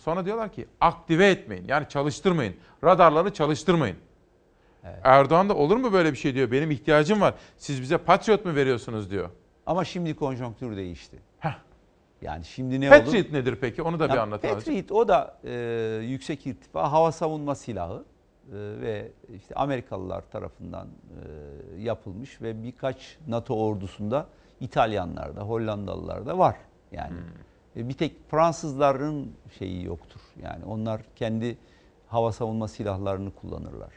Sonra 0.00 0.24
diyorlar 0.24 0.52
ki 0.52 0.66
aktive 0.80 1.30
etmeyin. 1.30 1.64
Yani 1.68 1.88
çalıştırmayın. 1.88 2.54
Radarları 2.84 3.32
çalıştırmayın. 3.32 3.96
Erdoğan 5.04 5.48
da 5.48 5.54
olur 5.54 5.76
mu 5.76 5.92
böyle 5.92 6.12
bir 6.12 6.18
şey 6.18 6.34
diyor. 6.34 6.50
Benim 6.50 6.70
ihtiyacım 6.70 7.20
var. 7.20 7.34
Siz 7.56 7.80
bize 7.82 7.98
Patriot 7.98 8.44
mu 8.44 8.54
veriyorsunuz 8.54 9.10
diyor. 9.10 9.30
Ama 9.66 9.84
şimdi 9.84 10.16
konjonktür 10.16 10.76
değişti. 10.76 11.18
Yani 12.22 12.44
şimdi 12.44 12.80
ne 12.80 12.88
Patriot 12.88 13.26
oldu? 13.26 13.32
nedir 13.36 13.58
peki? 13.60 13.82
Onu 13.82 14.00
da 14.00 14.08
bir 14.08 14.14
Ya 14.14 14.22
anlatalım. 14.22 14.54
Patriot 14.54 14.92
o 14.92 15.08
da 15.08 15.38
e, 15.44 15.52
yüksek 16.02 16.46
irtifa 16.46 16.92
hava 16.92 17.12
savunma 17.12 17.54
silahı. 17.54 18.04
Ve 18.52 19.12
işte 19.36 19.54
Amerikalılar 19.54 20.22
tarafından 20.30 20.86
e, 20.86 21.82
yapılmış 21.82 22.42
ve 22.42 22.62
birkaç 22.62 23.18
NATO 23.28 23.54
ordusunda 23.54 24.26
İtalyanlar 24.60 25.36
da 25.36 25.40
Hollandalılar 25.40 26.26
da 26.26 26.38
var. 26.38 26.56
Yani 26.92 27.16
e, 27.76 27.88
bir 27.88 27.94
tek 27.94 28.30
Fransızların 28.30 29.32
şeyi 29.58 29.84
yoktur. 29.84 30.20
Yani 30.42 30.64
onlar 30.64 31.00
kendi 31.16 31.58
hava 32.06 32.32
savunma 32.32 32.68
silahlarını 32.68 33.30
kullanırlar. 33.30 33.90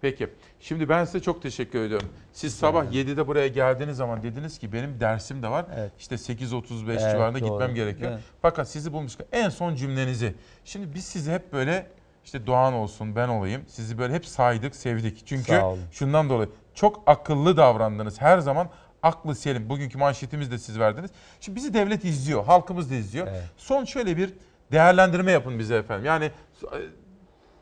Peki. 0.00 0.28
Şimdi 0.60 0.88
ben 0.88 1.04
size 1.04 1.20
çok 1.20 1.42
teşekkür 1.42 1.80
ediyorum. 1.80 2.08
Siz 2.32 2.54
sabah 2.54 2.84
7'de 2.84 3.26
buraya 3.26 3.48
geldiğiniz 3.48 3.96
zaman 3.96 4.22
dediniz 4.22 4.58
ki 4.58 4.72
benim 4.72 5.00
dersim 5.00 5.42
de 5.42 5.48
var. 5.48 5.66
İşte 5.98 6.14
8.35 6.14 6.90
Evet, 6.90 7.00
civarında 7.00 7.40
doğru. 7.40 7.48
gitmem 7.50 7.74
gerekiyor. 7.74 8.10
Evet. 8.12 8.22
Fakat 8.42 8.68
sizi 8.68 8.92
bulmuşken 8.92 9.26
en 9.32 9.48
son 9.48 9.74
cümlenizi. 9.74 10.34
Şimdi 10.64 10.94
biz 10.94 11.04
sizi 11.04 11.32
hep 11.32 11.52
böyle 11.52 11.86
işte 12.24 12.46
Doğan 12.46 12.72
olsun 12.72 13.16
ben 13.16 13.28
olayım. 13.28 13.62
Sizi 13.66 13.98
böyle 13.98 14.14
hep 14.14 14.26
saydık, 14.26 14.76
sevdik. 14.76 15.26
Çünkü 15.26 15.60
şundan 15.92 16.28
dolayı 16.28 16.48
çok 16.74 17.02
akıllı 17.06 17.56
davrandınız. 17.56 18.20
Her 18.20 18.38
zaman 18.38 18.68
aklı 19.02 19.34
selim. 19.34 19.68
Bugünkü 19.68 19.98
manşetimiz 19.98 20.50
de 20.50 20.58
siz 20.58 20.78
verdiniz. 20.78 21.10
Şimdi 21.40 21.56
bizi 21.56 21.74
devlet 21.74 22.04
izliyor, 22.04 22.44
halkımız 22.44 22.90
da 22.90 22.94
izliyor. 22.94 23.26
Son 23.56 23.84
şöyle 23.84 24.16
bir 24.16 24.34
değerlendirme 24.72 25.32
yapın 25.32 25.58
bize 25.58 25.76
efendim. 25.76 26.04
Yani 26.06 26.30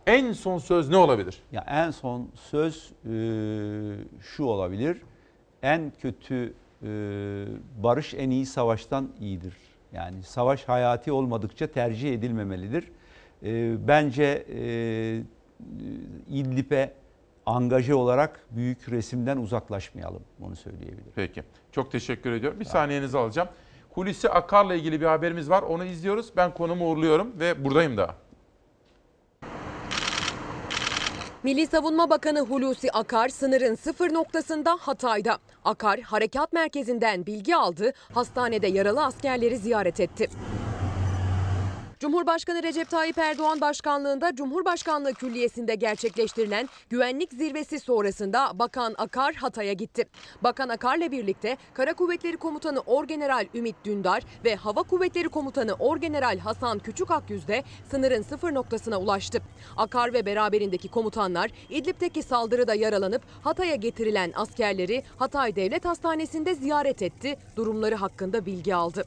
en 0.07 0.33
son 0.33 0.59
söz 0.59 0.89
ne 0.89 0.97
olabilir? 0.97 1.43
Ya 1.53 1.65
en 1.69 1.91
son 1.91 2.29
söz 2.35 2.93
e, 3.05 3.13
şu 4.21 4.45
olabilir. 4.45 5.03
En 5.63 5.93
kötü 6.03 6.55
e, 6.83 6.87
barış 7.83 8.15
en 8.15 8.31
iyi 8.31 8.47
savaştan 8.47 9.09
iyidir. 9.21 9.55
Yani 9.93 10.23
savaş 10.23 10.65
hayati 10.65 11.13
olmadıkça 11.13 11.67
tercih 11.67 12.15
edilmemelidir. 12.15 12.93
E, 13.43 13.89
bence 13.89 14.47
e, 14.55 14.61
İdlib'e 16.29 16.93
angaje 17.47 17.95
olarak 17.95 18.41
büyük 18.51 18.89
resimden 18.91 19.37
uzaklaşmayalım. 19.37 20.23
Onu 20.43 20.57
söyleyebilirim. 20.57 21.13
Peki. 21.15 21.43
Çok 21.73 21.93
teşekkür 21.93 22.33
ediyorum. 22.33 22.61
Bir 22.61 22.65
saniyenizi 22.65 23.19
alacağım. 23.19 23.49
Hulusi 23.91 24.31
Akar'la 24.31 24.75
ilgili 24.75 25.01
bir 25.01 25.07
haberimiz 25.07 25.51
var. 25.51 25.63
Onu 25.63 25.85
izliyoruz. 25.85 26.33
Ben 26.37 26.55
konumu 26.55 26.89
uğurluyorum 26.91 27.41
ve 27.41 27.65
buradayım 27.65 27.97
daha. 27.97 28.15
Milli 31.43 31.67
Savunma 31.67 32.11
Bakanı 32.11 32.41
Hulusi 32.41 32.93
Akar 32.93 33.29
sınırın 33.29 33.75
sıfır 33.75 34.15
noktasında 34.15 34.77
Hatay'da. 34.81 35.39
Akar 35.65 36.01
harekat 36.01 36.53
merkezinden 36.53 37.27
bilgi 37.27 37.57
aldı, 37.57 37.93
hastanede 38.15 38.67
yaralı 38.67 39.05
askerleri 39.05 39.59
ziyaret 39.59 40.01
etti. 40.01 40.29
Cumhurbaşkanı 42.01 42.63
Recep 42.63 42.91
Tayyip 42.91 43.19
Erdoğan 43.19 43.61
başkanlığında 43.61 44.35
Cumhurbaşkanlığı 44.35 45.15
Külliyesi'nde 45.15 45.75
gerçekleştirilen 45.75 46.69
güvenlik 46.91 47.33
zirvesi 47.33 47.81
sonrasında 47.81 48.59
Bakan 48.59 48.95
Akar 48.99 49.35
Hatay'a 49.35 49.73
gitti. 49.73 50.05
Bakan 50.43 50.69
Akar'la 50.69 51.11
birlikte 51.11 51.57
Kara 51.75 51.95
Kuvvetleri 51.95 52.37
Komutanı 52.37 52.81
Orgeneral 52.81 53.47
Ümit 53.55 53.77
Dündar 53.85 54.23
ve 54.45 54.57
Hava 54.57 54.83
Kuvvetleri 54.83 55.29
Komutanı 55.29 55.75
Orgeneral 55.75 56.39
Hasan 56.39 56.79
Küçükakyüz 56.79 57.49
de 57.49 57.65
sınırın 57.91 58.23
sıfır 58.23 58.55
noktasına 58.55 59.01
ulaştı. 59.01 59.43
Akar 59.77 60.13
ve 60.13 60.27
beraberindeki 60.27 60.89
komutanlar 60.89 61.51
İdlib'deki 61.71 62.23
saldırıda 62.23 62.75
yaralanıp 62.75 63.23
Hatay'a 63.45 63.75
getirilen 63.75 64.33
askerleri 64.35 65.03
Hatay 65.17 65.57
Devlet 65.57 65.85
Hastanesi'nde 65.85 66.55
ziyaret 66.55 67.03
etti, 67.03 67.39
durumları 67.57 67.95
hakkında 67.95 68.47
bilgi 68.47 68.75
aldı. 68.75 69.05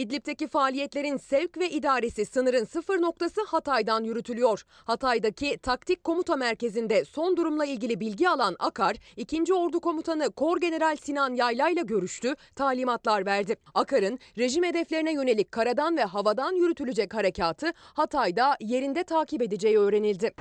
İdlib'deki 0.00 0.48
faaliyetlerin 0.48 1.16
sevk 1.16 1.58
ve 1.58 1.70
idaresi 1.70 2.26
sınırın 2.26 2.64
sıfır 2.64 3.02
noktası 3.02 3.40
Hatay'dan 3.46 4.04
yürütülüyor. 4.04 4.62
Hatay'daki 4.84 5.58
taktik 5.58 6.04
komuta 6.04 6.36
merkezinde 6.36 7.04
son 7.04 7.36
durumla 7.36 7.64
ilgili 7.64 8.00
bilgi 8.00 8.28
alan 8.28 8.56
Akar, 8.58 8.96
2. 9.16 9.54
Ordu 9.54 9.80
Komutanı 9.80 10.32
Kor 10.32 10.60
General 10.60 10.96
Sinan 10.96 11.34
Yayla 11.34 11.68
ile 11.68 11.80
görüştü, 11.82 12.34
talimatlar 12.56 13.26
verdi. 13.26 13.56
Akar'ın 13.74 14.18
rejim 14.38 14.64
hedeflerine 14.64 15.12
yönelik 15.12 15.52
karadan 15.52 15.96
ve 15.96 16.04
havadan 16.04 16.52
yürütülecek 16.52 17.14
harekatı 17.14 17.72
Hatay'da 17.76 18.56
yerinde 18.60 19.04
takip 19.04 19.42
edeceği 19.42 19.78
öğrenildi. 19.78 20.32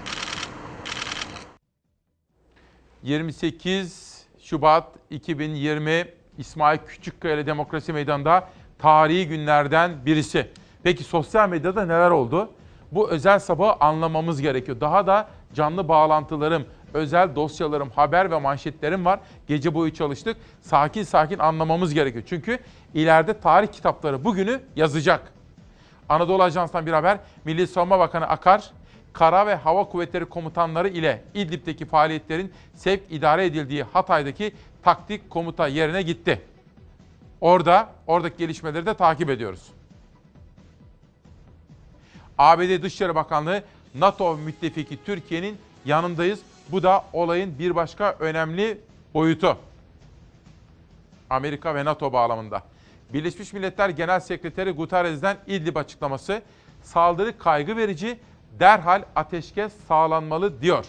28 3.03 4.25
Şubat 4.39 4.95
2020 5.09 6.05
İsmail 6.37 6.79
Küçükkaya 6.87 7.35
ile 7.35 7.45
Demokrasi 7.45 7.93
Meydanı'nda 7.93 8.49
tarihi 8.79 9.27
günlerden 9.27 9.91
birisi. 10.05 10.47
Peki 10.83 11.03
sosyal 11.03 11.49
medyada 11.49 11.85
neler 11.85 12.11
oldu? 12.11 12.49
Bu 12.91 13.09
özel 13.09 13.39
sabahı 13.39 13.73
anlamamız 13.79 14.41
gerekiyor. 14.41 14.81
Daha 14.81 15.07
da 15.07 15.27
canlı 15.53 15.87
bağlantılarım, 15.87 16.65
özel 16.93 17.35
dosyalarım, 17.35 17.89
haber 17.89 18.31
ve 18.31 18.39
manşetlerim 18.39 19.05
var. 19.05 19.19
Gece 19.47 19.73
boyu 19.73 19.93
çalıştık. 19.93 20.37
Sakin 20.61 21.03
sakin 21.03 21.39
anlamamız 21.39 21.93
gerekiyor. 21.93 22.23
Çünkü 22.27 22.59
ileride 22.93 23.39
tarih 23.39 23.67
kitapları 23.67 24.25
bugünü 24.25 24.61
yazacak. 24.75 25.21
Anadolu 26.09 26.43
Ajansı'ndan 26.43 26.85
bir 26.85 26.93
haber. 26.93 27.17
Milli 27.45 27.67
Savunma 27.67 27.99
Bakanı 27.99 28.27
Akar, 28.27 28.71
Kara 29.13 29.47
ve 29.47 29.55
Hava 29.55 29.83
Kuvvetleri 29.83 30.25
komutanları 30.25 30.87
ile 30.87 31.23
İdlib'deki 31.33 31.85
faaliyetlerin 31.85 32.53
sevk 32.75 33.03
idare 33.09 33.45
edildiği 33.45 33.83
Hatay'daki 33.83 34.51
taktik 34.83 35.29
komuta 35.29 35.67
yerine 35.67 36.01
gitti. 36.01 36.41
Orada, 37.41 37.89
oradaki 38.07 38.37
gelişmeleri 38.37 38.85
de 38.85 38.93
takip 38.93 39.29
ediyoruz. 39.29 39.67
ABD 42.37 42.81
Dışişleri 42.81 43.15
Bakanlığı 43.15 43.63
NATO 43.95 44.37
müttefiki 44.37 45.03
Türkiye'nin 45.03 45.57
yanındayız. 45.85 46.39
Bu 46.69 46.83
da 46.83 47.05
olayın 47.13 47.59
bir 47.59 47.75
başka 47.75 48.15
önemli 48.19 48.81
boyutu. 49.13 49.57
Amerika 51.29 51.75
ve 51.75 51.85
NATO 51.85 52.13
bağlamında. 52.13 52.63
Birleşmiş 53.13 53.53
Milletler 53.53 53.89
Genel 53.89 54.19
Sekreteri 54.19 54.71
Guterres'den 54.71 55.37
İdlib 55.47 55.75
açıklaması 55.75 56.41
saldırı 56.83 57.37
kaygı 57.37 57.77
verici, 57.77 58.19
derhal 58.59 59.03
ateşkes 59.15 59.73
sağlanmalı 59.87 60.61
diyor. 60.61 60.85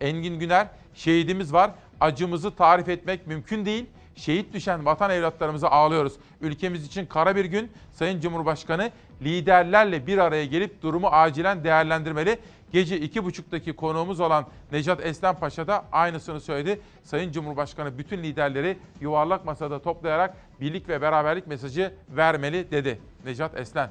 Engin 0.00 0.38
Güner, 0.38 0.68
şehidimiz 0.94 1.52
var, 1.52 1.70
acımızı 2.00 2.56
tarif 2.56 2.88
etmek 2.88 3.26
mümkün 3.26 3.66
değil. 3.66 3.86
Şehit 4.16 4.52
düşen 4.54 4.86
vatan 4.86 5.10
evlatlarımıza 5.10 5.68
ağlıyoruz. 5.68 6.12
Ülkemiz 6.40 6.86
için 6.86 7.06
kara 7.06 7.36
bir 7.36 7.44
gün 7.44 7.70
Sayın 7.92 8.20
Cumhurbaşkanı 8.20 8.90
liderlerle 9.22 10.06
bir 10.06 10.18
araya 10.18 10.46
gelip 10.46 10.82
durumu 10.82 11.06
acilen 11.06 11.64
değerlendirmeli. 11.64 12.38
Gece 12.72 13.00
iki 13.00 13.24
buçuktaki 13.24 13.72
konuğumuz 13.72 14.20
olan 14.20 14.46
Necat 14.72 15.06
Eslen 15.06 15.34
Paşa 15.34 15.66
da 15.66 15.84
aynısını 15.92 16.40
söyledi. 16.40 16.80
Sayın 17.02 17.32
Cumhurbaşkanı 17.32 17.98
bütün 17.98 18.18
liderleri 18.18 18.78
yuvarlak 19.00 19.44
masada 19.44 19.82
toplayarak 19.82 20.36
birlik 20.60 20.88
ve 20.88 21.02
beraberlik 21.02 21.46
mesajı 21.46 21.94
vermeli 22.08 22.70
dedi 22.70 23.00
Necat 23.24 23.56
Eslen. 23.56 23.90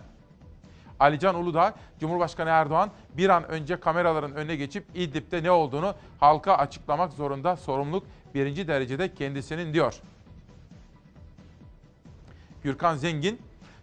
Alican 0.99 1.35
Uludağ, 1.35 1.73
Cumhurbaşkanı 1.99 2.49
Erdoğan 2.49 2.91
bir 3.17 3.29
an 3.29 3.47
önce 3.47 3.79
kameraların 3.79 4.35
önüne 4.35 4.55
geçip 4.55 4.85
İdlib'de 4.95 5.43
ne 5.43 5.51
olduğunu 5.51 5.95
halka 6.19 6.55
açıklamak 6.55 7.13
zorunda 7.13 7.55
sorumluluk 7.55 8.03
birinci 8.35 8.67
derecede 8.67 9.13
kendisinin 9.13 9.73
diyor. 9.73 10.01
Gürkan 12.65 12.95
Zengin, 12.95 13.41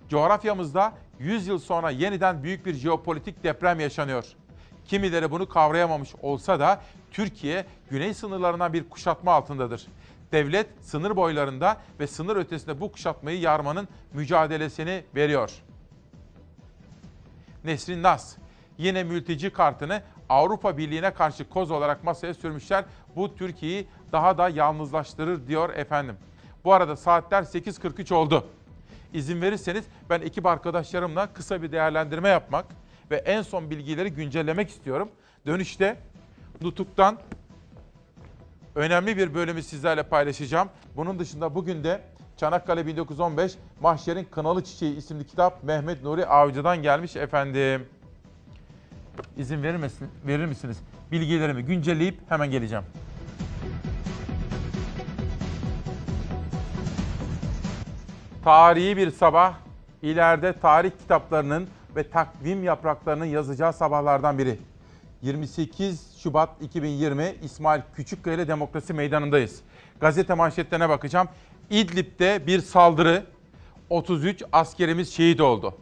coğrafyamızda 0.08 0.92
100 1.18 1.46
yıl 1.46 1.58
sonra 1.58 1.90
yeniden 1.90 2.42
büyük 2.42 2.66
bir 2.66 2.74
jeopolitik 2.74 3.44
deprem 3.44 3.80
yaşanıyor. 3.80 4.24
Kimileri 4.84 5.30
bunu 5.30 5.48
kavrayamamış 5.48 6.14
olsa 6.22 6.60
da 6.60 6.80
Türkiye 7.10 7.66
güney 7.90 8.14
sınırlarından 8.14 8.72
bir 8.72 8.90
kuşatma 8.90 9.32
altındadır. 9.32 9.86
Devlet 10.32 10.66
sınır 10.80 11.16
boylarında 11.16 11.76
ve 12.00 12.06
sınır 12.06 12.36
ötesinde 12.36 12.80
bu 12.80 12.92
kuşatmayı 12.92 13.40
yarmanın 13.40 13.88
mücadelesini 14.12 15.04
veriyor. 15.14 15.50
Nesrin 17.64 18.02
Nas, 18.02 18.36
yine 18.78 19.04
mülteci 19.04 19.50
kartını 19.50 20.02
Avrupa 20.28 20.78
Birliği'ne 20.78 21.14
karşı 21.14 21.48
koz 21.48 21.70
olarak 21.70 22.04
masaya 22.04 22.34
sürmüşler. 22.34 22.84
Bu 23.16 23.36
Türkiye'yi 23.36 23.88
daha 24.12 24.38
da 24.38 24.48
yalnızlaştırır 24.48 25.46
diyor 25.46 25.70
efendim. 25.70 26.16
Bu 26.64 26.72
arada 26.72 26.96
saatler 26.96 27.42
8.43 27.42 28.14
oldu. 28.14 28.46
İzin 29.14 29.42
verirseniz 29.42 29.84
ben 30.10 30.20
ekip 30.20 30.46
arkadaşlarımla 30.46 31.32
kısa 31.32 31.62
bir 31.62 31.72
değerlendirme 31.72 32.28
yapmak 32.28 32.66
ve 33.10 33.16
en 33.16 33.42
son 33.42 33.70
bilgileri 33.70 34.10
güncellemek 34.12 34.68
istiyorum. 34.68 35.08
Dönüşte 35.46 35.96
Nutuk'tan 36.60 37.18
önemli 38.74 39.16
bir 39.16 39.34
bölümü 39.34 39.62
sizlerle 39.62 40.02
paylaşacağım. 40.02 40.68
Bunun 40.96 41.18
dışında 41.18 41.54
bugün 41.54 41.84
de 41.84 42.00
Çanakkale 42.36 42.86
1915 42.86 43.52
Mahşer'in 43.80 44.24
Kınalı 44.24 44.64
Çiçeği 44.64 44.96
isimli 44.96 45.26
kitap 45.26 45.64
Mehmet 45.64 46.02
Nuri 46.02 46.26
Avcı'dan 46.26 46.82
gelmiş 46.82 47.16
efendim. 47.16 47.86
İzin 49.36 49.62
verir, 49.62 49.76
misin, 49.76 50.08
verir 50.26 50.46
misiniz? 50.46 50.76
Bilgilerimi 51.12 51.62
güncelleyip 51.64 52.18
hemen 52.28 52.50
geleceğim. 52.50 52.84
Tarihi 58.44 58.96
bir 58.96 59.10
sabah, 59.10 59.54
ileride 60.02 60.52
tarih 60.52 60.90
kitaplarının 60.90 61.68
ve 61.96 62.10
takvim 62.10 62.64
yapraklarının 62.64 63.24
yazacağı 63.24 63.72
sabahlardan 63.72 64.38
biri. 64.38 64.58
28 65.22 66.16
Şubat 66.22 66.50
2020 66.60 67.34
İsmail 67.42 67.80
Küçükkaya 67.96 68.48
Demokrasi 68.48 68.94
Meydanı'ndayız. 68.94 69.60
Gazete 70.00 70.34
manşetlerine 70.34 70.88
bakacağım. 70.88 71.28
İdlib'de 71.70 72.46
bir 72.46 72.60
saldırı, 72.60 73.24
33 73.90 74.42
askerimiz 74.52 75.12
şehit 75.12 75.40
oldu. 75.40 75.74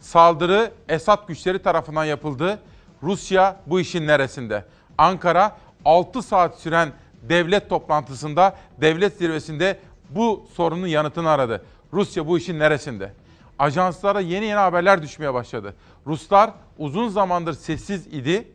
Saldırı 0.00 0.72
Esad 0.88 1.28
güçleri 1.28 1.62
tarafından 1.62 2.04
yapıldı. 2.04 2.58
Rusya 3.02 3.56
bu 3.66 3.80
işin 3.80 4.06
neresinde? 4.06 4.64
Ankara 4.98 5.56
6 5.84 6.22
saat 6.22 6.58
süren 6.58 6.92
devlet 7.22 7.68
toplantısında, 7.68 8.56
devlet 8.80 9.16
zirvesinde 9.16 9.78
bu 10.14 10.46
sorunun 10.54 10.86
yanıtını 10.86 11.30
aradı. 11.30 11.64
Rusya 11.92 12.26
bu 12.26 12.38
işin 12.38 12.58
neresinde? 12.58 13.12
Ajanslara 13.58 14.20
yeni 14.20 14.44
yeni 14.44 14.54
haberler 14.54 15.02
düşmeye 15.02 15.34
başladı. 15.34 15.74
Ruslar 16.06 16.50
uzun 16.78 17.08
zamandır 17.08 17.52
sessiz 17.52 18.06
idi. 18.06 18.48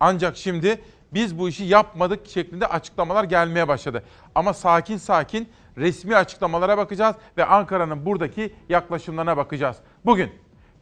Ancak 0.00 0.36
şimdi 0.36 0.80
biz 1.14 1.38
bu 1.38 1.48
işi 1.48 1.64
yapmadık 1.64 2.26
şeklinde 2.26 2.66
açıklamalar 2.66 3.24
gelmeye 3.24 3.68
başladı. 3.68 4.02
Ama 4.34 4.54
sakin 4.54 4.96
sakin 4.96 5.48
resmi 5.76 6.16
açıklamalara 6.16 6.78
bakacağız 6.78 7.16
ve 7.36 7.44
Ankara'nın 7.44 8.06
buradaki 8.06 8.54
yaklaşımlarına 8.68 9.36
bakacağız. 9.36 9.76
Bugün 10.04 10.30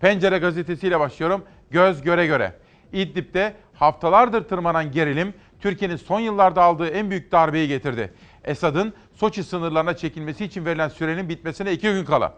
Pencere 0.00 0.38
gazetesiyle 0.38 1.00
başlıyorum. 1.00 1.44
Göz 1.70 2.02
göre 2.02 2.26
göre. 2.26 2.56
İdlib'de 2.92 3.54
haftalardır 3.74 4.44
tırmanan 4.44 4.92
gerilim 4.92 5.34
Türkiye'nin 5.60 5.96
son 5.96 6.20
yıllarda 6.20 6.62
aldığı 6.62 6.88
en 6.88 7.10
büyük 7.10 7.32
darbeyi 7.32 7.68
getirdi. 7.68 8.12
Esad'ın 8.44 8.94
Soçi 9.20 9.44
sınırlarına 9.44 9.96
çekilmesi 9.96 10.44
için 10.44 10.64
verilen 10.64 10.88
sürenin 10.88 11.28
bitmesine 11.28 11.72
iki 11.72 11.92
gün 11.92 12.04
kala. 12.04 12.34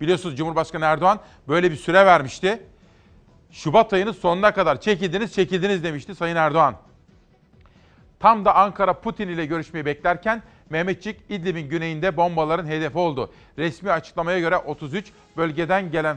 Biliyorsunuz 0.00 0.36
Cumhurbaşkanı 0.36 0.84
Erdoğan 0.84 1.20
böyle 1.48 1.70
bir 1.70 1.76
süre 1.76 2.06
vermişti. 2.06 2.62
Şubat 3.50 3.92
ayının 3.92 4.12
sonuna 4.12 4.54
kadar 4.54 4.80
çekildiniz 4.80 5.34
çekildiniz 5.34 5.84
demişti 5.84 6.14
Sayın 6.14 6.36
Erdoğan. 6.36 6.74
Tam 8.20 8.44
da 8.44 8.54
Ankara 8.54 8.92
Putin 8.92 9.28
ile 9.28 9.46
görüşmeyi 9.46 9.86
beklerken 9.86 10.42
Mehmetçik 10.70 11.20
İdlib'in 11.28 11.68
güneyinde 11.68 12.16
bombaların 12.16 12.66
hedefi 12.66 12.98
oldu. 12.98 13.30
Resmi 13.58 13.90
açıklamaya 13.90 14.40
göre 14.40 14.56
33 14.56 15.12
bölgeden 15.36 15.90
gelen 15.90 16.16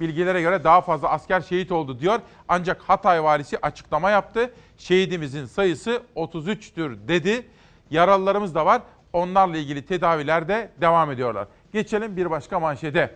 bilgilere 0.00 0.42
göre 0.42 0.64
daha 0.64 0.80
fazla 0.80 1.08
asker 1.08 1.40
şehit 1.40 1.72
oldu 1.72 2.00
diyor. 2.00 2.20
Ancak 2.48 2.82
Hatay 2.82 3.24
valisi 3.24 3.58
açıklama 3.58 4.10
yaptı. 4.10 4.54
Şehidimizin 4.78 5.46
sayısı 5.46 6.02
33'tür 6.16 7.08
dedi. 7.08 7.46
Yaralılarımız 7.90 8.54
da 8.54 8.66
var. 8.66 8.82
Onlarla 9.12 9.56
ilgili 9.56 9.86
tedaviler 9.86 10.48
de 10.48 10.70
devam 10.80 11.10
ediyorlar. 11.10 11.48
Geçelim 11.72 12.16
bir 12.16 12.30
başka 12.30 12.60
manşete. 12.60 13.14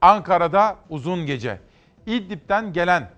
Ankara'da 0.00 0.76
uzun 0.88 1.26
gece. 1.26 1.60
İdlib'den 2.06 2.72
gelen 2.72 3.10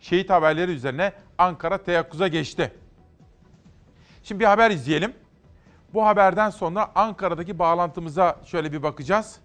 şehit 0.00 0.30
haberleri 0.30 0.72
üzerine 0.72 1.12
Ankara 1.38 1.78
teyakkuza 1.78 2.28
geçti. 2.28 2.72
Şimdi 4.22 4.40
bir 4.40 4.44
haber 4.44 4.70
izleyelim. 4.70 5.14
Bu 5.94 6.06
haberden 6.06 6.50
sonra 6.50 6.90
Ankara'daki 6.94 7.58
bağlantımıza 7.58 8.40
şöyle 8.44 8.72
bir 8.72 8.82
bakacağız. 8.82 9.40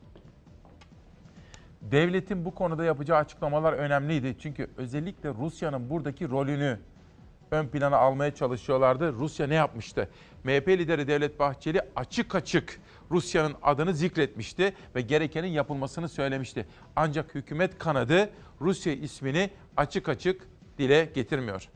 Devletin 1.82 2.46
bu 2.46 2.56
konuda 2.56 2.86
yapacağı 2.86 3.18
açıklamalar 3.18 3.74
önemliydi. 3.74 4.36
Çünkü 4.40 4.70
özellikle 4.78 5.30
Rusya'nın 5.30 5.90
buradaki 5.90 6.30
rolünü 6.30 6.80
ön 7.52 7.68
plana 7.68 7.98
almaya 7.98 8.36
çalışıyorlardı. 8.36 9.14
Rusya 9.14 9.48
ne 9.48 9.56
yapmıştı? 9.56 10.10
MHP 10.44 10.68
lideri 10.68 11.08
Devlet 11.08 11.40
Bahçeli 11.40 11.82
açık 11.96 12.36
açık 12.36 12.80
Rusya'nın 13.12 13.56
adını 13.64 13.94
zikretmişti 13.94 14.74
ve 14.96 15.02
gerekenin 15.02 15.48
yapılmasını 15.48 16.10
söylemişti. 16.10 16.66
Ancak 16.96 17.36
hükümet 17.36 17.78
kanadı 17.78 18.30
Rusya 18.62 18.94
ismini 18.94 19.50
açık 19.78 20.10
açık 20.10 20.48
dile 20.78 21.10
getirmiyor. 21.16 21.70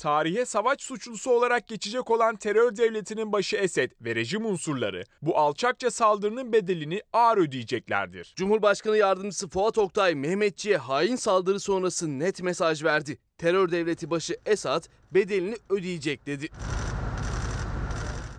Tarihe 0.00 0.46
savaş 0.46 0.80
suçlusu 0.80 1.30
olarak 1.30 1.68
geçecek 1.68 2.10
olan 2.10 2.36
terör 2.36 2.76
devletinin 2.76 3.32
başı 3.32 3.56
Esed 3.56 3.92
ve 4.00 4.14
rejim 4.14 4.46
unsurları 4.46 5.04
bu 5.22 5.38
alçakça 5.38 5.90
saldırının 5.90 6.52
bedelini 6.52 7.02
ağır 7.12 7.36
ödeyeceklerdir. 7.38 8.32
Cumhurbaşkanı 8.36 8.96
Yardımcısı 8.96 9.48
Fuat 9.48 9.78
Oktay 9.78 10.14
Mehmetçi'ye 10.14 10.76
hain 10.76 11.16
saldırı 11.16 11.60
sonrası 11.60 12.18
net 12.18 12.42
mesaj 12.42 12.84
verdi. 12.84 13.18
Terör 13.38 13.70
devleti 13.70 14.10
başı 14.10 14.36
Esad 14.46 14.84
bedelini 15.10 15.56
ödeyecek 15.70 16.26
dedi. 16.26 16.48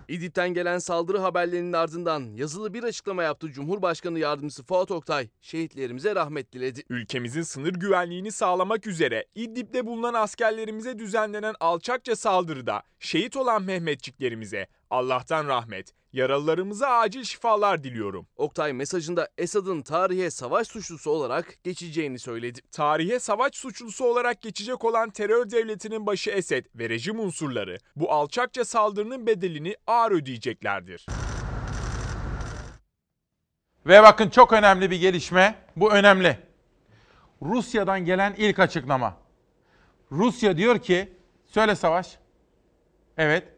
İdlib'den 0.08 0.54
gelen 0.54 0.78
saldırı 0.78 1.18
haberlerinin 1.18 1.72
ardından 1.72 2.20
yazılı 2.34 2.74
bir 2.74 2.82
açıklama 2.82 3.22
yaptı 3.22 3.50
Cumhurbaşkanı 3.50 4.18
Yardımcısı 4.18 4.64
Fuat 4.64 4.90
Oktay. 4.90 5.28
Şehitlerimize 5.40 6.14
rahmet 6.14 6.52
diledi. 6.52 6.82
Ülkemizin 6.88 7.42
sınır 7.42 7.72
güvenliğini 7.74 8.32
sağlamak 8.32 8.86
üzere 8.86 9.26
İdlib'de 9.34 9.86
bulunan 9.86 10.14
askerlerimize 10.14 10.98
düzenlenen 10.98 11.54
alçakça 11.60 12.16
saldırıda 12.16 12.82
şehit 13.00 13.36
olan 13.36 13.62
Mehmetçiklerimize 13.62 14.66
Allah'tan 14.90 15.48
rahmet, 15.48 15.92
yaralılarımıza 16.12 16.88
acil 16.88 17.24
şifalar 17.24 17.84
diliyorum. 17.84 18.26
Oktay 18.36 18.72
mesajında 18.72 19.28
Esad'ın 19.38 19.82
tarihe 19.82 20.30
savaş 20.30 20.68
suçlusu 20.68 21.10
olarak 21.10 21.64
geçeceğini 21.64 22.18
söyledi. 22.18 22.60
Tarihe 22.70 23.18
savaş 23.18 23.54
suçlusu 23.54 24.04
olarak 24.04 24.42
geçecek 24.42 24.84
olan 24.84 25.10
terör 25.10 25.50
devletinin 25.50 26.06
başı 26.06 26.30
Esed 26.30 26.66
ve 26.74 26.88
rejim 26.88 27.20
unsurları 27.20 27.78
bu 27.96 28.12
alçakça 28.12 28.64
saldırının 28.64 29.26
bedelini 29.26 29.76
ağır 29.86 30.12
ödeyeceklerdir. 30.12 31.06
Ve 33.86 34.02
bakın 34.02 34.28
çok 34.30 34.52
önemli 34.52 34.90
bir 34.90 35.00
gelişme. 35.00 35.54
Bu 35.76 35.92
önemli. 35.92 36.38
Rusya'dan 37.42 38.04
gelen 38.04 38.34
ilk 38.38 38.58
açıklama. 38.58 39.16
Rusya 40.12 40.56
diyor 40.56 40.78
ki, 40.78 41.12
söyle 41.46 41.74
Savaş. 41.74 42.18
Evet. 43.16 43.48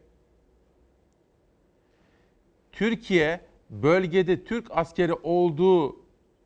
Türkiye 2.74 3.40
bölgede 3.70 4.44
Türk 4.44 4.66
askeri 4.70 5.12
olduğu 5.12 5.96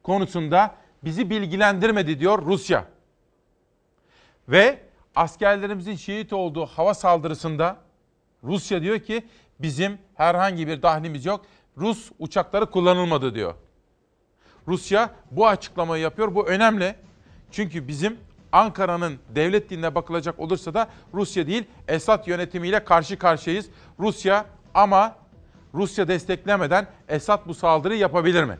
konusunda 0.02 0.74
bizi 1.04 1.30
bilgilendirmedi 1.30 2.20
diyor 2.20 2.46
Rusya. 2.46 2.84
Ve 4.48 4.78
askerlerimizin 5.16 5.96
şehit 5.96 6.32
olduğu 6.32 6.66
hava 6.66 6.94
saldırısında 6.94 7.76
Rusya 8.44 8.82
diyor 8.82 8.98
ki 8.98 9.26
bizim 9.58 9.98
herhangi 10.14 10.66
bir 10.66 10.82
dahlimiz 10.82 11.26
yok. 11.26 11.46
Rus 11.76 12.10
uçakları 12.18 12.70
kullanılmadı 12.70 13.34
diyor. 13.34 13.54
Rusya 14.68 15.10
bu 15.30 15.46
açıklamayı 15.46 16.02
yapıyor. 16.02 16.34
Bu 16.34 16.46
önemli. 16.46 16.94
Çünkü 17.50 17.88
bizim 17.88 18.16
Ankara'nın 18.52 19.18
devlet 19.34 19.70
diline 19.70 19.94
bakılacak 19.94 20.40
olursa 20.40 20.74
da 20.74 20.88
Rusya 21.14 21.46
değil 21.46 21.64
Esad 21.88 22.26
yönetimiyle 22.26 22.84
karşı 22.84 23.18
karşıyayız. 23.18 23.68
Rusya 23.98 24.46
ama 24.74 25.16
Rusya 25.74 26.08
desteklemeden 26.08 26.86
Esad 27.08 27.46
bu 27.46 27.54
saldırıyı 27.54 28.00
yapabilir 28.00 28.44
mi? 28.44 28.58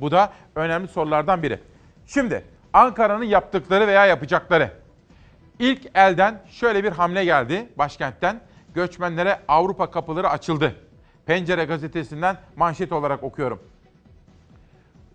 Bu 0.00 0.10
da 0.10 0.32
önemli 0.54 0.88
sorulardan 0.88 1.42
biri. 1.42 1.58
Şimdi 2.06 2.44
Ankara'nın 2.72 3.24
yaptıkları 3.24 3.86
veya 3.86 4.06
yapacakları. 4.06 4.72
İlk 5.58 5.86
elden 5.94 6.42
şöyle 6.50 6.84
bir 6.84 6.92
hamle 6.92 7.24
geldi 7.24 7.68
başkentten. 7.78 8.40
Göçmenlere 8.74 9.40
Avrupa 9.48 9.90
kapıları 9.90 10.28
açıldı. 10.30 10.74
Pencere 11.26 11.64
gazetesinden 11.64 12.36
manşet 12.56 12.92
olarak 12.92 13.22
okuyorum. 13.22 13.62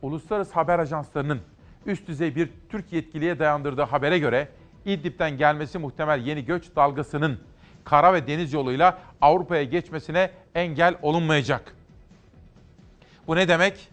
Uluslararası 0.02 0.53
haber 0.53 0.80
ajanslarının 0.80 1.40
üst 1.86 2.07
düzey 2.07 2.36
bir 2.36 2.49
Türk 2.70 2.94
yetkiliye 2.94 3.40
dayandırdığı 3.40 3.82
habere 3.82 4.20
göre 4.20 4.48
İdlib'den 4.86 5.38
gelmesi 5.38 5.78
muhtemel 5.78 6.26
yeni 6.26 6.45
göç 6.45 6.76
dalgasının 6.76 7.40
kara 7.86 8.14
ve 8.14 8.28
deniz 8.28 8.53
yoluyla 8.53 8.99
Avrupa'ya 9.22 9.64
geçmesine 9.64 10.32
engel 10.56 10.95
olunmayacak. 11.02 11.76
Bu 13.28 13.36
ne 13.36 13.48
demek? 13.48 13.90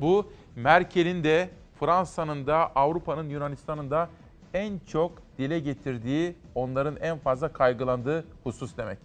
Bu 0.00 0.32
Merkel'in 0.56 1.24
de 1.24 1.50
Fransa'nın 1.80 2.46
da 2.46 2.72
Avrupa'nın 2.74 3.28
Yunanistan'ın 3.28 3.90
da 3.90 4.08
en 4.54 4.78
çok 4.78 5.22
dile 5.38 5.58
getirdiği, 5.58 6.36
onların 6.54 6.96
en 7.00 7.18
fazla 7.18 7.52
kaygılandığı 7.52 8.24
husus 8.44 8.76
demek. 8.76 8.98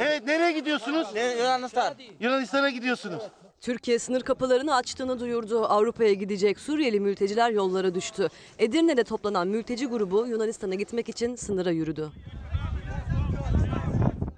Evet 0.00 0.26
nereye 0.26 0.52
gidiyorsunuz? 0.52 1.08
Yunanistan. 1.38 1.94
Yunanistan'a 2.20 2.70
gidiyorsunuz. 2.70 3.22
Türkiye 3.60 3.98
sınır 3.98 4.20
kapılarını 4.20 4.74
açtığını 4.74 5.20
duyurdu. 5.20 5.64
Avrupa'ya 5.64 6.12
gidecek 6.12 6.58
Suriyeli 6.60 7.00
mülteciler 7.00 7.50
yollara 7.50 7.94
düştü. 7.94 8.28
Edirne'de 8.58 9.04
toplanan 9.04 9.48
mülteci 9.48 9.86
grubu 9.86 10.26
Yunanistan'a 10.26 10.74
gitmek 10.74 11.08
için 11.08 11.36
sınıra 11.36 11.70
yürüdü. 11.70 12.10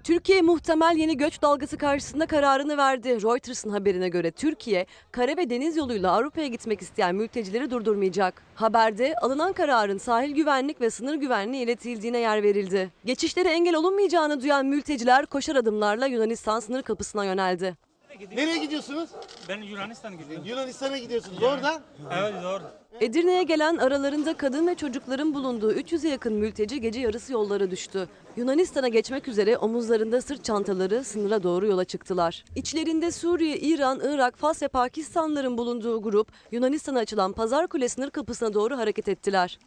Türkiye 0.03 0.41
muhtemel 0.41 0.95
yeni 0.97 1.17
göç 1.17 1.41
dalgası 1.41 1.77
karşısında 1.77 2.25
kararını 2.25 2.77
verdi. 2.77 3.21
Reuters'ın 3.21 3.69
haberine 3.69 4.09
göre 4.09 4.31
Türkiye, 4.31 4.85
kara 5.11 5.37
ve 5.37 5.49
deniz 5.49 5.77
yoluyla 5.77 6.11
Avrupa'ya 6.11 6.47
gitmek 6.47 6.81
isteyen 6.81 7.15
mültecileri 7.15 7.71
durdurmayacak. 7.71 8.43
Haberde 8.55 9.15
alınan 9.15 9.53
kararın 9.53 9.97
sahil 9.97 10.31
güvenlik 10.31 10.81
ve 10.81 10.89
sınır 10.89 11.15
güvenliği 11.15 11.63
iletildiğine 11.63 12.17
yer 12.17 12.43
verildi. 12.43 12.91
Geçişlere 13.05 13.49
engel 13.49 13.75
olunmayacağını 13.75 14.41
duyan 14.41 14.65
mülteciler 14.65 15.25
koşar 15.25 15.55
adımlarla 15.55 16.07
Yunanistan 16.07 16.59
sınır 16.59 16.81
kapısına 16.81 17.25
yöneldi. 17.25 17.90
Nereye 18.35 18.57
gidiyorsunuz? 18.57 19.09
Ben 19.49 19.61
Yunanistan'a 19.61 20.15
gidiyorum. 20.15 20.45
Yunanistan'a 20.45 20.97
gidiyorsunuz. 20.97 21.43
Oradan? 21.43 21.81
Evet 22.11 22.33
doğru. 22.43 22.63
Edirne'ye 23.01 23.43
gelen 23.43 23.77
aralarında 23.77 24.37
kadın 24.37 24.67
ve 24.67 24.75
çocukların 24.75 25.33
bulunduğu 25.33 25.73
300'e 25.73 26.09
yakın 26.09 26.33
mülteci 26.33 26.81
gece 26.81 26.99
yarısı 26.99 27.33
yollara 27.33 27.71
düştü. 27.71 28.07
Yunanistan'a 28.37 28.87
geçmek 28.87 29.27
üzere 29.27 29.57
omuzlarında 29.57 30.21
sırt 30.21 30.43
çantaları 30.43 31.03
sınıra 31.03 31.43
doğru 31.43 31.67
yola 31.67 31.85
çıktılar. 31.85 32.45
İçlerinde 32.55 33.11
Suriye, 33.11 33.57
İran, 33.57 33.99
Irak, 34.03 34.37
Fas 34.37 34.61
ve 34.61 34.67
Pakistanlıların 34.67 35.57
bulunduğu 35.57 36.01
grup 36.01 36.27
Yunanistan'a 36.51 36.99
açılan 36.99 37.33
Pazar 37.33 37.67
Kule 37.67 37.89
sınır 37.89 38.09
kapısına 38.09 38.53
doğru 38.53 38.77
hareket 38.77 39.07
ettiler. 39.07 39.59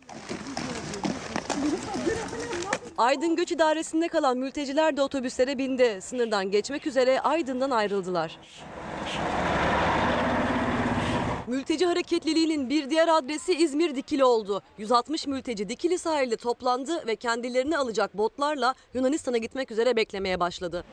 Aydın 2.98 3.36
Göç 3.36 3.52
İdaresi'nde 3.52 4.08
kalan 4.08 4.38
mülteciler 4.38 4.96
de 4.96 5.02
otobüslere 5.02 5.58
bindi. 5.58 5.98
Sınırdan 6.02 6.50
geçmek 6.50 6.86
üzere 6.86 7.20
Aydın'dan 7.20 7.70
ayrıldılar. 7.70 8.38
Mülteci 11.46 11.86
hareketliliğinin 11.86 12.70
bir 12.70 12.90
diğer 12.90 13.08
adresi 13.08 13.54
İzmir 13.54 13.94
Dikili 13.94 14.24
oldu. 14.24 14.62
160 14.78 15.26
mülteci 15.26 15.68
Dikili 15.68 15.98
sahilde 15.98 16.36
toplandı 16.36 17.06
ve 17.06 17.16
kendilerini 17.16 17.78
alacak 17.78 18.18
botlarla 18.18 18.74
Yunanistan'a 18.94 19.38
gitmek 19.38 19.70
üzere 19.70 19.96
beklemeye 19.96 20.40
başladı. 20.40 20.84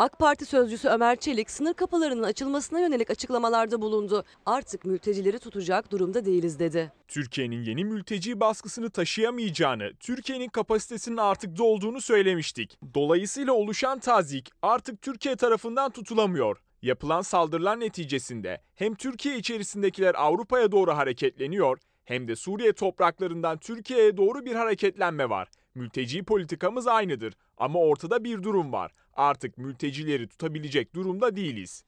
AK 0.00 0.18
Parti 0.18 0.46
sözcüsü 0.46 0.88
Ömer 0.88 1.16
Çelik 1.16 1.50
sınır 1.50 1.74
kapılarının 1.74 2.22
açılmasına 2.22 2.80
yönelik 2.80 3.10
açıklamalarda 3.10 3.82
bulundu. 3.82 4.24
Artık 4.46 4.84
mültecileri 4.84 5.38
tutacak 5.38 5.92
durumda 5.92 6.24
değiliz 6.24 6.58
dedi. 6.58 6.92
Türkiye'nin 7.08 7.62
yeni 7.62 7.84
mülteci 7.84 8.40
baskısını 8.40 8.90
taşıyamayacağını, 8.90 9.92
Türkiye'nin 10.00 10.48
kapasitesinin 10.48 11.16
artık 11.16 11.58
dolduğunu 11.58 12.00
söylemiştik. 12.00 12.78
Dolayısıyla 12.94 13.52
oluşan 13.52 13.98
tazik 13.98 14.50
artık 14.62 15.02
Türkiye 15.02 15.36
tarafından 15.36 15.90
tutulamıyor. 15.90 16.62
Yapılan 16.82 17.22
saldırılar 17.22 17.80
neticesinde 17.80 18.60
hem 18.74 18.94
Türkiye 18.94 19.36
içerisindekiler 19.36 20.14
Avrupa'ya 20.14 20.72
doğru 20.72 20.96
hareketleniyor 20.96 21.78
hem 22.04 22.28
de 22.28 22.36
Suriye 22.36 22.72
topraklarından 22.72 23.58
Türkiye'ye 23.58 24.16
doğru 24.16 24.44
bir 24.44 24.54
hareketlenme 24.54 25.30
var. 25.30 25.48
Mülteci 25.74 26.22
politikamız 26.22 26.86
aynıdır 26.86 27.34
ama 27.56 27.78
ortada 27.78 28.24
bir 28.24 28.42
durum 28.42 28.72
var. 28.72 28.92
Artık 29.14 29.58
mültecileri 29.58 30.28
tutabilecek 30.28 30.94
durumda 30.94 31.36
değiliz. 31.36 31.84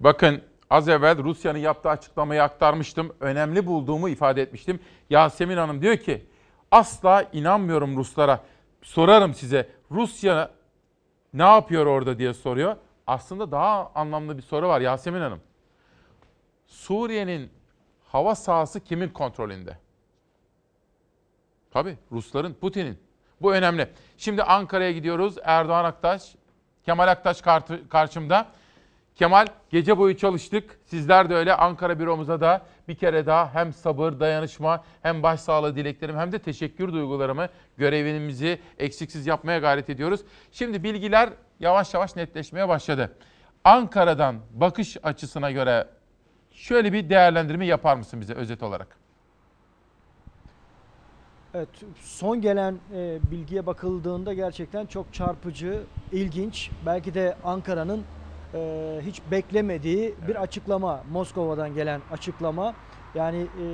Bakın 0.00 0.42
az 0.70 0.88
evvel 0.88 1.24
Rusya'nın 1.24 1.58
yaptığı 1.58 1.88
açıklamayı 1.88 2.42
aktarmıştım. 2.42 3.16
Önemli 3.20 3.66
bulduğumu 3.66 4.08
ifade 4.08 4.42
etmiştim. 4.42 4.80
Yasemin 5.10 5.56
Hanım 5.56 5.82
diyor 5.82 5.96
ki 5.96 6.26
asla 6.70 7.30
inanmıyorum 7.32 7.96
Ruslara. 7.96 8.44
Sorarım 8.82 9.34
size 9.34 9.68
Rusya 9.90 10.50
ne 11.34 11.42
yapıyor 11.42 11.86
orada 11.86 12.18
diye 12.18 12.34
soruyor. 12.34 12.76
Aslında 13.06 13.50
daha 13.50 13.92
anlamlı 13.94 14.36
bir 14.36 14.42
soru 14.42 14.68
var 14.68 14.80
Yasemin 14.80 15.20
Hanım. 15.20 15.40
Suriye'nin 16.66 17.50
hava 18.04 18.34
sahası 18.34 18.80
kimin 18.80 19.08
kontrolünde? 19.08 19.78
Tabii 21.70 21.96
Rusların, 22.12 22.54
Putin'in. 22.54 22.98
Bu 23.40 23.54
önemli. 23.54 23.88
Şimdi 24.16 24.42
Ankara'ya 24.42 24.92
gidiyoruz. 24.92 25.36
Erdoğan 25.44 25.84
Aktaş, 25.84 26.34
Kemal 26.84 27.08
Aktaş 27.08 27.42
karşımda. 27.90 28.46
Kemal 29.14 29.46
gece 29.70 29.98
boyu 29.98 30.16
çalıştık. 30.16 30.78
Sizler 30.84 31.30
de 31.30 31.34
öyle 31.34 31.54
Ankara 31.54 31.98
büromuza 31.98 32.40
da 32.40 32.62
bir 32.88 32.94
kere 32.94 33.26
daha 33.26 33.54
hem 33.54 33.72
sabır, 33.72 34.20
dayanışma 34.20 34.84
hem 35.02 35.22
başsağlığı 35.22 35.76
dileklerim 35.76 36.16
hem 36.18 36.32
de 36.32 36.38
teşekkür 36.38 36.92
duygularımı 36.92 37.48
görevimizi 37.76 38.60
eksiksiz 38.78 39.26
yapmaya 39.26 39.58
gayret 39.58 39.90
ediyoruz. 39.90 40.20
Şimdi 40.52 40.82
bilgiler 40.82 41.30
yavaş 41.60 41.94
yavaş 41.94 42.16
netleşmeye 42.16 42.68
başladı. 42.68 43.16
Ankara'dan 43.64 44.36
bakış 44.50 44.96
açısına 45.02 45.50
göre 45.50 45.88
şöyle 46.50 46.92
bir 46.92 47.10
değerlendirme 47.10 47.66
yapar 47.66 47.96
mısın 47.96 48.20
bize 48.20 48.34
özet 48.34 48.62
olarak? 48.62 49.05
Evet, 51.56 51.68
son 52.00 52.40
gelen 52.40 52.78
e, 52.94 53.18
bilgiye 53.30 53.66
bakıldığında 53.66 54.34
gerçekten 54.34 54.86
çok 54.86 55.14
çarpıcı, 55.14 55.80
ilginç. 56.12 56.70
Belki 56.86 57.14
de 57.14 57.36
Ankara'nın 57.44 58.02
e, 58.54 59.00
hiç 59.06 59.22
beklemediği 59.30 60.14
bir 60.28 60.42
açıklama, 60.42 61.02
Moskova'dan 61.12 61.74
gelen 61.74 62.00
açıklama. 62.12 62.74
Yani 63.16 63.46
e, 63.62 63.66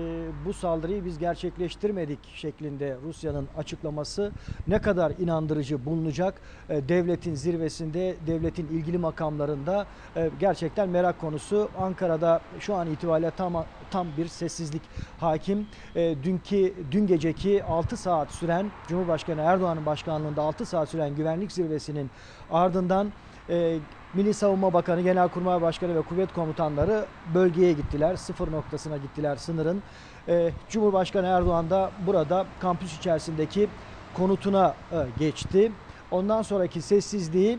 bu 0.46 0.52
saldırıyı 0.52 1.04
biz 1.04 1.18
gerçekleştirmedik 1.18 2.18
şeklinde 2.34 2.96
Rusya'nın 3.06 3.48
açıklaması 3.56 4.32
ne 4.66 4.78
kadar 4.80 5.12
inandırıcı 5.18 5.84
bulunacak 5.84 6.40
e, 6.68 6.88
devletin 6.88 7.34
zirvesinde, 7.34 8.16
devletin 8.26 8.66
ilgili 8.66 8.98
makamlarında 8.98 9.86
e, 10.16 10.30
gerçekten 10.40 10.88
merak 10.88 11.20
konusu. 11.20 11.68
Ankara'da 11.78 12.40
şu 12.60 12.74
an 12.74 12.90
itibariyle 12.90 13.30
tam 13.30 13.64
tam 13.90 14.06
bir 14.16 14.26
sessizlik 14.28 14.82
hakim. 15.20 15.66
E, 15.96 16.16
dünkü 16.22 16.74
dün 16.90 17.06
geceki 17.06 17.64
6 17.64 17.96
saat 17.96 18.30
süren 18.30 18.70
Cumhurbaşkanı 18.88 19.40
Erdoğan'ın 19.40 19.86
başkanlığında 19.86 20.42
6 20.42 20.66
saat 20.66 20.88
süren 20.88 21.16
güvenlik 21.16 21.52
zirvesinin 21.52 22.10
ardından 22.50 23.12
e, 23.48 23.78
Milli 24.14 24.34
Savunma 24.34 24.72
Bakanı, 24.72 25.00
Genelkurmay 25.00 25.62
Başkanı 25.62 25.94
ve 25.94 26.02
kuvvet 26.02 26.32
komutanları 26.32 27.04
bölgeye 27.34 27.72
gittiler. 27.72 28.16
Sıfır 28.16 28.52
noktasına 28.52 28.96
gittiler 28.96 29.36
sınırın. 29.36 29.82
Ee, 30.28 30.50
Cumhurbaşkanı 30.68 31.26
Erdoğan 31.26 31.70
da 31.70 31.90
burada 32.06 32.46
kampüs 32.60 32.98
içerisindeki 32.98 33.68
konutuna 34.14 34.74
e, 34.92 34.96
geçti. 35.18 35.72
Ondan 36.10 36.42
sonraki 36.42 36.82
sessizliği 36.82 37.58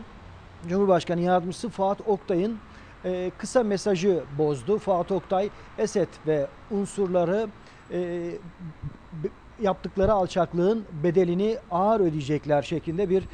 Cumhurbaşkanı 0.68 1.20
Yardımcısı 1.20 1.68
Fuat 1.68 1.98
Oktay'ın 2.06 2.58
e, 3.04 3.30
kısa 3.38 3.62
mesajı 3.62 4.22
bozdu. 4.38 4.78
Fuat 4.78 5.12
Oktay, 5.12 5.50
Esed 5.78 6.08
ve 6.26 6.46
unsurları 6.70 7.48
e, 7.92 8.30
yaptıkları 9.62 10.12
alçaklığın 10.12 10.84
bedelini 11.04 11.56
ağır 11.70 12.00
ödeyecekler 12.00 12.62
şeklinde 12.62 13.10
bir 13.10 13.24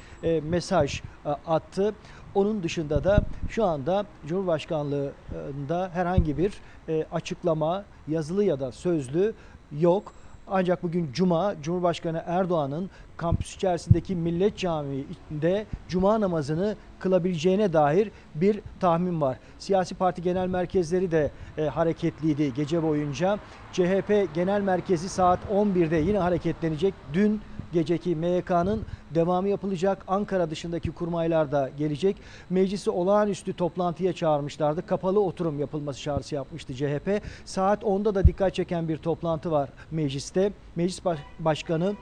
mesaj 0.42 1.02
attı. 1.46 1.94
Onun 2.34 2.62
dışında 2.62 3.04
da 3.04 3.24
şu 3.48 3.64
anda 3.64 4.06
Cumhurbaşkanlığında 4.26 5.90
herhangi 5.94 6.38
bir 6.38 6.52
e, 6.88 7.06
açıklama 7.12 7.84
yazılı 8.08 8.44
ya 8.44 8.60
da 8.60 8.72
sözlü 8.72 9.34
yok. 9.80 10.12
Ancak 10.52 10.82
bugün 10.82 11.12
Cuma 11.12 11.54
Cumhurbaşkanı 11.62 12.22
Erdoğan'ın 12.26 12.90
kampüs 13.16 13.54
içerisindeki 13.54 14.16
Millet 14.16 14.58
Camii'nde 14.58 15.66
Cuma 15.88 16.20
namazını 16.20 16.76
kılabileceğine 16.98 17.72
dair 17.72 18.10
bir 18.34 18.60
tahmin 18.80 19.20
var. 19.20 19.38
Siyasi 19.58 19.94
parti 19.94 20.22
genel 20.22 20.46
merkezleri 20.48 21.10
de 21.10 21.32
e, 21.58 21.62
hareketliydi 21.62 22.54
gece 22.54 22.82
boyunca. 22.82 23.38
CHP 23.72 24.34
genel 24.34 24.60
merkezi 24.60 25.08
saat 25.08 25.44
11'de 25.44 25.96
yine 25.96 26.18
hareketlenecek. 26.18 26.94
Dün 27.12 27.42
geceki 27.72 28.16
MYK'nın 28.16 28.82
devamı 29.14 29.48
yapılacak. 29.48 30.04
Ankara 30.08 30.50
dışındaki 30.50 30.90
kurmaylar 30.90 31.52
da 31.52 31.70
gelecek. 31.78 32.16
Meclisi 32.50 32.90
olağanüstü 32.90 33.52
toplantıya 33.52 34.12
çağırmışlardı. 34.12 34.86
Kapalı 34.86 35.20
oturum 35.20 35.60
yapılması 35.60 36.00
çağrısı 36.00 36.34
yapmıştı 36.34 36.74
CHP. 36.74 37.22
Saat 37.44 37.82
10'da 37.82 38.14
da 38.14 38.26
dikkat 38.26 38.54
çeken 38.54 38.88
bir 38.88 38.96
toplantı 38.96 39.50
var 39.50 39.70
mecliste. 39.90 40.52
Meclis 40.76 41.00
Başkanı 41.38 41.94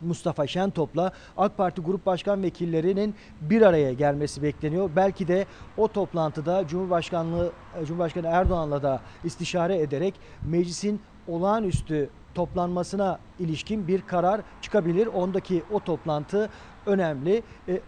Mustafa 0.00 0.46
Şentop'la 0.46 1.12
AK 1.36 1.56
Parti 1.56 1.80
Grup 1.80 2.06
Başkan 2.06 2.42
Vekillerinin 2.42 3.14
bir 3.40 3.62
araya 3.62 3.92
gelmesi 3.92 4.42
bekleniyor. 4.42 4.90
Belki 4.96 5.28
de 5.28 5.46
o 5.76 5.88
toplantıda 5.88 6.68
Cumhurbaşkanlığı 6.68 7.52
Cumhurbaşkanı 7.86 8.26
Erdoğan'la 8.26 8.82
da 8.82 9.00
istişare 9.24 9.78
ederek 9.78 10.14
meclisin 10.44 11.00
olağanüstü 11.28 12.10
toplanmasına 12.36 13.18
ilişkin 13.38 13.88
bir 13.88 14.00
karar 14.02 14.40
çıkabilir. 14.62 15.06
Ondaki 15.06 15.62
o 15.72 15.80
toplantı 15.80 16.50
önemli. 16.86 17.42
E, 17.68 17.80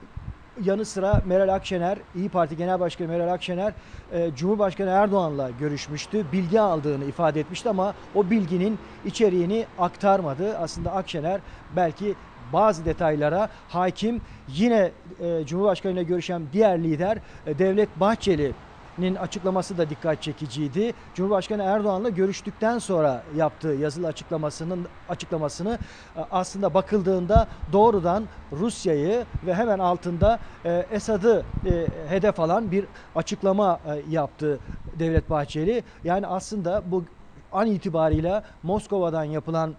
yanı 0.64 0.84
sıra 0.84 1.22
Meral 1.26 1.54
Akşener, 1.54 1.98
İyi 2.16 2.28
Parti 2.28 2.56
Genel 2.56 2.80
Başkanı 2.80 3.08
Meral 3.08 3.32
Akşener 3.32 3.72
e, 4.12 4.30
Cumhurbaşkanı 4.36 4.90
Erdoğan'la 4.90 5.50
görüşmüştü. 5.50 6.24
Bilgi 6.32 6.60
aldığını 6.60 7.04
ifade 7.04 7.40
etmişti 7.40 7.68
ama 7.68 7.94
o 8.14 8.30
bilginin 8.30 8.78
içeriğini 9.04 9.66
aktarmadı. 9.78 10.58
Aslında 10.58 10.92
Akşener 10.92 11.40
belki 11.76 12.14
bazı 12.52 12.84
detaylara 12.84 13.48
hakim. 13.68 14.20
Yine 14.48 14.90
e, 15.20 15.46
Cumhurbaşkanı 15.46 15.92
ile 15.92 16.02
görüşen 16.02 16.42
diğer 16.52 16.82
lider 16.82 17.18
e, 17.46 17.58
Devlet 17.58 18.00
Bahçeli 18.00 18.52
nin 18.98 19.14
açıklaması 19.14 19.78
da 19.78 19.90
dikkat 19.90 20.22
çekiciydi. 20.22 20.92
Cumhurbaşkanı 21.14 21.62
Erdoğan'la 21.62 22.08
görüştükten 22.08 22.78
sonra 22.78 23.22
yaptığı 23.36 23.68
yazılı 23.68 24.06
açıklamasının 24.06 24.86
açıklamasını 25.08 25.78
e, 26.16 26.20
aslında 26.30 26.74
bakıldığında 26.74 27.48
doğrudan 27.72 28.24
Rusya'yı 28.52 29.24
ve 29.46 29.54
hemen 29.54 29.78
altında 29.78 30.38
e, 30.64 30.86
Esad'ı 30.90 31.44
e, 31.66 31.86
hedef 32.08 32.40
alan 32.40 32.70
bir 32.70 32.84
açıklama 33.14 33.80
yaptı 34.10 34.58
Devlet 34.98 35.30
Bahçeli. 35.30 35.82
Yani 36.04 36.26
aslında 36.26 36.82
bu 36.86 37.04
an 37.52 37.66
itibariyle 37.66 38.42
Moskova'dan 38.62 39.24
yapılan 39.24 39.74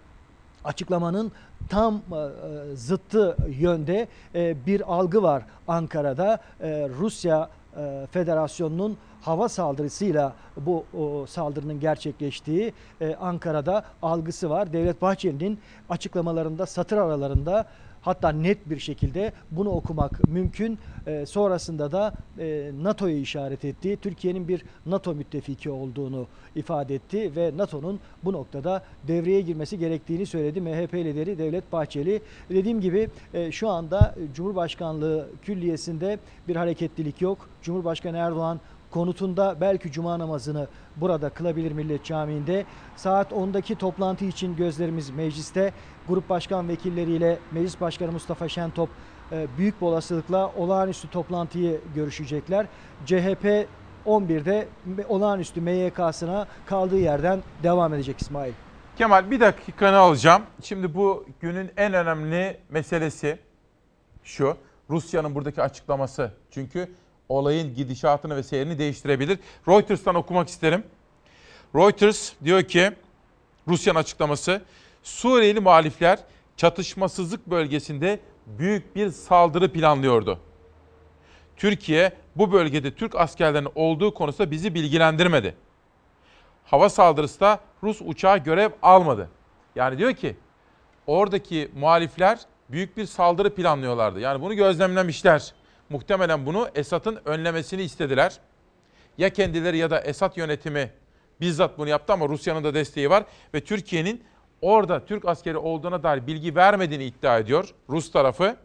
açıklamanın 0.64 1.32
tam 1.68 2.02
zıttı 2.74 3.36
yönde 3.48 4.08
bir 4.66 4.94
algı 4.94 5.22
var 5.22 5.42
Ankara'da. 5.68 6.38
Rusya 6.98 7.48
Federasyonu'nun 8.10 8.96
hava 9.20 9.48
saldırısıyla 9.48 10.34
bu 10.56 10.84
o, 10.98 11.26
saldırının 11.26 11.80
gerçekleştiği 11.80 12.72
e, 13.00 13.14
Ankara'da 13.14 13.84
algısı 14.02 14.50
var. 14.50 14.72
Devlet 14.72 15.02
Bahçeli'nin 15.02 15.58
açıklamalarında 15.88 16.66
satır 16.66 16.96
aralarında 16.96 17.66
hatta 18.02 18.28
net 18.28 18.70
bir 18.70 18.78
şekilde 18.78 19.32
bunu 19.50 19.70
okumak 19.70 20.28
mümkün. 20.28 20.78
E, 21.06 21.26
sonrasında 21.26 21.92
da 21.92 22.14
e, 22.38 22.70
NATO'yu 22.82 23.16
işaret 23.16 23.64
etti. 23.64 23.98
Türkiye'nin 24.02 24.48
bir 24.48 24.64
NATO 24.86 25.14
müttefiki 25.14 25.70
olduğunu 25.70 26.26
ifade 26.54 26.94
etti 26.94 27.36
ve 27.36 27.52
NATO'nun 27.56 28.00
bu 28.24 28.32
noktada 28.32 28.82
devreye 29.08 29.40
girmesi 29.40 29.78
gerektiğini 29.78 30.26
söyledi 30.26 30.60
MHP 30.60 30.94
lideri 30.94 31.38
Devlet 31.38 31.72
Bahçeli. 31.72 32.22
Dediğim 32.50 32.80
gibi 32.80 33.08
e, 33.34 33.52
şu 33.52 33.68
anda 33.68 34.14
Cumhurbaşkanlığı 34.34 35.28
külliyesinde 35.42 36.18
bir 36.48 36.56
hareketlilik 36.56 37.20
yok. 37.20 37.48
Cumhurbaşkanı 37.62 38.16
Erdoğan 38.16 38.60
konutunda 38.90 39.56
belki 39.60 39.92
cuma 39.92 40.18
namazını 40.18 40.68
burada 40.96 41.28
kılabilir 41.30 41.72
Millet 41.72 42.04
Camii'nde. 42.04 42.64
Saat 42.96 43.32
10'daki 43.32 43.74
toplantı 43.74 44.24
için 44.24 44.56
gözlerimiz 44.56 45.10
mecliste. 45.10 45.72
Grup 46.08 46.28
başkan 46.28 46.68
vekilleriyle 46.68 47.38
Meclis 47.52 47.80
Başkanı 47.80 48.12
Mustafa 48.12 48.48
Şentop 48.48 48.88
e, 49.32 49.46
büyük 49.58 49.80
bir 49.80 49.86
olasılıkla 49.86 50.52
olağanüstü 50.56 51.10
toplantıyı 51.10 51.80
görüşecekler. 51.94 52.66
CHP 53.06 53.66
11'de 54.06 54.68
olağanüstü 55.08 55.60
MYK'sına 55.60 56.46
kaldığı 56.66 56.98
yerden 56.98 57.42
devam 57.62 57.94
edecek 57.94 58.20
İsmail. 58.20 58.52
Kemal 58.96 59.30
bir 59.30 59.40
dakikanı 59.40 59.98
alacağım. 59.98 60.42
Şimdi 60.62 60.94
bu 60.94 61.26
günün 61.40 61.70
en 61.76 61.94
önemli 61.94 62.60
meselesi 62.70 63.38
şu. 64.24 64.56
Rusya'nın 64.90 65.34
buradaki 65.34 65.62
açıklaması. 65.62 66.32
Çünkü 66.50 66.88
olayın 67.30 67.74
gidişatını 67.74 68.36
ve 68.36 68.42
seyrini 68.42 68.78
değiştirebilir. 68.78 69.38
Reuters'tan 69.68 70.14
okumak 70.14 70.48
isterim. 70.48 70.84
Reuters 71.74 72.32
diyor 72.44 72.62
ki 72.62 72.92
Rusya'nın 73.68 73.98
açıklaması 73.98 74.62
Suriyeli 75.02 75.60
muhalifler 75.60 76.18
çatışmasızlık 76.56 77.46
bölgesinde 77.46 78.20
büyük 78.46 78.96
bir 78.96 79.10
saldırı 79.10 79.72
planlıyordu. 79.72 80.38
Türkiye 81.56 82.12
bu 82.36 82.52
bölgede 82.52 82.94
Türk 82.94 83.14
askerlerinin 83.14 83.70
olduğu 83.74 84.14
konusunda 84.14 84.50
bizi 84.50 84.74
bilgilendirmedi. 84.74 85.54
Hava 86.64 86.88
saldırısı 86.88 87.40
da 87.40 87.60
Rus 87.82 88.00
uçağı 88.04 88.38
görev 88.38 88.70
almadı. 88.82 89.28
Yani 89.76 89.98
diyor 89.98 90.12
ki 90.12 90.36
oradaki 91.06 91.70
muhalifler 91.74 92.38
büyük 92.70 92.96
bir 92.96 93.06
saldırı 93.06 93.54
planlıyorlardı. 93.54 94.20
Yani 94.20 94.42
bunu 94.42 94.54
gözlemlemişler. 94.54 95.52
Muhtemelen 95.90 96.46
bunu 96.46 96.68
Esad'ın 96.74 97.20
önlemesini 97.24 97.82
istediler. 97.82 98.40
Ya 99.18 99.30
kendileri 99.30 99.78
ya 99.78 99.90
da 99.90 100.00
Esad 100.00 100.36
yönetimi 100.36 100.90
bizzat 101.40 101.78
bunu 101.78 101.88
yaptı 101.88 102.12
ama 102.12 102.28
Rusya'nın 102.28 102.64
da 102.64 102.74
desteği 102.74 103.10
var. 103.10 103.24
Ve 103.54 103.64
Türkiye'nin 103.64 104.24
orada 104.62 105.04
Türk 105.04 105.28
askeri 105.28 105.56
olduğuna 105.56 106.02
dair 106.02 106.26
bilgi 106.26 106.56
vermediğini 106.56 107.04
iddia 107.04 107.38
ediyor 107.38 107.74
Rus 107.88 108.12
tarafı. 108.12 108.56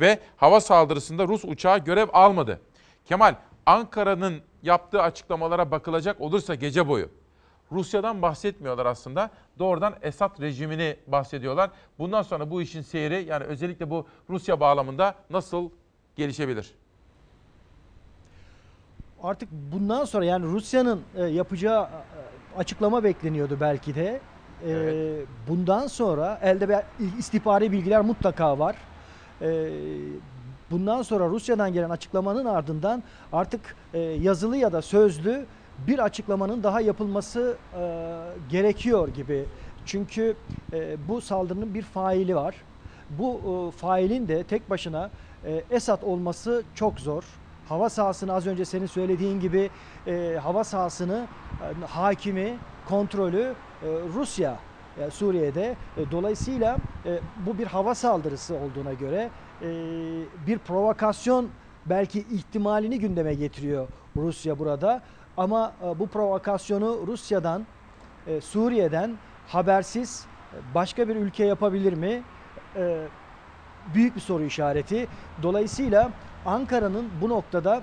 Ve 0.00 0.18
hava 0.36 0.60
saldırısında 0.60 1.28
Rus 1.28 1.44
uçağı 1.44 1.78
görev 1.78 2.08
almadı. 2.12 2.60
Kemal, 3.04 3.34
Ankara'nın 3.66 4.40
yaptığı 4.62 5.02
açıklamalara 5.02 5.70
bakılacak 5.70 6.20
olursa 6.20 6.54
gece 6.54 6.88
boyu 6.88 7.10
Rusya'dan 7.72 8.22
bahsetmiyorlar 8.22 8.86
aslında. 8.86 9.30
Doğrudan 9.58 9.94
Esad 10.02 10.40
rejimini 10.40 10.96
bahsediyorlar. 11.06 11.70
Bundan 11.98 12.22
sonra 12.22 12.50
bu 12.50 12.62
işin 12.62 12.82
seyri 12.82 13.24
yani 13.28 13.44
özellikle 13.44 13.90
bu 13.90 14.06
Rusya 14.30 14.60
bağlamında 14.60 15.14
nasıl 15.30 15.70
gelişebilir? 16.18 16.70
Artık 19.22 19.48
bundan 19.52 20.04
sonra 20.04 20.24
yani 20.24 20.46
Rusya'nın 20.46 21.00
e, 21.16 21.24
yapacağı 21.24 21.84
e, 21.84 21.88
açıklama 22.58 23.04
bekleniyordu 23.04 23.56
belki 23.60 23.94
de. 23.94 24.20
E, 24.64 24.70
evet. 24.70 25.26
Bundan 25.48 25.86
sonra 25.86 26.38
elde 26.42 26.84
istihbari 27.18 27.72
bilgiler 27.72 28.00
mutlaka 28.00 28.58
var. 28.58 28.76
Bundan 30.70 31.02
sonra 31.02 31.28
Rusya'dan 31.28 31.72
gelen 31.72 31.90
açıklamanın 31.90 32.44
ardından 32.44 33.02
artık 33.32 33.76
yazılı 34.20 34.56
ya 34.56 34.72
da 34.72 34.82
sözlü 34.82 35.46
bir 35.86 35.98
açıklamanın 35.98 36.62
daha 36.62 36.80
yapılması 36.80 37.56
gerekiyor 38.48 39.08
gibi. 39.08 39.44
Çünkü 39.86 40.36
bu 41.08 41.20
saldırının 41.20 41.74
bir 41.74 41.82
faili 41.82 42.36
var. 42.36 42.54
Bu 43.10 43.72
failin 43.76 44.28
de 44.28 44.44
tek 44.44 44.70
başına 44.70 45.10
e, 45.44 45.64
Esad 45.70 46.02
olması 46.02 46.62
çok 46.74 47.00
zor. 47.00 47.24
Hava 47.68 47.88
sahasını 47.88 48.32
az 48.32 48.46
önce 48.46 48.64
senin 48.64 48.86
söylediğin 48.86 49.40
gibi 49.40 49.70
e, 50.06 50.38
hava 50.42 50.64
sahasını 50.64 51.26
e, 51.82 51.86
hakimi, 51.86 52.58
kontrolü 52.88 53.54
e, 53.82 53.86
Rusya 54.14 54.58
e, 54.98 55.10
Suriye'de. 55.10 55.76
E, 55.96 56.10
dolayısıyla 56.10 56.76
e, 57.06 57.18
bu 57.46 57.58
bir 57.58 57.66
hava 57.66 57.94
saldırısı 57.94 58.54
olduğuna 58.54 58.92
göre 58.92 59.30
e, 59.62 59.68
bir 60.46 60.58
provokasyon 60.58 61.48
belki 61.86 62.18
ihtimalini 62.18 62.98
gündeme 62.98 63.34
getiriyor 63.34 63.88
Rusya 64.16 64.58
burada. 64.58 65.02
Ama 65.36 65.72
e, 65.84 65.98
bu 65.98 66.06
provokasyonu 66.06 67.06
Rusya'dan, 67.06 67.66
e, 68.26 68.40
Suriye'den 68.40 69.16
habersiz 69.48 70.26
e, 70.52 70.74
başka 70.74 71.08
bir 71.08 71.16
ülke 71.16 71.44
yapabilir 71.44 71.92
mi? 71.92 72.22
E, 72.76 73.06
büyük 73.94 74.16
bir 74.16 74.20
soru 74.20 74.44
işareti. 74.44 75.06
Dolayısıyla 75.42 76.10
Ankara'nın 76.46 77.08
bu 77.20 77.28
noktada 77.28 77.82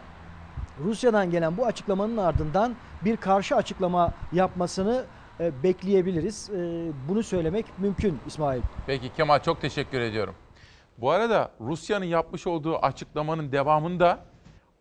Rusya'dan 0.83 1.31
gelen 1.31 1.57
bu 1.57 1.65
açıklamanın 1.65 2.17
ardından 2.17 2.75
bir 3.05 3.17
karşı 3.17 3.55
açıklama 3.55 4.13
yapmasını 4.33 5.05
e, 5.39 5.63
bekleyebiliriz. 5.63 6.49
E, 6.49 6.53
bunu 7.09 7.23
söylemek 7.23 7.65
mümkün 7.77 8.19
İsmail. 8.27 8.61
Peki 8.87 9.13
Kemal 9.13 9.39
çok 9.39 9.61
teşekkür 9.61 10.01
ediyorum. 10.01 10.35
Bu 10.97 11.11
arada 11.11 11.51
Rusya'nın 11.61 12.05
yapmış 12.05 12.47
olduğu 12.47 12.77
açıklamanın 12.77 13.51
devamında 13.51 14.19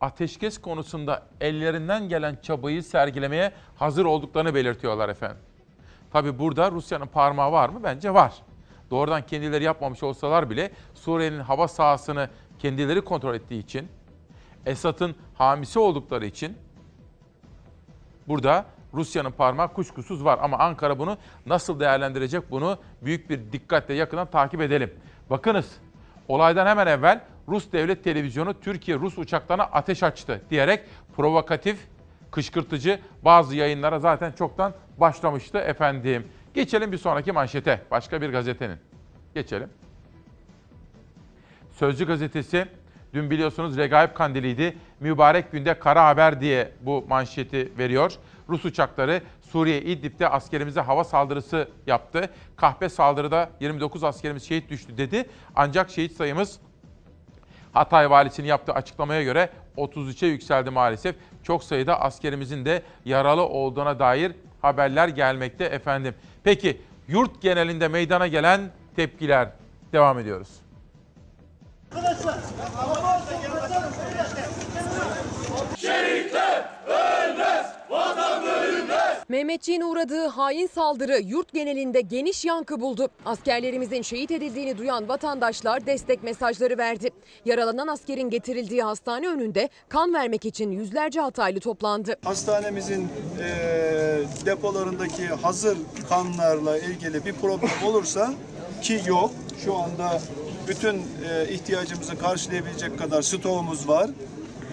ateşkes 0.01 0.61
konusunda 0.61 1.23
ellerinden 1.41 2.09
gelen 2.09 2.37
çabayı 2.41 2.83
sergilemeye 2.83 3.51
hazır 3.75 4.05
olduklarını 4.05 4.55
belirtiyorlar 4.55 5.09
efendim. 5.09 5.37
Tabi 6.11 6.39
burada 6.39 6.71
Rusya'nın 6.71 7.07
parmağı 7.07 7.51
var 7.51 7.69
mı? 7.69 7.79
Bence 7.83 8.13
var 8.13 8.33
doğrudan 8.91 9.25
kendileri 9.25 9.63
yapmamış 9.63 10.03
olsalar 10.03 10.49
bile 10.49 10.71
Suriye'nin 11.05 11.39
hava 11.39 11.67
sahasını 11.67 12.29
kendileri 12.59 13.01
kontrol 13.01 13.35
ettiği 13.35 13.59
için, 13.59 13.87
Esad'ın 14.65 15.15
hamisi 15.33 15.79
oldukları 15.79 16.25
için 16.25 16.57
burada 18.27 18.65
Rusya'nın 18.93 19.31
parmağı 19.31 19.73
kuşkusuz 19.73 20.25
var. 20.25 20.39
Ama 20.41 20.57
Ankara 20.57 20.99
bunu 20.99 21.17
nasıl 21.45 21.79
değerlendirecek 21.79 22.51
bunu 22.51 22.77
büyük 23.01 23.29
bir 23.29 23.51
dikkatle 23.51 23.93
yakından 23.93 24.27
takip 24.27 24.61
edelim. 24.61 24.93
Bakınız 25.29 25.71
olaydan 26.27 26.67
hemen 26.67 26.87
evvel 26.87 27.21
Rus 27.47 27.71
devlet 27.71 28.03
televizyonu 28.03 28.59
Türkiye 28.59 28.97
Rus 28.97 29.17
uçaklarına 29.17 29.63
ateş 29.63 30.03
açtı 30.03 30.41
diyerek 30.49 30.83
provokatif, 31.15 31.87
kışkırtıcı 32.31 32.99
bazı 33.25 33.55
yayınlara 33.55 33.99
zaten 33.99 34.31
çoktan 34.31 34.73
başlamıştı 34.97 35.57
efendim. 35.57 36.27
Geçelim 36.53 36.91
bir 36.91 36.97
sonraki 36.97 37.31
manşete. 37.31 37.81
Başka 37.91 38.21
bir 38.21 38.29
gazetenin. 38.29 38.77
Geçelim. 39.33 39.69
Sözcü 41.75 42.07
gazetesi 42.07 42.67
dün 43.13 43.29
biliyorsunuz 43.29 43.77
Regaip 43.77 44.15
Kandili'ydi. 44.15 44.77
Mübarek 44.99 45.51
günde 45.51 45.79
kara 45.79 46.07
haber 46.07 46.41
diye 46.41 46.71
bu 46.81 47.05
manşeti 47.09 47.71
veriyor. 47.77 48.13
Rus 48.49 48.65
uçakları 48.65 49.21
Suriye 49.41 49.81
İdlib'de 49.81 50.29
askerimize 50.29 50.81
hava 50.81 51.03
saldırısı 51.03 51.69
yaptı. 51.87 52.29
Kahpe 52.55 52.89
saldırıda 52.89 53.49
29 53.59 54.03
askerimiz 54.03 54.43
şehit 54.47 54.69
düştü 54.69 54.97
dedi. 54.97 55.29
Ancak 55.55 55.89
şehit 55.89 56.11
sayımız 56.11 56.59
Hatay 57.73 58.09
valisinin 58.09 58.47
yaptığı 58.47 58.73
açıklamaya 58.73 59.23
göre 59.23 59.49
33'e 59.77 60.27
yükseldi 60.27 60.69
maalesef. 60.69 61.15
Çok 61.43 61.63
sayıda 61.63 62.01
askerimizin 62.01 62.65
de 62.65 62.81
yaralı 63.05 63.45
olduğuna 63.45 63.99
dair 63.99 64.31
haberler 64.61 65.07
gelmekte 65.07 65.63
efendim. 65.63 66.15
Peki 66.43 66.81
yurt 67.07 67.41
genelinde 67.41 67.87
meydana 67.87 68.27
gelen 68.27 68.61
tepkiler 68.95 69.49
devam 69.93 70.19
ediyoruz. 70.19 70.64
Arkadaşlar, 71.95 72.37
Şehitler 75.77 76.69
ölmez, 76.87 77.65
vatan 77.89 78.43
bölünmez. 78.43 79.17
Mehmetçiğin 79.29 79.81
uğradığı 79.81 80.27
hain 80.27 80.67
saldırı 80.67 81.19
yurt 81.19 81.53
genelinde 81.53 82.01
geniş 82.01 82.45
yankı 82.45 82.81
buldu. 82.81 83.09
Askerlerimizin 83.25 84.01
şehit 84.01 84.31
edildiğini 84.31 84.77
duyan 84.77 85.07
vatandaşlar 85.09 85.85
destek 85.85 86.23
mesajları 86.23 86.77
verdi. 86.77 87.09
Yaralanan 87.45 87.87
askerin 87.87 88.29
getirildiği 88.29 88.83
hastane 88.83 89.27
önünde 89.27 89.69
kan 89.89 90.13
vermek 90.13 90.45
için 90.45 90.71
yüzlerce 90.71 91.21
Hataylı 91.21 91.59
toplandı. 91.59 92.15
Hastanemizin 92.23 93.07
e, 93.39 93.47
depolarındaki 94.45 95.27
hazır 95.27 95.77
kanlarla 96.09 96.77
ilgili 96.77 97.25
bir 97.25 97.33
problem 97.33 97.71
olursa 97.85 98.33
ki 98.81 99.01
yok. 99.07 99.31
Şu 99.65 99.75
anda 99.75 100.21
bütün 100.67 100.95
e, 101.29 101.49
ihtiyacımızı 101.49 102.17
karşılayabilecek 102.17 102.99
kadar 102.99 103.21
stoğumuz 103.21 103.87
var. 103.87 104.09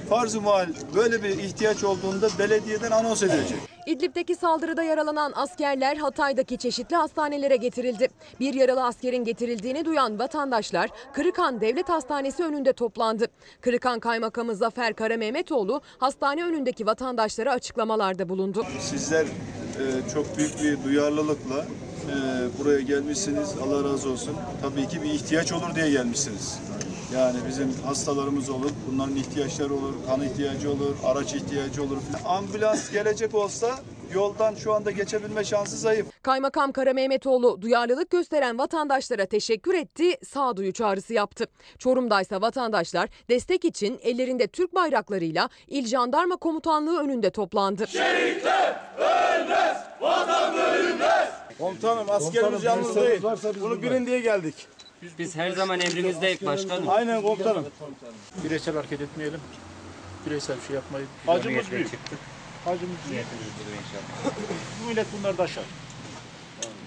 Farz-ı 0.09 0.40
muhal 0.40 0.69
böyle 0.94 1.23
bir 1.23 1.28
ihtiyaç 1.28 1.85
olduğunda 1.85 2.28
belediyeden 2.39 2.90
anons 2.90 3.23
edilecek. 3.23 3.59
İdlib'deki 3.86 4.35
saldırıda 4.35 4.82
yaralanan 4.82 5.32
askerler 5.35 5.97
Hatay'daki 5.97 6.59
çeşitli 6.59 6.97
hastanelere 6.97 7.56
getirildi. 7.56 8.09
Bir 8.40 8.55
yaralı 8.55 8.85
askerin 8.85 9.24
getirildiğini 9.24 9.85
duyan 9.85 10.19
vatandaşlar 10.19 10.90
Kırıkhan 11.12 11.60
Devlet 11.60 11.89
Hastanesi 11.89 12.44
önünde 12.44 12.73
toplandı. 12.73 13.27
Kırıkhan 13.60 14.01
Kaymakamı 14.01 14.55
Zafer 14.55 14.94
Karamehmetoğlu 14.94 15.81
hastane 15.98 16.44
önündeki 16.44 16.86
vatandaşlara 16.86 17.52
açıklamalarda 17.52 18.28
bulundu. 18.28 18.66
Sizler 18.81 19.24
e, 19.24 19.85
çok 20.14 20.39
büyük 20.39 20.62
bir 20.62 20.85
duyarlılıkla 20.85 21.66
e, 22.12 22.59
buraya 22.59 22.80
gelmişsiniz. 22.80 23.55
Allah 23.64 23.93
razı 23.93 24.10
olsun. 24.10 24.36
Tabii 24.62 24.89
ki 24.89 25.02
bir 25.02 25.10
ihtiyaç 25.10 25.52
olur 25.52 25.74
diye 25.74 25.90
gelmişsiniz. 25.90 26.59
Yani 27.14 27.36
bizim 27.48 27.72
hastalarımız 27.86 28.51
olur, 28.51 28.70
bunların 28.90 29.16
ihtiyaçları 29.16 29.74
olur, 29.74 29.94
kan 30.06 30.22
ihtiyacı 30.22 30.70
olur, 30.70 30.97
araç 31.05 31.34
ihtiyacı 31.34 31.82
olur. 31.82 31.97
Ambulans 32.24 32.90
gelecek 32.90 33.34
olsa 33.34 33.70
yoldan 34.14 34.55
şu 34.55 34.72
anda 34.72 34.90
geçebilme 34.90 35.44
şansı 35.44 35.76
zayıf. 35.76 36.06
Kaymakam 36.22 36.72
Karamehmetoğlu 36.72 37.62
duyarlılık 37.62 38.10
gösteren 38.10 38.59
vatandaşlara 38.59 39.26
teşekkür 39.26 39.74
etti, 39.74 40.16
sağduyu 40.26 40.72
çağrısı 40.72 41.14
yaptı. 41.14 41.47
Çorum'daysa 41.78 42.40
vatandaşlar 42.40 43.09
destek 43.30 43.64
için 43.64 43.98
ellerinde 44.02 44.47
Türk 44.47 44.74
bayraklarıyla 44.74 45.48
İl 45.68 45.86
Jandarma 45.86 46.36
Komutanlığı 46.36 47.01
önünde 47.01 47.30
toplandı. 47.30 47.84
Ölmez, 48.98 49.76
vatan 50.01 50.56
bölünmez. 50.56 51.41
Komutanım 51.58 52.10
askerimiz 52.10 52.64
yalnız 52.64 52.96
değil. 52.96 53.22
Bunu 53.60 53.82
bilin 53.82 54.06
diye 54.06 54.20
geldik. 54.20 54.54
Biz 55.18 55.36
her 55.36 55.50
zaman 55.50 55.80
emrinizdeyiz 55.80 56.46
başkanım. 56.46 56.88
Aynen 56.88 57.22
komutanım. 57.22 57.66
Bireysel 58.44 58.74
hareket 58.74 59.00
etmeyelim. 59.00 59.40
Bireysel 60.26 60.56
bir 60.56 60.62
şey 60.66 60.76
yapmayı. 60.76 61.04
Acımız 61.28 61.70
büyük. 61.70 61.88
Acımız 62.66 62.96
büyük. 63.10 63.24
Bu 64.82 64.88
millet 64.88 65.06
bunları 65.18 65.38
da 65.38 65.42
aşar. 65.42 65.64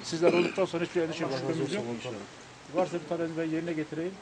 Sizler 0.03 0.33
olduktan 0.33 0.65
sonra 0.65 0.85
hiçbir 0.85 1.01
endişe 1.01 1.25
şüphemiz 1.39 1.73
yok. 1.73 1.83
Varsa 2.75 2.99
bir 3.03 3.07
talebinizi 3.09 3.37
ben 3.41 3.55
yerine 3.55 3.73
getireyim. 3.73 4.13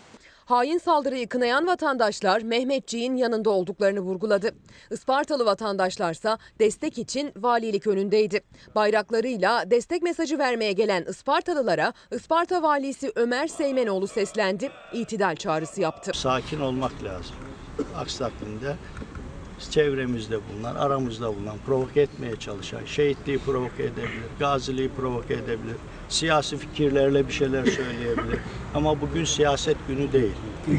Hain 0.45 0.77
saldırıyı 0.77 1.29
kınayan 1.29 1.67
vatandaşlar 1.67 2.41
Mehmetçiğin 2.41 3.15
yanında 3.15 3.49
olduklarını 3.49 3.99
vurguladı. 3.99 4.51
Ispartalı 4.91 5.45
vatandaşlarsa 5.45 6.37
destek 6.59 6.97
için 6.97 7.31
valilik 7.35 7.87
önündeydi. 7.87 8.41
Bayraklarıyla 8.75 9.71
destek 9.71 10.01
mesajı 10.01 10.39
vermeye 10.39 10.71
gelen 10.71 11.05
Ispartalılara 11.09 11.93
Isparta 12.11 12.63
valisi 12.63 13.11
Ömer 13.15 13.47
Seymenoğlu 13.47 14.07
seslendi. 14.07 14.71
İtidal 14.93 15.35
çağrısı 15.35 15.81
yaptı. 15.81 16.11
Sakin 16.15 16.59
olmak 16.59 17.03
lazım. 17.03 17.35
Aksi 17.95 18.19
takdirde 18.19 18.75
çevremizde 19.71 20.37
bulunan, 20.49 20.75
aramızda 20.75 21.35
bulunan, 21.35 21.57
provoke 21.65 22.01
etmeye 22.01 22.35
çalışan, 22.35 22.85
şehitliği 22.85 23.37
provoke 23.37 23.83
edebilir, 23.83 24.23
gaziliği 24.39 24.89
provoke 24.89 25.33
edebilir, 25.33 25.75
siyasi 26.09 26.57
fikirlerle 26.57 27.27
bir 27.27 27.33
şeyler 27.33 27.65
söyleyebilir. 27.65 28.39
Ama 28.75 29.01
bugün 29.01 29.25
siyaset 29.25 29.77
günü 29.87 30.11
değil. 30.13 30.33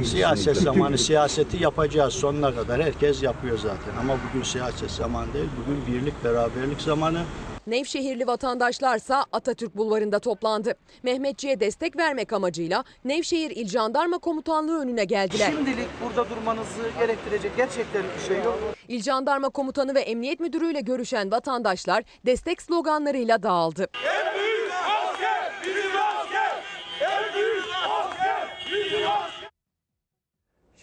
Siyaset 0.04 0.56
zamanı 0.56 0.98
siyaseti 0.98 1.62
yapacağız 1.62 2.14
sonuna 2.14 2.54
kadar. 2.54 2.82
Herkes 2.82 3.22
yapıyor 3.22 3.58
zaten. 3.58 4.00
Ama 4.00 4.16
bugün 4.28 4.44
siyaset 4.44 4.90
zamanı 4.90 5.34
değil, 5.34 5.48
bugün 5.62 5.86
birlik, 5.86 6.24
beraberlik 6.24 6.80
zamanı. 6.80 7.22
Nevşehirli 7.66 8.26
vatandaşlarsa 8.26 9.24
Atatürk 9.32 9.76
Bulvarı'nda 9.76 10.18
toplandı. 10.18 10.74
Mehmetçiğe 11.02 11.60
destek 11.60 11.96
vermek 11.96 12.32
amacıyla 12.32 12.84
Nevşehir 13.04 13.50
İl 13.50 13.68
Jandarma 13.68 14.18
Komutanlığı 14.18 14.80
önüne 14.80 15.04
geldiler. 15.04 15.52
Şimdilik 15.56 15.88
burada 16.04 16.30
durmanızı 16.30 16.82
gerektirecek 16.98 17.56
gerçekten 17.56 18.02
bir 18.02 18.26
şey 18.28 18.44
yok. 18.44 18.58
İl 18.88 19.02
Jandarma 19.02 19.48
Komutanı 19.48 19.94
ve 19.94 20.00
Emniyet 20.00 20.40
Müdürü 20.40 20.70
ile 20.70 20.80
görüşen 20.80 21.30
vatandaşlar 21.30 22.04
destek 22.26 22.62
sloganlarıyla 22.62 23.42
dağıldı. 23.42 23.86
En 24.04 24.34
büyük 24.34 24.72
asker 24.72 25.52
bizim 25.62 25.90
asker. 25.96 26.62
En 27.00 27.34
büyük 27.34 27.64
asker 27.88 28.48
bizim 28.66 29.08
asker. 29.08 29.50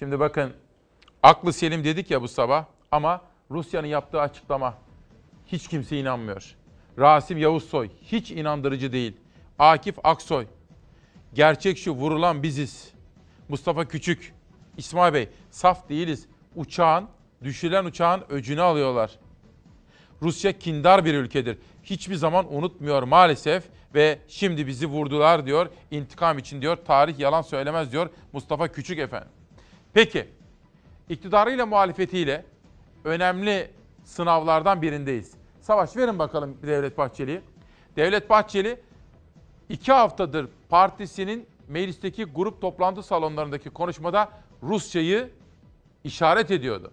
Şimdi 0.01 0.19
bakın 0.19 0.53
aklı 1.23 1.53
selim 1.53 1.83
dedik 1.83 2.11
ya 2.11 2.21
bu 2.21 2.27
sabah 2.27 2.65
ama 2.91 3.21
Rusya'nın 3.51 3.87
yaptığı 3.87 4.21
açıklama 4.21 4.77
hiç 5.45 5.67
kimse 5.67 5.99
inanmıyor. 5.99 6.55
Rasim 6.99 7.37
Yavuzsoy 7.37 7.89
hiç 8.01 8.31
inandırıcı 8.31 8.91
değil. 8.91 9.17
Akif 9.59 9.95
Aksoy 10.03 10.45
gerçek 11.33 11.77
şu 11.77 11.91
vurulan 11.91 12.43
biziz. 12.43 12.93
Mustafa 13.49 13.85
Küçük, 13.85 14.33
İsmail 14.77 15.13
Bey 15.13 15.29
saf 15.51 15.89
değiliz. 15.89 16.27
Uçağın, 16.55 17.07
düşülen 17.43 17.85
uçağın 17.85 18.23
öcünü 18.29 18.61
alıyorlar. 18.61 19.19
Rusya 20.21 20.59
kindar 20.59 21.05
bir 21.05 21.13
ülkedir. 21.13 21.57
Hiçbir 21.83 22.15
zaman 22.15 22.53
unutmuyor 22.55 23.03
maalesef 23.03 23.63
ve 23.95 24.19
şimdi 24.27 24.67
bizi 24.67 24.87
vurdular 24.87 25.45
diyor. 25.45 25.69
İntikam 25.91 26.37
için 26.37 26.61
diyor. 26.61 26.77
Tarih 26.85 27.19
yalan 27.19 27.41
söylemez 27.41 27.91
diyor 27.91 28.09
Mustafa 28.33 28.67
Küçük 28.67 28.99
efendim. 28.99 29.40
Peki 29.93 30.29
iktidarıyla 31.09 31.65
muhalefetiyle 31.65 32.45
önemli 33.03 33.71
sınavlardan 34.03 34.81
birindeyiz. 34.81 35.33
Savaş 35.61 35.97
verin 35.97 36.19
bakalım 36.19 36.57
Devlet 36.63 36.97
Bahçeli'yi. 36.97 37.41
Devlet 37.95 38.29
Bahçeli 38.29 38.79
iki 39.69 39.91
haftadır 39.91 40.47
partisinin 40.69 41.47
meclisteki 41.67 42.23
grup 42.23 42.61
toplantı 42.61 43.03
salonlarındaki 43.03 43.69
konuşmada 43.69 44.29
Rusya'yı 44.63 45.29
işaret 46.03 46.51
ediyordu. 46.51 46.91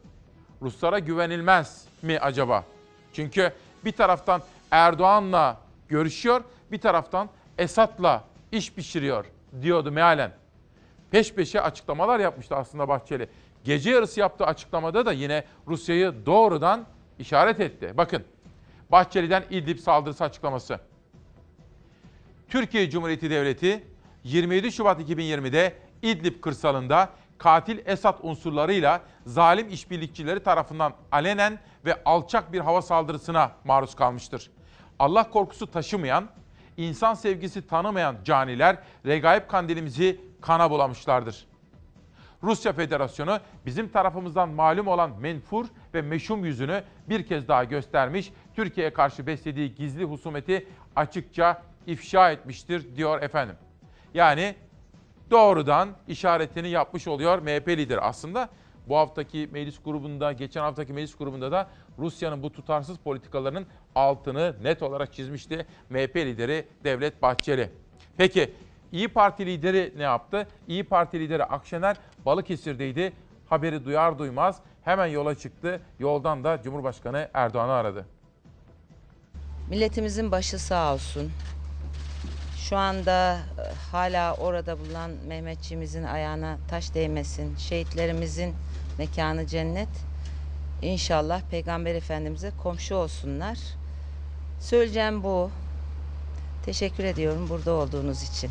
Ruslara 0.63 0.99
güvenilmez 0.99 1.85
mi 2.03 2.19
acaba? 2.19 2.65
Çünkü 3.13 3.53
bir 3.85 3.93
taraftan 3.93 4.43
Erdoğan'la 4.71 5.61
görüşüyor, 5.89 6.45
bir 6.73 6.81
taraftan 6.81 7.29
Esad'la 7.59 8.25
iş 8.53 8.73
pişiriyor 8.73 9.25
diyordu 9.63 9.93
mealen. 9.93 10.33
Peş 11.11 11.35
peşe 11.35 11.61
açıklamalar 11.61 12.21
yapmıştı 12.21 12.57
aslında 12.57 12.89
Bahçeli. 12.89 13.29
Gece 13.65 13.91
yarısı 13.91 14.21
yaptığı 14.21 14.47
açıklamada 14.47 15.07
da 15.07 15.13
yine 15.13 15.45
Rusya'yı 15.67 16.15
doğrudan 16.27 16.87
işaret 17.19 17.61
etti. 17.61 17.93
Bakın 17.97 18.25
Bahçeli'den 18.91 19.45
İdlib 19.51 19.79
saldırısı 19.79 20.25
açıklaması. 20.25 20.81
Türkiye 22.49 22.91
Cumhuriyeti 22.91 23.31
Devleti 23.31 23.85
27 24.25 24.73
Şubat 24.73 25.01
2020'de 25.01 25.73
İdlib 26.03 26.41
kırsalında 26.41 27.09
katil 27.39 27.79
Esad 27.87 28.19
unsurlarıyla 28.23 29.01
zalim 29.27 29.69
işbirlikçileri 29.69 30.43
tarafından 30.43 30.93
alenen 31.13 31.59
ve 31.85 32.05
alçak 32.05 32.53
bir 32.53 32.61
hava 32.61 32.83
saldırısına 32.83 33.53
maruz 33.65 33.95
kalmıştır. 33.95 34.51
Allah 34.99 35.31
korkusu 35.31 35.67
taşımayan, 35.67 36.29
insan 36.77 37.15
sevgisi 37.15 37.67
tanımayan 37.67 38.17
caniler 38.25 38.79
regaib 39.07 39.49
kandilimizi 39.49 40.21
kana 40.41 40.71
bulamışlardır. 40.71 41.47
Rusya 42.43 42.73
Federasyonu 42.73 43.41
bizim 43.67 43.89
tarafımızdan 43.89 44.49
malum 44.49 44.87
olan 44.87 45.21
menfur 45.21 45.67
ve 45.95 46.03
meşhum 46.03 46.45
yüzünü 46.45 46.83
bir 47.09 47.27
kez 47.27 47.49
daha 47.49 47.65
göstermiş, 47.65 48.33
Türkiye'ye 48.57 48.93
karşı 48.93 49.27
beslediği 49.27 49.75
gizli 49.75 50.05
husumeti 50.05 50.67
açıkça 50.97 51.63
ifşa 51.87 52.31
etmiştir 52.31 52.97
diyor 52.97 53.23
efendim. 53.23 53.57
Yani 54.15 54.55
doğrudan 55.31 55.89
işaretini 56.09 56.69
yapmış 56.69 57.09
oluyor 57.09 57.39
MHP 57.39 57.69
lideri. 57.69 58.01
Aslında 58.01 58.49
bu 58.89 58.97
haftaki 58.97 59.49
meclis 59.53 59.83
grubunda, 59.83 60.33
geçen 60.33 60.61
haftaki 60.61 60.93
meclis 60.93 61.17
grubunda 61.17 61.53
da 61.53 61.71
Rusya'nın 61.99 62.43
bu 62.43 62.53
tutarsız 62.53 62.99
politikalarının 62.99 63.67
altını 63.95 64.57
net 64.63 64.83
olarak 64.83 65.13
çizmişti 65.13 65.67
MHP 65.91 66.17
lideri 66.17 66.69
Devlet 66.85 67.23
Bahçeli. 67.23 67.71
Peki 68.17 68.55
İyi 68.93 69.09
Parti 69.09 69.47
lideri 69.47 69.93
ne 69.97 70.03
yaptı? 70.03 70.47
İyi 70.69 70.85
Parti 70.85 71.21
lideri 71.21 71.45
Akşener 71.45 71.97
Balıkesir'deydi. 72.27 73.13
Haberi 73.49 73.85
duyar 73.85 74.19
duymaz 74.19 74.57
hemen 74.85 75.07
yola 75.07 75.35
çıktı. 75.35 75.81
Yoldan 75.99 76.45
da 76.45 76.63
Cumhurbaşkanı 76.63 77.29
Erdoğan'ı 77.35 77.73
aradı. 77.73 78.07
Milletimizin 79.71 80.33
başı 80.33 80.59
sağ 80.59 80.95
olsun. 80.95 81.31
Şu 82.57 82.77
anda 82.77 83.35
e, 83.35 83.39
hala 83.93 84.35
orada 84.35 84.79
bulunan 84.81 85.11
Mehmetçiğimizin 85.27 86.05
ayağına 86.05 86.59
taş 86.71 86.95
değmesin. 86.95 87.57
Şehitlerimizin 87.57 88.55
mekanı 88.99 89.47
cennet. 89.47 89.89
İnşallah 90.83 91.41
Peygamber 91.51 91.95
Efendimiz'e 91.95 92.53
komşu 92.63 92.95
olsunlar. 92.95 93.59
Söyleyeceğim 94.61 95.23
bu. 95.23 95.51
Teşekkür 96.65 97.05
ediyorum 97.05 97.49
burada 97.49 97.73
olduğunuz 97.73 98.23
için. 98.23 98.51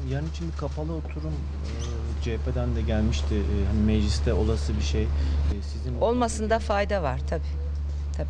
Yarın 0.00 0.28
için 0.28 0.48
bir 0.48 0.56
kapalı 0.56 0.92
oturum 0.92 1.32
e, 2.16 2.20
CHP'den 2.20 2.76
de 2.76 2.82
gelmişti. 2.82 3.34
E, 3.34 3.66
hani 3.66 3.80
mecliste 3.80 4.32
olası 4.34 4.76
bir 4.76 4.82
şey. 4.82 5.02
E, 5.02 5.62
sizin 5.62 6.00
Olmasında 6.00 6.58
fayda 6.58 7.02
var 7.02 7.20
tabii. 7.26 7.42
Tabii. 8.12 8.28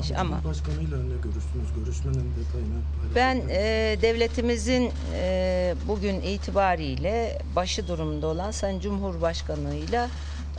iş- 0.00 0.12
ama 0.16 0.44
Başkanıyla 0.44 0.98
ne 1.02 1.16
görüştünüz? 1.16 1.72
Görüşmenin 1.72 2.34
detayını 2.36 2.82
paylaşın. 2.96 3.14
ben 3.14 3.48
e, 3.48 3.98
devletimizin 4.02 4.92
e, 5.12 5.74
bugün 5.88 6.20
itibariyle 6.20 7.38
başı 7.44 7.88
durumda 7.88 8.26
olan 8.26 8.50
Sayın 8.50 8.80
Cumhurbaşkanı'yla 8.80 10.10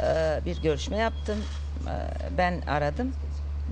e, 0.04 0.42
bir 0.46 0.62
görüşme 0.62 0.98
yaptım. 0.98 1.40
E, 1.88 1.94
ben 2.38 2.62
aradım 2.68 3.14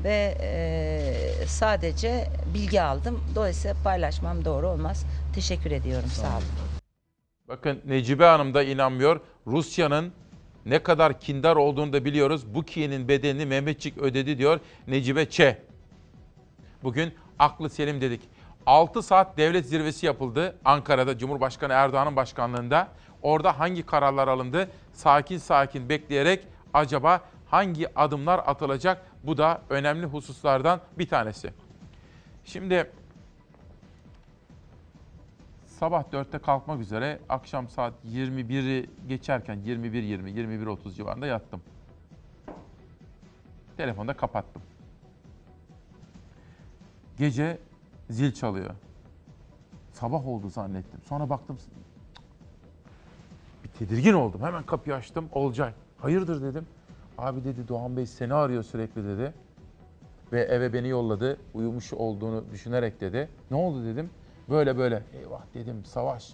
ve 0.03 0.37
e, 0.41 1.47
sadece 1.47 2.29
bilgi 2.45 2.81
aldım. 2.81 3.23
Dolayısıyla 3.35 3.75
paylaşmam 3.83 4.45
doğru 4.45 4.67
olmaz. 4.69 5.05
Teşekkür 5.39 5.71
ediyorum. 5.71 6.09
Sağ 6.09 6.27
olun. 6.27 6.43
Bakın 7.47 7.81
Necibe 7.85 8.25
Hanım 8.25 8.53
da 8.53 8.63
inanmıyor. 8.63 9.19
Rusya'nın 9.47 10.13
ne 10.65 10.83
kadar 10.83 11.19
kindar 11.19 11.55
olduğunu 11.55 11.93
da 11.93 12.05
biliyoruz. 12.05 12.55
Bu 12.55 12.63
kinin 12.63 13.07
bedelini 13.07 13.45
Mehmetçik 13.45 13.97
ödedi 13.97 14.37
diyor 14.37 14.59
Necibe 14.87 15.29
Ç. 15.29 15.41
Bugün 16.83 17.13
aklı 17.39 17.69
selim 17.69 18.01
dedik. 18.01 18.21
6 18.65 19.01
saat 19.01 19.37
devlet 19.37 19.65
zirvesi 19.65 20.05
yapıldı 20.05 20.55
Ankara'da 20.65 21.17
Cumhurbaşkanı 21.17 21.73
Erdoğan'ın 21.73 22.15
başkanlığında. 22.15 22.87
Orada 23.21 23.59
hangi 23.59 23.85
kararlar 23.85 24.27
alındı? 24.27 24.69
Sakin 24.93 25.37
sakin 25.37 25.89
bekleyerek 25.89 26.47
acaba 26.73 27.21
hangi 27.45 27.99
adımlar 27.99 28.41
atılacak? 28.45 29.05
Bu 29.23 29.37
da 29.37 29.61
önemli 29.69 30.05
hususlardan 30.05 30.81
bir 30.97 31.07
tanesi. 31.07 31.53
Şimdi 32.45 32.91
sabah 35.79 36.03
4'te 36.03 36.39
kalkmak 36.39 36.79
üzere 36.79 37.19
akşam 37.29 37.69
saat 37.69 37.93
21'i 38.05 38.89
geçerken 39.07 39.57
21.20, 39.57 40.29
21.30 40.29 40.93
civarında 40.93 41.27
yattım. 41.27 41.61
Telefonda 43.77 44.13
kapattım. 44.13 44.61
Gece 47.17 47.57
zil 48.09 48.31
çalıyor. 48.31 48.69
Sabah 49.93 50.27
oldu 50.27 50.49
zannettim. 50.49 51.01
Sonra 51.09 51.29
baktım 51.29 51.57
bir 53.63 53.69
tedirgin 53.69 54.13
oldum. 54.13 54.41
Hemen 54.41 54.63
kapıyı 54.63 54.95
açtım. 54.95 55.29
Olcay. 55.31 55.73
Hayırdır 55.97 56.41
dedim. 56.41 56.67
Abi 57.17 57.43
dedi 57.43 57.67
Doğan 57.67 57.97
Bey 57.97 58.05
seni 58.05 58.33
arıyor 58.33 58.63
sürekli 58.63 59.03
dedi. 59.03 59.33
Ve 60.31 60.41
eve 60.41 60.73
beni 60.73 60.87
yolladı. 60.87 61.37
Uyumuş 61.53 61.93
olduğunu 61.93 62.43
düşünerek 62.51 63.01
dedi. 63.01 63.29
Ne 63.51 63.57
oldu 63.57 63.85
dedim. 63.85 64.09
Böyle 64.49 64.77
böyle. 64.77 65.03
Eyvah 65.19 65.41
dedim 65.53 65.85
savaş. 65.85 66.29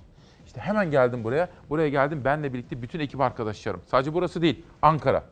İşte 0.45 0.61
hemen 0.61 0.91
geldim 0.91 1.23
buraya. 1.23 1.49
Buraya 1.69 1.89
geldim 1.89 2.21
benle 2.25 2.53
birlikte 2.53 2.81
bütün 2.81 2.99
ekip 2.99 3.21
arkadaşlarım. 3.21 3.81
Sadece 3.87 4.13
burası 4.13 4.41
değil 4.41 4.65
Ankara. 4.81 5.23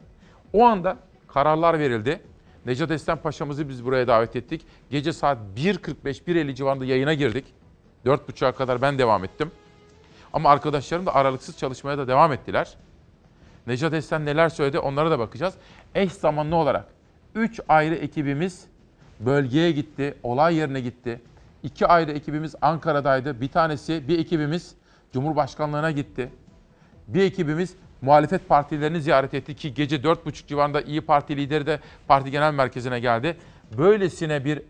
O 0.54 0.66
anda 0.66 0.98
kararlar 1.28 1.80
verildi. 1.80 2.22
Necat 2.66 2.92
Esen 2.92 3.18
Paşa'mızı 3.18 3.70
biz 3.70 3.86
buraya 3.86 4.08
davet 4.08 4.36
ettik. 4.36 4.66
Gece 4.90 5.14
saat 5.14 5.38
1.45-1.50 5.56 6.56
civarında 6.56 6.86
yayına 6.86 7.14
girdik. 7.14 7.46
4.30'a 8.06 8.52
kadar 8.52 8.82
ben 8.82 8.98
devam 8.98 9.24
ettim. 9.24 9.52
Ama 10.34 10.50
arkadaşlarım 10.50 11.06
da 11.06 11.16
aralıksız 11.16 11.58
çalışmaya 11.58 11.98
da 11.98 12.08
devam 12.08 12.34
ettiler. 12.34 12.78
Necat 13.68 13.94
Esen 13.94 14.26
neler 14.26 14.50
söyledi 14.50 14.80
onlara 14.80 15.12
da 15.12 15.20
bakacağız. 15.20 15.54
Eş 15.96 16.12
zamanlı 16.12 16.56
olarak 16.56 16.86
3 17.36 17.60
ayrı 17.68 17.96
ekibimiz 17.96 18.68
bölgeye 19.20 19.72
gitti, 19.72 20.18
olay 20.24 20.56
yerine 20.56 20.82
gitti. 20.82 21.22
İki 21.64 21.88
ayrı 21.88 22.12
ekibimiz 22.12 22.56
Ankara'daydı. 22.62 23.42
Bir 23.42 23.48
tanesi, 23.48 24.08
bir 24.08 24.20
ekibimiz 24.20 24.76
Cumhurbaşkanlığına 25.14 25.92
gitti. 25.92 26.32
Bir 27.08 27.24
ekibimiz 27.24 27.76
muhalefet 28.02 28.50
partilerini 28.50 29.02
ziyaret 29.02 29.34
etti 29.34 29.56
ki 29.56 29.74
gece 29.74 29.96
4.30 29.96 30.48
civarında 30.48 30.82
İyi 30.82 31.02
Parti 31.02 31.38
lideri 31.38 31.66
de 31.66 31.80
parti 32.08 32.32
genel 32.32 32.54
merkezine 32.54 33.00
geldi. 33.00 33.38
Böylesine 33.78 34.46
bir 34.46 34.62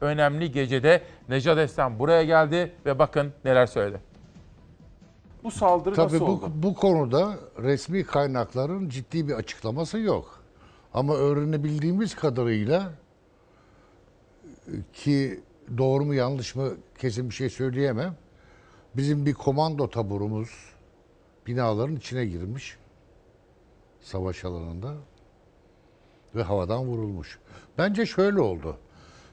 önemli 0.00 0.52
gecede 0.52 1.02
Necat 1.28 1.58
Esen 1.58 1.98
buraya 1.98 2.24
geldi 2.24 2.72
ve 2.86 2.98
bakın 2.98 3.32
neler 3.44 3.66
söyledi. 3.66 4.00
Bu 5.44 5.50
saldırı 5.50 5.94
Tabii 5.94 6.14
nasıl 6.14 6.26
bu, 6.26 6.30
oldu? 6.30 6.50
bu 6.54 6.74
konuda 6.74 7.34
resmi 7.58 8.04
kaynakların 8.04 8.88
ciddi 8.88 9.28
bir 9.28 9.34
açıklaması 9.34 9.98
yok. 9.98 10.42
Ama 10.94 11.14
öğrenebildiğimiz 11.14 12.14
kadarıyla 12.14 12.90
ki 14.92 15.40
doğru 15.78 16.04
mu 16.04 16.14
yanlış 16.14 16.54
mı 16.54 16.70
kesin 16.98 17.30
bir 17.30 17.34
şey 17.34 17.50
söyleyemem. 17.50 18.16
Bizim 18.96 19.26
bir 19.26 19.34
komando 19.34 19.90
taburumuz 19.90 20.50
binaların 21.46 21.96
içine 21.96 22.26
girmiş 22.26 22.76
savaş 24.00 24.44
alanında 24.44 24.94
ve 26.34 26.42
havadan 26.42 26.84
vurulmuş. 26.84 27.38
Bence 27.78 28.06
şöyle 28.06 28.40
oldu. 28.40 28.76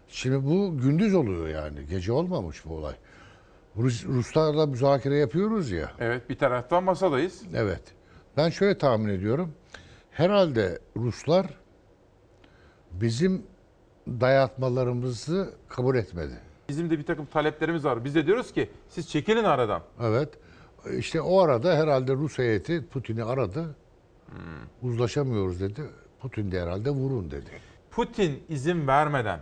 Şimdi 0.07 0.45
bu 0.45 0.77
gündüz 0.77 1.15
oluyor 1.15 1.47
yani. 1.47 1.85
Gece 1.89 2.11
olmamış 2.11 2.65
bu 2.65 2.73
olay. 2.73 2.95
Rus, 3.77 4.05
Ruslarla 4.05 4.65
müzakere 4.65 5.15
yapıyoruz 5.17 5.71
ya. 5.71 5.91
Evet 5.99 6.29
bir 6.29 6.37
taraftan 6.37 6.83
masadayız. 6.83 7.41
Evet. 7.53 7.81
Ben 8.37 8.49
şöyle 8.49 8.77
tahmin 8.77 9.09
ediyorum. 9.09 9.53
Herhalde 10.11 10.79
Ruslar 10.97 11.47
bizim 12.91 13.43
dayatmalarımızı 14.21 15.53
kabul 15.69 15.95
etmedi. 15.95 16.33
Bizim 16.69 16.89
de 16.89 16.99
bir 16.99 17.05
takım 17.05 17.25
taleplerimiz 17.25 17.85
var. 17.85 18.05
Biz 18.05 18.15
de 18.15 18.25
diyoruz 18.25 18.53
ki 18.53 18.69
siz 18.89 19.09
çekilin 19.09 19.43
aradan. 19.43 19.81
Evet. 20.01 20.29
İşte 20.97 21.21
o 21.21 21.39
arada 21.41 21.75
herhalde 21.77 22.13
Rus 22.13 22.37
heyeti 22.37 22.85
Putin'i 22.87 23.23
aradı. 23.23 23.75
Uzlaşamıyoruz 24.81 25.61
dedi. 25.61 25.81
Putin 26.21 26.51
de 26.51 26.61
herhalde 26.61 26.89
vurun 26.89 27.31
dedi. 27.31 27.49
Putin 27.91 28.43
izin 28.49 28.87
vermeden, 28.87 29.39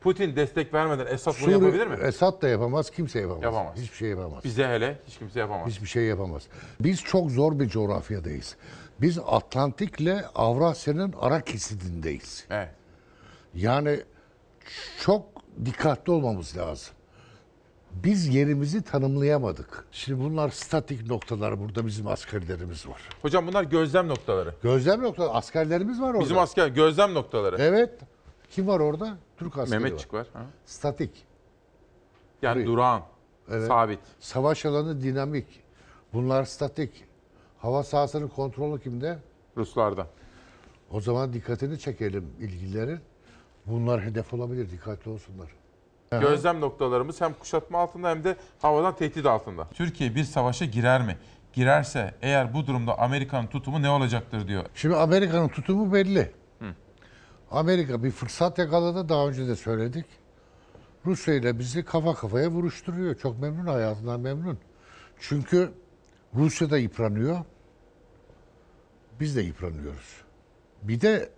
Putin 0.00 0.36
destek 0.36 0.74
vermeden 0.74 1.06
Esad 1.06 1.32
bunu 1.32 1.40
Suriye- 1.40 1.52
yapabilir 1.58 1.86
mi? 1.86 1.96
Esad 2.02 2.42
da 2.42 2.48
yapamaz, 2.48 2.90
kimse 2.90 3.20
yapamaz. 3.20 3.42
Yapamaz. 3.42 3.76
Hiçbir 3.76 3.96
şey 3.96 4.08
yapamaz. 4.08 4.44
Bize 4.44 4.66
hele 4.68 4.98
hiç 5.06 5.18
kimse 5.18 5.40
yapamaz. 5.40 5.66
Hiçbir 5.68 5.86
şey 5.86 6.04
yapamaz. 6.04 6.46
Biz 6.80 7.00
çok 7.02 7.30
zor 7.30 7.58
bir 7.60 7.68
coğrafyadayız. 7.68 8.56
Biz 9.00 9.18
Atlantik'le 9.26 10.24
Avrasya'nın 10.34 11.14
ara 11.20 11.40
kesidindeyiz. 11.40 12.46
Evet. 12.50 12.68
Yani 13.58 14.00
çok 15.00 15.26
dikkatli 15.64 16.12
olmamız 16.12 16.56
lazım. 16.56 16.94
Biz 17.92 18.34
yerimizi 18.34 18.82
tanımlayamadık. 18.82 19.84
Şimdi 19.92 20.20
bunlar 20.24 20.48
statik 20.48 21.06
noktalar. 21.06 21.60
Burada 21.60 21.86
bizim 21.86 22.06
askerlerimiz 22.06 22.88
var. 22.88 23.02
Hocam 23.22 23.46
bunlar 23.46 23.64
gözlem 23.64 24.08
noktaları. 24.08 24.54
Gözlem 24.62 25.02
noktaları. 25.02 25.30
Askerlerimiz 25.32 26.00
var 26.00 26.08
orada. 26.10 26.20
Bizim 26.20 26.38
asker 26.38 26.68
gözlem 26.68 27.14
noktaları. 27.14 27.56
Evet. 27.58 28.00
Kim 28.50 28.66
var 28.66 28.80
orada? 28.80 29.18
Türk 29.36 29.58
askeri 29.58 29.78
Mehmetçik 29.80 30.14
var. 30.14 30.26
ha. 30.32 30.42
Statik. 30.66 31.26
Yani 32.42 32.54
Burayı. 32.54 32.66
durağan, 32.66 33.02
Evet. 33.50 33.66
sabit. 33.68 34.00
Savaş 34.20 34.66
alanı 34.66 35.02
dinamik. 35.02 35.46
Bunlar 36.12 36.44
statik. 36.44 37.04
Hava 37.58 37.82
sahasının 37.82 38.28
kontrolü 38.28 38.80
kimde? 38.82 39.18
Ruslarda. 39.56 40.06
O 40.90 41.00
zaman 41.00 41.32
dikkatini 41.32 41.78
çekelim 41.78 42.26
ilgililerin. 42.40 43.00
Bunlar 43.68 44.02
hedef 44.02 44.34
olabilir. 44.34 44.70
Dikkatli 44.70 45.10
olsunlar. 45.10 45.48
Gözlem 46.10 46.60
noktalarımız 46.60 47.20
hem 47.20 47.34
kuşatma 47.34 47.78
altında 47.78 48.10
hem 48.10 48.24
de 48.24 48.36
havadan 48.58 48.96
tehdit 48.96 49.26
altında. 49.26 49.68
Türkiye 49.74 50.14
bir 50.14 50.24
savaşa 50.24 50.64
girer 50.64 51.02
mi? 51.02 51.16
Girerse 51.52 52.14
eğer 52.22 52.54
bu 52.54 52.66
durumda 52.66 52.98
Amerika'nın 52.98 53.46
tutumu 53.46 53.82
ne 53.82 53.90
olacaktır 53.90 54.48
diyor. 54.48 54.64
Şimdi 54.74 54.96
Amerika'nın 54.96 55.48
tutumu 55.48 55.92
belli. 55.92 56.32
Hı. 56.58 56.74
Amerika 57.50 58.04
bir 58.04 58.10
fırsat 58.10 58.58
yakaladı. 58.58 59.08
Daha 59.08 59.28
önce 59.28 59.48
de 59.48 59.56
söyledik. 59.56 60.06
Rusya 61.06 61.34
ile 61.34 61.58
bizi 61.58 61.84
kafa 61.84 62.14
kafaya 62.14 62.50
vuruşturuyor. 62.50 63.14
Çok 63.14 63.40
memnun 63.40 63.66
hayatından 63.66 64.20
memnun. 64.20 64.58
Çünkü 65.20 65.72
Rusya 66.34 66.70
da 66.70 66.78
yıpranıyor. 66.78 67.38
Biz 69.20 69.36
de 69.36 69.40
yıpranıyoruz. 69.40 70.22
Bir 70.82 71.00
de 71.00 71.30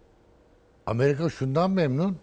Amerika 0.87 1.29
şundan 1.29 1.71
memnun. 1.71 2.19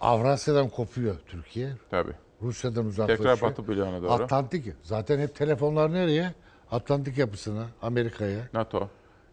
Avrasya'dan 0.00 0.68
kopuyor 0.68 1.16
Türkiye. 1.26 1.72
Tabii. 1.90 2.12
Rusya'dan 2.42 2.86
uzaklaşıyor. 2.86 3.34
Tekrar 3.36 3.50
Batı 3.50 3.68
bloğuna 3.68 4.02
doğru. 4.02 4.12
Atlantik. 4.12 4.64
Zaten 4.82 5.18
hep 5.20 5.34
telefonlar 5.34 5.92
nereye? 5.92 6.34
Atlantik 6.70 7.18
yapısına, 7.18 7.66
Amerika'ya. 7.82 8.48
NATO. 8.52 8.88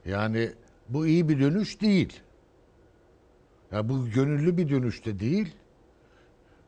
Yani 0.06 0.52
bu 0.90 1.08
iyi 1.08 1.30
bir 1.30 1.40
dönüş 1.40 1.82
değil. 1.82 2.20
Ya 3.72 3.90
bu 3.90 4.10
gönüllü 4.10 4.58
bir 4.58 4.70
dönüş 4.70 5.06
de 5.06 5.20
değil. 5.20 5.56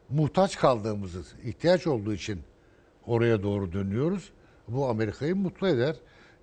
Muhtaç 0.10 0.58
kaldığımızı, 0.58 1.22
ihtiyaç 1.44 1.88
olduğu 1.88 2.14
için 2.14 2.42
oraya 3.06 3.44
doğru 3.44 3.74
dönüyoruz. 3.74 4.32
Bu 4.68 4.90
Amerika'yı 4.90 5.36
mutlu 5.36 5.68
eder. 5.68 5.96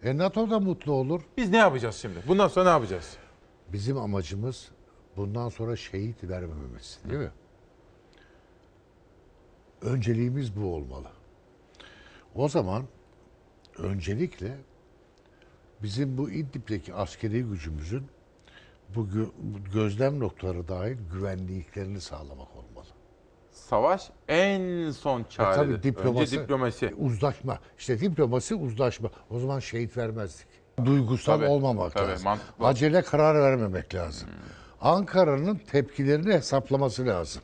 E 0.03 0.17
NATO 0.19 0.51
da 0.51 0.61
mutlu 0.61 0.93
olur. 0.93 1.23
Biz 1.37 1.51
ne 1.51 1.57
yapacağız 1.57 1.97
şimdi? 1.97 2.19
Bundan 2.29 2.49
sonra 2.49 2.65
ne 2.65 2.71
yapacağız? 2.71 3.17
Bizim 3.73 3.99
amacımız 3.99 4.69
bundan 5.17 5.49
sonra 5.49 5.77
şehit 5.77 6.25
vermememiz, 6.25 6.99
değil 7.09 7.21
mi? 7.21 7.31
Önceliğimiz 9.83 10.57
bu 10.57 10.75
olmalı. 10.75 11.09
O 12.35 12.49
zaman 12.49 12.85
öncelikle 13.79 14.57
bizim 15.83 16.19
bu 16.19 16.31
İdlib'deki 16.31 16.95
askeri 16.95 17.43
gücümüzün 17.43 18.07
bu, 18.97 19.01
gö- 19.07 19.31
bu 19.39 19.65
gözlem 19.73 20.21
noktaları 20.21 20.69
dahil 20.69 20.97
güvenliklerini 21.13 22.01
sağlamak 22.01 22.57
olmalı. 22.57 22.87
Savaş 23.51 24.11
en 24.29 24.91
son 24.91 25.21
E 25.21 25.25
çare. 25.29 25.55
tabii 25.57 25.83
diplomasi, 25.83 26.21
Önce 26.37 26.43
diplomasi. 26.43 26.95
uzlaşma. 26.99 27.59
İşte 27.79 28.01
diplomasi, 28.01 28.55
uzlaşma. 28.55 29.11
O 29.31 29.39
zaman 29.39 29.59
şehit 29.59 29.97
vermezdik. 29.97 30.47
Duygusal 30.85 31.37
Tabii, 31.37 31.47
olmamak 31.47 31.93
tabii, 31.95 32.11
lazım. 32.11 32.25
mantıklı. 32.25 32.67
Acele 32.67 33.03
karar 33.03 33.43
vermemek 33.43 33.95
lazım. 33.95 34.29
Ankara'nın 34.83 35.57
tepkilerini 35.57 36.33
hesaplaması 36.33 37.07
lazım. 37.07 37.43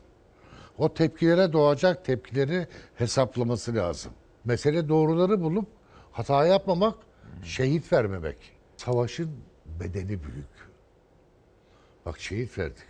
O 0.77 0.93
tepkilere 0.93 1.53
doğacak 1.53 2.05
tepkileri 2.05 2.67
hesaplaması 2.95 3.75
lazım. 3.75 4.11
Mesele 4.45 4.89
doğruları 4.89 5.41
bulup 5.41 5.67
hata 6.11 6.45
yapmamak, 6.45 6.95
şehit 7.43 7.93
vermemek. 7.93 8.37
Savaşın 8.77 9.31
bedeni 9.79 10.23
büyük. 10.23 10.69
Bak 12.05 12.19
şehit 12.19 12.57
verdik. 12.57 12.87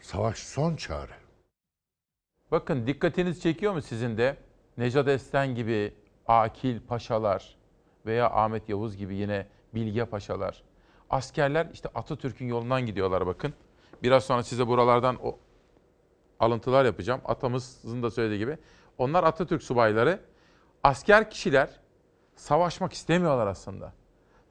Savaş 0.00 0.38
son 0.38 0.76
çare. 0.76 1.16
Bakın 2.50 2.86
dikkatiniz 2.86 3.42
çekiyor 3.42 3.72
mu 3.72 3.82
sizin 3.82 4.16
de? 4.16 4.36
Necat 4.78 5.08
Esten 5.08 5.54
gibi 5.54 5.94
akil 6.26 6.80
paşalar 6.80 7.56
veya 8.06 8.30
Ahmet 8.30 8.68
Yavuz 8.68 8.96
gibi 8.96 9.16
yine 9.16 9.46
bilge 9.74 10.04
paşalar. 10.04 10.62
Askerler 11.12 11.66
işte 11.72 11.88
Atatürk'ün 11.94 12.46
yolundan 12.46 12.86
gidiyorlar 12.86 13.26
bakın. 13.26 13.54
Biraz 14.02 14.24
sonra 14.24 14.42
size 14.42 14.66
buralardan 14.66 15.18
o 15.22 15.38
alıntılar 16.40 16.84
yapacağım. 16.84 17.20
Atamızın 17.24 18.02
da 18.02 18.10
söylediği 18.10 18.38
gibi. 18.38 18.58
Onlar 18.98 19.24
Atatürk 19.24 19.62
subayları. 19.62 20.20
Asker 20.82 21.30
kişiler 21.30 21.70
savaşmak 22.36 22.92
istemiyorlar 22.92 23.46
aslında. 23.46 23.92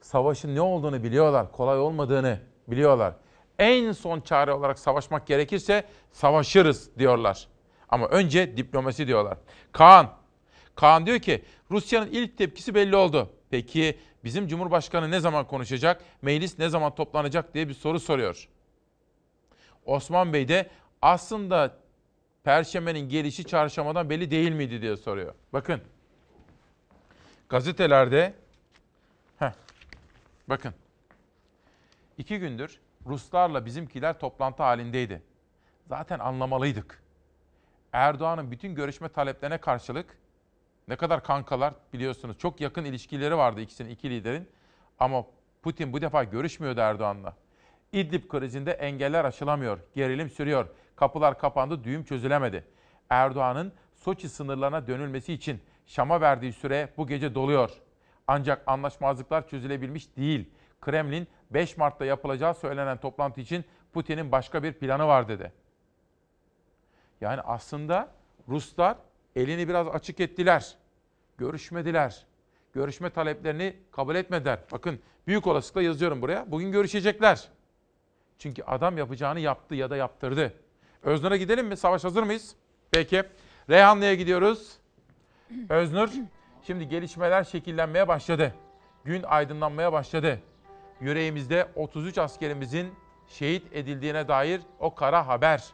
Savaşın 0.00 0.54
ne 0.54 0.60
olduğunu 0.60 1.02
biliyorlar, 1.02 1.52
kolay 1.52 1.78
olmadığını 1.78 2.38
biliyorlar. 2.68 3.14
En 3.58 3.92
son 3.92 4.20
çare 4.20 4.52
olarak 4.52 4.78
savaşmak 4.78 5.26
gerekirse 5.26 5.84
savaşırız 6.12 6.98
diyorlar. 6.98 7.48
Ama 7.88 8.08
önce 8.08 8.56
diplomasi 8.56 9.06
diyorlar. 9.06 9.38
Kaan, 9.72 10.10
Kaan 10.74 11.06
diyor 11.06 11.18
ki 11.18 11.44
Rusya'nın 11.70 12.08
ilk 12.10 12.38
tepkisi 12.38 12.74
belli 12.74 12.96
oldu. 12.96 13.30
Peki 13.52 13.98
bizim 14.24 14.48
Cumhurbaşkanı 14.48 15.10
ne 15.10 15.20
zaman 15.20 15.46
konuşacak, 15.46 16.04
meclis 16.22 16.58
ne 16.58 16.68
zaman 16.68 16.94
toplanacak 16.94 17.54
diye 17.54 17.68
bir 17.68 17.74
soru 17.74 18.00
soruyor. 18.00 18.48
Osman 19.84 20.32
Bey 20.32 20.48
de 20.48 20.70
aslında 21.02 21.76
Perşembenin 22.44 23.08
gelişi 23.08 23.44
çarşambadan 23.44 24.10
belli 24.10 24.30
değil 24.30 24.52
miydi 24.52 24.82
diye 24.82 24.96
soruyor. 24.96 25.34
Bakın 25.52 25.80
gazetelerde 27.48 28.34
heh, 29.38 29.52
bakın 30.48 30.74
iki 32.18 32.38
gündür 32.38 32.80
Ruslarla 33.06 33.66
bizimkiler 33.66 34.18
toplantı 34.18 34.62
halindeydi. 34.62 35.22
Zaten 35.88 36.18
anlamalıydık. 36.18 37.02
Erdoğan'ın 37.92 38.50
bütün 38.50 38.74
görüşme 38.74 39.08
taleplerine 39.08 39.58
karşılık 39.58 40.18
ne 40.88 40.96
kadar 40.96 41.24
kankalar 41.24 41.74
biliyorsunuz. 41.92 42.38
Çok 42.38 42.60
yakın 42.60 42.84
ilişkileri 42.84 43.36
vardı 43.36 43.60
ikisinin, 43.60 43.90
iki 43.90 44.10
liderin. 44.10 44.48
Ama 44.98 45.24
Putin 45.62 45.92
bu 45.92 46.00
defa 46.00 46.24
görüşmüyordu 46.24 46.80
Erdoğan'la. 46.80 47.36
İdlib 47.92 48.28
krizinde 48.28 48.72
engeller 48.72 49.24
aşılamıyor, 49.24 49.78
gerilim 49.94 50.30
sürüyor. 50.30 50.66
Kapılar 50.96 51.38
kapandı, 51.38 51.84
düğüm 51.84 52.04
çözülemedi. 52.04 52.64
Erdoğan'ın 53.10 53.72
Soçi 54.04 54.28
sınırlarına 54.28 54.86
dönülmesi 54.86 55.32
için 55.32 55.60
Şam'a 55.86 56.20
verdiği 56.20 56.52
süre 56.52 56.88
bu 56.96 57.06
gece 57.06 57.34
doluyor. 57.34 57.70
Ancak 58.26 58.62
anlaşmazlıklar 58.66 59.48
çözülebilmiş 59.48 60.16
değil. 60.16 60.50
Kremlin 60.80 61.28
5 61.50 61.76
Mart'ta 61.76 62.04
yapılacağı 62.04 62.54
söylenen 62.54 62.96
toplantı 63.00 63.40
için 63.40 63.64
Putin'in 63.92 64.32
başka 64.32 64.62
bir 64.62 64.72
planı 64.72 65.06
var 65.06 65.28
dedi. 65.28 65.52
Yani 67.20 67.40
aslında 67.40 68.08
Ruslar 68.48 68.96
elini 69.36 69.68
biraz 69.68 69.88
açık 69.88 70.20
ettiler. 70.20 70.74
Görüşmediler. 71.38 72.26
Görüşme 72.74 73.10
taleplerini 73.10 73.76
kabul 73.92 74.14
etmediler. 74.14 74.58
Bakın 74.72 75.00
büyük 75.26 75.46
olasılıkla 75.46 75.82
yazıyorum 75.82 76.22
buraya. 76.22 76.50
Bugün 76.50 76.72
görüşecekler. 76.72 77.48
Çünkü 78.38 78.62
adam 78.62 78.98
yapacağını 78.98 79.40
yaptı 79.40 79.74
ya 79.74 79.90
da 79.90 79.96
yaptırdı. 79.96 80.54
Öznur'a 81.02 81.36
gidelim 81.36 81.66
mi? 81.66 81.76
Savaş 81.76 82.04
hazır 82.04 82.22
mıyız? 82.22 82.54
Peki. 82.90 83.22
Reyhanlı'ya 83.70 84.14
gidiyoruz. 84.14 84.72
Öznur, 85.68 86.10
şimdi 86.66 86.88
gelişmeler 86.88 87.44
şekillenmeye 87.44 88.08
başladı. 88.08 88.54
Gün 89.04 89.22
aydınlanmaya 89.22 89.92
başladı. 89.92 90.38
Yüreğimizde 91.00 91.68
33 91.74 92.18
askerimizin 92.18 92.94
şehit 93.28 93.72
edildiğine 93.72 94.28
dair 94.28 94.60
o 94.80 94.94
kara 94.94 95.26
haber. 95.26 95.64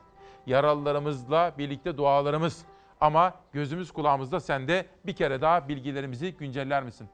Yaralılarımızla 0.46 1.52
birlikte 1.58 1.96
dualarımız. 1.96 2.64
Ama 3.00 3.34
gözümüz 3.52 3.90
kulağımızda 3.90 4.40
sende 4.40 4.86
bir 5.06 5.16
kere 5.16 5.40
daha 5.40 5.68
bilgilerimizi 5.68 6.32
günceller 6.32 6.82
misin? 6.82 7.08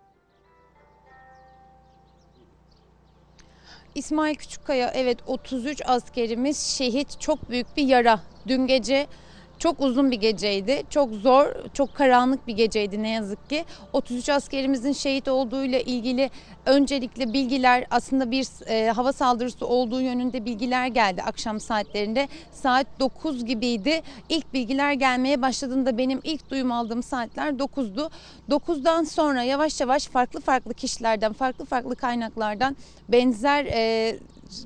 İsmail 3.94 4.34
Küçükkaya 4.34 4.90
evet 4.94 5.18
33 5.26 5.82
askerimiz 5.86 6.58
şehit 6.60 7.20
çok 7.20 7.50
büyük 7.50 7.76
bir 7.76 7.84
yara. 7.84 8.20
Dün 8.48 8.66
gece 8.66 9.06
çok 9.64 9.80
uzun 9.80 10.10
bir 10.10 10.16
geceydi. 10.16 10.82
Çok 10.90 11.14
zor, 11.14 11.46
çok 11.74 11.94
karanlık 11.94 12.46
bir 12.46 12.52
geceydi 12.52 13.02
ne 13.02 13.08
yazık 13.08 13.50
ki. 13.50 13.64
33 13.92 14.28
askerimizin 14.28 14.92
şehit 14.92 15.28
olduğuyla 15.28 15.78
ilgili 15.78 16.30
öncelikle 16.66 17.32
bilgiler 17.32 17.84
aslında 17.90 18.30
bir 18.30 18.46
e, 18.66 18.90
hava 18.90 19.12
saldırısı 19.12 19.66
olduğu 19.66 20.00
yönünde 20.00 20.44
bilgiler 20.44 20.86
geldi 20.86 21.22
akşam 21.22 21.60
saatlerinde. 21.60 22.28
Saat 22.52 22.86
9 23.00 23.44
gibiydi. 23.44 24.02
İlk 24.28 24.52
bilgiler 24.54 24.92
gelmeye 24.92 25.42
başladığında 25.42 25.98
benim 25.98 26.20
ilk 26.24 26.50
duyum 26.50 26.72
aldığım 26.72 27.02
saatler 27.02 27.52
9'du. 27.52 28.10
9'dan 28.50 29.04
sonra 29.04 29.42
yavaş 29.42 29.80
yavaş 29.80 30.06
farklı 30.06 30.40
farklı 30.40 30.74
kişilerden, 30.74 31.32
farklı 31.32 31.64
farklı 31.64 31.96
kaynaklardan 31.96 32.76
benzer 33.08 33.64
e, 33.64 34.16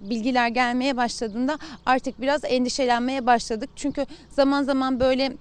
bilgiler 0.00 0.48
gelmeye 0.48 0.96
başladığında 0.96 1.58
artık 1.86 2.20
biraz 2.20 2.40
endişelenmeye 2.44 3.26
başladık. 3.26 3.70
Çünkü 3.76 4.06
zaman 4.30 4.62
zaman 4.62 5.00
böyle 5.00 5.32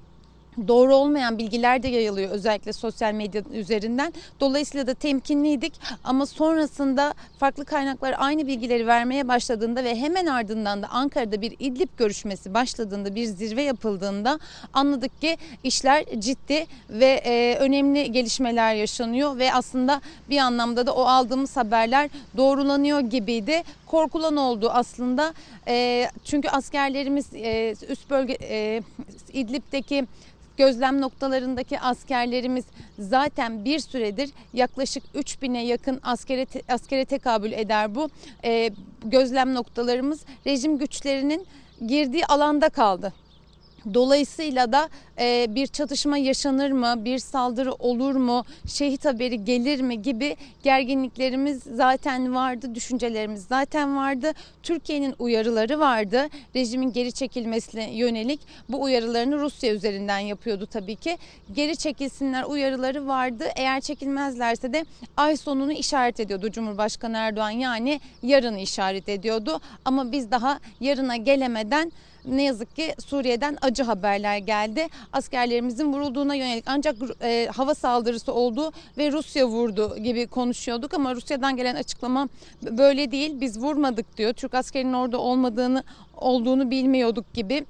doğru 0.67 0.95
olmayan 0.95 1.37
bilgiler 1.37 1.83
de 1.83 1.87
yayılıyor 1.87 2.29
özellikle 2.29 2.73
sosyal 2.73 3.13
medya 3.13 3.41
üzerinden. 3.53 4.13
Dolayısıyla 4.39 4.87
da 4.87 4.93
temkinliydik 4.93 5.73
ama 6.03 6.25
sonrasında 6.25 7.13
farklı 7.39 7.65
kaynaklar 7.65 8.15
aynı 8.17 8.47
bilgileri 8.47 8.87
vermeye 8.87 9.27
başladığında 9.27 9.83
ve 9.83 9.95
hemen 9.95 10.25
ardından 10.25 10.83
da 10.83 10.87
Ankara'da 10.87 11.41
bir 11.41 11.55
İdlib 11.59 11.89
görüşmesi 11.97 12.53
başladığında 12.53 13.15
bir 13.15 13.25
zirve 13.25 13.63
yapıldığında 13.63 14.39
anladık 14.73 15.21
ki 15.21 15.37
işler 15.63 16.05
ciddi 16.19 16.65
ve 16.89 17.21
e, 17.25 17.57
önemli 17.59 18.11
gelişmeler 18.11 18.75
yaşanıyor 18.75 19.37
ve 19.37 19.53
aslında 19.53 20.01
bir 20.29 20.37
anlamda 20.37 20.87
da 20.87 20.95
o 20.95 21.03
aldığımız 21.05 21.57
haberler 21.57 22.09
doğrulanıyor 22.37 22.99
gibiydi. 22.99 23.63
Korkulan 23.85 24.37
oldu 24.37 24.69
aslında 24.73 25.33
e, 25.67 26.07
çünkü 26.25 26.49
askerlerimiz 26.49 27.25
e, 27.33 27.75
üst 27.89 28.09
bölge 28.09 28.37
e, 28.41 28.81
İdlib'deki 29.33 30.07
gözlem 30.57 31.01
noktalarındaki 31.01 31.79
askerlerimiz 31.79 32.65
zaten 32.99 33.65
bir 33.65 33.79
süredir 33.79 34.29
yaklaşık 34.53 35.03
3000'e 35.15 35.61
yakın 35.65 35.99
askere, 36.03 36.45
askere 36.69 37.05
tekabül 37.05 37.51
eder 37.51 37.95
bu. 37.95 38.09
Ee, 38.43 38.69
gözlem 39.05 39.53
noktalarımız 39.53 40.21
rejim 40.47 40.77
güçlerinin 40.77 41.47
girdiği 41.87 42.25
alanda 42.25 42.69
kaldı. 42.69 43.13
Dolayısıyla 43.93 44.71
da 44.71 44.89
e, 45.19 45.45
bir 45.49 45.67
çatışma 45.67 46.17
yaşanır 46.17 46.71
mı, 46.71 47.05
bir 47.05 47.19
saldırı 47.19 47.73
olur 47.73 48.15
mu, 48.15 48.43
şehit 48.67 49.05
haberi 49.05 49.45
gelir 49.45 49.81
mi 49.81 50.01
gibi 50.01 50.37
gerginliklerimiz 50.63 51.63
zaten 51.63 52.35
vardı, 52.35 52.75
düşüncelerimiz 52.75 53.45
zaten 53.45 53.97
vardı. 53.97 54.31
Türkiye'nin 54.63 55.15
uyarıları 55.19 55.79
vardı, 55.79 56.27
rejimin 56.55 56.91
geri 56.93 57.11
çekilmesine 57.11 57.95
yönelik 57.95 58.39
bu 58.69 58.81
uyarılarını 58.81 59.39
Rusya 59.39 59.73
üzerinden 59.73 60.19
yapıyordu 60.19 60.65
tabii 60.65 60.95
ki. 60.95 61.17
Geri 61.55 61.77
çekilsinler 61.77 62.43
uyarıları 62.43 63.07
vardı, 63.07 63.43
eğer 63.55 63.81
çekilmezlerse 63.81 64.73
de 64.73 64.85
ay 65.17 65.37
sonunu 65.37 65.71
işaret 65.71 66.19
ediyordu 66.19 66.51
Cumhurbaşkanı 66.51 67.17
Erdoğan 67.17 67.49
yani 67.49 68.01
yarını 68.23 68.59
işaret 68.59 69.09
ediyordu. 69.09 69.59
Ama 69.85 70.11
biz 70.11 70.31
daha 70.31 70.59
yarına 70.79 71.15
gelemeden 71.15 71.91
ne 72.27 72.43
yazık 72.43 72.75
ki 72.75 72.95
Suriye'den 73.05 73.57
acı 73.61 73.83
haberler 73.83 74.37
geldi. 74.37 74.87
Askerlerimizin 75.13 75.93
vurulduğuna 75.93 76.35
yönelik 76.35 76.63
ancak 76.67 76.95
e, 77.21 77.47
hava 77.55 77.75
saldırısı 77.75 78.33
oldu 78.33 78.71
ve 78.97 79.11
Rusya 79.11 79.47
vurdu 79.47 79.97
gibi 79.97 80.27
konuşuyorduk 80.27 80.93
ama 80.93 81.15
Rusya'dan 81.15 81.57
gelen 81.57 81.75
açıklama 81.75 82.29
böyle 82.63 83.11
değil. 83.11 83.41
Biz 83.41 83.59
vurmadık 83.59 84.17
diyor. 84.17 84.33
Türk 84.33 84.53
askerinin 84.53 84.93
orada 84.93 85.17
olmadığını 85.17 85.83
olduğunu 86.17 86.71
bilmiyorduk 86.71 87.33
gibi 87.33 87.65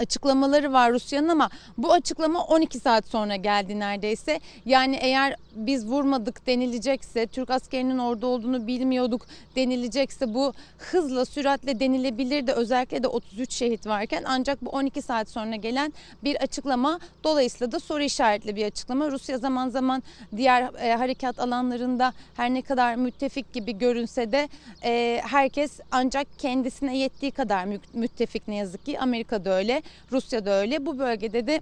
açıklamaları 0.00 0.72
var 0.72 0.92
Rusya'nın 0.92 1.28
ama 1.28 1.50
bu 1.78 1.92
açıklama 1.92 2.44
12 2.44 2.80
saat 2.80 3.06
sonra 3.06 3.36
geldi 3.36 3.78
neredeyse. 3.78 4.40
Yani 4.64 4.98
eğer 5.00 5.36
biz 5.56 5.86
vurmadık 5.86 6.46
denilecekse, 6.46 7.26
Türk 7.26 7.50
askerinin 7.50 7.98
orada 7.98 8.26
olduğunu 8.26 8.66
bilmiyorduk 8.66 9.26
denilecekse 9.56 10.34
bu 10.34 10.52
hızla, 10.78 11.24
süratle 11.24 11.80
denilebilirdi. 11.80 12.52
Özellikle 12.52 13.02
de 13.02 13.08
33 13.08 13.52
şehit 13.52 13.86
varken 13.86 14.22
ancak 14.26 14.64
bu 14.64 14.70
12 14.70 15.02
saat 15.02 15.28
sonra 15.28 15.56
gelen 15.56 15.92
bir 16.24 16.36
açıklama. 16.36 17.00
Dolayısıyla 17.24 17.72
da 17.72 17.80
soru 17.80 18.02
işaretli 18.02 18.56
bir 18.56 18.66
açıklama. 18.66 19.10
Rusya 19.10 19.38
zaman 19.38 19.68
zaman 19.68 20.02
diğer 20.36 20.70
e, 20.82 20.94
harekat 20.96 21.38
alanlarında 21.38 22.12
her 22.36 22.54
ne 22.54 22.62
kadar 22.62 22.94
müttefik 22.94 23.52
gibi 23.52 23.78
görünse 23.78 24.32
de 24.32 24.48
e, 24.84 25.20
herkes 25.24 25.80
ancak 25.90 26.26
kendisine 26.38 26.98
yettiği 26.98 27.32
kadar 27.32 27.64
mü- 27.64 27.80
müttefik 27.94 28.48
ne 28.48 28.56
yazık 28.56 28.86
ki. 28.86 29.00
Amerika'da 29.00 29.50
öyle, 29.50 29.82
Rusya'da 30.12 30.50
öyle. 30.50 30.86
Bu 30.86 30.98
bölgede 30.98 31.46
de 31.46 31.60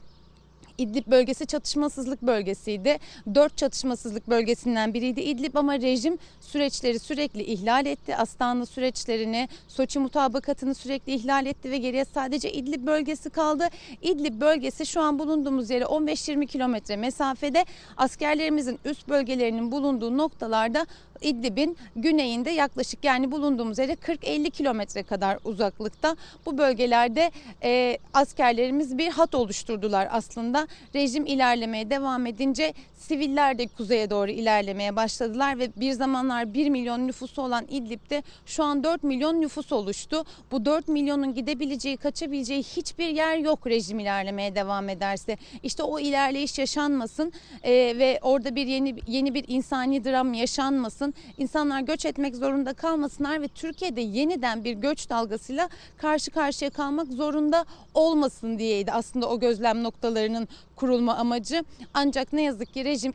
İdlib 0.79 1.07
bölgesi 1.07 1.47
çatışmasızlık 1.47 2.23
bölgesiydi. 2.23 2.99
Dört 3.35 3.57
çatışmasızlık 3.57 4.29
bölgesinden 4.29 4.95
biriydi 4.95 5.21
İdlib 5.21 5.55
ama 5.55 5.81
rejim 5.81 6.19
süreçleri 6.41 6.99
sürekli 6.99 7.43
ihlal 7.43 7.87
etti. 7.87 8.17
Astana 8.17 8.67
süreçlerini, 8.67 9.49
Soçi 9.69 9.99
mutabakatını 9.99 10.75
sürekli 10.75 11.15
ihlal 11.15 11.47
etti 11.47 11.71
ve 11.71 11.79
geriye 11.79 12.05
sadece 12.05 12.53
İdlib 12.53 12.87
bölgesi 12.87 13.31
kaldı. 13.31 13.69
İdlib 14.03 14.41
bölgesi 14.41 14.87
şu 14.87 15.01
an 15.01 15.19
bulunduğumuz 15.19 15.71
yere 15.71 15.85
15-20 15.85 16.47
kilometre 16.47 16.97
mesafede 16.97 17.65
askerlerimizin 17.97 18.79
üst 18.85 19.09
bölgelerinin 19.09 19.73
bulunduğu 19.73 20.17
noktalarda 20.17 20.87
İdlib'in 21.21 21.77
güneyinde 21.97 22.51
yaklaşık 22.51 23.05
yani 23.05 23.33
bulunduğumuz 23.33 23.79
yere 23.79 23.93
40-50 23.93 24.51
kilometre 24.51 25.03
kadar 25.03 25.39
uzaklıkta. 25.45 26.17
Bu 26.47 26.59
bölgelerde 26.59 27.31
e, 27.63 27.99
askerlerimiz 28.15 28.99
bir 28.99 29.09
hat 29.11 29.35
oluşturdular 29.35 30.09
aslında. 30.11 30.69
Rejim 30.95 31.27
ilerlemeye 31.27 31.91
devam 31.91 32.27
edince 32.27 32.73
siviller 32.99 33.59
de 33.59 33.67
kuzeye 33.67 34.11
doğru 34.11 34.31
ilerlemeye 34.31 34.97
başladılar 34.97 35.59
ve 35.59 35.71
bir 35.77 35.93
zamanlar 35.93 36.55
1 36.55 36.69
milyon 36.69 37.07
nüfusu 37.07 37.43
olan 37.43 37.67
İdlib'de 37.71 38.23
şu 38.47 38.65
an 38.65 38.85
4 38.85 39.03
milyon 39.03 39.41
nüfus 39.41 39.73
oluştu. 39.73 40.25
Bu 40.51 40.65
4 40.65 40.89
milyonun 40.89 41.35
gidebileceği, 41.35 41.97
kaçabileceği 41.97 42.63
hiçbir 42.63 43.09
yer 43.09 43.37
yok 43.37 43.67
rejim 43.67 43.99
ilerlemeye 43.99 44.55
devam 44.55 44.89
ederse. 44.89 45.37
İşte 45.63 45.83
o 45.83 45.99
ilerleyiş 45.99 46.59
yaşanmasın 46.59 47.33
e, 47.63 47.73
ve 47.73 48.19
orada 48.23 48.57
bir 48.57 48.67
yeni 48.67 48.97
yeni 49.07 49.35
bir 49.35 49.45
insani 49.49 50.05
dram 50.05 50.35
yaşanmasın. 50.35 51.06
İnsanlar 51.39 51.81
göç 51.81 52.05
etmek 52.05 52.37
zorunda 52.37 52.73
kalmasınlar 52.73 53.43
ve 53.43 53.49
Türkiye'de 53.49 54.01
yeniden 54.01 54.65
bir 54.65 54.73
göç 54.73 55.11
dalgasıyla 55.11 55.69
karşı 55.97 56.31
karşıya 56.31 56.71
kalmak 56.71 57.09
zorunda 57.13 57.65
olmasın 57.95 58.59
diyeydi 58.59 58.93
aslında 58.93 59.29
o 59.29 59.41
gözlem 59.41 59.83
noktalarının 59.83 60.49
kurulma 60.77 61.17
amacı. 61.17 61.65
Ancak 61.95 62.33
ne 62.33 62.43
yazık 62.43 62.75
ki 62.75 62.85
rejim 62.85 63.15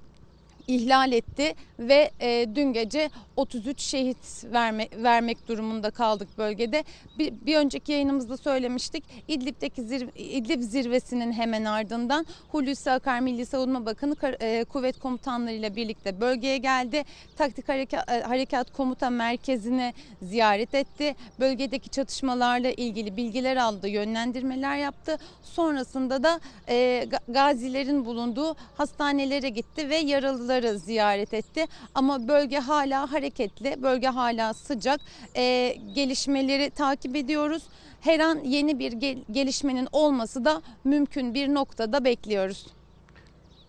ihlal 0.68 1.12
etti 1.12 1.54
ve 1.80 2.12
e, 2.20 2.48
dün 2.56 2.74
gece 2.74 3.10
33 3.36 3.82
şehit 3.82 4.44
verme, 4.44 4.88
vermek 4.98 5.48
durumunda 5.48 5.92
kaldık 5.92 6.38
bölgede. 6.38 6.84
Bir, 7.18 7.34
bir 7.46 7.58
önceki 7.58 7.92
yayınımızda 7.92 8.38
söylemiştik. 8.38 9.04
İdlib'deki 9.28 9.84
zir, 9.84 10.10
İdlib 10.16 10.62
zirvesinin 10.62 11.32
hemen 11.32 11.66
ardından 11.66 12.26
Hulusi 12.52 12.92
Akar 12.92 13.20
Milli 13.20 13.46
Savunma 13.46 13.86
Bakanı 13.86 14.16
e, 14.40 14.64
kuvvet 14.64 15.00
komutanlarıyla 15.00 15.76
birlikte 15.76 16.22
bölgeye 16.22 16.58
geldi. 16.58 17.04
Taktik 17.38 17.70
Harekat, 17.70 18.12
e, 18.12 18.22
Harekat 18.22 18.74
Komuta 18.74 19.10
Merkezi'ni 19.10 19.94
ziyaret 20.22 20.76
etti. 20.76 21.16
Bölgedeki 21.40 21.90
çatışmalarla 21.90 22.72
ilgili 22.72 23.18
bilgiler 23.18 23.58
aldı, 23.58 23.88
yönlendirmeler 23.88 24.78
yaptı. 24.78 25.18
Sonrasında 25.44 26.24
da 26.24 26.40
e, 26.68 26.76
ga- 27.10 27.34
gazilerin 27.34 28.06
bulunduğu 28.06 28.56
hastanelere 28.78 29.50
gitti 29.50 29.90
ve 29.90 29.98
yaralıları 29.98 30.80
ziyaret 30.80 31.34
etti. 31.34 31.66
Ama 31.96 32.28
bölge 32.28 32.60
hala 32.60 33.12
hareketli, 33.32 33.84
bölge 33.84 34.08
hala 34.08 34.54
sıcak. 34.54 35.00
E, 35.36 35.76
gelişmeleri 35.96 36.70
takip 36.70 37.16
ediyoruz. 37.16 37.64
Her 38.02 38.20
an 38.20 38.40
yeni 38.44 38.80
bir 38.80 38.92
gel- 38.92 39.24
gelişmenin 39.32 39.88
olması 39.92 40.46
da 40.46 40.62
mümkün 40.84 41.34
bir 41.34 41.54
noktada 41.54 42.06
bekliyoruz. 42.06 42.68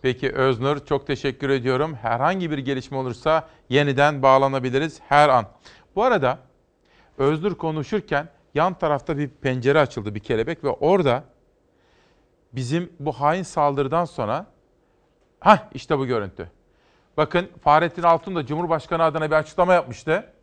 Peki 0.01 0.31
Öznur 0.31 0.85
çok 0.85 1.07
teşekkür 1.07 1.49
ediyorum. 1.49 1.95
Herhangi 2.01 2.51
bir 2.51 2.57
gelişme 2.57 2.97
olursa 2.97 3.47
yeniden 3.69 4.21
bağlanabiliriz 4.21 4.99
her 5.09 5.29
an. 5.29 5.45
Bu 5.95 6.03
arada 6.03 6.39
Öznur 7.17 7.55
konuşurken 7.55 8.29
yan 8.55 8.73
tarafta 8.73 9.17
bir 9.17 9.27
pencere 9.29 9.79
açıldı 9.79 10.15
bir 10.15 10.19
kelebek 10.19 10.63
ve 10.63 10.69
orada 10.69 11.23
bizim 12.53 12.93
bu 12.99 13.11
hain 13.11 13.43
saldırıdan 13.43 14.05
sonra 14.05 14.45
ha 15.39 15.69
işte 15.73 15.97
bu 15.99 16.05
görüntü. 16.05 16.51
Bakın 17.17 17.49
Fahrettin 17.63 18.03
Altun 18.03 18.35
da 18.35 18.45
Cumhurbaşkanı 18.45 19.03
adına 19.03 19.31
bir 19.31 19.35
açıklama 19.35 19.73
yapmıştı. 19.73 20.33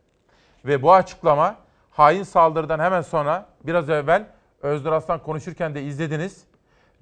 Ve 0.65 0.83
bu 0.83 0.93
açıklama 0.93 1.57
hain 1.91 2.23
saldırıdan 2.23 2.79
hemen 2.79 3.03
sonra 3.03 3.47
biraz 3.65 3.91
evvel 3.91 4.27
Öznur 4.63 4.93
Aslan 4.93 5.23
konuşurken 5.23 5.75
de 5.75 5.83
izlediniz. 5.83 6.45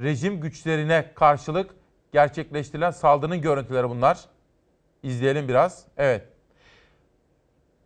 Rejim 0.01 0.41
güçlerine 0.41 1.13
karşılık 1.15 1.71
gerçekleştirilen 2.13 2.91
saldırının 2.91 3.41
görüntüleri 3.41 3.91
bunlar. 3.91 4.19
İzleyelim 5.03 5.49
biraz. 5.49 5.85
Evet. 5.97 6.29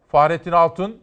Fahrettin 0.08 0.52
Altun 0.52 1.02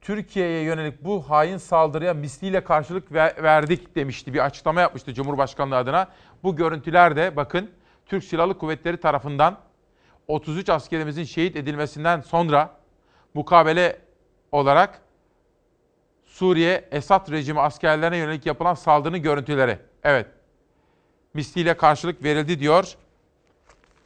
Türkiye'ye 0.00 0.62
yönelik 0.62 1.04
bu 1.04 1.30
hain 1.30 1.56
saldırıya 1.56 2.14
misliyle 2.14 2.64
karşılık 2.64 3.12
ver- 3.12 3.42
verdik 3.42 3.96
demişti. 3.96 4.34
Bir 4.34 4.44
açıklama 4.44 4.80
yapmıştı 4.80 5.14
Cumhurbaşkanlığı 5.14 5.76
adına. 5.76 6.08
Bu 6.42 6.56
görüntüler 6.56 7.16
de 7.16 7.36
bakın 7.36 7.70
Türk 8.06 8.24
Silahlı 8.24 8.58
Kuvvetleri 8.58 8.96
tarafından 8.96 9.58
33 10.28 10.68
askerimizin 10.68 11.24
şehit 11.24 11.56
edilmesinden 11.56 12.20
sonra 12.20 12.76
mukabele 13.34 13.98
olarak 14.52 15.00
Suriye 16.26 16.88
Esad 16.90 17.30
rejimi 17.30 17.60
askerlerine 17.60 18.16
yönelik 18.16 18.46
yapılan 18.46 18.74
saldırının 18.74 19.22
görüntüleri. 19.22 19.78
Evet. 20.02 20.26
Misliyle 21.34 21.76
karşılık 21.76 22.24
verildi 22.24 22.58
diyor 22.60 22.96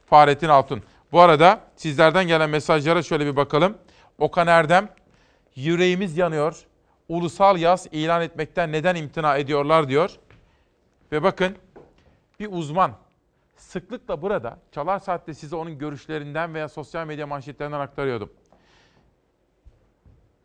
Fahrettin 0.09 0.49
Altun. 0.49 0.83
Bu 1.11 1.19
arada 1.19 1.61
sizlerden 1.75 2.27
gelen 2.27 2.49
mesajlara 2.49 3.03
şöyle 3.03 3.25
bir 3.25 3.35
bakalım. 3.35 3.77
Okan 4.17 4.47
Erdem, 4.47 4.89
yüreğimiz 5.55 6.17
yanıyor. 6.17 6.65
Ulusal 7.09 7.57
yaz 7.57 7.87
ilan 7.91 8.21
etmekten 8.21 8.71
neden 8.71 8.95
imtina 8.95 9.37
ediyorlar 9.37 9.89
diyor. 9.89 10.11
Ve 11.11 11.23
bakın 11.23 11.55
bir 12.39 12.47
uzman 12.51 12.91
sıklıkla 13.59 14.21
burada 14.21 14.59
Çalar 14.71 14.99
Saat'te 14.99 15.33
size 15.33 15.55
onun 15.55 15.77
görüşlerinden 15.77 16.53
veya 16.53 16.69
sosyal 16.69 17.07
medya 17.07 17.27
manşetlerinden 17.27 17.79
aktarıyordum. 17.79 18.33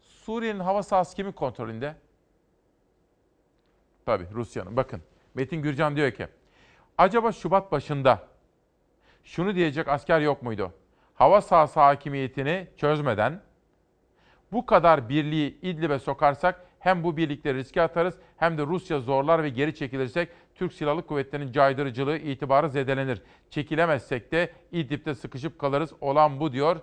Suriye'nin 0.00 0.60
hava 0.60 0.82
sahası 0.82 1.16
kimin 1.16 1.32
kontrolünde? 1.32 1.96
Tabii 4.06 4.26
Rusya'nın. 4.34 4.76
Bakın 4.76 5.02
Metin 5.34 5.62
Gürcan 5.62 5.96
diyor 5.96 6.10
ki 6.10 6.28
acaba 6.98 7.32
Şubat 7.32 7.72
başında 7.72 8.28
şunu 9.24 9.54
diyecek 9.54 9.88
asker 9.88 10.20
yok 10.20 10.42
muydu? 10.42 10.72
Hava 11.14 11.40
sahası 11.40 11.80
hakimiyetini 11.80 12.68
çözmeden 12.76 13.42
bu 14.52 14.66
kadar 14.66 15.08
birliği 15.08 15.58
İdlib'e 15.62 15.98
sokarsak 15.98 16.66
hem 16.78 17.04
bu 17.04 17.16
birlikleri 17.16 17.58
riske 17.58 17.82
atarız 17.82 18.18
hem 18.36 18.58
de 18.58 18.62
Rusya 18.62 19.00
zorlar 19.00 19.42
ve 19.42 19.48
geri 19.48 19.74
çekilirsek 19.74 20.28
Türk 20.54 20.72
Silahlı 20.72 21.06
Kuvvetleri'nin 21.06 21.52
caydırıcılığı, 21.52 22.18
itibarı 22.18 22.70
zedelenir. 22.70 23.22
Çekilemezsek 23.50 24.32
de 24.32 24.52
İdlib'de 24.72 25.14
sıkışıp 25.14 25.58
kalırız. 25.58 25.92
Olan 26.00 26.40
bu 26.40 26.52
diyor 26.52 26.80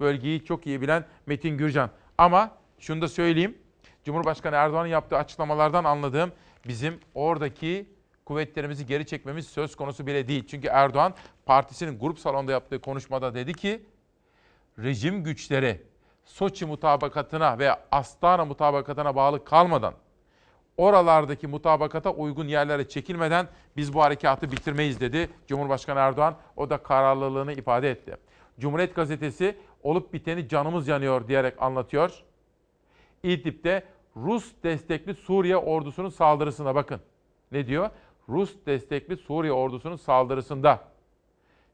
bölgeyi 0.00 0.44
çok 0.44 0.66
iyi 0.66 0.80
bilen 0.80 1.04
Metin 1.26 1.58
Gürcan. 1.58 1.90
Ama 2.18 2.50
şunu 2.78 3.02
da 3.02 3.08
söyleyeyim. 3.08 3.58
Cumhurbaşkanı 4.04 4.56
Erdoğan'ın 4.56 4.88
yaptığı 4.88 5.16
açıklamalardan 5.16 5.84
anladığım 5.84 6.32
bizim 6.66 7.00
oradaki 7.14 7.86
kuvvetlerimizi 8.24 8.86
geri 8.86 9.06
çekmemiz 9.06 9.46
söz 9.46 9.76
konusu 9.76 10.06
bile 10.06 10.28
değil. 10.28 10.46
Çünkü 10.46 10.68
Erdoğan 10.68 11.14
partisinin 11.46 11.98
grup 11.98 12.18
salonunda 12.18 12.52
yaptığı 12.52 12.80
konuşmada 12.80 13.34
dedi 13.34 13.52
ki 13.52 13.82
rejim 14.78 15.24
güçleri 15.24 15.82
Soçi 16.24 16.66
mutabakatına 16.66 17.58
ve 17.58 17.74
Astana 17.92 18.44
mutabakatına 18.44 19.16
bağlı 19.16 19.44
kalmadan 19.44 19.94
oralardaki 20.76 21.46
mutabakata 21.46 22.10
uygun 22.10 22.48
yerlere 22.48 22.88
çekilmeden 22.88 23.48
biz 23.76 23.94
bu 23.94 24.02
harekatı 24.02 24.52
bitirmeyiz 24.52 25.00
dedi 25.00 25.28
Cumhurbaşkanı 25.46 25.98
Erdoğan. 25.98 26.36
O 26.56 26.70
da 26.70 26.78
kararlılığını 26.78 27.52
ifade 27.52 27.90
etti. 27.90 28.16
Cumhuriyet 28.60 28.94
gazetesi 28.94 29.56
olup 29.82 30.12
biteni 30.12 30.48
canımız 30.48 30.88
yanıyor 30.88 31.28
diyerek 31.28 31.62
anlatıyor. 31.62 32.22
İdlib'de 33.22 33.82
Rus 34.16 34.52
destekli 34.62 35.14
Suriye 35.14 35.56
ordusunun 35.56 36.08
saldırısına 36.08 36.74
bakın. 36.74 37.00
Ne 37.52 37.66
diyor? 37.66 37.90
Rus 38.28 38.54
destekli 38.66 39.16
Suriye 39.16 39.52
ordusunun 39.52 39.96
saldırısında. 39.96 40.80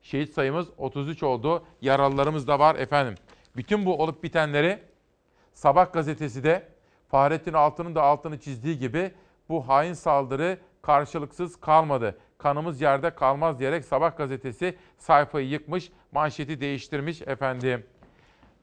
Şehit 0.02 0.32
sayımız 0.32 0.68
33 0.78 1.22
oldu. 1.22 1.64
Yaralılarımız 1.80 2.46
da 2.48 2.58
var 2.58 2.74
efendim. 2.74 3.14
Bütün 3.56 3.86
bu 3.86 4.02
olup 4.02 4.22
bitenleri 4.22 4.78
Sabah 5.52 5.92
gazetesi 5.92 6.44
de 6.44 6.68
Fahrettin 7.10 7.52
Altun'un 7.52 7.94
da 7.94 8.02
altını 8.02 8.40
çizdiği 8.40 8.78
gibi 8.78 9.12
bu 9.48 9.68
hain 9.68 9.92
saldırı 9.92 10.58
karşılıksız 10.82 11.60
kalmadı. 11.60 12.18
Kanımız 12.38 12.80
yerde 12.80 13.14
kalmaz 13.14 13.58
diyerek 13.58 13.84
Sabah 13.84 14.16
gazetesi 14.16 14.76
sayfayı 14.98 15.48
yıkmış, 15.48 15.92
manşeti 16.12 16.60
değiştirmiş 16.60 17.22
efendim. 17.22 17.86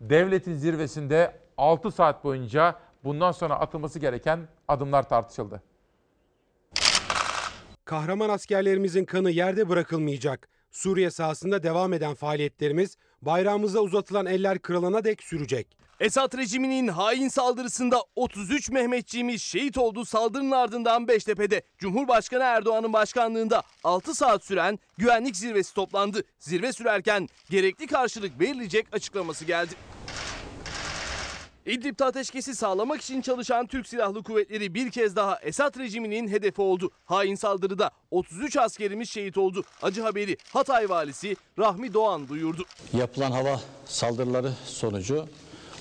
Devletin 0.01 0.53
zirvesinde 0.53 1.39
6 1.57 1.91
saat 1.91 2.23
boyunca 2.23 2.79
bundan 3.03 3.31
sonra 3.31 3.59
atılması 3.59 3.99
gereken 3.99 4.39
adımlar 4.67 5.09
tartışıldı. 5.09 5.61
Kahraman 7.85 8.29
askerlerimizin 8.29 9.05
kanı 9.05 9.31
yerde 9.31 9.69
bırakılmayacak. 9.69 10.49
Suriye 10.71 11.11
sahasında 11.11 11.63
devam 11.63 11.93
eden 11.93 12.13
faaliyetlerimiz 12.13 12.97
bayrağımıza 13.21 13.79
uzatılan 13.79 14.25
eller 14.25 14.59
kırılana 14.59 15.03
dek 15.03 15.23
sürecek. 15.23 15.77
Esad 15.99 16.37
rejiminin 16.37 16.87
hain 16.87 17.27
saldırısında 17.27 18.03
33 18.15 18.69
Mehmetçiğimiz 18.69 19.41
şehit 19.41 19.77
oldu. 19.77 20.05
Saldırının 20.05 20.51
ardından 20.51 21.07
Beştepe'de 21.07 21.61
Cumhurbaşkanı 21.77 22.43
Erdoğan'ın 22.43 22.93
başkanlığında 22.93 23.63
6 23.83 24.15
saat 24.15 24.43
süren 24.43 24.79
güvenlik 24.97 25.35
zirvesi 25.35 25.73
toplandı. 25.73 26.23
Zirve 26.39 26.73
sürerken 26.73 27.29
gerekli 27.49 27.87
karşılık 27.87 28.39
verilecek 28.39 28.87
açıklaması 28.91 29.45
geldi. 29.45 29.71
İdlib'de 31.65 32.05
ateşkesi 32.05 32.55
sağlamak 32.55 33.01
için 33.01 33.21
çalışan 33.21 33.67
Türk 33.67 33.87
Silahlı 33.87 34.23
Kuvvetleri 34.23 34.73
bir 34.73 34.91
kez 34.91 35.15
daha 35.15 35.39
Esad 35.39 35.79
rejiminin 35.79 36.27
hedefi 36.27 36.61
oldu. 36.61 36.91
Hain 37.05 37.35
saldırıda 37.35 37.91
33 38.11 38.57
askerimiz 38.57 39.09
şehit 39.09 39.37
oldu. 39.37 39.63
Acı 39.81 40.01
haberi 40.01 40.37
Hatay 40.53 40.89
valisi 40.89 41.35
Rahmi 41.59 41.93
Doğan 41.93 42.27
duyurdu. 42.27 42.65
Yapılan 42.93 43.31
hava 43.31 43.61
saldırıları 43.85 44.51
sonucu 44.65 45.27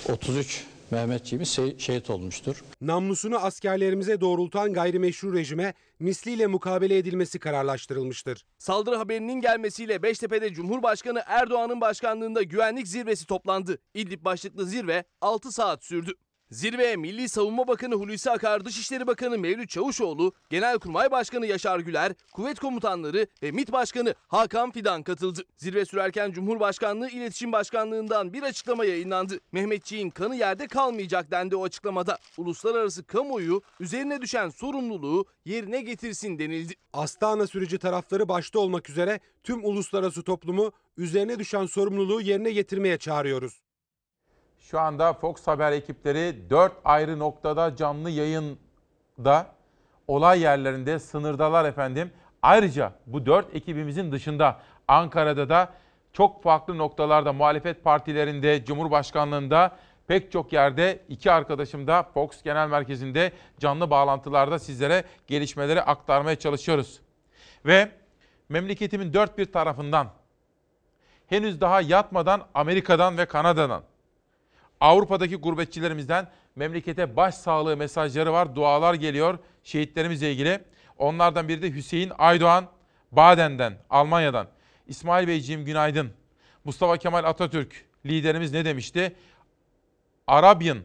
33 0.09 0.64
Mehmetçiğimiz 0.90 1.48
şe- 1.48 1.78
şehit 1.78 2.10
olmuştur. 2.10 2.64
Namlusunu 2.81 3.36
askerlerimize 3.39 4.20
doğrultan 4.20 4.73
gayrimeşru 4.73 5.35
rejime 5.35 5.74
misliyle 5.98 6.47
mukabele 6.47 6.98
edilmesi 6.98 7.39
kararlaştırılmıştır. 7.39 8.44
Saldırı 8.59 8.97
haberinin 8.97 9.40
gelmesiyle 9.40 10.02
Beştepe'de 10.02 10.52
Cumhurbaşkanı 10.55 11.23
Erdoğan'ın 11.27 11.81
başkanlığında 11.81 12.43
güvenlik 12.43 12.89
zirvesi 12.89 13.27
toplandı. 13.27 13.78
İdlib 13.94 14.24
başlıklı 14.24 14.66
zirve 14.66 15.05
6 15.20 15.52
saat 15.52 15.85
sürdü. 15.85 16.12
Zirveye 16.51 16.97
Milli 16.97 17.28
Savunma 17.28 17.68
Bakanı 17.68 17.94
Hulusi 17.94 18.31
Akar, 18.31 18.64
Dışişleri 18.64 19.06
Bakanı 19.06 19.39
Mevlüt 19.39 19.70
Çavuşoğlu, 19.70 20.32
Genelkurmay 20.51 21.10
Başkanı 21.10 21.47
Yaşar 21.47 21.81
Güler, 21.81 22.12
kuvvet 22.32 22.59
komutanları 22.59 23.27
ve 23.43 23.51
MİT 23.51 23.73
Başkanı 23.73 24.14
Hakan 24.28 24.70
Fidan 24.70 25.02
katıldı. 25.02 25.40
Zirve 25.56 25.85
sürerken 25.85 26.32
Cumhurbaşkanlığı 26.32 27.09
İletişim 27.09 27.52
Başkanlığından 27.52 28.32
bir 28.32 28.43
açıklama 28.43 28.85
yayınlandı. 28.85 29.40
Mehmetçiğin 29.52 30.10
kanı 30.10 30.36
yerde 30.36 30.66
kalmayacak 30.66 31.31
dendi 31.31 31.56
o 31.56 31.64
açıklamada. 31.64 32.18
Uluslararası 32.36 33.05
kamuoyu 33.05 33.62
üzerine 33.81 34.23
düşen 34.23 34.48
sorumluluğu 34.48 35.24
yerine 35.44 35.81
getirsin 35.81 36.39
denildi. 36.39 36.74
Astana 36.93 37.47
süreci 37.47 37.78
tarafları 37.78 38.28
başta 38.28 38.59
olmak 38.59 38.90
üzere 38.90 39.20
tüm 39.44 39.64
uluslararası 39.64 40.23
toplumu 40.23 40.73
üzerine 40.97 41.39
düşen 41.39 41.66
sorumluluğu 41.66 42.20
yerine 42.20 42.52
getirmeye 42.52 42.98
çağırıyoruz. 42.98 43.66
Şu 44.71 44.81
anda 44.81 45.13
Fox 45.13 45.47
Haber 45.47 45.73
ekipleri 45.73 46.51
4 46.51 46.73
ayrı 46.85 47.19
noktada 47.19 47.77
canlı 47.77 48.11
yayında 48.11 49.47
olay 50.09 50.41
yerlerinde 50.41 50.99
sınırdalar 50.99 51.65
efendim. 51.65 52.11
Ayrıca 52.43 52.93
bu 53.07 53.27
4 53.27 53.55
ekibimizin 53.55 54.13
dışında 54.13 54.61
Ankara'da 54.89 55.49
da 55.49 55.69
çok 56.13 56.43
farklı 56.43 56.79
noktalarda 56.79 57.33
muhalefet 57.33 57.85
partilerinde, 57.85 58.65
Cumhurbaşkanlığında 58.65 59.77
pek 60.07 60.33
çok 60.33 60.53
yerde 60.53 61.01
iki 61.09 61.33
arkadaşım 61.33 61.87
da 61.87 62.03
Fox 62.03 62.43
Genel 62.43 62.69
Merkezi'nde 62.69 63.33
canlı 63.59 63.91
bağlantılarda 63.91 64.59
sizlere 64.59 65.05
gelişmeleri 65.27 65.83
aktarmaya 65.83 66.37
çalışıyoruz. 66.37 67.01
Ve 67.67 67.89
memleketimin 68.49 69.13
dört 69.13 69.39
bir 69.39 69.53
tarafından 69.53 70.09
henüz 71.27 71.61
daha 71.61 71.81
yatmadan 71.81 72.43
Amerika'dan 72.55 73.19
ve 73.19 73.27
Kanada'dan 73.27 73.83
Avrupa'daki 74.81 75.36
gurbetçilerimizden 75.36 76.28
memlekete 76.57 77.16
başsağlığı 77.16 77.77
mesajları 77.77 78.32
var, 78.32 78.55
dualar 78.55 78.94
geliyor 78.94 79.39
şehitlerimizle 79.62 80.32
ilgili. 80.32 80.65
Onlardan 80.98 81.48
biri 81.48 81.62
de 81.62 81.74
Hüseyin 81.74 82.12
Aydoğan, 82.19 82.66
Baden'den, 83.12 83.78
Almanya'dan. 83.90 84.48
İsmail 84.86 85.28
Beyciğim 85.28 85.65
günaydın. 85.65 86.12
Mustafa 86.65 86.97
Kemal 86.97 87.24
Atatürk 87.24 87.85
liderimiz 88.07 88.53
ne 88.53 88.65
demişti? 88.65 89.16
Arabya'nın 90.27 90.85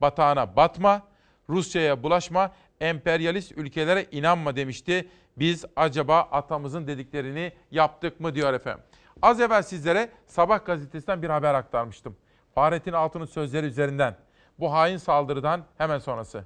batağına 0.00 0.56
batma, 0.56 1.02
Rusya'ya 1.48 2.02
bulaşma, 2.02 2.52
emperyalist 2.80 3.52
ülkelere 3.52 4.06
inanma 4.10 4.56
demişti. 4.56 5.08
Biz 5.36 5.64
acaba 5.76 6.20
atamızın 6.20 6.86
dediklerini 6.86 7.52
yaptık 7.70 8.20
mı 8.20 8.34
diyor 8.34 8.54
efendim. 8.54 8.84
Az 9.22 9.40
evvel 9.40 9.62
sizlere 9.62 10.10
Sabah 10.26 10.64
gazetesinden 10.64 11.22
bir 11.22 11.28
haber 11.28 11.54
aktarmıştım. 11.54 12.16
Fahrettin 12.56 12.92
Altun'un 12.92 13.26
sözleri 13.26 13.66
üzerinden. 13.66 14.16
Bu 14.58 14.72
hain 14.72 14.96
saldırıdan 14.96 15.64
hemen 15.78 15.98
sonrası. 15.98 16.44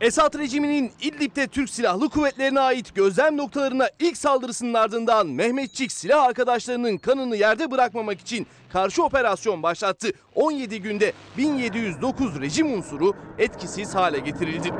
Esad 0.00 0.38
rejiminin 0.38 0.92
İdlib'de 1.02 1.46
Türk 1.46 1.70
Silahlı 1.70 2.08
Kuvvetlerine 2.08 2.60
ait 2.60 2.94
gözlem 2.94 3.36
noktalarına 3.36 3.88
ilk 3.98 4.16
saldırısının 4.16 4.74
ardından 4.74 5.26
Mehmetçik 5.26 5.92
silah 5.92 6.24
arkadaşlarının 6.24 6.98
kanını 6.98 7.36
yerde 7.36 7.70
bırakmamak 7.70 8.20
için 8.20 8.46
karşı 8.72 9.04
operasyon 9.04 9.62
başlattı. 9.62 10.08
17 10.34 10.82
günde 10.82 11.12
1709 11.38 12.40
rejim 12.40 12.72
unsuru 12.72 13.14
etkisiz 13.38 13.94
hale 13.94 14.18
getirildi. 14.18 14.70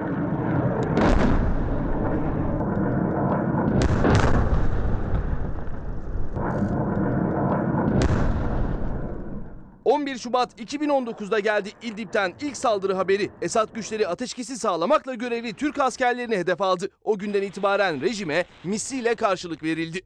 11 9.94 10.18
Şubat 10.18 10.60
2019'da 10.60 11.38
geldi 11.40 11.70
İdlib'den 11.82 12.34
ilk 12.40 12.56
saldırı 12.56 12.94
haberi. 12.94 13.30
Esad 13.42 13.74
güçleri 13.74 14.08
ateşkesi 14.08 14.56
sağlamakla 14.56 15.14
görevli 15.14 15.52
Türk 15.52 15.78
askerlerini 15.78 16.36
hedef 16.36 16.60
aldı. 16.60 16.88
O 17.04 17.18
günden 17.18 17.42
itibaren 17.42 18.00
rejime 18.00 18.44
misliyle 18.64 19.14
karşılık 19.14 19.62
verildi. 19.62 20.00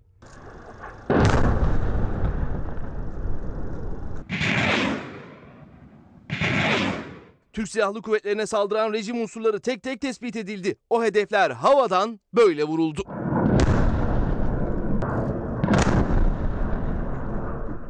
Türk 7.53 7.69
Silahlı 7.69 8.03
Kuvvetlerine 8.03 8.47
saldıran 8.47 8.93
rejim 8.93 9.21
unsurları 9.21 9.61
tek 9.61 9.83
tek 9.83 10.01
tespit 10.01 10.37
edildi. 10.37 10.77
O 10.91 11.05
hedefler 11.05 11.51
havadan 11.51 12.21
böyle 12.35 12.65
vuruldu. 12.65 13.03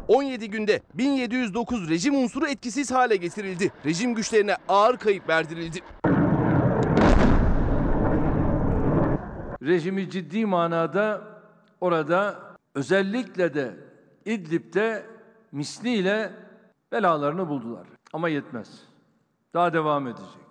17 0.08 0.50
günde 0.50 0.80
1709 0.94 1.90
rejim 1.90 2.14
unsuru 2.14 2.46
etkisiz 2.46 2.90
hale 2.90 3.16
getirildi. 3.16 3.72
Rejim 3.84 4.14
güçlerine 4.14 4.56
ağır 4.68 4.96
kayıp 4.96 5.28
verdirildi. 5.28 5.80
Rejimi 9.62 10.10
ciddi 10.10 10.46
manada 10.46 11.22
orada 11.80 12.40
özellikle 12.74 13.54
de 13.54 13.76
İdlib'de 14.24 15.06
misliyle 15.52 16.32
belalarını 16.92 17.48
buldular. 17.48 17.86
Ama 18.12 18.28
yetmez. 18.28 18.68
Daha 19.54 19.72
devam 19.72 20.06
edecek. 20.06 20.47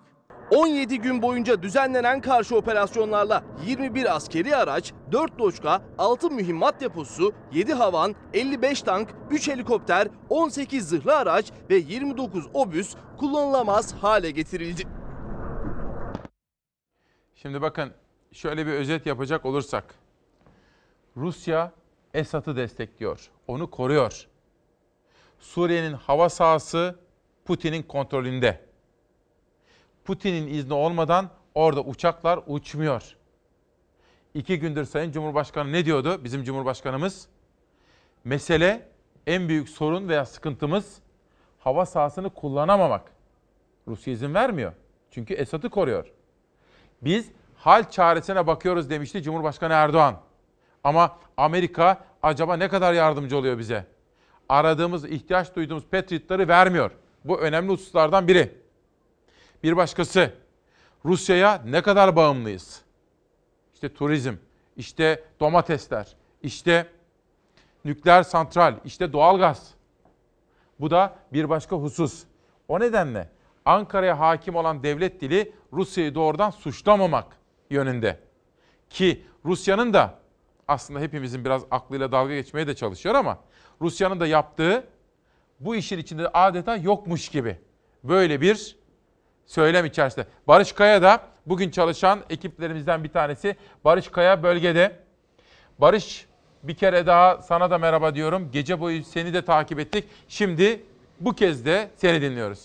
17 0.50 1.00
gün 1.00 1.22
boyunca 1.22 1.62
düzenlenen 1.62 2.20
karşı 2.20 2.56
operasyonlarla 2.56 3.44
21 3.66 4.16
askeri 4.16 4.56
araç, 4.56 4.92
4 5.12 5.40
loçka, 5.40 5.82
6 5.98 6.30
mühimmat 6.30 6.80
deposu, 6.80 7.32
7 7.52 7.74
havan, 7.74 8.14
55 8.32 8.82
tank, 8.82 9.14
3 9.30 9.48
helikopter, 9.48 10.08
18 10.28 10.88
zırhlı 10.88 11.16
araç 11.16 11.52
ve 11.70 11.74
29 11.74 12.46
obüs 12.54 12.94
kullanılamaz 13.18 13.94
hale 13.94 14.30
getirildi. 14.30 14.82
Şimdi 17.34 17.62
bakın 17.62 17.92
şöyle 18.32 18.66
bir 18.66 18.72
özet 18.72 19.06
yapacak 19.06 19.46
olursak. 19.46 19.94
Rusya 21.16 21.72
Esad'ı 22.14 22.56
destekliyor. 22.56 23.30
Onu 23.46 23.70
koruyor. 23.70 24.26
Suriye'nin 25.38 25.92
hava 25.92 26.28
sahası 26.28 26.98
Putin'in 27.44 27.82
kontrolünde. 27.82 28.67
Putin'in 30.08 30.46
izni 30.46 30.74
olmadan 30.74 31.30
orada 31.54 31.80
uçaklar 31.80 32.40
uçmuyor. 32.46 33.16
İki 34.34 34.60
gündür 34.60 34.84
Sayın 34.84 35.12
Cumhurbaşkanı 35.12 35.72
ne 35.72 35.84
diyordu 35.84 36.24
bizim 36.24 36.44
Cumhurbaşkanımız? 36.44 37.28
Mesele 38.24 38.88
en 39.26 39.48
büyük 39.48 39.68
sorun 39.68 40.08
veya 40.08 40.26
sıkıntımız 40.26 40.98
hava 41.58 41.86
sahasını 41.86 42.30
kullanamamak. 42.30 43.12
Rusya 43.88 44.12
izin 44.12 44.34
vermiyor. 44.34 44.72
Çünkü 45.10 45.34
Esad'ı 45.34 45.68
koruyor. 45.70 46.12
Biz 47.02 47.28
hal 47.56 47.90
çaresine 47.90 48.46
bakıyoruz 48.46 48.90
demişti 48.90 49.22
Cumhurbaşkanı 49.22 49.72
Erdoğan. 49.72 50.20
Ama 50.84 51.18
Amerika 51.36 52.04
acaba 52.22 52.56
ne 52.56 52.68
kadar 52.68 52.92
yardımcı 52.92 53.36
oluyor 53.36 53.58
bize? 53.58 53.86
aradığımız, 54.48 55.04
ihtiyaç 55.04 55.56
duyduğumuz 55.56 55.84
Patriot'ları 55.86 56.48
vermiyor. 56.48 56.90
Bu 57.24 57.40
önemli 57.40 57.72
hususlardan 57.72 58.28
biri. 58.28 58.67
Bir 59.62 59.76
başkası, 59.76 60.34
Rusya'ya 61.04 61.62
ne 61.66 61.82
kadar 61.82 62.16
bağımlıyız? 62.16 62.82
İşte 63.74 63.94
turizm, 63.94 64.34
işte 64.76 65.24
domatesler, 65.40 66.16
işte 66.42 66.86
nükleer 67.84 68.22
santral, 68.22 68.74
işte 68.84 69.12
doğalgaz. 69.12 69.74
Bu 70.80 70.90
da 70.90 71.16
bir 71.32 71.48
başka 71.48 71.76
husus. 71.76 72.24
O 72.68 72.80
nedenle 72.80 73.28
Ankara'ya 73.64 74.18
hakim 74.18 74.56
olan 74.56 74.82
devlet 74.82 75.20
dili 75.20 75.52
Rusya'yı 75.72 76.14
doğrudan 76.14 76.50
suçlamamak 76.50 77.26
yönünde. 77.70 78.20
Ki 78.90 79.26
Rusya'nın 79.44 79.92
da 79.92 80.18
aslında 80.68 81.00
hepimizin 81.00 81.44
biraz 81.44 81.62
aklıyla 81.70 82.12
dalga 82.12 82.34
geçmeye 82.34 82.66
de 82.66 82.76
çalışıyor 82.76 83.14
ama 83.14 83.38
Rusya'nın 83.80 84.20
da 84.20 84.26
yaptığı 84.26 84.84
bu 85.60 85.76
işin 85.76 85.98
içinde 85.98 86.28
adeta 86.28 86.76
yokmuş 86.76 87.28
gibi. 87.28 87.58
Böyle 88.04 88.40
bir 88.40 88.77
söylem 89.48 89.86
içerisinde. 89.86 90.26
Barış 90.48 90.72
Kaya 90.72 91.02
da 91.02 91.20
bugün 91.46 91.70
çalışan 91.70 92.20
ekiplerimizden 92.30 93.04
bir 93.04 93.08
tanesi. 93.08 93.56
Barış 93.84 94.08
Kaya 94.08 94.42
bölgede. 94.42 94.96
Barış 95.78 96.26
bir 96.62 96.74
kere 96.74 97.06
daha 97.06 97.42
sana 97.42 97.70
da 97.70 97.78
merhaba 97.78 98.14
diyorum. 98.14 98.50
Gece 98.52 98.80
boyu 98.80 99.04
seni 99.04 99.34
de 99.34 99.44
takip 99.44 99.80
ettik. 99.80 100.04
Şimdi 100.28 100.82
bu 101.20 101.34
kez 101.34 101.64
de 101.64 101.90
seni 101.96 102.22
dinliyoruz. 102.22 102.64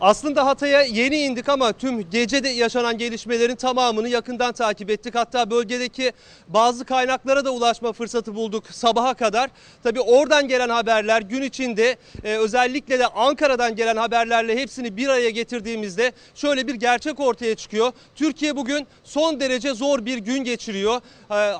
Aslında 0.00 0.46
Hatay'a 0.46 0.82
yeni 0.82 1.16
indik 1.18 1.48
ama 1.48 1.72
tüm 1.72 2.10
gecede 2.10 2.48
yaşanan 2.48 2.98
gelişmelerin 2.98 3.56
tamamını 3.56 4.08
yakından 4.08 4.52
takip 4.52 4.90
ettik. 4.90 5.14
Hatta 5.14 5.50
bölgedeki 5.50 6.12
bazı 6.48 6.84
kaynaklara 6.84 7.44
da 7.44 7.50
ulaşma 7.50 7.92
fırsatı 7.92 8.34
bulduk 8.34 8.64
sabaha 8.70 9.14
kadar. 9.14 9.50
Tabii 9.82 10.00
oradan 10.00 10.48
gelen 10.48 10.68
haberler 10.68 11.22
gün 11.22 11.42
içinde 11.42 11.96
e, 12.24 12.36
özellikle 12.36 12.98
de 12.98 13.06
Ankara'dan 13.06 13.76
gelen 13.76 13.96
haberlerle 13.96 14.56
hepsini 14.56 14.96
bir 14.96 15.08
araya 15.08 15.30
getirdiğimizde 15.30 16.12
şöyle 16.34 16.66
bir 16.66 16.74
gerçek 16.74 17.20
ortaya 17.20 17.54
çıkıyor. 17.54 17.92
Türkiye 18.14 18.56
bugün 18.56 18.86
son 19.04 19.40
derece 19.40 19.74
zor 19.74 20.04
bir 20.04 20.18
gün 20.18 20.44
geçiriyor. 20.44 21.00
E, 21.30 21.52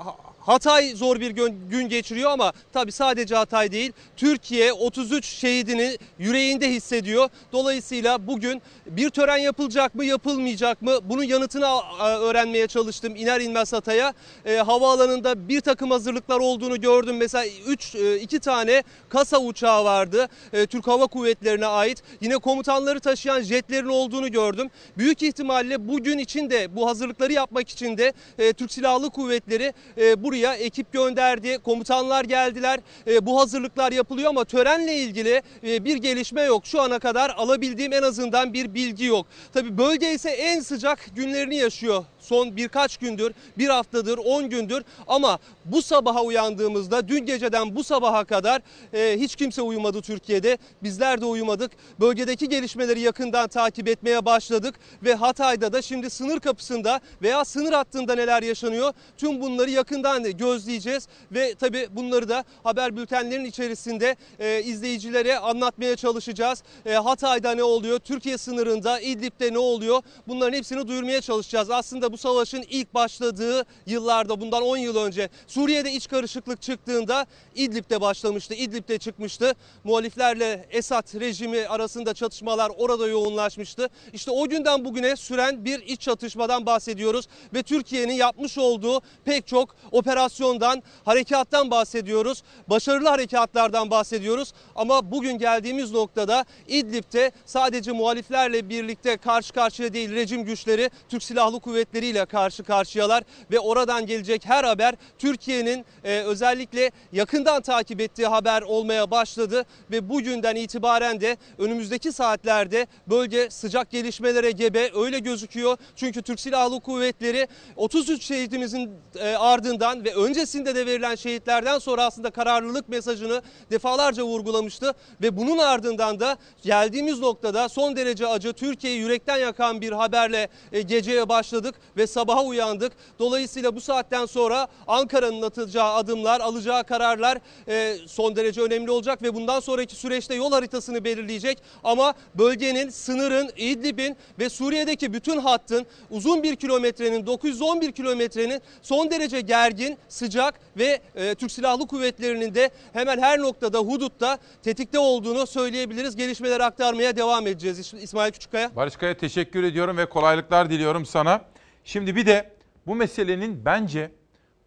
Hatay 0.47 0.95
zor 0.95 1.21
bir 1.21 1.31
gün 1.71 1.89
geçiriyor 1.89 2.31
ama 2.31 2.53
tabi 2.73 2.93
sadece 2.93 3.35
Hatay 3.35 3.73
değil. 3.73 3.93
Türkiye 4.17 4.73
33 4.73 5.27
şehidini 5.27 5.99
yüreğinde 6.19 6.71
hissediyor. 6.71 7.29
Dolayısıyla 7.53 8.27
bugün 8.27 8.63
bir 8.87 9.11
tören 9.11 9.37
yapılacak 9.37 9.95
mı 9.95 10.05
yapılmayacak 10.05 10.83
mı 10.83 10.99
bunun 11.05 11.23
yanıtını 11.23 11.67
öğrenmeye 12.01 12.67
çalıştım 12.67 13.17
iner 13.17 13.41
inmez 13.41 13.73
Hatay'a. 13.73 14.13
E, 14.45 14.57
havaalanında 14.57 15.49
bir 15.49 15.61
takım 15.61 15.91
hazırlıklar 15.91 16.41
olduğunu 16.41 16.81
gördüm. 16.81 17.17
Mesela 17.17 17.45
3 17.67 17.95
2 17.95 18.39
tane 18.39 18.83
kasa 19.09 19.39
uçağı 19.39 19.85
vardı. 19.85 20.29
E, 20.53 20.67
Türk 20.67 20.87
Hava 20.87 21.07
Kuvvetleri'ne 21.07 21.67
ait. 21.67 22.03
Yine 22.21 22.39
komutanları 22.39 23.01
taşıyan 23.01 23.41
jetlerin 23.41 23.89
olduğunu 23.89 24.33
gördüm. 24.33 24.71
Büyük 24.99 25.23
ihtimalle 25.23 25.89
bugün 25.89 26.19
için 26.19 26.51
de 26.51 26.77
bu 26.77 26.89
hazırlıkları 26.89 27.33
yapmak 27.33 27.69
için 27.69 27.99
de 27.99 28.13
e, 28.39 28.53
Türk 28.53 28.73
Silahlı 28.73 29.11
Kuvvetleri 29.11 29.73
e, 29.99 30.23
buraya 30.23 30.36
buraya 30.37 30.55
ekip 30.55 30.93
gönderdi. 30.93 31.59
Komutanlar 31.59 32.25
geldiler. 32.25 32.81
E, 33.07 33.27
bu 33.27 33.41
hazırlıklar 33.41 33.93
yapılıyor 33.93 34.31
ama 34.31 34.45
törenle 34.45 34.95
ilgili 34.95 35.43
e, 35.67 35.85
bir 35.85 35.97
gelişme 35.97 36.43
yok. 36.43 36.67
Şu 36.67 36.81
ana 36.81 36.99
kadar 36.99 37.31
alabildiğim 37.37 37.93
en 37.93 38.03
azından 38.03 38.53
bir 38.53 38.75
bilgi 38.75 39.05
yok. 39.05 39.27
Tabi 39.55 39.79
bölge 39.79 40.15
ise 40.15 40.31
en 40.31 40.61
sıcak 40.61 40.99
günlerini 41.17 41.57
yaşıyor 41.57 42.05
son 42.27 42.57
birkaç 42.57 42.97
gündür, 42.97 43.33
bir 43.59 43.69
haftadır, 43.69 44.19
10 44.19 44.51
gündür 44.51 44.85
ama 45.07 45.39
bu 45.65 45.83
sabaha 45.83 46.23
uyandığımızda 46.23 47.09
dün 47.09 47.27
geceden 47.27 47.77
bu 47.77 47.85
sabaha 47.85 48.25
kadar 48.25 48.63
e, 48.95 49.17
hiç 49.21 49.37
kimse 49.37 49.63
uyumadı 49.63 50.03
Türkiye'de. 50.03 50.59
Bizler 50.83 51.21
de 51.21 51.25
uyumadık. 51.25 51.73
Bölgedeki 52.01 52.49
gelişmeleri 52.49 53.01
yakından 53.01 53.49
takip 53.49 53.89
etmeye 53.89 54.25
başladık 54.25 54.75
ve 55.03 55.15
Hatay'da 55.15 55.73
da 55.73 55.83
şimdi 55.83 56.11
sınır 56.11 56.41
kapısında 56.41 57.01
veya 57.23 57.45
sınır 57.45 57.73
hattında 57.73 58.15
neler 58.15 58.43
yaşanıyor 58.43 58.93
tüm 59.17 59.41
bunları 59.41 59.71
yakından 59.71 60.37
gözleyeceğiz 60.37 61.09
ve 61.33 61.55
tabi 61.55 61.89
bunları 61.91 62.29
da 62.29 62.45
haber 62.63 62.97
bültenlerinin 62.97 63.45
içerisinde 63.45 64.17
e, 64.39 64.63
izleyicilere 64.63 65.39
anlatmaya 65.39 65.97
çalışacağız. 65.97 66.63
E, 66.87 66.95
Hatay'da 66.95 67.55
ne 67.55 67.63
oluyor? 67.63 67.99
Türkiye 67.99 68.39
sınırında 68.39 69.01
İdlib'de 69.01 69.53
ne 69.53 69.59
oluyor? 69.59 70.03
Bunların 70.29 70.57
hepsini 70.57 70.89
duyurmaya 70.89 71.21
çalışacağız. 71.21 71.71
Aslında 71.71 72.13
bu 72.13 72.16
savaşın 72.17 72.65
ilk 72.71 72.95
başladığı 72.95 73.65
yıllarda 73.87 74.41
bundan 74.41 74.63
10 74.63 74.77
yıl 74.77 74.97
önce 74.97 75.29
Suriye'de 75.47 75.93
iç 75.93 76.09
karışıklık 76.09 76.63
çıktığında 76.63 77.27
İdlib'de 77.55 78.01
başlamıştı. 78.01 78.55
İdlib'de 78.55 78.99
çıkmıştı. 78.99 79.55
Muhaliflerle 79.85 80.67
Esad 80.71 81.21
rejimi 81.21 81.69
arasında 81.69 82.15
çatışmalar 82.15 82.73
orada 82.77 83.07
yoğunlaşmıştı. 83.07 83.89
İşte 84.13 84.31
o 84.31 84.49
günden 84.49 84.85
bugüne 84.85 85.17
süren 85.17 85.65
bir 85.65 85.83
iç 85.83 86.01
çatışmadan 86.01 86.67
bahsediyoruz 86.67 87.29
ve 87.55 87.63
Türkiye'nin 87.63 88.15
yapmış 88.15 88.59
olduğu 88.59 89.01
pek 89.25 89.47
çok 89.47 89.77
operasyondan, 89.93 90.83
harekattan 91.05 91.71
bahsediyoruz. 91.71 92.43
Başarılı 92.69 93.09
harekatlardan 93.09 93.91
bahsediyoruz 93.91 94.53
ama 94.75 95.11
bugün 95.11 95.39
geldiğimiz 95.39 95.93
noktada 95.93 96.45
İdlib'de 96.69 97.33
sadece 97.47 97.93
muhaliflerle 97.93 98.69
birlikte 98.69 99.17
karşı 99.17 99.53
karşıya 99.53 99.93
değil 99.93 100.11
rejim 100.11 100.45
güçleri 100.45 100.91
Türk 101.09 101.23
Silahlı 101.23 101.61
Kuvvetleri 101.61 102.06
ile 102.09 102.25
karşı 102.25 102.65
karşıyalar 102.65 103.23
ve 103.51 103.61
oradan 103.61 104.07
gelecek 104.07 104.47
her 104.47 104.65
haber 104.65 104.95
Türkiye'nin 105.19 105.85
e, 106.05 106.21
özellikle 106.21 106.91
yakından 107.13 107.63
takip 107.63 108.01
ettiği 108.01 108.27
haber 108.27 108.63
olmaya 108.63 109.11
başladı 109.11 109.65
ve 109.91 110.09
bugünden 110.09 110.57
itibaren 110.57 111.21
de 111.21 111.37
önümüzdeki 111.59 112.13
saatlerde 112.13 112.87
bölge 113.07 113.51
sıcak 113.51 113.91
gelişmelere 113.91 114.51
gebe 114.51 114.91
öyle 114.95 115.19
gözüküyor. 115.19 115.77
Çünkü 115.97 116.23
Türk 116.23 116.41
Silahlı 116.41 116.81
Kuvvetleri 116.81 117.49
33 117.77 118.23
şehidimizin 118.23 118.91
e, 119.19 119.35
ardından 119.35 120.05
ve 120.05 120.15
öncesinde 120.15 120.75
de 120.75 120.87
verilen 120.87 121.15
şehitlerden 121.15 121.79
sonra 121.79 122.05
aslında 122.05 122.31
kararlılık 122.31 122.89
mesajını 122.89 123.43
defalarca 123.71 124.23
vurgulamıştı 124.23 124.95
ve 125.23 125.37
bunun 125.37 125.59
ardından 125.59 126.21
da 126.21 126.37
geldiğimiz 126.63 127.21
noktada 127.21 127.69
son 127.69 127.97
derece 127.97 128.27
acı 128.27 128.53
Türkiye'yi 128.53 129.01
yürekten 129.01 129.37
yakan 129.37 129.81
bir 129.81 129.93
haberle 129.93 130.49
e, 130.73 130.83
geceye 130.83 131.29
başladık 131.29 131.75
ve 131.97 132.07
sabaha 132.07 132.45
uyandık. 132.45 132.93
Dolayısıyla 133.19 133.77
bu 133.77 133.81
saatten 133.81 134.27
sonra 134.27 134.69
Ankara'nın 134.87 135.43
atacağı 135.43 135.95
adımlar, 135.95 136.41
alacağı 136.41 136.85
kararlar 136.85 137.39
e, 137.69 137.97
son 138.07 138.37
derece 138.37 138.61
önemli 138.61 138.91
olacak 138.91 139.23
ve 139.23 139.35
bundan 139.35 139.61
sonraki 139.61 139.97
süreçte 139.97 140.35
yol 140.35 140.53
haritasını 140.53 141.05
belirleyecek. 141.05 141.59
Ama 141.85 142.15
bölgenin, 142.35 142.89
sınırın, 142.89 143.51
İdlib'in 143.57 144.17
ve 144.39 144.49
Suriye'deki 144.49 145.13
bütün 145.13 145.39
hattın 145.39 145.87
uzun 146.11 146.43
bir 146.43 146.57
kilometrenin, 146.57 147.27
911 147.27 147.93
kilometrenin 147.93 148.63
son 148.83 149.11
derece 149.11 149.41
gergin, 149.41 149.99
sıcak 150.09 150.55
ve 150.77 151.01
e, 151.15 151.35
Türk 151.35 151.53
Silahlı 151.53 151.87
Kuvvetleri'nin 151.87 152.55
de 152.55 152.71
hemen 152.93 153.19
her 153.19 153.39
noktada, 153.39 153.79
hudutta 153.79 154.39
tetikte 154.63 154.99
olduğunu 154.99 155.47
söyleyebiliriz. 155.47 156.17
Gelişmeleri 156.17 156.65
aktarmaya 156.65 157.17
devam 157.17 157.47
edeceğiz 157.47 157.95
İsmail 157.95 158.33
Küçükkaya. 158.33 158.77
Barış 158.77 158.97
Kaya 158.97 159.17
teşekkür 159.17 159.65
ediyorum 159.65 159.97
ve 159.97 160.09
kolaylıklar 160.09 160.71
diliyorum 160.71 161.07
sana. 161.07 161.41
Şimdi 161.87 162.17
bir 162.17 162.27
de 162.27 162.53
bu 162.87 162.95
meselenin 162.95 163.65
bence 163.65 164.11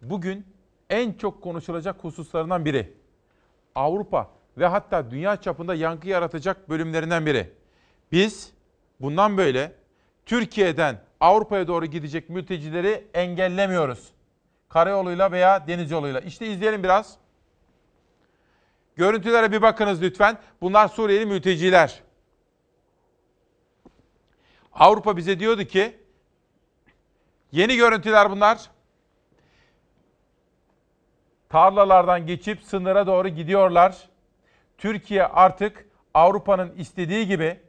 bugün 0.02 0.46
en 0.90 1.12
çok 1.12 1.42
konuşulacak 1.42 2.04
hususlarından 2.04 2.64
biri. 2.64 2.92
Avrupa 3.74 4.30
ve 4.58 4.66
hatta 4.66 5.10
dünya 5.10 5.36
çapında 5.36 5.74
yankı 5.74 6.08
yaratacak 6.08 6.68
bölümlerinden 6.68 7.26
biri. 7.26 7.52
Biz 8.12 8.52
bundan 9.00 9.36
böyle 9.36 9.72
Türkiye'den 10.26 11.00
Avrupa'ya 11.20 11.68
doğru 11.68 11.86
gidecek 11.86 12.30
mültecileri 12.30 13.06
engellemiyoruz. 13.14 14.12
Karayoluyla 14.68 15.32
veya 15.32 15.66
deniz 15.66 15.90
yoluyla. 15.90 16.20
İşte 16.20 16.46
izleyelim 16.46 16.82
biraz. 16.82 17.16
Görüntülere 18.96 19.52
bir 19.52 19.62
bakınız 19.62 20.02
lütfen. 20.02 20.38
Bunlar 20.60 20.88
Suriyeli 20.88 21.26
mülteciler. 21.26 22.02
Avrupa 24.72 25.16
bize 25.16 25.40
diyordu 25.40 25.64
ki 25.64 25.99
Yeni 27.52 27.76
görüntüler 27.76 28.30
bunlar. 28.30 28.70
Tarlalardan 31.48 32.26
geçip 32.26 32.62
sınıra 32.62 33.06
doğru 33.06 33.28
gidiyorlar. 33.28 34.08
Türkiye 34.78 35.26
artık 35.26 35.86
Avrupa'nın 36.14 36.74
istediği 36.76 37.26
gibi 37.26 37.60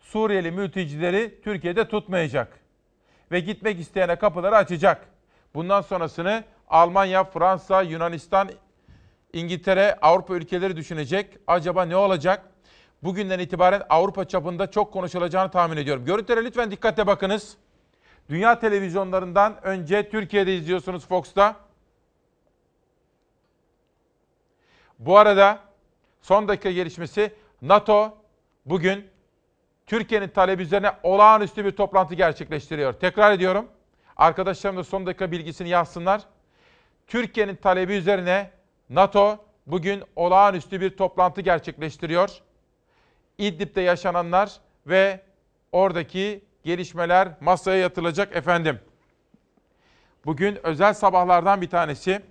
Suriyeli 0.00 0.50
mültecileri 0.50 1.40
Türkiye'de 1.44 1.88
tutmayacak. 1.88 2.60
Ve 3.32 3.40
gitmek 3.40 3.80
isteyene 3.80 4.16
kapıları 4.16 4.56
açacak. 4.56 5.08
Bundan 5.54 5.80
sonrasını 5.80 6.44
Almanya, 6.68 7.24
Fransa, 7.24 7.82
Yunanistan, 7.82 8.50
İngiltere, 9.32 9.98
Avrupa 10.02 10.34
ülkeleri 10.34 10.76
düşünecek. 10.76 11.38
Acaba 11.46 11.84
ne 11.84 11.96
olacak? 11.96 12.42
Bugünden 13.02 13.38
itibaren 13.38 13.82
Avrupa 13.90 14.24
çapında 14.28 14.70
çok 14.70 14.92
konuşulacağını 14.92 15.50
tahmin 15.50 15.76
ediyorum. 15.76 16.04
Görüntülere 16.04 16.44
lütfen 16.44 16.70
dikkatle 16.70 17.06
bakınız. 17.06 17.56
Dünya 18.30 18.58
televizyonlarından 18.58 19.64
önce 19.64 20.10
Türkiye'de 20.10 20.56
izliyorsunuz 20.56 21.06
Fox'ta. 21.06 21.56
Bu 24.98 25.18
arada 25.18 25.58
son 26.22 26.48
dakika 26.48 26.70
gelişmesi 26.70 27.34
NATO 27.62 28.18
bugün 28.66 29.06
Türkiye'nin 29.86 30.28
talebi 30.28 30.62
üzerine 30.62 30.92
olağanüstü 31.02 31.64
bir 31.64 31.70
toplantı 31.70 32.14
gerçekleştiriyor. 32.14 32.92
Tekrar 32.92 33.32
ediyorum. 33.32 33.68
Arkadaşlarım 34.16 34.76
da 34.76 34.84
son 34.84 35.06
dakika 35.06 35.32
bilgisini 35.32 35.68
yazsınlar. 35.68 36.22
Türkiye'nin 37.06 37.56
talebi 37.56 37.94
üzerine 37.94 38.50
NATO 38.90 39.44
bugün 39.66 40.02
olağanüstü 40.16 40.80
bir 40.80 40.96
toplantı 40.96 41.40
gerçekleştiriyor. 41.40 42.30
İdlib'de 43.38 43.80
yaşananlar 43.80 44.60
ve 44.86 45.20
oradaki 45.72 46.49
gelişmeler 46.64 47.28
masaya 47.40 47.78
yatılacak 47.78 48.36
efendim. 48.36 48.78
Bugün 50.24 50.66
özel 50.66 50.94
sabahlardan 50.94 51.60
bir 51.60 51.68
tanesi. 51.68 52.22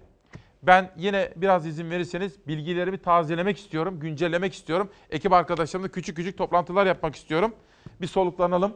Ben 0.64 0.91
yine 0.97 1.34
biraz 1.35 1.68
izin 1.68 1.91
verirseniz 1.91 2.47
bilgilerimi 2.47 2.97
tazelemek 2.97 3.57
istiyorum, 3.57 3.99
güncellemek 3.99 4.53
istiyorum. 4.53 4.89
Ekip 5.10 5.34
arkadaşlarımla 5.34 5.88
küçük 5.88 6.18
küçük 6.18 6.38
toplantılar 6.38 6.85
yapmak 6.85 7.15
istiyorum. 7.15 7.56
Bir 8.01 8.07
soluklanalım. 8.07 8.73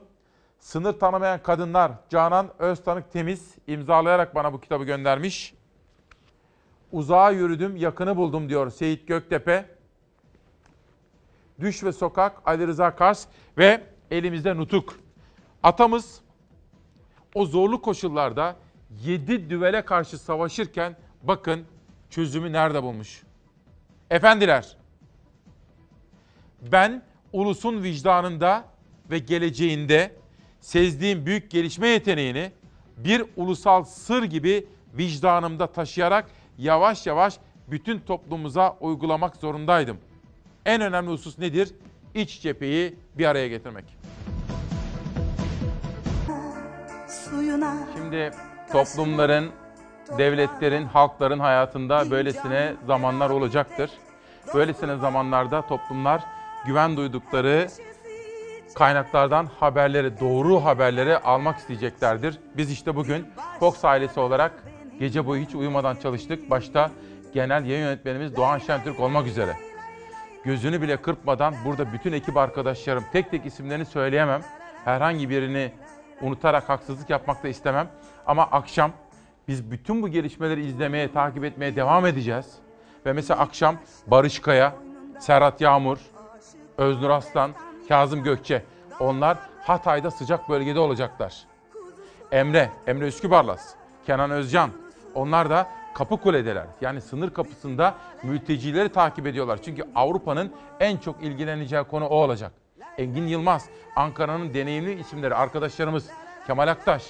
Sınır 0.60 0.94
tanımayan 0.94 1.44
kadınlar 1.44 1.92
Canan 2.10 2.50
Öztanık 2.60 3.12
Temiz 3.12 3.56
imzalayarak 3.68 4.36
bana 4.36 4.54
bu 4.54 4.62
kitabı 4.62 4.84
göndermiş. 4.84 5.54
Uzağa 6.92 7.32
yürüdüm, 7.32 7.76
yakını 7.76 8.18
buldum 8.18 8.50
diyor 8.50 8.70
Seyit 8.70 9.08
Göktepe. 9.08 9.66
Düş 11.60 11.84
ve 11.84 11.92
Sokak 11.92 12.42
Ali 12.46 12.68
Rıza 12.68 12.96
Kars 12.96 13.28
ve 13.58 13.84
elimizde 14.12 14.58
Nutuk. 14.58 15.03
Atamız 15.64 16.22
o 17.35 17.45
zorlu 17.45 17.81
koşullarda 17.81 18.56
yedi 19.06 19.49
düvele 19.49 19.85
karşı 19.85 20.18
savaşırken 20.18 20.98
bakın 21.23 21.65
çözümü 22.10 22.52
nerede 22.52 22.84
bulmuş. 22.84 23.23
Efendiler, 24.10 24.77
ben 26.72 27.03
ulusun 27.34 27.84
vicdanında 27.84 28.65
ve 29.11 29.19
geleceğinde 29.19 30.15
sezdiğim 30.60 31.26
büyük 31.26 31.52
gelişme 31.52 31.88
yeteneğini 31.88 32.52
bir 32.98 33.23
ulusal 33.35 33.84
sır 33.84 34.23
gibi 34.23 34.68
vicdanımda 34.94 35.68
taşıyarak 35.68 36.30
yavaş 36.57 37.07
yavaş 37.07 37.38
bütün 37.68 37.99
toplumumuza 37.99 38.77
uygulamak 38.80 39.35
zorundaydım. 39.35 39.98
En 40.65 40.81
önemli 40.81 41.11
husus 41.11 41.40
nedir? 41.40 41.72
İç 42.15 42.41
cepheyi 42.41 42.95
bir 43.18 43.26
araya 43.26 43.48
getirmek. 43.48 44.03
Şimdi 47.98 48.32
toplumların, 48.72 49.52
devletlerin, 50.18 50.86
halkların 50.86 51.40
hayatında 51.40 52.12
böylesine 52.12 52.74
zamanlar 52.88 53.30
olacaktır. 53.30 53.92
Böylesine 54.54 54.96
zamanlarda 54.96 55.62
toplumlar 55.62 56.24
güven 56.66 56.98
duydukları 56.98 57.68
kaynaklardan 58.76 59.46
haberleri, 59.60 60.20
doğru 60.20 60.66
haberleri 60.66 61.18
almak 61.18 61.58
isteyeceklerdir. 61.58 62.40
Biz 62.58 62.72
işte 62.72 62.96
bugün 62.96 63.28
Fox 63.60 63.86
ailesi 63.86 64.20
olarak 64.20 64.52
gece 65.00 65.26
boyu 65.26 65.42
hiç 65.42 65.56
uyumadan 65.56 65.96
çalıştık. 65.96 66.50
Başta 66.50 66.92
genel 67.34 67.66
yayın 67.66 67.86
yönetmenimiz 67.86 68.36
Doğan 68.36 68.60
Şentürk 68.60 69.00
olmak 69.00 69.28
üzere. 69.28 69.58
Gözünü 70.46 70.82
bile 70.82 70.98
kırpmadan 70.98 71.56
burada 71.66 71.94
bütün 71.94 72.14
ekip 72.14 72.38
arkadaşlarım 72.38 73.04
tek 73.14 73.32
tek 73.32 73.46
isimlerini 73.46 73.86
söyleyemem. 73.86 74.42
Herhangi 74.86 75.30
birini 75.30 75.72
unutarak 76.24 76.70
haksızlık 76.70 77.10
yapmak 77.10 77.44
da 77.44 77.48
istemem. 77.48 77.88
Ama 78.26 78.44
akşam 78.44 78.91
biz 79.48 79.72
bütün 79.72 80.02
bu 80.02 80.08
gelişmeleri 80.08 80.66
izlemeye, 80.66 81.12
takip 81.12 81.44
etmeye 81.44 81.76
devam 81.76 82.06
edeceğiz. 82.06 82.45
Ve 83.06 83.14
mesela 83.14 83.40
akşam 83.40 83.76
Barış 84.08 84.40
Kaya, 84.40 84.76
Serhat 85.20 85.62
Yağmur, 85.62 85.98
Öznur 86.78 87.10
Aslan, 87.10 87.52
Kazım 87.88 88.24
Gökçe. 88.24 88.64
Onlar 89.00 89.38
Hatay'da 89.62 90.12
sıcak 90.12 90.50
bölgede 90.50 90.80
olacaklar. 90.80 91.44
Emre, 92.32 92.70
Emre 92.88 93.08
Üskübarlas, 93.08 93.74
Kenan 94.06 94.32
Özcan. 94.32 94.70
Onlar 95.16 95.50
da 95.50 95.68
kapı 95.94 96.18
kuledeler. 96.18 96.66
Yani 96.82 97.02
sınır 97.02 97.30
kapısında 97.30 97.95
mültecileri 98.24 98.90
takip 98.90 99.28
ediyorlar. 99.28 99.60
Çünkü 99.66 99.84
Avrupa'nın 99.95 100.54
en 100.80 100.98
çok 100.98 101.24
ilgileneceği 101.24 101.84
konu 101.84 102.06
o 102.06 102.16
olacak. 102.16 102.52
Engin 102.98 103.28
Yılmaz, 103.28 103.65
Ankara'nın 103.95 104.53
deneyimli 104.53 104.99
isimleri 104.99 105.36
arkadaşlarımız 105.36 106.07
Kemal 106.48 106.68
Aktaş 106.68 107.03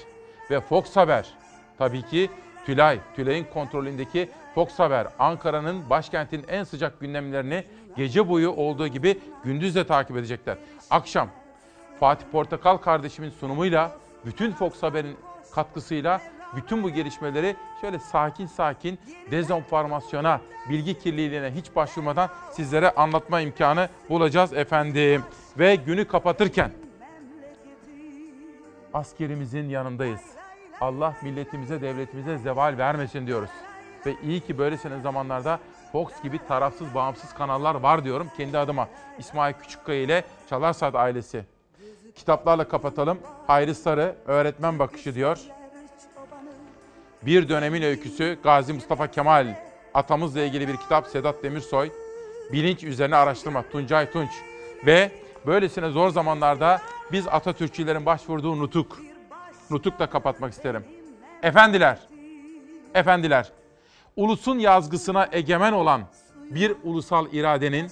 ve 0.52 0.60
Fox 0.60 0.96
Haber. 0.96 1.34
Tabii 1.78 2.02
ki 2.02 2.30
Tülay, 2.66 3.00
Tülay'ın 3.16 3.46
kontrolündeki 3.54 4.30
Fox 4.56 4.80
Haber 4.80 5.08
Ankara'nın 5.20 5.90
başkentin 5.90 6.46
en 6.48 6.64
sıcak 6.64 7.00
gündemlerini 7.00 7.64
gece 7.98 8.30
boyu 8.30 8.52
olduğu 8.52 8.88
gibi 8.88 9.20
gündüz 9.44 9.76
de 9.76 9.88
takip 9.88 10.18
edecekler. 10.18 10.58
Akşam 10.90 11.30
Fatih 12.00 12.26
Portakal 12.32 12.78
kardeşimin 12.78 13.30
sunumuyla 13.30 13.92
bütün 14.26 14.52
Fox 14.52 14.84
Haber'in 14.84 15.18
katkısıyla 15.56 16.22
bütün 16.56 16.84
bu 16.84 16.90
gelişmeleri 16.90 17.56
şöyle 17.82 18.00
sakin 18.00 18.46
sakin 18.46 19.00
dezenformasyona, 19.32 20.42
bilgi 20.70 21.00
kirliliğine 21.00 21.52
hiç 21.52 21.76
başvurmadan 21.76 22.30
sizlere 22.52 22.92
anlatma 22.92 23.42
imkanı 23.42 23.90
bulacağız 24.10 24.54
efendim. 24.54 25.24
Ve 25.60 25.76
günü 25.76 26.08
kapatırken 26.08 26.72
askerimizin 28.94 29.70
yanındayız. 29.70 30.22
Allah 30.82 31.16
milletimize, 31.22 31.82
devletimize 31.82 32.38
zeval 32.38 32.78
vermesin 32.78 33.28
diyoruz. 33.28 33.50
Ve 34.06 34.16
iyi 34.24 34.40
ki 34.40 34.58
böylesine 34.58 35.02
zamanlarda 35.02 35.60
Fox 35.92 36.08
gibi 36.24 36.40
tarafsız, 36.48 36.96
bağımsız 36.96 37.34
kanallar 37.34 37.76
var 37.76 38.04
diyorum 38.04 38.28
kendi 38.38 38.58
adıma. 38.58 38.90
İsmail 39.20 39.54
Küçükkaya 39.54 40.02
ile 40.02 40.24
Çalar 40.50 40.76
ailesi. 40.94 41.46
Kitaplarla 42.16 42.68
kapatalım. 42.68 43.20
Hayri 43.48 43.76
Sarı, 43.76 44.16
Öğretmen 44.26 44.80
Bakışı 44.80 45.16
diyor. 45.16 45.40
Bir 47.22 47.50
dönemin 47.50 47.82
öyküsü 47.82 48.38
Gazi 48.44 48.74
Mustafa 48.74 49.08
Kemal. 49.08 49.56
Atamızla 49.94 50.42
ilgili 50.42 50.68
bir 50.68 50.78
kitap 50.78 51.08
Sedat 51.08 51.44
Demirsoy. 51.44 51.92
Bilinç 52.52 52.84
üzerine 52.84 53.16
araştırma 53.16 53.64
Tuncay 53.72 54.12
Tunç. 54.12 54.30
Ve 54.86 55.12
böylesine 55.46 55.90
zor 55.90 56.10
zamanlarda 56.10 56.82
biz 57.12 57.28
Atatürkçülerin 57.28 58.06
başvurduğu 58.06 58.60
Nutuk. 58.60 59.02
Nutuk'la 59.70 60.10
kapatmak 60.10 60.54
isterim. 60.54 60.86
Efendiler, 61.44 62.00
efendiler, 62.94 63.52
ulusun 64.16 64.60
yazgısına 64.60 65.30
egemen 65.32 65.74
olan 65.74 66.02
bir 66.50 66.76
ulusal 66.84 67.34
iradenin 67.34 67.92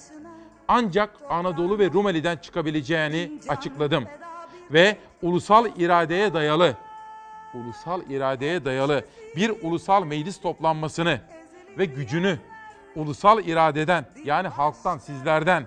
ancak 0.68 1.10
Anadolu 1.28 1.78
ve 1.78 1.90
Rumeli'den 1.90 2.36
çıkabileceğini 2.36 3.32
açıkladım. 3.48 4.04
Ve 4.70 4.96
ulusal 5.22 5.66
iradeye 5.76 6.34
dayalı, 6.34 6.76
ulusal 7.54 8.10
iradeye 8.10 8.64
dayalı 8.64 9.04
bir 9.36 9.52
ulusal 9.62 10.04
meclis 10.04 10.40
toplanmasını 10.40 11.20
ve 11.78 11.84
gücünü 11.84 12.38
ulusal 12.96 13.44
iradeden 13.44 14.06
yani 14.24 14.48
halktan, 14.48 14.98
sizlerden 14.98 15.66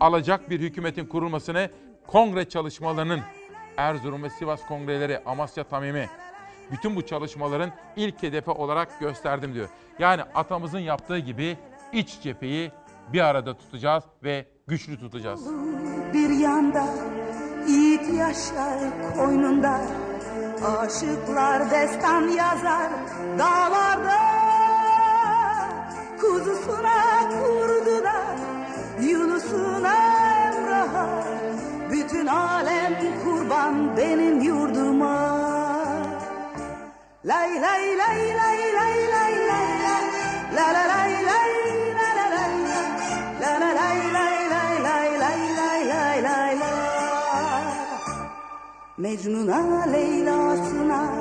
alacak 0.00 0.50
bir 0.50 0.60
hükümetin 0.60 1.06
kurulmasını 1.06 1.70
kongre 2.06 2.48
çalışmalarının 2.48 3.20
Erzurum 3.76 4.22
ve 4.22 4.30
Sivas 4.30 4.66
kongreleri, 4.66 5.18
Amasya 5.26 5.64
Tamimi 5.64 6.08
bütün 6.70 6.96
bu 6.96 7.06
çalışmaların 7.06 7.70
ilk 7.96 8.22
hedefi 8.22 8.50
olarak 8.50 9.00
gösterdim 9.00 9.54
diyor. 9.54 9.68
Yani 9.98 10.22
atamızın 10.34 10.78
yaptığı 10.78 11.18
gibi 11.18 11.56
iç 11.92 12.20
cepheyi 12.22 12.72
bir 13.12 13.20
arada 13.20 13.56
tutacağız 13.56 14.04
ve 14.24 14.46
güçlü 14.66 14.98
tutacağız. 14.98 15.46
Bir 16.14 16.30
yanda 16.30 16.84
yiğit 17.68 18.14
yaşar 18.18 18.80
koynunda 19.16 19.80
Aşıklar 20.78 21.70
destan 21.70 22.22
yazar 22.28 22.90
dağlarda 23.38 24.18
Kuzusuna 26.20 27.28
kurdu 27.28 27.77
da 28.98 29.04
Yunus'una 29.04 29.94
Emrah'a 30.48 31.08
Bütün 31.92 32.26
alem 32.26 32.94
kurban 33.24 33.96
benim 33.96 34.40
yurduma 34.40 35.38
lay 37.24 37.60
lay 37.60 37.98
lay 37.98 38.20
lay 38.36 38.58
lay 38.74 38.98
lay 39.12 39.34
lay 39.48 40.04
La 40.56 40.72
la 40.72 40.88
lay 40.88 41.12
lay 41.30 41.50
la 41.94 42.08
la 42.16 42.26
lay 42.30 42.54
La 43.40 43.60
la 43.60 43.70
lay 43.74 44.00
lay 44.16 44.50
lay 44.50 44.74
lay 44.86 45.10
lay 45.20 45.40
lay 45.58 45.80
lay 45.90 46.22
lay 46.22 46.58
la 46.60 46.72
Mecnun'a 48.98 49.92
Leyla'sına 49.92 51.18